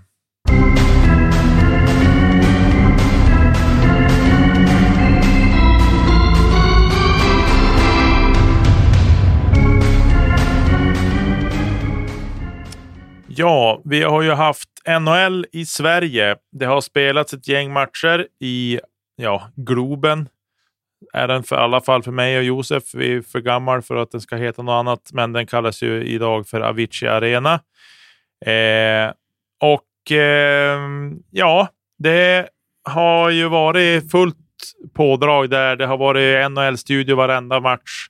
Ja, 13.41 13.83
vi 13.85 14.03
har 14.03 14.23
ju 14.23 14.31
haft 14.31 14.69
NHL 15.01 15.47
i 15.53 15.67
Sverige. 15.67 16.37
Det 16.53 16.67
har 16.67 16.81
spelats 16.81 17.35
ett 17.35 17.49
gäng 17.49 17.73
matcher 17.73 18.27
i 18.41 18.81
ja, 19.17 19.51
Globen. 19.57 20.29
Är 21.13 21.29
den 21.29 21.43
för 21.43 21.57
alla 21.57 21.81
fall 21.81 22.03
för 22.03 22.11
mig 22.13 22.39
och 22.39 22.45
Josef. 22.45 22.83
Vi 22.95 23.15
är 23.15 23.23
för 23.23 23.41
gammal 23.41 23.83
för 23.83 23.97
att 23.97 24.11
den 24.11 24.21
ska 24.21 24.37
heta 24.37 24.63
något 24.63 24.73
annat, 24.73 25.11
men 25.13 25.33
den 25.33 25.47
kallas 25.47 25.83
ju 25.83 26.05
idag 26.05 26.49
för 26.49 26.61
Avicii 26.61 27.09
Arena. 27.09 27.55
Eh, 28.47 29.13
och 29.61 30.13
eh, 30.13 30.81
ja, 31.31 31.69
det 31.99 32.49
har 32.85 33.31
ju 33.31 33.49
varit 33.49 34.11
fullt 34.11 34.37
pådrag 34.95 35.51
där. 35.51 35.77
Det 35.77 35.87
har 35.87 35.97
varit 35.97 36.51
NHL-studio 36.51 37.17
varenda 37.17 37.61
match 37.61 38.09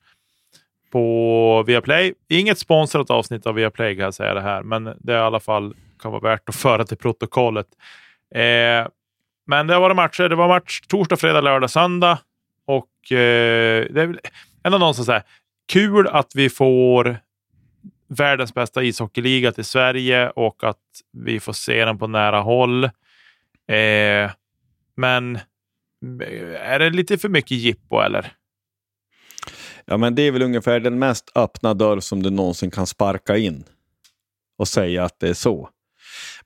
på 0.91 1.65
Viaplay. 1.67 2.15
Inget 2.29 2.59
sponsrat 2.59 3.11
avsnitt 3.11 3.47
av 3.47 3.55
Viaplay 3.55 3.97
kan 3.97 4.05
jag 4.05 4.15
säga 4.15 4.35
det 4.35 4.41
här, 4.41 4.63
men 4.63 4.85
det 4.85 5.13
är 5.13 5.19
i 5.19 5.21
alla 5.21 5.41
fall 5.41 5.75
kan 6.03 6.13
vara 6.13 6.23
värt 6.23 6.49
att 6.49 6.55
föra 6.57 6.85
till 6.85 6.97
protokollet. 6.97 7.67
Eh, 8.35 8.89
men 9.47 9.67
det 9.67 9.75
har 9.75 9.81
varit 9.81 9.97
matcher. 9.97 10.29
Det 10.29 10.37
var 10.37 10.49
match 10.49 10.81
torsdag, 10.81 11.17
fredag, 11.17 11.41
lördag, 11.41 11.71
söndag 11.71 12.19
och 12.67 13.13
eh, 13.13 13.87
det 13.91 14.03
är 14.03 14.07
väl 14.07 14.21
ändå 14.65 14.79
någon 14.79 14.95
som 14.95 15.05
säger 15.05 15.23
kul 15.73 16.09
att 16.09 16.33
vi 16.35 16.51
får 16.51 17.17
världens 18.09 18.55
bästa 18.55 18.83
ishockeyliga 18.83 19.53
till 19.53 19.65
Sverige 19.65 20.31
och 20.31 20.65
att 20.65 20.77
vi 21.13 21.41
får 21.41 21.53
se 21.53 21.85
den 21.85 21.99
på 21.99 22.07
nära 22.07 22.41
håll. 22.41 22.85
Eh, 22.85 24.31
men 24.97 25.37
eh, 25.37 26.73
är 26.73 26.79
det 26.79 26.91
lite 26.91 27.19
för 27.19 27.29
mycket 27.29 27.51
jippo 27.51 28.01
eller? 28.01 28.33
Ja, 29.91 29.97
men 29.97 30.15
det 30.15 30.23
är 30.23 30.33
väl 30.33 30.43
ungefär 30.43 30.81
den 30.81 30.99
mest 30.99 31.33
öppna 31.35 31.75
dörr 31.75 32.01
som 32.01 32.23
du 32.23 32.31
någonsin 32.31 32.71
kan 32.71 32.87
sparka 32.87 33.37
in 33.37 33.65
och 34.59 34.69
säga 34.69 35.05
att 35.05 35.21
det 35.21 35.29
är 35.29 35.35
så. 35.35 35.69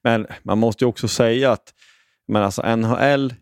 Men 0.03 0.27
man 0.43 0.59
måste 0.59 0.85
ju 0.85 0.89
också 0.89 1.09
säga 1.09 1.53
att 1.53 1.75
men 2.29 2.43
alltså 2.43 2.77
NHL 2.77 3.35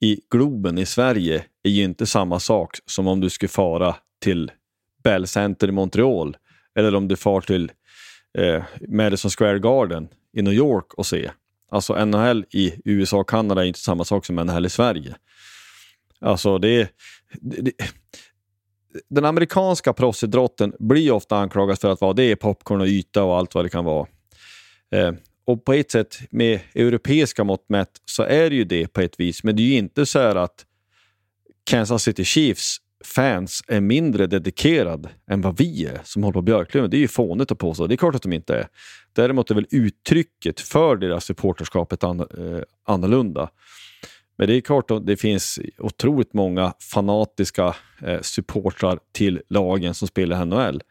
i 0.00 0.20
Globen 0.30 0.78
i 0.78 0.86
Sverige 0.86 1.44
är 1.62 1.70
ju 1.70 1.84
inte 1.84 2.06
samma 2.06 2.40
sak 2.40 2.76
som 2.86 3.06
om 3.06 3.20
du 3.20 3.30
skulle 3.30 3.48
fara 3.48 3.96
till 4.20 4.50
Bell 5.04 5.26
Center 5.26 5.68
i 5.68 5.72
Montreal 5.72 6.36
eller 6.74 6.94
om 6.94 7.08
du 7.08 7.16
far 7.16 7.40
till 7.40 7.72
eh, 8.38 8.64
Madison 8.88 9.30
Square 9.30 9.58
Garden 9.58 10.08
i 10.32 10.42
New 10.42 10.54
York 10.54 10.94
och 10.94 11.06
se. 11.06 11.30
Alltså 11.70 12.04
NHL 12.04 12.44
i 12.50 12.80
USA 12.84 13.18
och 13.18 13.28
Kanada 13.28 13.62
är 13.62 13.66
inte 13.66 13.80
samma 13.80 14.04
sak 14.04 14.26
som 14.26 14.36
NHL 14.36 14.66
i 14.66 14.70
Sverige. 14.70 15.16
Alltså 16.20 16.58
det, 16.58 16.90
det, 17.40 17.72
den 19.08 19.24
amerikanska 19.24 19.92
proffsidrotten 19.92 20.72
blir 20.78 21.12
ofta 21.12 21.36
anklagad 21.36 21.78
för 21.80 21.92
att 21.92 22.00
vara 22.00 22.12
det 22.12 22.24
är 22.24 22.36
popcorn 22.36 22.80
och 22.80 22.86
yta 22.86 23.24
och 23.24 23.36
allt 23.36 23.54
vad 23.54 23.64
det 23.64 23.68
kan 23.68 23.84
vara. 23.84 24.06
Eh, 24.94 25.12
och 25.46 25.64
på 25.64 25.72
ett 25.72 25.90
sätt, 25.90 26.18
med 26.30 26.60
europeiska 26.74 27.44
mått 27.44 27.68
mätt, 27.68 27.90
så 28.04 28.22
är 28.22 28.50
det 28.50 28.56
ju 28.56 28.64
det 28.64 28.92
på 28.92 29.00
ett 29.00 29.20
vis. 29.20 29.44
Men 29.44 29.56
det 29.56 29.62
är 29.62 29.66
ju 29.66 29.74
inte 29.76 30.06
så 30.06 30.18
att 30.18 30.66
Kansas 31.64 32.02
City 32.02 32.24
Chiefs 32.24 32.76
fans 33.04 33.62
är 33.68 33.80
mindre 33.80 34.26
dedikerade 34.26 35.08
än 35.30 35.40
vad 35.40 35.58
vi 35.58 35.86
är 35.86 36.00
som 36.04 36.22
håller 36.22 36.32
på 36.32 36.42
Björklöven. 36.42 36.90
Det 36.90 36.96
är 36.96 36.98
ju 36.98 37.08
fånigt 37.08 37.52
att 37.52 37.58
påstå. 37.58 37.86
Det 37.86 37.94
är 37.94 37.96
klart 37.96 38.14
att 38.14 38.22
de 38.22 38.32
inte 38.32 38.54
är. 38.54 38.68
Däremot 39.12 39.50
är 39.50 39.54
väl 39.54 39.66
uttrycket 39.70 40.60
för 40.60 40.96
deras 40.96 41.24
supporterskap 41.24 42.04
an, 42.04 42.20
eh, 42.20 42.62
annorlunda. 42.84 43.50
Men 44.36 44.48
det 44.48 44.54
är 44.54 44.60
klart 44.60 44.90
att 44.90 45.06
det 45.06 45.16
finns 45.16 45.58
otroligt 45.78 46.34
många 46.34 46.72
fanatiska 46.92 47.76
eh, 48.02 48.20
supportrar 48.20 48.98
till 49.12 49.42
lagen 49.48 49.94
som 49.94 50.08
spelar 50.08 50.44
NHL. 50.44 50.82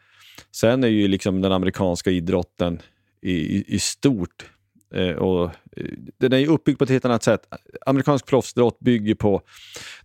Sen 0.52 0.84
är 0.84 0.88
ju 0.88 1.08
liksom 1.08 1.42
den 1.42 1.52
amerikanska 1.52 2.12
idrotten 2.12 2.82
i, 3.22 3.32
i, 3.32 3.64
i 3.68 3.80
stort 3.80 4.46
eh, 4.94 5.10
och 5.10 5.44
eh, 5.78 5.86
den 6.18 6.34
är 6.34 6.48
uppbyggd 6.48 6.78
på 6.78 6.84
ett 6.84 6.90
helt 6.90 7.06
annat 7.06 7.24
sätt. 7.24 7.42
Amerikansk 7.86 8.26
proffsidrott 8.26 8.80
bygger 8.80 9.16
på 9.16 9.42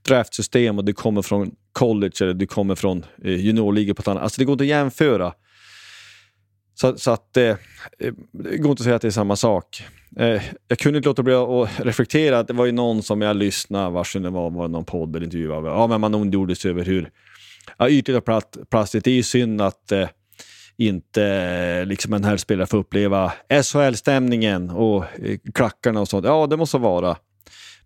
draftsystem 0.02 0.78
och 0.78 0.84
du 0.84 0.92
kommer 0.92 1.22
från 1.22 1.54
college 1.72 2.12
eller 2.20 2.34
du 2.34 2.46
kommer 2.46 2.74
från 2.74 3.04
eh, 3.24 3.34
juniorligor 3.34 3.94
på 3.94 4.00
ett 4.00 4.08
annat 4.08 4.22
Alltså 4.22 4.40
det 4.40 4.44
går 4.44 4.52
inte 4.52 4.64
att 4.64 4.68
jämföra. 4.68 5.32
Så, 6.74 6.96
så 6.96 7.10
att 7.10 7.32
det 7.32 7.58
går 8.32 8.70
inte 8.70 8.70
att 8.70 8.84
säga 8.84 8.96
att 8.96 9.02
det 9.02 9.08
är 9.08 9.12
samma 9.12 9.36
sak. 9.36 9.82
Eh, 10.16 10.42
jag 10.68 10.78
kunde 10.78 10.96
inte 10.96 11.08
låta 11.08 11.22
bli 11.22 11.34
att 11.34 11.80
reflektera. 11.80 12.42
Det 12.42 12.52
var 12.52 12.66
ju 12.66 12.72
någon 12.72 13.02
som 13.02 13.22
jag 13.22 13.36
lyssnade, 13.36 13.90
vars 13.90 14.12
det 14.12 14.30
var, 14.30 14.50
var 14.50 14.68
någon 14.68 14.84
podd 14.84 15.16
eller 15.16 15.24
intervju 15.24 15.52
av. 15.52 15.64
Ja, 15.64 15.86
men 15.86 16.00
man 16.00 16.14
ondgjorde 16.14 16.56
sig 16.56 16.70
över 16.70 16.84
hur 16.84 17.10
ja, 17.78 17.88
ytligt 17.88 18.16
och 18.16 18.24
platt, 18.24 18.56
plastigt. 18.70 19.04
Det 19.04 19.10
är 19.10 19.14
ju 19.14 19.22
synd 19.22 19.60
att 19.60 19.92
eh, 19.92 20.08
inte 20.76 21.24
eh, 21.24 21.86
liksom 21.86 22.12
en 22.12 22.24
här 22.24 22.36
spelare 22.36 22.66
får 22.66 22.78
uppleva 22.78 23.32
SHL-stämningen 23.62 24.70
och 24.70 25.04
eh, 25.18 25.38
klackarna 25.54 26.00
och 26.00 26.08
sånt. 26.08 26.26
Ja, 26.26 26.46
det 26.46 26.56
måste 26.56 26.78
vara. 26.78 27.16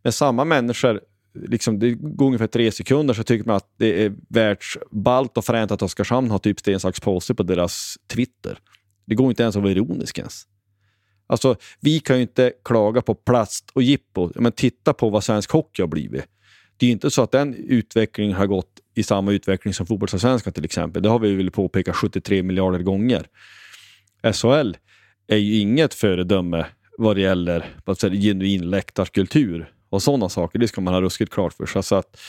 Men 0.02 0.12
samma 0.12 0.44
människor, 0.44 1.00
liksom, 1.48 1.78
det 1.78 1.90
går 1.90 2.26
ungefär 2.26 2.46
tre 2.46 2.72
sekunder 2.72 3.14
så 3.14 3.22
tycker 3.22 3.46
man 3.46 3.56
att 3.56 3.74
det 3.78 4.04
är 4.04 4.14
världsballt 4.28 5.38
och 5.38 5.44
fränt 5.44 5.70
att 5.70 5.82
Oskarshamn 5.82 6.30
har 6.30 6.38
typ 6.38 6.60
sten, 6.60 6.80
sax, 6.80 7.00
påse 7.00 7.34
på 7.34 7.42
deras 7.42 7.96
Twitter. 8.06 8.58
Det 9.06 9.14
går 9.14 9.30
inte 9.30 9.42
ens 9.42 9.56
att 9.56 9.62
vara 9.62 9.72
ironisk 9.72 10.18
ens. 10.18 10.46
Alltså, 11.34 11.56
vi 11.80 12.00
kan 12.00 12.16
ju 12.16 12.22
inte 12.22 12.52
klaga 12.64 13.02
på 13.02 13.14
plast 13.14 13.70
och 13.72 13.82
jippo. 13.82 14.30
Men 14.34 14.52
titta 14.52 14.92
på 14.92 15.10
vad 15.10 15.24
svensk 15.24 15.50
hockey 15.50 15.82
har 15.82 15.86
blivit. 15.86 16.24
Det 16.76 16.86
är 16.86 16.90
inte 16.90 17.10
så 17.10 17.22
att 17.22 17.30
den 17.30 17.54
utvecklingen 17.54 18.32
har 18.32 18.46
gått 18.46 18.70
i 18.94 19.02
samma 19.02 19.32
utveckling 19.32 19.74
som 19.74 19.86
fotbollsallsvenskan 19.86 20.52
till 20.52 20.64
exempel. 20.64 21.02
Det 21.02 21.08
har 21.08 21.18
vi 21.18 21.34
väl 21.34 21.50
påpeka 21.50 21.92
73 21.92 22.42
miljarder 22.42 22.78
gånger. 22.78 23.26
SHL 24.32 24.76
är 25.26 25.36
ju 25.36 25.58
inget 25.58 25.94
föredöme 25.94 26.66
vad 26.98 27.16
det 27.16 27.22
gäller 27.22 27.74
vad 27.84 27.98
säga, 27.98 28.14
genuin 28.14 28.70
läktarkultur 28.70 29.72
och 29.90 30.02
sådana 30.02 30.28
saker. 30.28 30.58
Det 30.58 30.68
ska 30.68 30.80
man 30.80 30.94
ha 30.94 31.00
ruskigt 31.00 31.32
klart 31.32 31.52
för 31.52 31.66
sig. 31.66 31.82
Så 31.82 31.94
att, 31.94 32.20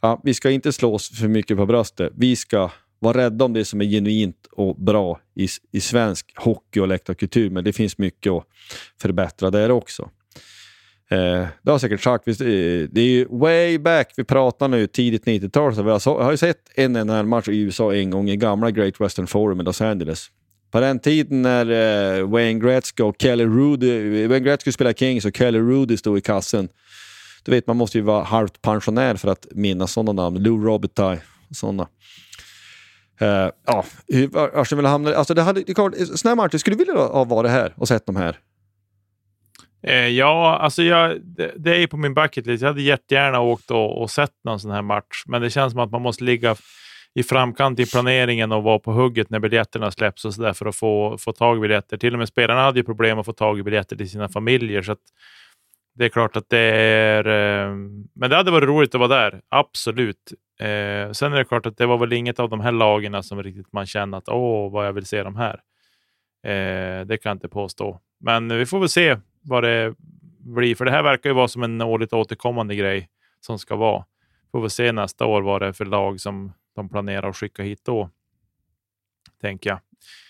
ja, 0.00 0.20
vi 0.24 0.34
ska 0.34 0.50
inte 0.50 0.72
slå 0.72 0.94
oss 0.94 1.18
för 1.18 1.28
mycket 1.28 1.56
på 1.56 1.66
bröstet. 1.66 2.12
Vi 2.16 2.36
ska 2.36 2.70
var 2.98 3.14
rädda 3.14 3.44
om 3.44 3.52
det 3.52 3.64
som 3.64 3.80
är 3.80 3.84
genuint 3.84 4.46
och 4.52 4.76
bra 4.76 5.20
i, 5.34 5.48
i 5.72 5.80
svensk 5.80 6.32
hockey 6.36 6.80
och 6.80 6.88
läktarkultur, 6.88 7.50
men 7.50 7.64
det 7.64 7.72
finns 7.72 7.98
mycket 7.98 8.32
att 8.32 8.44
förbättra 9.00 9.50
där 9.50 9.70
också. 9.70 10.10
Eh, 11.10 11.46
det 11.62 11.70
har 11.70 11.78
säkert 11.78 12.00
sagt, 12.00 12.28
eh, 12.28 12.34
det 12.90 13.00
är 13.00 13.08
ju 13.08 13.26
way 13.30 13.78
back, 13.78 14.12
vi 14.16 14.24
pratar 14.24 14.68
nu 14.68 14.86
tidigt 14.86 15.24
90-tal, 15.24 15.72
vi 15.72 15.90
har, 15.90 16.00
jag 16.04 16.24
har 16.24 16.30
ju 16.30 16.36
sett 16.36 16.58
en 16.74 16.92
NHL-match 16.92 17.48
i 17.48 17.60
USA 17.60 17.94
en 17.94 18.10
gång 18.10 18.30
i 18.30 18.36
gamla 18.36 18.70
Great 18.70 19.00
Western 19.00 19.26
Forum 19.26 19.60
i 19.60 19.64
Los 19.64 19.80
Angeles. 19.80 20.30
På 20.70 20.80
den 20.80 20.98
tiden 20.98 21.42
när 21.42 21.70
eh, 22.18 22.28
Wayne 22.28 22.60
Gretzky 22.60 23.02
och 23.02 23.16
Kelly 23.18 23.44
Rudy, 23.44 24.26
Wayne 24.26 24.44
Gretzky 24.44 24.72
spelade 24.72 24.94
Kings 24.98 25.24
och 25.24 25.36
Kelly 25.36 25.58
Rudy 25.58 25.96
stod 25.96 26.18
i 26.18 26.20
kassen. 26.20 26.68
Du 27.44 27.52
vet, 27.52 27.66
man 27.66 27.76
måste 27.76 27.98
ju 27.98 28.04
vara 28.04 28.22
halvt 28.22 28.62
pensionär 28.62 29.14
för 29.14 29.28
att 29.28 29.46
minnas 29.50 29.92
sådana 29.92 30.22
namn. 30.22 30.42
Lou 30.42 30.64
Robitaille 30.64 31.20
och 31.50 31.56
sådana. 31.56 31.88
Uh, 33.22 33.50
ja, 33.66 33.84
Arsenal 34.54 34.84
hamnade... 34.84 35.18
Alltså 35.18 35.34
det 35.34 35.42
hade, 35.42 35.62
det, 35.62 36.06
såna 36.06 36.30
här 36.30 36.36
matcher, 36.36 36.58
skulle 36.58 36.76
du 36.76 36.84
vilja 36.84 36.94
ha 36.94 37.24
varit 37.24 37.50
här 37.50 37.74
och 37.76 37.88
sett 37.88 38.06
de 38.06 38.16
här? 38.16 38.38
Eh, 39.82 40.08
ja, 40.08 40.58
alltså 40.58 40.82
jag, 40.82 41.20
det, 41.22 41.52
det, 41.56 41.82
är 41.82 41.86
på 41.86 41.96
min 41.96 42.14
bucket 42.14 42.46
list. 42.46 42.62
Jag 42.62 42.68
hade 42.68 42.82
jättegärna 42.82 43.40
åkt 43.40 43.70
och, 43.70 44.02
och 44.02 44.10
sett 44.10 44.32
någon 44.44 44.60
sån 44.60 44.70
här 44.70 44.82
match, 44.82 45.24
men 45.26 45.42
det 45.42 45.50
känns 45.50 45.72
som 45.72 45.80
att 45.80 45.90
man 45.90 46.02
måste 46.02 46.24
ligga 46.24 46.56
i 47.14 47.22
framkant 47.22 47.80
i 47.80 47.86
planeringen 47.86 48.52
och 48.52 48.62
vara 48.62 48.78
på 48.78 48.92
hugget 48.92 49.30
när 49.30 49.38
biljetterna 49.38 49.90
släpps 49.90 50.24
och 50.24 50.34
så 50.34 50.42
där 50.42 50.52
för 50.52 50.66
att 50.66 50.76
få, 50.76 51.18
få 51.18 51.32
tag 51.32 51.56
i 51.56 51.60
biljetter. 51.60 51.96
Till 51.96 52.12
och 52.12 52.18
med 52.18 52.28
spelarna 52.28 52.60
hade 52.60 52.78
ju 52.78 52.84
problem 52.84 53.18
att 53.18 53.26
få 53.26 53.32
tag 53.32 53.58
i 53.58 53.62
biljetter 53.62 53.96
till 53.96 54.10
sina 54.10 54.28
familjer. 54.28 54.82
Så 54.82 54.96
det 55.96 56.04
är 56.04 56.08
klart 56.08 56.36
att 56.36 56.48
det 56.48 56.58
är... 56.58 57.26
Eh, 57.26 57.74
men 58.14 58.30
det 58.30 58.36
hade 58.36 58.50
varit 58.50 58.68
roligt 58.68 58.94
att 58.94 58.98
vara 58.98 59.08
där, 59.08 59.40
absolut. 59.48 60.32
Eh, 60.60 61.12
sen 61.12 61.32
är 61.32 61.36
det 61.36 61.44
klart 61.44 61.66
att 61.66 61.76
det 61.76 61.86
var 61.86 61.98
väl 61.98 62.12
inget 62.12 62.40
av 62.40 62.50
de 62.50 62.60
här 62.60 62.72
lagen 62.72 63.22
som 63.22 63.42
riktigt 63.42 63.72
man 63.72 63.86
känner 63.86 64.18
att 64.18 64.28
åh, 64.28 64.72
vad 64.72 64.86
jag 64.86 64.92
vill 64.92 65.06
se 65.06 65.22
de 65.22 65.36
här. 65.36 65.60
Eh, 66.44 67.06
det 67.06 67.18
kan 67.22 67.30
jag 67.30 67.36
inte 67.36 67.48
påstå. 67.48 68.00
Men 68.20 68.58
vi 68.58 68.66
får 68.66 68.78
väl 68.80 68.88
se 68.88 69.16
vad 69.42 69.62
det 69.62 69.94
blir, 70.38 70.74
för 70.74 70.84
det 70.84 70.90
här 70.90 71.02
verkar 71.02 71.30
ju 71.30 71.34
vara 71.34 71.48
som 71.48 71.62
en 71.62 71.80
årligt 71.80 72.12
återkommande 72.12 72.76
grej 72.76 73.08
som 73.40 73.58
ska 73.58 73.76
vara. 73.76 74.04
Får 74.52 74.60
väl 74.60 74.70
se 74.70 74.92
nästa 74.92 75.26
år 75.26 75.42
vad 75.42 75.62
det 75.62 75.66
är 75.66 75.72
för 75.72 75.84
lag 75.84 76.20
som 76.20 76.52
de 76.74 76.88
planerar 76.88 77.28
att 77.28 77.36
skicka 77.36 77.62
hit 77.62 77.80
då. 77.84 78.10
Tänker 79.40 79.70
jag. 79.70 79.80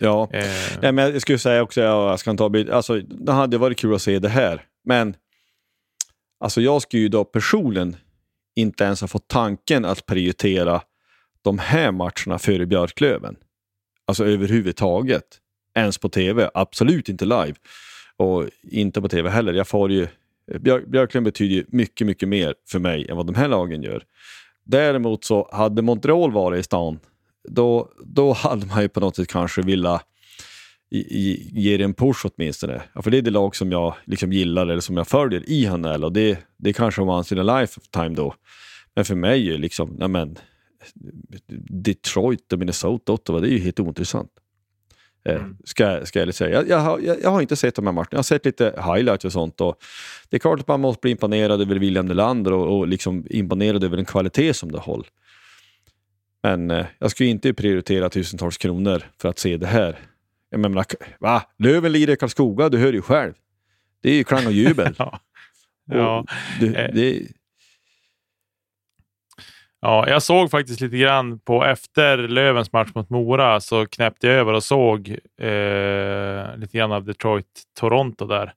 Ja, 0.01 0.29
eh. 0.33 0.45
Nej, 0.83 0.93
men 0.93 1.13
jag 1.13 1.23
skulle 1.23 1.39
säga 1.39 1.63
också, 1.63 1.81
jag 1.81 2.19
ska 2.19 2.49
bild, 2.49 2.71
alltså, 2.71 3.01
det 3.01 3.33
hade 3.33 3.59
varit 3.59 3.79
kul 3.79 3.95
att 3.95 4.03
se 4.03 4.19
det 4.19 4.29
här, 4.29 4.63
men 4.85 5.17
alltså 6.41 6.61
jag 6.61 6.83
skulle 6.83 7.03
ju 7.03 7.09
då 7.09 7.25
personligen 7.25 7.97
inte 8.55 8.85
ens 8.85 9.01
ha 9.01 9.09
fått 9.09 9.29
tanken 9.29 9.85
att 9.85 10.07
prioritera 10.07 10.83
de 11.43 11.59
här 11.59 11.93
matcherna 11.93 12.39
före 12.39 12.67
Björklöven. 12.67 13.37
Alltså 14.07 14.25
överhuvudtaget. 14.25 15.41
Ens 15.75 15.99
på 15.99 16.09
tv, 16.09 16.51
absolut 16.55 17.09
inte 17.09 17.25
live. 17.25 17.55
Och 18.17 18.45
inte 18.63 19.01
på 19.01 19.09
tv 19.09 19.31
heller. 19.31 19.53
Jag 19.53 19.69
får 19.69 19.93
ju, 19.93 20.09
Björk, 20.61 20.87
Björklöven 20.87 21.25
betyder 21.25 21.55
ju 21.55 21.65
mycket, 21.69 22.07
mycket 22.07 22.29
mer 22.29 22.55
för 22.69 22.79
mig 22.79 23.09
än 23.09 23.17
vad 23.17 23.27
de 23.27 23.35
här 23.35 23.49
lagen 23.49 23.83
gör. 23.83 24.05
Däremot 24.65 25.25
så 25.25 25.49
hade 25.53 25.83
Montreal 25.83 26.33
varit 26.33 26.61
i 26.61 26.63
stan, 26.63 26.99
då, 27.49 27.91
då 28.05 28.33
hade 28.33 28.67
man 28.67 28.83
ju 28.83 28.89
på 28.89 29.01
något 29.01 29.17
sätt 29.17 29.29
kanske 29.29 29.63
vilja 29.63 30.01
ge 30.91 31.77
det 31.77 31.85
en 31.85 31.95
push 31.95 32.27
åtminstone. 32.27 32.83
Ja, 32.93 33.03
för 33.03 33.11
det 33.11 33.19
är 33.19 33.23
det 33.23 33.31
lag 33.31 33.57
som 33.57 33.73
jag 33.73 33.95
liksom 34.05 34.33
gillar 34.33 34.67
eller 34.67 34.81
som 34.81 34.97
jag 34.97 35.09
följer 35.09 35.51
i 35.51 35.67
HNL 35.67 36.05
och 36.05 36.13
det, 36.13 36.39
det 36.57 36.73
kanske 36.73 37.03
var 37.03 37.17
once 37.17 37.35
in 37.35 37.49
a 37.49 37.61
lifetime 37.61 38.15
då. 38.15 38.35
Men 38.95 39.05
för 39.05 39.15
mig 39.15 39.55
är 39.55 39.59
liksom, 39.59 39.97
nej 39.99 40.09
men, 40.09 40.39
Detroit 41.69 42.53
och 42.53 42.59
Minnesota, 42.59 43.13
Ottawa, 43.13 43.41
det 43.41 43.49
är 43.49 43.51
ju 43.53 43.59
helt 43.59 43.81
ointressant. 43.81 44.31
Eh, 45.25 45.37
mm. 45.37 45.57
Ska, 45.65 46.07
ska 46.07 46.21
jag 46.21 46.35
säga. 46.35 46.55
Jag, 46.55 46.69
jag, 46.69 46.79
har, 46.79 46.99
jag, 46.99 47.23
jag, 47.23 47.31
har 47.31 47.41
inte 47.41 47.57
sett 47.57 47.75
de 47.75 47.87
här 47.87 47.93
matcherna. 47.93 48.09
Jag 48.11 48.19
har 48.19 48.23
sett 48.23 48.45
lite 48.45 48.65
highlights 48.65 49.25
och 49.25 49.33
sånt. 49.33 49.61
Och 49.61 49.79
det 50.29 50.37
är 50.37 50.39
klart 50.39 50.61
att 50.61 50.69
man 50.69 50.81
måste 50.81 51.01
bli 51.01 51.11
imponerad 51.11 51.61
över 51.61 51.77
William 51.77 52.07
Nylander 52.07 52.53
och, 52.53 52.79
och 52.79 52.89
liksom 52.89 53.27
imponerad 53.31 53.85
över 53.85 53.97
den 53.97 54.07
kvalitet 54.07 54.55
som 54.55 54.73
det 54.73 54.79
håller. 54.79 55.07
Men 56.43 56.71
eh, 56.71 56.87
jag 56.99 57.11
skulle 57.11 57.29
inte 57.29 57.55
prioritera 57.55 58.11
tusentals 58.11 58.59
kronor 58.59 59.03
för 59.19 59.29
att 59.29 59.39
se 59.39 59.57
det 59.57 59.67
här. 59.67 59.99
Jag 60.57 60.71
menar, 60.71 60.85
va? 61.19 61.43
Löven 61.59 61.93
lirar 61.93 62.13
i 62.13 62.17
Karlskoga, 62.17 62.69
du 62.69 62.79
hör 62.79 62.93
ju 62.93 63.03
själv. 63.03 63.35
Det 64.03 64.11
är 64.11 64.15
ju 64.15 64.25
klang 64.25 64.47
och 64.47 64.53
jubel. 64.53 64.95
ja. 64.99 65.21
ja. 65.85 66.25
Det, 66.61 66.67
eh. 66.67 66.95
det, 66.95 67.23
Ja, 69.81 70.09
jag 70.09 70.23
såg 70.23 70.51
faktiskt 70.51 70.81
lite 70.81 70.97
grann 70.97 71.39
på 71.39 71.65
efter 71.65 72.19
Lövens 72.19 72.73
match 72.73 72.91
mot 72.95 73.11
Mora 73.11 73.61
så 73.61 73.87
knäppte 73.87 74.27
jag 74.27 74.37
över 74.37 74.53
och 74.53 74.65
såg 74.65 75.09
eh, 75.41 76.57
lite 76.57 76.79
grann 76.79 76.93
av 76.93 77.05
Detroit-Toronto 77.05 78.27
där. 78.27 78.55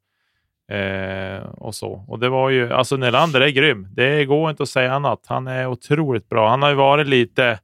Eh, 0.78 1.44
och 1.44 1.76
så. 1.76 2.06
Och 2.08 2.20
det 2.20 2.30
var 2.30 2.50
ju, 2.50 2.74
alltså 2.74 2.98
Nylander 2.98 3.42
är 3.42 3.50
grym. 3.50 3.88
Det 3.92 4.26
går 4.26 4.50
inte 4.50 4.64
att 4.64 4.70
säga 4.70 4.94
annat. 4.94 5.26
Han 5.28 5.48
är 5.48 5.68
otroligt 5.68 6.30
bra. 6.30 6.50
Han 6.50 6.62
har 6.62 6.70
ju 6.70 6.76
varit 6.76 7.08
lite, 7.08 7.60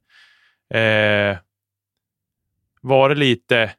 eh, 0.73 1.37
varit 2.81 3.17
lite, 3.17 3.71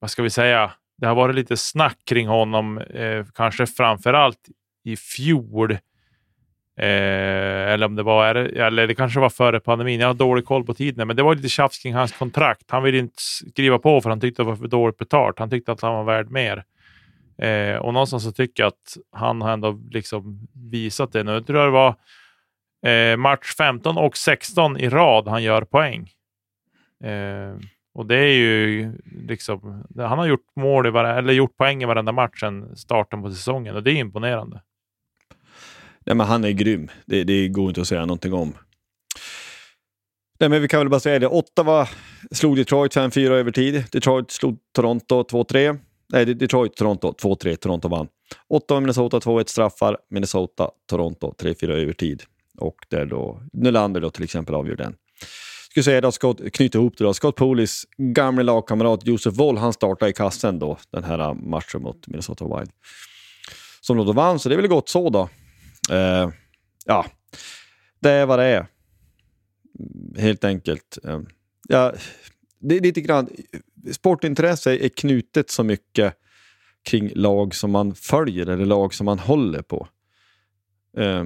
vad 0.00 0.10
ska 0.10 0.22
vi 0.22 0.30
säga? 0.30 0.72
Det 0.98 1.06
har 1.06 1.14
varit 1.14 1.34
lite 1.34 1.56
snack 1.56 1.98
kring 2.06 2.28
honom, 2.28 2.78
eh, 2.78 3.26
kanske 3.34 3.66
framför 3.66 4.12
allt 4.12 4.48
i 4.84 4.96
fjol 4.96 5.78
Eh, 6.80 7.72
eller 7.72 7.86
om 7.86 7.94
det 7.94 8.02
var, 8.02 8.34
eller 8.34 8.86
det 8.86 8.94
kanske 8.94 9.20
var 9.20 9.30
före 9.30 9.60
pandemin. 9.60 10.00
Jag 10.00 10.06
har 10.06 10.14
dålig 10.14 10.44
koll 10.44 10.64
på 10.64 10.74
tiden, 10.74 11.06
men 11.06 11.16
det 11.16 11.22
var 11.22 11.34
lite 11.34 11.48
tjafs 11.48 11.78
kring 11.78 11.94
hans 11.94 12.12
kontrakt. 12.12 12.70
Han 12.70 12.82
ville 12.82 12.98
inte 12.98 13.22
skriva 13.22 13.78
på 13.78 14.00
för 14.00 14.10
han 14.10 14.20
tyckte 14.20 14.42
det 14.42 14.46
var 14.46 14.56
för 14.56 14.68
dåligt 14.68 14.98
betalt. 14.98 15.38
Han 15.38 15.50
tyckte 15.50 15.72
att 15.72 15.80
han 15.80 15.94
var 15.94 16.04
värd 16.04 16.30
mer. 16.30 16.64
Eh, 17.38 17.76
och 17.76 17.94
någonstans 17.94 18.24
så 18.24 18.32
tycker 18.32 18.62
jag 18.62 18.68
att 18.68 18.96
han 19.12 19.42
har 19.42 19.52
ändå 19.52 19.80
liksom 19.90 20.48
visat 20.70 21.12
det 21.12 21.22
nu. 21.22 21.32
Jag 21.32 21.46
tror 21.46 21.64
det 21.64 21.70
var 21.70 21.94
eh, 22.86 23.16
match 23.16 23.54
15 23.56 23.98
och 23.98 24.16
16 24.16 24.76
i 24.76 24.88
rad 24.88 25.28
han 25.28 25.42
gör 25.42 25.62
poäng. 25.62 26.10
Eh, 27.04 27.56
och 27.94 28.06
det 28.06 28.16
är 28.16 28.32
ju 28.34 28.92
liksom, 29.28 29.84
han 29.96 30.18
har 30.18 30.26
gjort 30.26 30.46
mål 30.56 30.86
i 30.86 30.90
varje, 30.90 31.14
eller 31.14 31.32
gjort 31.32 31.56
poäng 31.56 31.82
i 31.82 31.86
varenda 31.86 32.12
match 32.12 32.40
sedan 32.40 32.76
starten 32.76 33.22
på 33.22 33.30
säsongen 33.30 33.76
och 33.76 33.82
det 33.82 33.90
är 33.90 33.96
imponerande. 33.96 34.62
Nej, 36.06 36.16
men 36.16 36.26
han 36.26 36.44
är 36.44 36.50
grym. 36.50 36.88
Det, 37.06 37.24
det 37.24 37.48
går 37.48 37.68
inte 37.68 37.80
att 37.80 37.88
säga 37.88 38.00
någonting 38.00 38.32
om. 38.32 38.54
Nej, 40.40 40.48
men 40.48 40.62
vi 40.62 40.68
kan 40.68 40.80
väl 40.80 40.88
bara 40.88 41.00
säga 41.00 41.18
det. 41.18 41.26
Ottawa 41.26 41.88
slog 42.30 42.56
Detroit 42.56 42.96
5-4 42.96 43.30
över 43.30 43.50
tid. 43.50 43.84
Detroit 43.92 44.30
slog 44.30 44.58
Toronto 44.74 45.22
2-3. 45.22 45.78
Nej, 46.12 46.34
Detroit, 46.34 46.76
Toronto 46.76 47.14
2-3. 47.22 47.56
Toronto 47.56 47.88
vann. 47.88 48.08
Ottawa, 48.48 48.80
Minnesota 48.80 49.18
2-1 49.18 49.44
straffar. 49.48 49.98
Minnesota, 50.10 50.70
Toronto 50.90 51.34
3-4 51.38 51.70
över 51.70 51.92
tid. 51.92 52.22
Och 52.58 52.76
där 52.88 53.06
då 53.06 53.42
Nylander 53.52 54.00
då 54.00 54.10
till 54.10 54.24
exempel 54.24 54.54
avgör 54.54 54.76
den. 54.76 54.94
Skulle 55.82 56.00
säga 56.00 56.08
att 56.08 56.14
Scott, 56.14 56.52
knyta 56.52 56.78
ihop 56.78 56.98
det 56.98 57.04
då. 57.04 57.14
Scott 57.14 57.36
Polis 57.36 57.86
gamle 57.96 58.42
lagkamrat 58.42 59.06
Josef 59.06 59.34
Woll, 59.34 59.58
han 59.58 59.72
startade 59.72 60.10
i 60.10 60.12
kassen 60.14 60.58
då 60.58 60.78
den 60.90 61.04
här 61.04 61.18
äh, 61.18 61.34
matchen 61.34 61.82
mot 61.82 62.06
Minnesota 62.06 62.44
Wild. 62.44 62.70
Som 63.80 63.96
då 63.96 64.12
vann, 64.12 64.38
så 64.38 64.48
det 64.48 64.54
är 64.54 64.56
väl 64.56 64.66
gott 64.66 64.88
så 64.88 65.10
då. 65.10 65.28
Eh, 65.90 66.30
ja, 66.84 67.06
det 68.00 68.10
är 68.10 68.26
vad 68.26 68.38
det 68.38 68.44
är. 68.44 68.66
Helt 70.16 70.44
enkelt. 70.44 70.98
Eh, 71.04 71.20
ja, 71.68 71.92
det 72.58 72.76
är 72.76 72.80
lite 72.80 73.00
grann, 73.00 73.28
sportintresse 73.92 74.76
är 74.76 74.88
knutet 74.88 75.50
så 75.50 75.64
mycket 75.64 76.14
kring 76.82 77.12
lag 77.14 77.54
som 77.54 77.70
man 77.70 77.94
följer 77.94 78.46
eller 78.46 78.66
lag 78.66 78.94
som 78.94 79.04
man 79.04 79.18
håller 79.18 79.62
på. 79.62 79.88
Eh, 80.96 81.24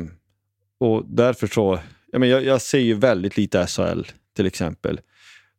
och 0.78 1.04
därför 1.06 1.46
så, 1.46 1.78
jag, 2.12 2.20
men 2.20 2.28
jag, 2.28 2.44
jag 2.44 2.62
ser 2.62 2.78
ju 2.78 2.94
väldigt 2.94 3.36
lite 3.36 3.66
SHL 3.66 4.02
till 4.34 4.46
exempel. 4.46 5.00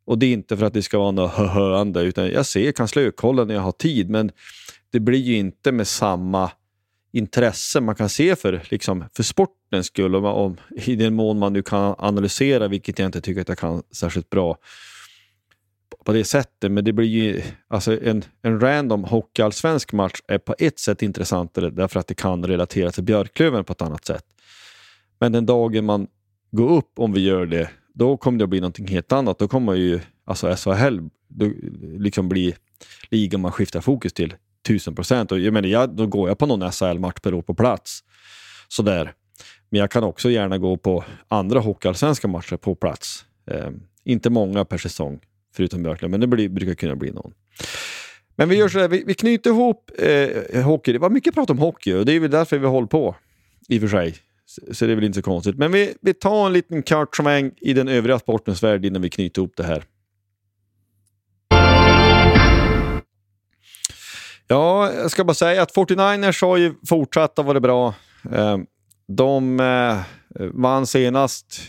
Och 0.04 0.18
det 0.18 0.26
är 0.26 0.32
inte 0.32 0.56
för 0.56 0.66
att 0.66 0.74
det 0.74 0.82
ska 0.82 0.98
vara 0.98 1.10
något 1.10 1.32
höhöande 1.32 2.02
utan 2.02 2.30
jag 2.30 2.46
ser, 2.46 2.72
kan 2.72 2.88
slökolla 2.88 3.44
när 3.44 3.54
jag 3.54 3.62
har 3.62 3.72
tid 3.72 4.10
men 4.10 4.30
det 4.90 5.00
blir 5.00 5.20
ju 5.20 5.36
inte 5.36 5.72
med 5.72 5.88
samma 5.88 6.50
intresse 7.12 7.80
man 7.80 7.94
kan 7.94 8.08
se 8.08 8.36
för, 8.36 8.62
liksom, 8.68 9.04
för 9.16 9.22
sportens 9.22 9.86
skull. 9.86 10.14
Och, 10.14 10.44
om, 10.44 10.56
I 10.70 10.96
den 10.96 11.14
mån 11.14 11.38
man 11.38 11.52
nu 11.52 11.62
kan 11.62 11.94
analysera, 11.98 12.68
vilket 12.68 12.98
jag 12.98 13.06
inte 13.06 13.20
tycker 13.20 13.40
att 13.40 13.48
jag 13.48 13.58
kan 13.58 13.82
särskilt 13.90 14.30
bra 14.30 14.56
på 16.04 16.12
det 16.12 16.24
sättet. 16.24 16.72
Men 16.72 16.84
det 16.84 16.92
blir 16.92 17.06
ju, 17.06 17.42
alltså 17.68 18.02
en, 18.02 18.24
en 18.42 18.60
random 18.60 19.04
hockeyallsvensk 19.04 19.92
match 19.92 20.20
är 20.28 20.38
på 20.38 20.54
ett 20.58 20.78
sätt 20.78 21.02
intressantare 21.02 21.70
därför 21.70 22.00
att 22.00 22.06
det 22.06 22.14
kan 22.14 22.46
relatera 22.46 22.90
till 22.90 23.04
Björklöven 23.04 23.64
på 23.64 23.72
ett 23.72 23.82
annat 23.82 24.04
sätt. 24.04 24.24
Men 25.18 25.32
den 25.32 25.46
dagen 25.46 25.84
man 25.84 26.06
går 26.50 26.70
upp, 26.70 26.92
om 26.96 27.12
vi 27.12 27.20
gör 27.20 27.46
det, 27.46 27.70
då 27.98 28.16
kommer 28.16 28.38
det 28.38 28.44
att 28.44 28.50
bli 28.50 28.60
någonting 28.60 28.88
helt 28.88 29.12
annat. 29.12 29.38
Då 29.38 29.48
kommer 29.48 29.74
ju 29.74 30.00
alltså 30.24 30.56
SHL 30.56 30.98
då, 31.28 31.50
liksom 31.98 32.28
bli 32.28 32.54
ligan 33.10 33.40
man 33.40 33.52
skiftar 33.52 33.80
fokus 33.80 34.12
till 34.12 34.34
tusen 34.66 34.94
procent. 34.94 35.30
jag 35.30 35.52
menar, 35.52 35.68
jag, 35.68 35.90
då 35.96 36.06
går 36.06 36.28
jag 36.28 36.38
på 36.38 36.46
någon 36.46 36.72
SHL-match 36.72 37.20
per 37.22 37.34
år 37.34 37.42
på 37.42 37.54
plats. 37.54 38.04
Sådär. 38.68 39.12
Men 39.70 39.80
jag 39.80 39.90
kan 39.90 40.04
också 40.04 40.30
gärna 40.30 40.58
gå 40.58 40.76
på 40.76 41.04
andra 41.28 41.60
hockeyallsvenska 41.60 42.28
matcher 42.28 42.56
på 42.56 42.74
plats. 42.74 43.24
Eh, 43.50 43.70
inte 44.04 44.30
många 44.30 44.64
per 44.64 44.78
säsong, 44.78 45.20
förutom 45.54 45.82
Björklund, 45.82 46.10
men 46.10 46.20
det 46.20 46.26
blir, 46.26 46.48
brukar 46.48 46.74
kunna 46.74 46.96
bli 46.96 47.10
någon. 47.10 47.32
Men 48.36 48.48
vi 48.48 48.56
gör 48.56 48.68
så 48.68 48.78
här, 48.78 48.88
vi, 48.88 49.04
vi 49.06 49.14
knyter 49.14 49.50
ihop 49.50 49.90
eh, 49.98 50.62
hockey. 50.62 50.92
Det 50.92 50.98
var 50.98 51.10
mycket 51.10 51.34
prat 51.34 51.50
om 51.50 51.58
hockey 51.58 51.92
och 51.92 52.06
det 52.06 52.12
är 52.12 52.20
väl 52.20 52.30
därför 52.30 52.58
vi 52.58 52.66
håller 52.66 52.86
på, 52.86 53.16
i 53.68 53.78
och 53.78 53.80
för 53.80 53.88
sig. 53.88 54.14
Så, 54.46 54.86
det 54.86 54.92
är 54.92 54.94
väl 54.94 55.04
inte 55.04 55.16
så 55.16 55.22
konstigt. 55.22 55.56
Men 55.56 55.72
vi, 55.72 55.94
vi 56.00 56.14
tar 56.14 56.46
en 56.46 56.52
liten 56.52 56.82
kort 56.82 57.16
sväng 57.16 57.50
i 57.60 57.72
den 57.72 57.88
övriga 57.88 58.18
sportens 58.18 58.62
värld 58.62 58.84
innan 58.84 59.02
vi 59.02 59.10
knyter 59.10 59.40
ihop 59.40 59.52
det 59.56 59.64
här. 59.64 59.84
Ja, 64.48 64.92
jag 64.92 65.10
ska 65.10 65.24
bara 65.24 65.34
säga 65.34 65.62
att 65.62 65.74
49ers 65.74 66.42
har 66.42 66.56
ju 66.56 66.74
fortsatt 66.88 67.38
att 67.38 67.46
vara 67.46 67.60
bra. 67.60 67.94
Ehm, 68.32 68.66
de 69.08 69.60
eh, 69.60 70.00
vann 70.52 70.86
senast, 70.86 71.60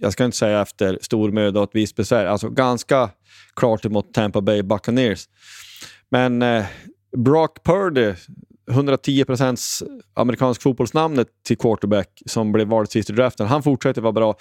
jag 0.00 0.12
ska 0.12 0.24
inte 0.24 0.36
säga 0.36 0.62
efter 0.62 0.98
stor 1.02 1.30
möda 1.32 1.60
och 1.60 1.64
ett 1.64 1.74
visst 1.74 1.96
besvär, 1.96 2.26
alltså 2.26 2.50
ganska 2.50 3.10
klart 3.56 3.84
emot 3.84 4.14
Tampa 4.14 4.40
Bay 4.40 4.62
Buccaneers. 4.62 5.28
Men 6.08 6.42
eh, 6.42 6.64
Brock 7.16 7.64
Purdy 7.64 8.14
110% 8.70 9.82
amerikansk 10.14 10.62
fotbollsnamnet 10.62 11.28
till 11.46 11.58
quarterback 11.58 12.22
som 12.26 12.52
blev 12.52 12.68
vald 12.68 12.90
sist 12.90 13.10
i 13.10 13.12
draften. 13.12 13.46
Han 13.46 13.62
fortsätter 13.62 14.02
vara 14.02 14.12
bra. 14.12 14.36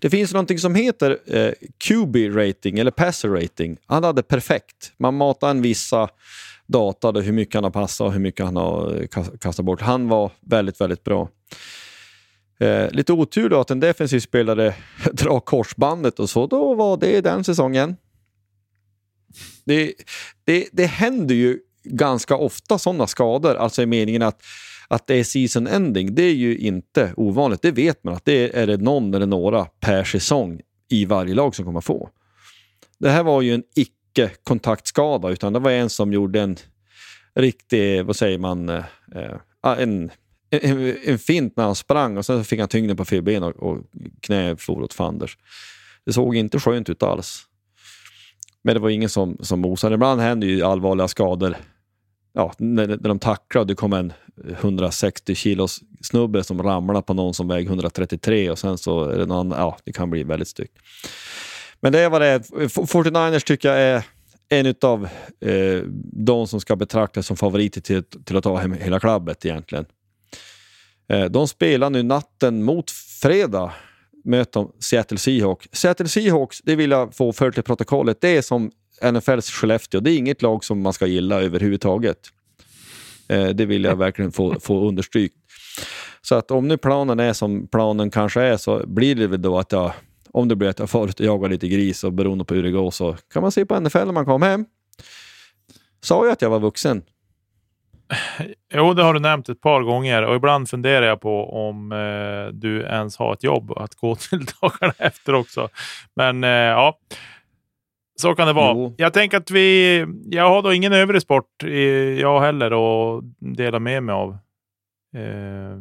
Det 0.00 0.10
finns 0.10 0.32
någonting 0.32 0.58
som 0.58 0.74
heter 0.74 1.18
eh, 1.26 1.52
QB-rating 1.84 2.78
eller 2.78 2.90
passer 2.90 3.28
rating. 3.28 3.76
Han 3.86 4.04
hade 4.04 4.22
perfekt. 4.22 4.92
Man 4.98 5.14
matar 5.14 5.50
en 5.50 5.62
vissa 5.62 6.08
data, 6.66 7.10
hur 7.10 7.32
mycket 7.32 7.54
han 7.54 7.64
har 7.64 7.70
passat 7.70 8.06
och 8.06 8.12
hur 8.12 8.20
mycket 8.20 8.46
han 8.46 8.56
har 8.56 9.00
eh, 9.00 9.06
kastat 9.40 9.64
bort. 9.64 9.80
Han 9.80 10.08
var 10.08 10.30
väldigt, 10.40 10.80
väldigt 10.80 11.04
bra. 11.04 11.28
Eh, 12.60 12.90
lite 12.90 13.12
otur 13.12 13.48
då 13.48 13.60
att 13.60 13.70
en 13.70 13.80
defensiv 13.80 14.20
spelare 14.20 14.74
drar 15.12 15.40
korsbandet 15.40 16.18
och 16.18 16.30
så. 16.30 16.46
Då 16.46 16.74
var 16.74 16.96
det 16.96 17.20
den 17.20 17.44
säsongen. 17.44 17.96
Det, 19.64 19.94
det, 20.44 20.68
det 20.72 20.86
händer 20.86 21.34
ju 21.34 21.58
ganska 21.84 22.36
ofta 22.36 22.78
sådana 22.78 23.06
skador, 23.06 23.54
alltså 23.54 23.82
i 23.82 23.86
meningen 23.86 24.22
att, 24.22 24.42
att 24.88 25.06
det 25.06 25.14
är 25.14 25.24
season 25.24 25.66
ending. 25.66 26.14
Det 26.14 26.22
är 26.22 26.34
ju 26.34 26.58
inte 26.58 27.12
ovanligt. 27.16 27.62
Det 27.62 27.70
vet 27.70 28.04
man 28.04 28.14
att 28.14 28.24
det 28.24 28.58
är 28.58 28.66
det 28.66 28.76
någon 28.76 29.14
eller 29.14 29.26
några 29.26 29.64
per 29.64 30.04
säsong 30.04 30.60
i 30.90 31.04
varje 31.04 31.34
lag 31.34 31.54
som 31.54 31.64
kommer 31.64 31.78
att 31.78 31.84
få. 31.84 32.10
Det 32.98 33.10
här 33.10 33.22
var 33.22 33.42
ju 33.42 33.54
en 33.54 33.62
icke-kontaktskada 33.74 35.30
utan 35.30 35.52
det 35.52 35.58
var 35.58 35.70
en 35.70 35.90
som 35.90 36.12
gjorde 36.12 36.40
en 36.40 36.56
riktig, 37.34 38.04
vad 38.04 38.16
säger 38.16 38.38
man, 38.38 38.68
eh, 38.68 38.84
eh 39.14 39.36
en, 39.78 40.10
en, 40.50 40.96
en 41.04 41.18
fint 41.18 41.56
när 41.56 41.64
han 41.64 41.74
sprang 41.74 42.16
och 42.16 42.26
sen 42.26 42.44
fick 42.44 42.60
han 42.60 42.68
tyngden 42.68 42.96
på 42.96 43.04
fel 43.04 43.22
ben 43.22 43.42
och, 43.42 43.56
och 43.56 43.78
knä 44.20 44.56
for 44.56 44.82
åt 44.82 44.94
fanders. 44.94 45.36
Det 46.06 46.12
såg 46.12 46.36
inte 46.36 46.60
skönt 46.60 46.90
ut 46.90 47.02
alls. 47.02 47.46
Men 48.62 48.74
det 48.74 48.80
var 48.80 48.90
ingen 48.90 49.08
som, 49.08 49.38
som 49.40 49.60
mosade. 49.60 49.94
Ibland 49.94 50.20
händer 50.20 50.46
ju 50.46 50.62
allvarliga 50.62 51.08
skador 51.08 51.56
ja, 52.34 52.54
när, 52.58 52.86
när 52.86 52.96
de 52.96 53.18
tacklar 53.18 53.60
och 53.60 53.66
det 53.66 53.74
kommer 53.74 53.98
en 53.98 54.12
160 54.48 55.34
kilos 55.34 55.80
snubbe 56.00 56.44
som 56.44 56.62
ramlar 56.62 57.02
på 57.02 57.14
någon 57.14 57.34
som 57.34 57.48
väger 57.48 57.68
133 57.68 58.50
och 58.50 58.58
sen 58.58 58.78
så 58.78 59.04
är 59.04 59.18
det 59.18 59.26
någon 59.26 59.50
ja, 59.50 59.76
det 59.84 59.92
kan 59.92 60.10
bli 60.10 60.24
väldigt 60.24 60.48
styggt. 60.48 60.78
Men 61.80 61.92
det 61.92 62.00
är 62.00 62.10
vad 62.10 62.20
det 62.20 62.26
är. 62.26 62.38
49ers 62.38 63.46
tycker 63.46 63.68
jag 63.68 63.78
är 63.78 64.04
en 64.48 64.74
av 64.82 65.08
eh, 65.40 65.82
de 66.12 66.46
som 66.46 66.60
ska 66.60 66.76
betraktas 66.76 67.26
som 67.26 67.36
favoriter 67.36 67.80
till, 67.80 68.02
till 68.02 68.36
att 68.36 68.44
ta 68.44 68.56
hem 68.56 68.72
hela 68.72 69.00
klubbet 69.00 69.44
egentligen. 69.44 69.86
Eh, 71.08 71.24
de 71.24 71.48
spelar 71.48 71.90
nu 71.90 72.02
natten 72.02 72.64
mot 72.64 72.90
fredag 73.22 73.72
möter 74.24 74.60
de 74.60 74.72
Seattle 74.78 75.18
Seahawks. 75.18 75.68
Seattle 75.72 76.08
Seahawks, 76.08 76.60
det 76.64 76.76
vill 76.76 76.90
jag 76.90 77.14
få 77.14 77.32
för 77.32 77.50
till 77.50 77.62
protokollet, 77.62 78.20
det 78.20 78.36
är 78.36 78.42
som 78.42 78.70
NFLs 79.02 79.50
Skellefteå. 79.50 80.00
Det 80.00 80.10
är 80.10 80.18
inget 80.18 80.42
lag 80.42 80.64
som 80.64 80.82
man 80.82 80.92
ska 80.92 81.06
gilla 81.06 81.40
överhuvudtaget. 81.40 82.18
Eh, 83.28 83.46
det 83.46 83.66
vill 83.66 83.84
jag 83.84 83.96
verkligen 83.96 84.32
få, 84.32 84.60
få 84.60 84.88
understrykt. 84.88 85.36
Så 86.22 86.34
att 86.34 86.50
om 86.50 86.68
nu 86.68 86.76
planen 86.76 87.20
är 87.20 87.32
som 87.32 87.66
planen 87.66 88.10
kanske 88.10 88.42
är 88.42 88.56
så 88.56 88.86
blir 88.86 89.14
det 89.14 89.26
väl 89.26 89.42
då 89.42 89.58
att 89.58 89.72
jag, 89.72 89.92
om 90.30 90.48
det 90.48 90.56
blir 90.56 90.68
att 90.68 90.78
jag 90.78 90.90
får 90.90 91.08
ut 91.08 91.20
och 91.20 91.26
jagar 91.26 91.48
lite 91.48 91.68
gris 91.68 92.04
och 92.04 92.12
beroende 92.12 92.44
på 92.44 92.54
hur 92.54 92.62
det 92.62 92.70
går 92.70 92.90
så 92.90 93.16
kan 93.32 93.42
man 93.42 93.52
se 93.52 93.66
på 93.66 93.80
NFL 93.80 93.98
när 93.98 94.12
man 94.12 94.24
kommer 94.24 94.46
hem. 94.46 94.64
Sa 96.00 96.24
jag 96.24 96.32
att 96.32 96.42
jag 96.42 96.50
var 96.50 96.60
vuxen? 96.60 97.02
Jo, 98.74 98.94
det 98.94 99.02
har 99.02 99.14
du 99.14 99.20
nämnt 99.20 99.48
ett 99.48 99.60
par 99.60 99.82
gånger 99.82 100.22
och 100.22 100.36
ibland 100.36 100.68
funderar 100.68 101.06
jag 101.06 101.20
på 101.20 101.68
om 101.68 101.92
eh, 101.92 102.52
du 102.52 102.82
ens 102.82 103.16
har 103.16 103.32
ett 103.32 103.42
jobb 103.42 103.72
att 103.76 103.94
gå 103.94 104.16
till 104.16 104.44
dagarna 104.60 104.94
efter 104.98 105.34
också. 105.34 105.68
Men 106.16 106.44
eh, 106.44 106.50
ja, 106.50 106.98
så 108.16 108.34
kan 108.34 108.46
det 108.46 108.52
vara. 108.52 108.74
Jo. 108.74 108.94
Jag 108.98 109.12
tänker 109.12 109.36
att 109.36 109.50
vi... 109.50 109.98
Jag 110.24 110.48
har 110.48 110.62
då 110.62 110.72
ingen 110.72 110.92
övrig 110.92 111.22
sport 111.22 111.62
jag 112.18 112.40
heller 112.40 112.66
att 113.16 113.24
dela 113.38 113.78
med 113.78 114.02
mig 114.02 114.12
av. 114.12 114.38
Eh. 115.16 115.78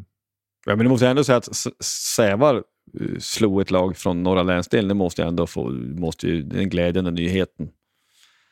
Ja, 0.65 0.75
men 0.75 0.79
du 0.79 0.89
måste 0.89 1.07
ändå 1.07 1.23
säga 1.23 1.37
att 1.37 1.49
Sävar 1.83 2.55
eh, 2.55 3.17
slog 3.19 3.61
ett 3.61 3.71
lag 3.71 3.97
från 3.97 4.23
norra 4.23 4.43
länsdelen. 4.43 4.87
Det 4.87 4.93
måste 4.93 5.21
jag 5.21 5.29
ändå 5.29 5.47
få. 5.47 5.69
Måste 5.69 6.27
ju, 6.27 6.43
den 6.43 6.69
glädjande 6.69 7.11
nyheten. 7.11 7.69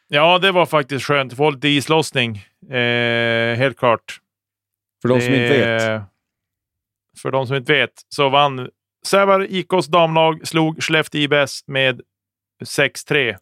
Ja, 0.07 0.39
det 0.39 0.51
var 0.51 0.65
faktiskt 0.65 1.05
skönt. 1.05 1.33
Få 1.33 1.49
lite 1.49 1.67
islossning. 1.67 2.35
Eh, 2.69 3.55
helt 3.57 3.77
klart. 3.77 4.19
För 5.01 5.09
de 5.09 5.21
som 5.21 5.33
inte 5.33 5.57
vet. 5.57 6.01
För 7.21 7.31
de 7.31 7.47
som 7.47 7.55
inte 7.55 7.73
vet 7.73 7.93
så 8.09 8.29
vann 8.29 8.69
Sävar 9.05 9.47
IKs 9.49 9.87
damlag, 9.87 10.47
slog 10.47 10.83
Skellefteå 10.83 11.21
IBS 11.21 11.67
med 11.67 12.01
6-3. 12.63 13.37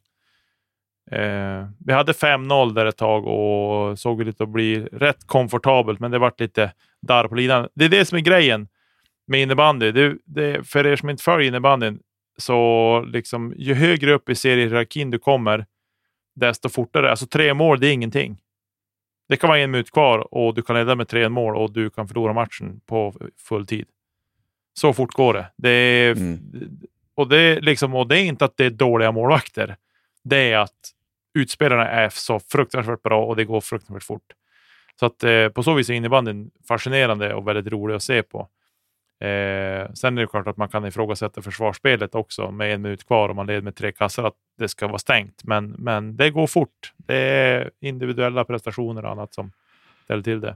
Eh, 1.11 1.68
vi 1.86 1.94
hade 1.94 2.11
5-0 2.11 2.73
där 2.73 2.86
ett 2.86 2.98
tag 2.98 3.27
och 3.27 3.99
såg 3.99 4.22
ut 4.22 4.41
att 4.41 4.49
bli 4.49 4.80
rätt 4.91 5.27
komfortabelt, 5.27 5.99
men 5.99 6.11
det 6.11 6.19
vart 6.19 6.40
lite 6.40 6.73
darr 7.02 7.27
på 7.27 7.36
linan. 7.36 7.68
Det 7.73 7.86
är 7.86 7.90
det 7.90 8.06
som 8.06 8.18
är 8.18 8.22
grejen 8.22 8.68
med 9.27 9.41
innebandy. 9.41 9.91
Det, 9.91 10.18
det, 10.26 10.68
för 10.68 10.88
er 10.88 10.95
som 10.95 11.10
inte 11.10 11.23
följer 11.23 11.48
innebandyn, 11.48 11.99
så 12.38 13.02
liksom, 13.07 13.53
ju 13.57 13.73
högre 13.73 14.14
upp 14.14 14.30
i 14.30 14.36
seriehierarkin 14.36 15.11
du 15.11 15.19
kommer, 15.19 15.65
desto 16.36 16.69
fortare. 16.69 17.10
Alltså 17.10 17.27
tre 17.27 17.53
mål, 17.53 17.80
det 17.80 17.88
är 17.88 17.94
ingenting. 17.94 18.38
Det 19.30 19.38
kan 19.38 19.48
vara 19.48 19.60
en 19.60 19.72
minut 19.72 19.91
kvar 19.91 20.34
och 20.34 20.56
du 20.56 20.61
kan 20.61 20.76
leda 20.76 20.95
med 20.95 21.07
tre 21.07 21.30
mål 21.30 21.56
och 21.56 21.72
du 21.72 21.90
kan 21.90 22.07
förlora 22.07 22.34
matchen 22.34 22.81
på 22.86 23.14
full 23.38 23.68
tid. 23.68 23.86
Så 24.73 24.94
fort 24.94 25.14
går 25.14 25.34
det. 25.34 25.52
det 25.56 25.69
är, 25.69 26.11
mm. 26.11 26.40
och, 27.15 27.30
det 27.30 27.60
liksom, 27.60 27.95
och 27.95 28.07
det 28.07 28.19
är 28.19 28.23
inte 28.23 28.45
att 28.45 28.57
det 28.57 28.65
är 28.65 28.69
dåliga 28.69 29.11
målvakter. 29.11 29.76
Det 30.23 30.52
är 30.52 30.57
att 30.57 30.94
utspelarna 31.34 31.88
är 31.88 32.10
så 32.10 32.40
fruktansvärt 32.40 33.04
bra 33.04 33.26
och 33.26 33.36
det 33.36 33.46
går 33.46 33.62
fruktansvärt 33.62 34.04
fort. 34.04 34.34
Så 35.00 35.06
att 35.06 35.24
eh, 35.24 35.50
på 35.50 35.64
så 35.64 35.74
vis 35.74 35.90
är 35.90 35.94
innebandyn 35.94 36.52
fascinerande 36.68 37.34
och 37.34 37.48
väldigt 37.48 37.74
rolig 37.74 37.96
att 37.96 38.04
se 38.04 38.24
på. 38.24 38.40
Eh, 39.26 39.92
sen 39.94 40.18
är 40.18 40.22
det 40.22 40.28
klart 40.28 40.48
att 40.48 40.58
man 40.58 40.70
kan 40.70 40.86
ifrågasätta 40.86 41.42
försvarsspelet 41.42 42.16
också 42.16 42.52
med 42.52 42.74
en 42.74 42.82
minut 42.82 43.08
kvar 43.08 43.30
och 43.30 43.36
man 43.36 43.48
leder 43.48 43.62
med 43.62 43.76
tre 43.76 43.92
kassar 43.92 44.24
att 44.24 44.36
det 44.58 44.68
ska 44.68 44.88
vara 44.88 44.98
stängt. 44.98 45.44
Men, 45.44 45.70
men 45.70 46.18
det 46.18 46.30
går 46.30 46.48
fort. 46.48 46.94
Det 46.98 47.16
är 47.16 47.72
individuella 47.80 48.46
prestationer 48.46 49.06
och 49.06 49.12
annat 49.12 49.34
som 49.34 49.52
ställer 50.04 50.24
till 50.24 50.42
det. 50.42 50.56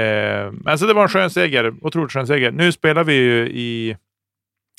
Eh, 0.00 0.52
men 0.52 0.78
så 0.78 0.86
det 0.86 0.94
var 0.94 1.02
en 1.02 1.08
skön 1.08 1.30
seger. 1.30 1.74
Otroligt 1.82 2.12
skön 2.12 2.26
seger. 2.26 2.50
Nu 2.50 2.72
spelar 2.72 3.04
vi 3.04 3.14
ju 3.14 3.48
i 3.48 3.96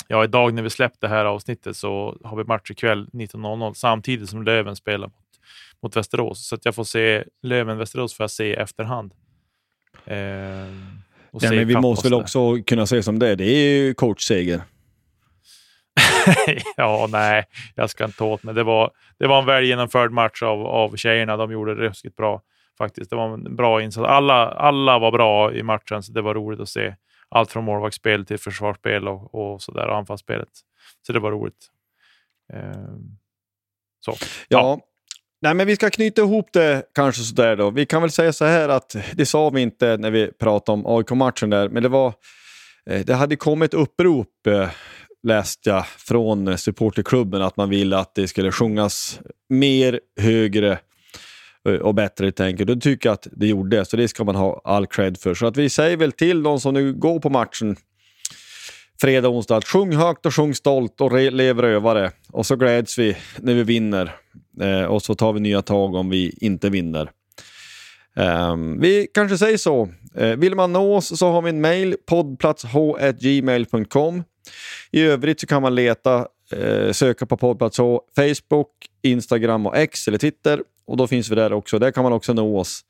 ja, 0.08 0.24
idag 0.24 0.54
när 0.54 0.62
vi 0.62 0.70
släppte 0.70 1.06
det 1.06 1.08
här 1.08 1.24
avsnittet 1.24 1.76
så 1.76 2.18
har 2.24 2.36
vi 2.36 2.44
match 2.44 2.70
ikväll 2.70 3.08
19.00 3.12 3.72
samtidigt 3.74 4.30
som 4.30 4.42
Löven 4.42 4.76
spelar 4.76 5.06
mot, 5.06 5.14
mot 5.82 5.96
Västerås. 5.96 6.48
Så 6.48 6.54
att 6.54 6.64
jag 6.64 6.74
får 6.74 6.84
se 6.84 7.24
Löven-Västerås 7.42 8.14
får 8.14 8.24
jag 8.24 8.30
se 8.30 8.46
i 8.46 8.54
efterhand. 8.54 9.12
Eh, 10.04 10.16
ja, 11.30 11.50
men 11.50 11.68
vi 11.68 11.76
måste 11.76 12.08
väl 12.08 12.14
också 12.14 12.56
kunna 12.66 12.86
se 12.86 13.02
som 13.02 13.18
det 13.18 13.34
Det 13.34 13.44
är 13.44 13.78
ju 13.78 13.94
coachseger. 13.94 14.60
ja, 16.76 17.08
nej, 17.10 17.44
jag 17.74 17.90
ska 17.90 18.04
inte 18.04 18.18
ta 18.18 18.24
åt 18.24 18.42
mig. 18.42 18.54
Det 18.54 18.62
var, 18.62 18.90
det 19.18 19.26
var 19.26 19.38
en 19.38 19.46
väl 19.46 19.64
genomförd 19.64 20.12
match 20.12 20.42
av, 20.42 20.66
av 20.66 20.96
tjejerna. 20.96 21.36
De 21.36 21.52
gjorde 21.52 21.74
det 21.74 21.80
ruskigt 21.80 22.16
bra 22.16 22.42
faktiskt. 22.78 23.10
Det 23.10 23.16
var 23.16 23.34
en 23.34 23.56
bra 23.56 23.82
insats. 23.82 24.08
Alla, 24.08 24.50
alla 24.50 24.98
var 24.98 25.12
bra 25.12 25.52
i 25.52 25.62
matchen, 25.62 26.02
så 26.02 26.12
det 26.12 26.22
var 26.22 26.34
roligt 26.34 26.60
att 26.60 26.68
se 26.68 26.94
allt 27.30 27.52
från 27.52 27.64
målvaktsspel 27.64 28.26
till 28.26 28.38
försvarsspel 28.38 29.08
och, 29.08 29.34
och 29.34 29.62
så 29.62 29.72
där, 29.72 29.88
och 29.88 29.96
anfallsspelet. 29.96 30.48
Så 31.06 31.12
det 31.12 31.20
var 31.20 31.32
roligt. 31.32 31.70
Ehm, 32.52 33.18
så. 34.00 34.14
Ja. 34.48 34.58
ja. 34.58 34.80
Nej, 35.42 35.54
men 35.54 35.66
vi 35.66 35.76
ska 35.76 35.90
knyta 35.90 36.22
ihop 36.22 36.52
det 36.52 36.82
kanske 36.94 37.22
sådär 37.22 37.56
då. 37.56 37.70
Vi 37.70 37.86
kan 37.86 38.02
väl 38.02 38.10
säga 38.10 38.32
så 38.32 38.44
här 38.44 38.68
att 38.68 38.96
det 39.14 39.26
sa 39.26 39.50
vi 39.50 39.60
inte 39.60 39.96
när 39.96 40.10
vi 40.10 40.32
pratade 40.32 40.74
om 40.74 40.86
AIK-matchen 40.86 41.50
där, 41.50 41.68
men 41.68 41.82
det 41.82 41.88
var 41.88 42.14
eh, 42.90 43.04
det 43.06 43.14
hade 43.14 43.36
kommit 43.36 43.74
upprop 43.74 44.46
eh, 44.46 44.70
läste 45.22 45.70
jag 45.70 45.86
från 45.86 46.58
supporterklubben 46.58 47.42
att 47.42 47.56
man 47.56 47.70
ville 47.70 47.98
att 47.98 48.14
det 48.14 48.28
skulle 48.28 48.52
sjungas 48.52 49.20
mer, 49.48 50.00
högre 50.20 50.78
Eh, 51.66 51.74
och 51.74 51.94
bättre 51.94 52.32
tänk. 52.32 52.60
Och 52.60 52.66
Det 52.66 52.76
tycker 52.76 53.08
jag 53.08 53.14
att 53.14 53.26
det 53.32 53.46
gjorde, 53.46 53.84
så 53.84 53.96
det 53.96 54.08
ska 54.08 54.24
man 54.24 54.34
ha 54.34 54.60
all 54.64 54.86
cred 54.86 55.18
för. 55.18 55.34
Så 55.34 55.46
att 55.46 55.56
vi 55.56 55.70
säger 55.70 55.96
väl 55.96 56.12
till 56.12 56.42
de 56.42 56.60
som 56.60 56.74
nu 56.74 56.92
går 56.92 57.20
på 57.20 57.30
matchen 57.30 57.76
fredag, 59.00 59.28
och 59.28 59.34
onsdag 59.34 59.56
att 59.56 59.64
sjung 59.64 59.92
högt 59.92 60.26
och 60.26 60.34
sjung 60.34 60.54
stolt 60.54 61.00
och 61.00 61.32
lev 61.32 61.60
rövare. 61.60 62.10
Och 62.32 62.46
så 62.46 62.56
gläds 62.56 62.98
vi 62.98 63.16
när 63.38 63.54
vi 63.54 63.62
vinner. 63.62 64.14
Eh, 64.60 64.84
och 64.84 65.02
så 65.02 65.14
tar 65.14 65.32
vi 65.32 65.40
nya 65.40 65.62
tag 65.62 65.94
om 65.94 66.10
vi 66.10 66.38
inte 66.40 66.70
vinner. 66.70 67.10
Eh, 68.16 68.56
vi 68.80 69.08
kanske 69.14 69.38
säger 69.38 69.56
så. 69.56 69.88
Eh, 70.14 70.36
vill 70.36 70.54
man 70.54 70.72
nå 70.72 70.96
oss 70.96 71.18
så 71.18 71.30
har 71.30 71.42
vi 71.42 71.50
en 71.50 71.60
mail, 71.60 71.96
poddplatsh.gmail.com. 72.06 74.24
I 74.90 75.02
övrigt 75.02 75.40
så 75.40 75.46
kan 75.46 75.62
man 75.62 75.74
leta, 75.74 76.26
eh, 76.52 76.92
söka 76.92 77.26
på 77.26 77.36
poddplats 77.36 77.78
H, 77.78 78.00
Facebook, 78.16 78.68
Instagram 79.02 79.66
och 79.66 79.76
X 79.76 80.08
eller 80.08 80.18
Twitter 80.18 80.60
och 80.86 80.96
då 80.96 81.06
finns 81.06 81.30
vi 81.30 81.34
där 81.34 81.52
också. 81.52 81.78
Där 81.78 81.90
kan 81.90 82.02
man 82.02 82.12
också 82.12 82.32
nå 82.32 82.58
oss. 82.58 82.80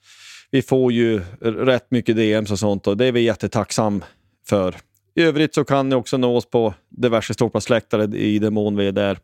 Vi 0.51 0.63
får 0.63 0.93
ju 0.93 1.21
rätt 1.41 1.91
mycket 1.91 2.17
DMs 2.17 2.51
och 2.51 2.59
sånt 2.59 2.87
och 2.87 2.97
det 2.97 3.07
är 3.07 3.13
vi 3.13 3.21
jättetacksam 3.21 4.05
för. 4.49 4.77
I 5.17 5.23
övrigt 5.23 5.55
så 5.55 5.65
kan 5.65 5.89
ni 5.89 5.95
också 5.95 6.17
nå 6.17 6.37
oss 6.37 6.51
på 6.51 6.75
diverse 6.89 7.35
ståplatsläktare 7.35 8.17
i 8.17 8.39
den 8.39 8.55
mån 8.55 8.77
vi 8.77 8.87
är 8.89 8.93
där. 8.93 9.19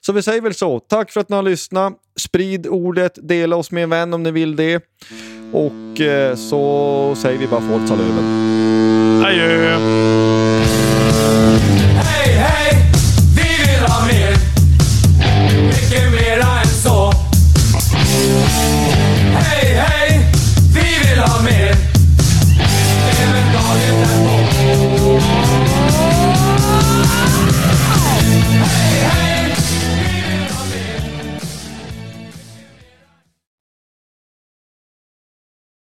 Så 0.00 0.12
vi 0.12 0.22
säger 0.22 0.40
väl 0.40 0.54
så. 0.54 0.80
Tack 0.80 1.12
för 1.12 1.20
att 1.20 1.28
ni 1.28 1.36
har 1.36 1.42
lyssnat. 1.42 1.94
Sprid 2.20 2.66
ordet, 2.66 3.18
dela 3.22 3.56
oss 3.56 3.70
med 3.70 3.82
en 3.82 3.90
vän 3.90 4.14
om 4.14 4.22
ni 4.22 4.30
vill 4.30 4.56
det. 4.56 4.84
Och 5.52 6.00
eh, 6.00 6.36
så 6.36 7.14
säger 7.16 7.38
vi 7.38 7.46
bara 7.46 7.60
Forza 7.60 7.96
Löven. 7.96 8.24
Adjö! 9.24 9.78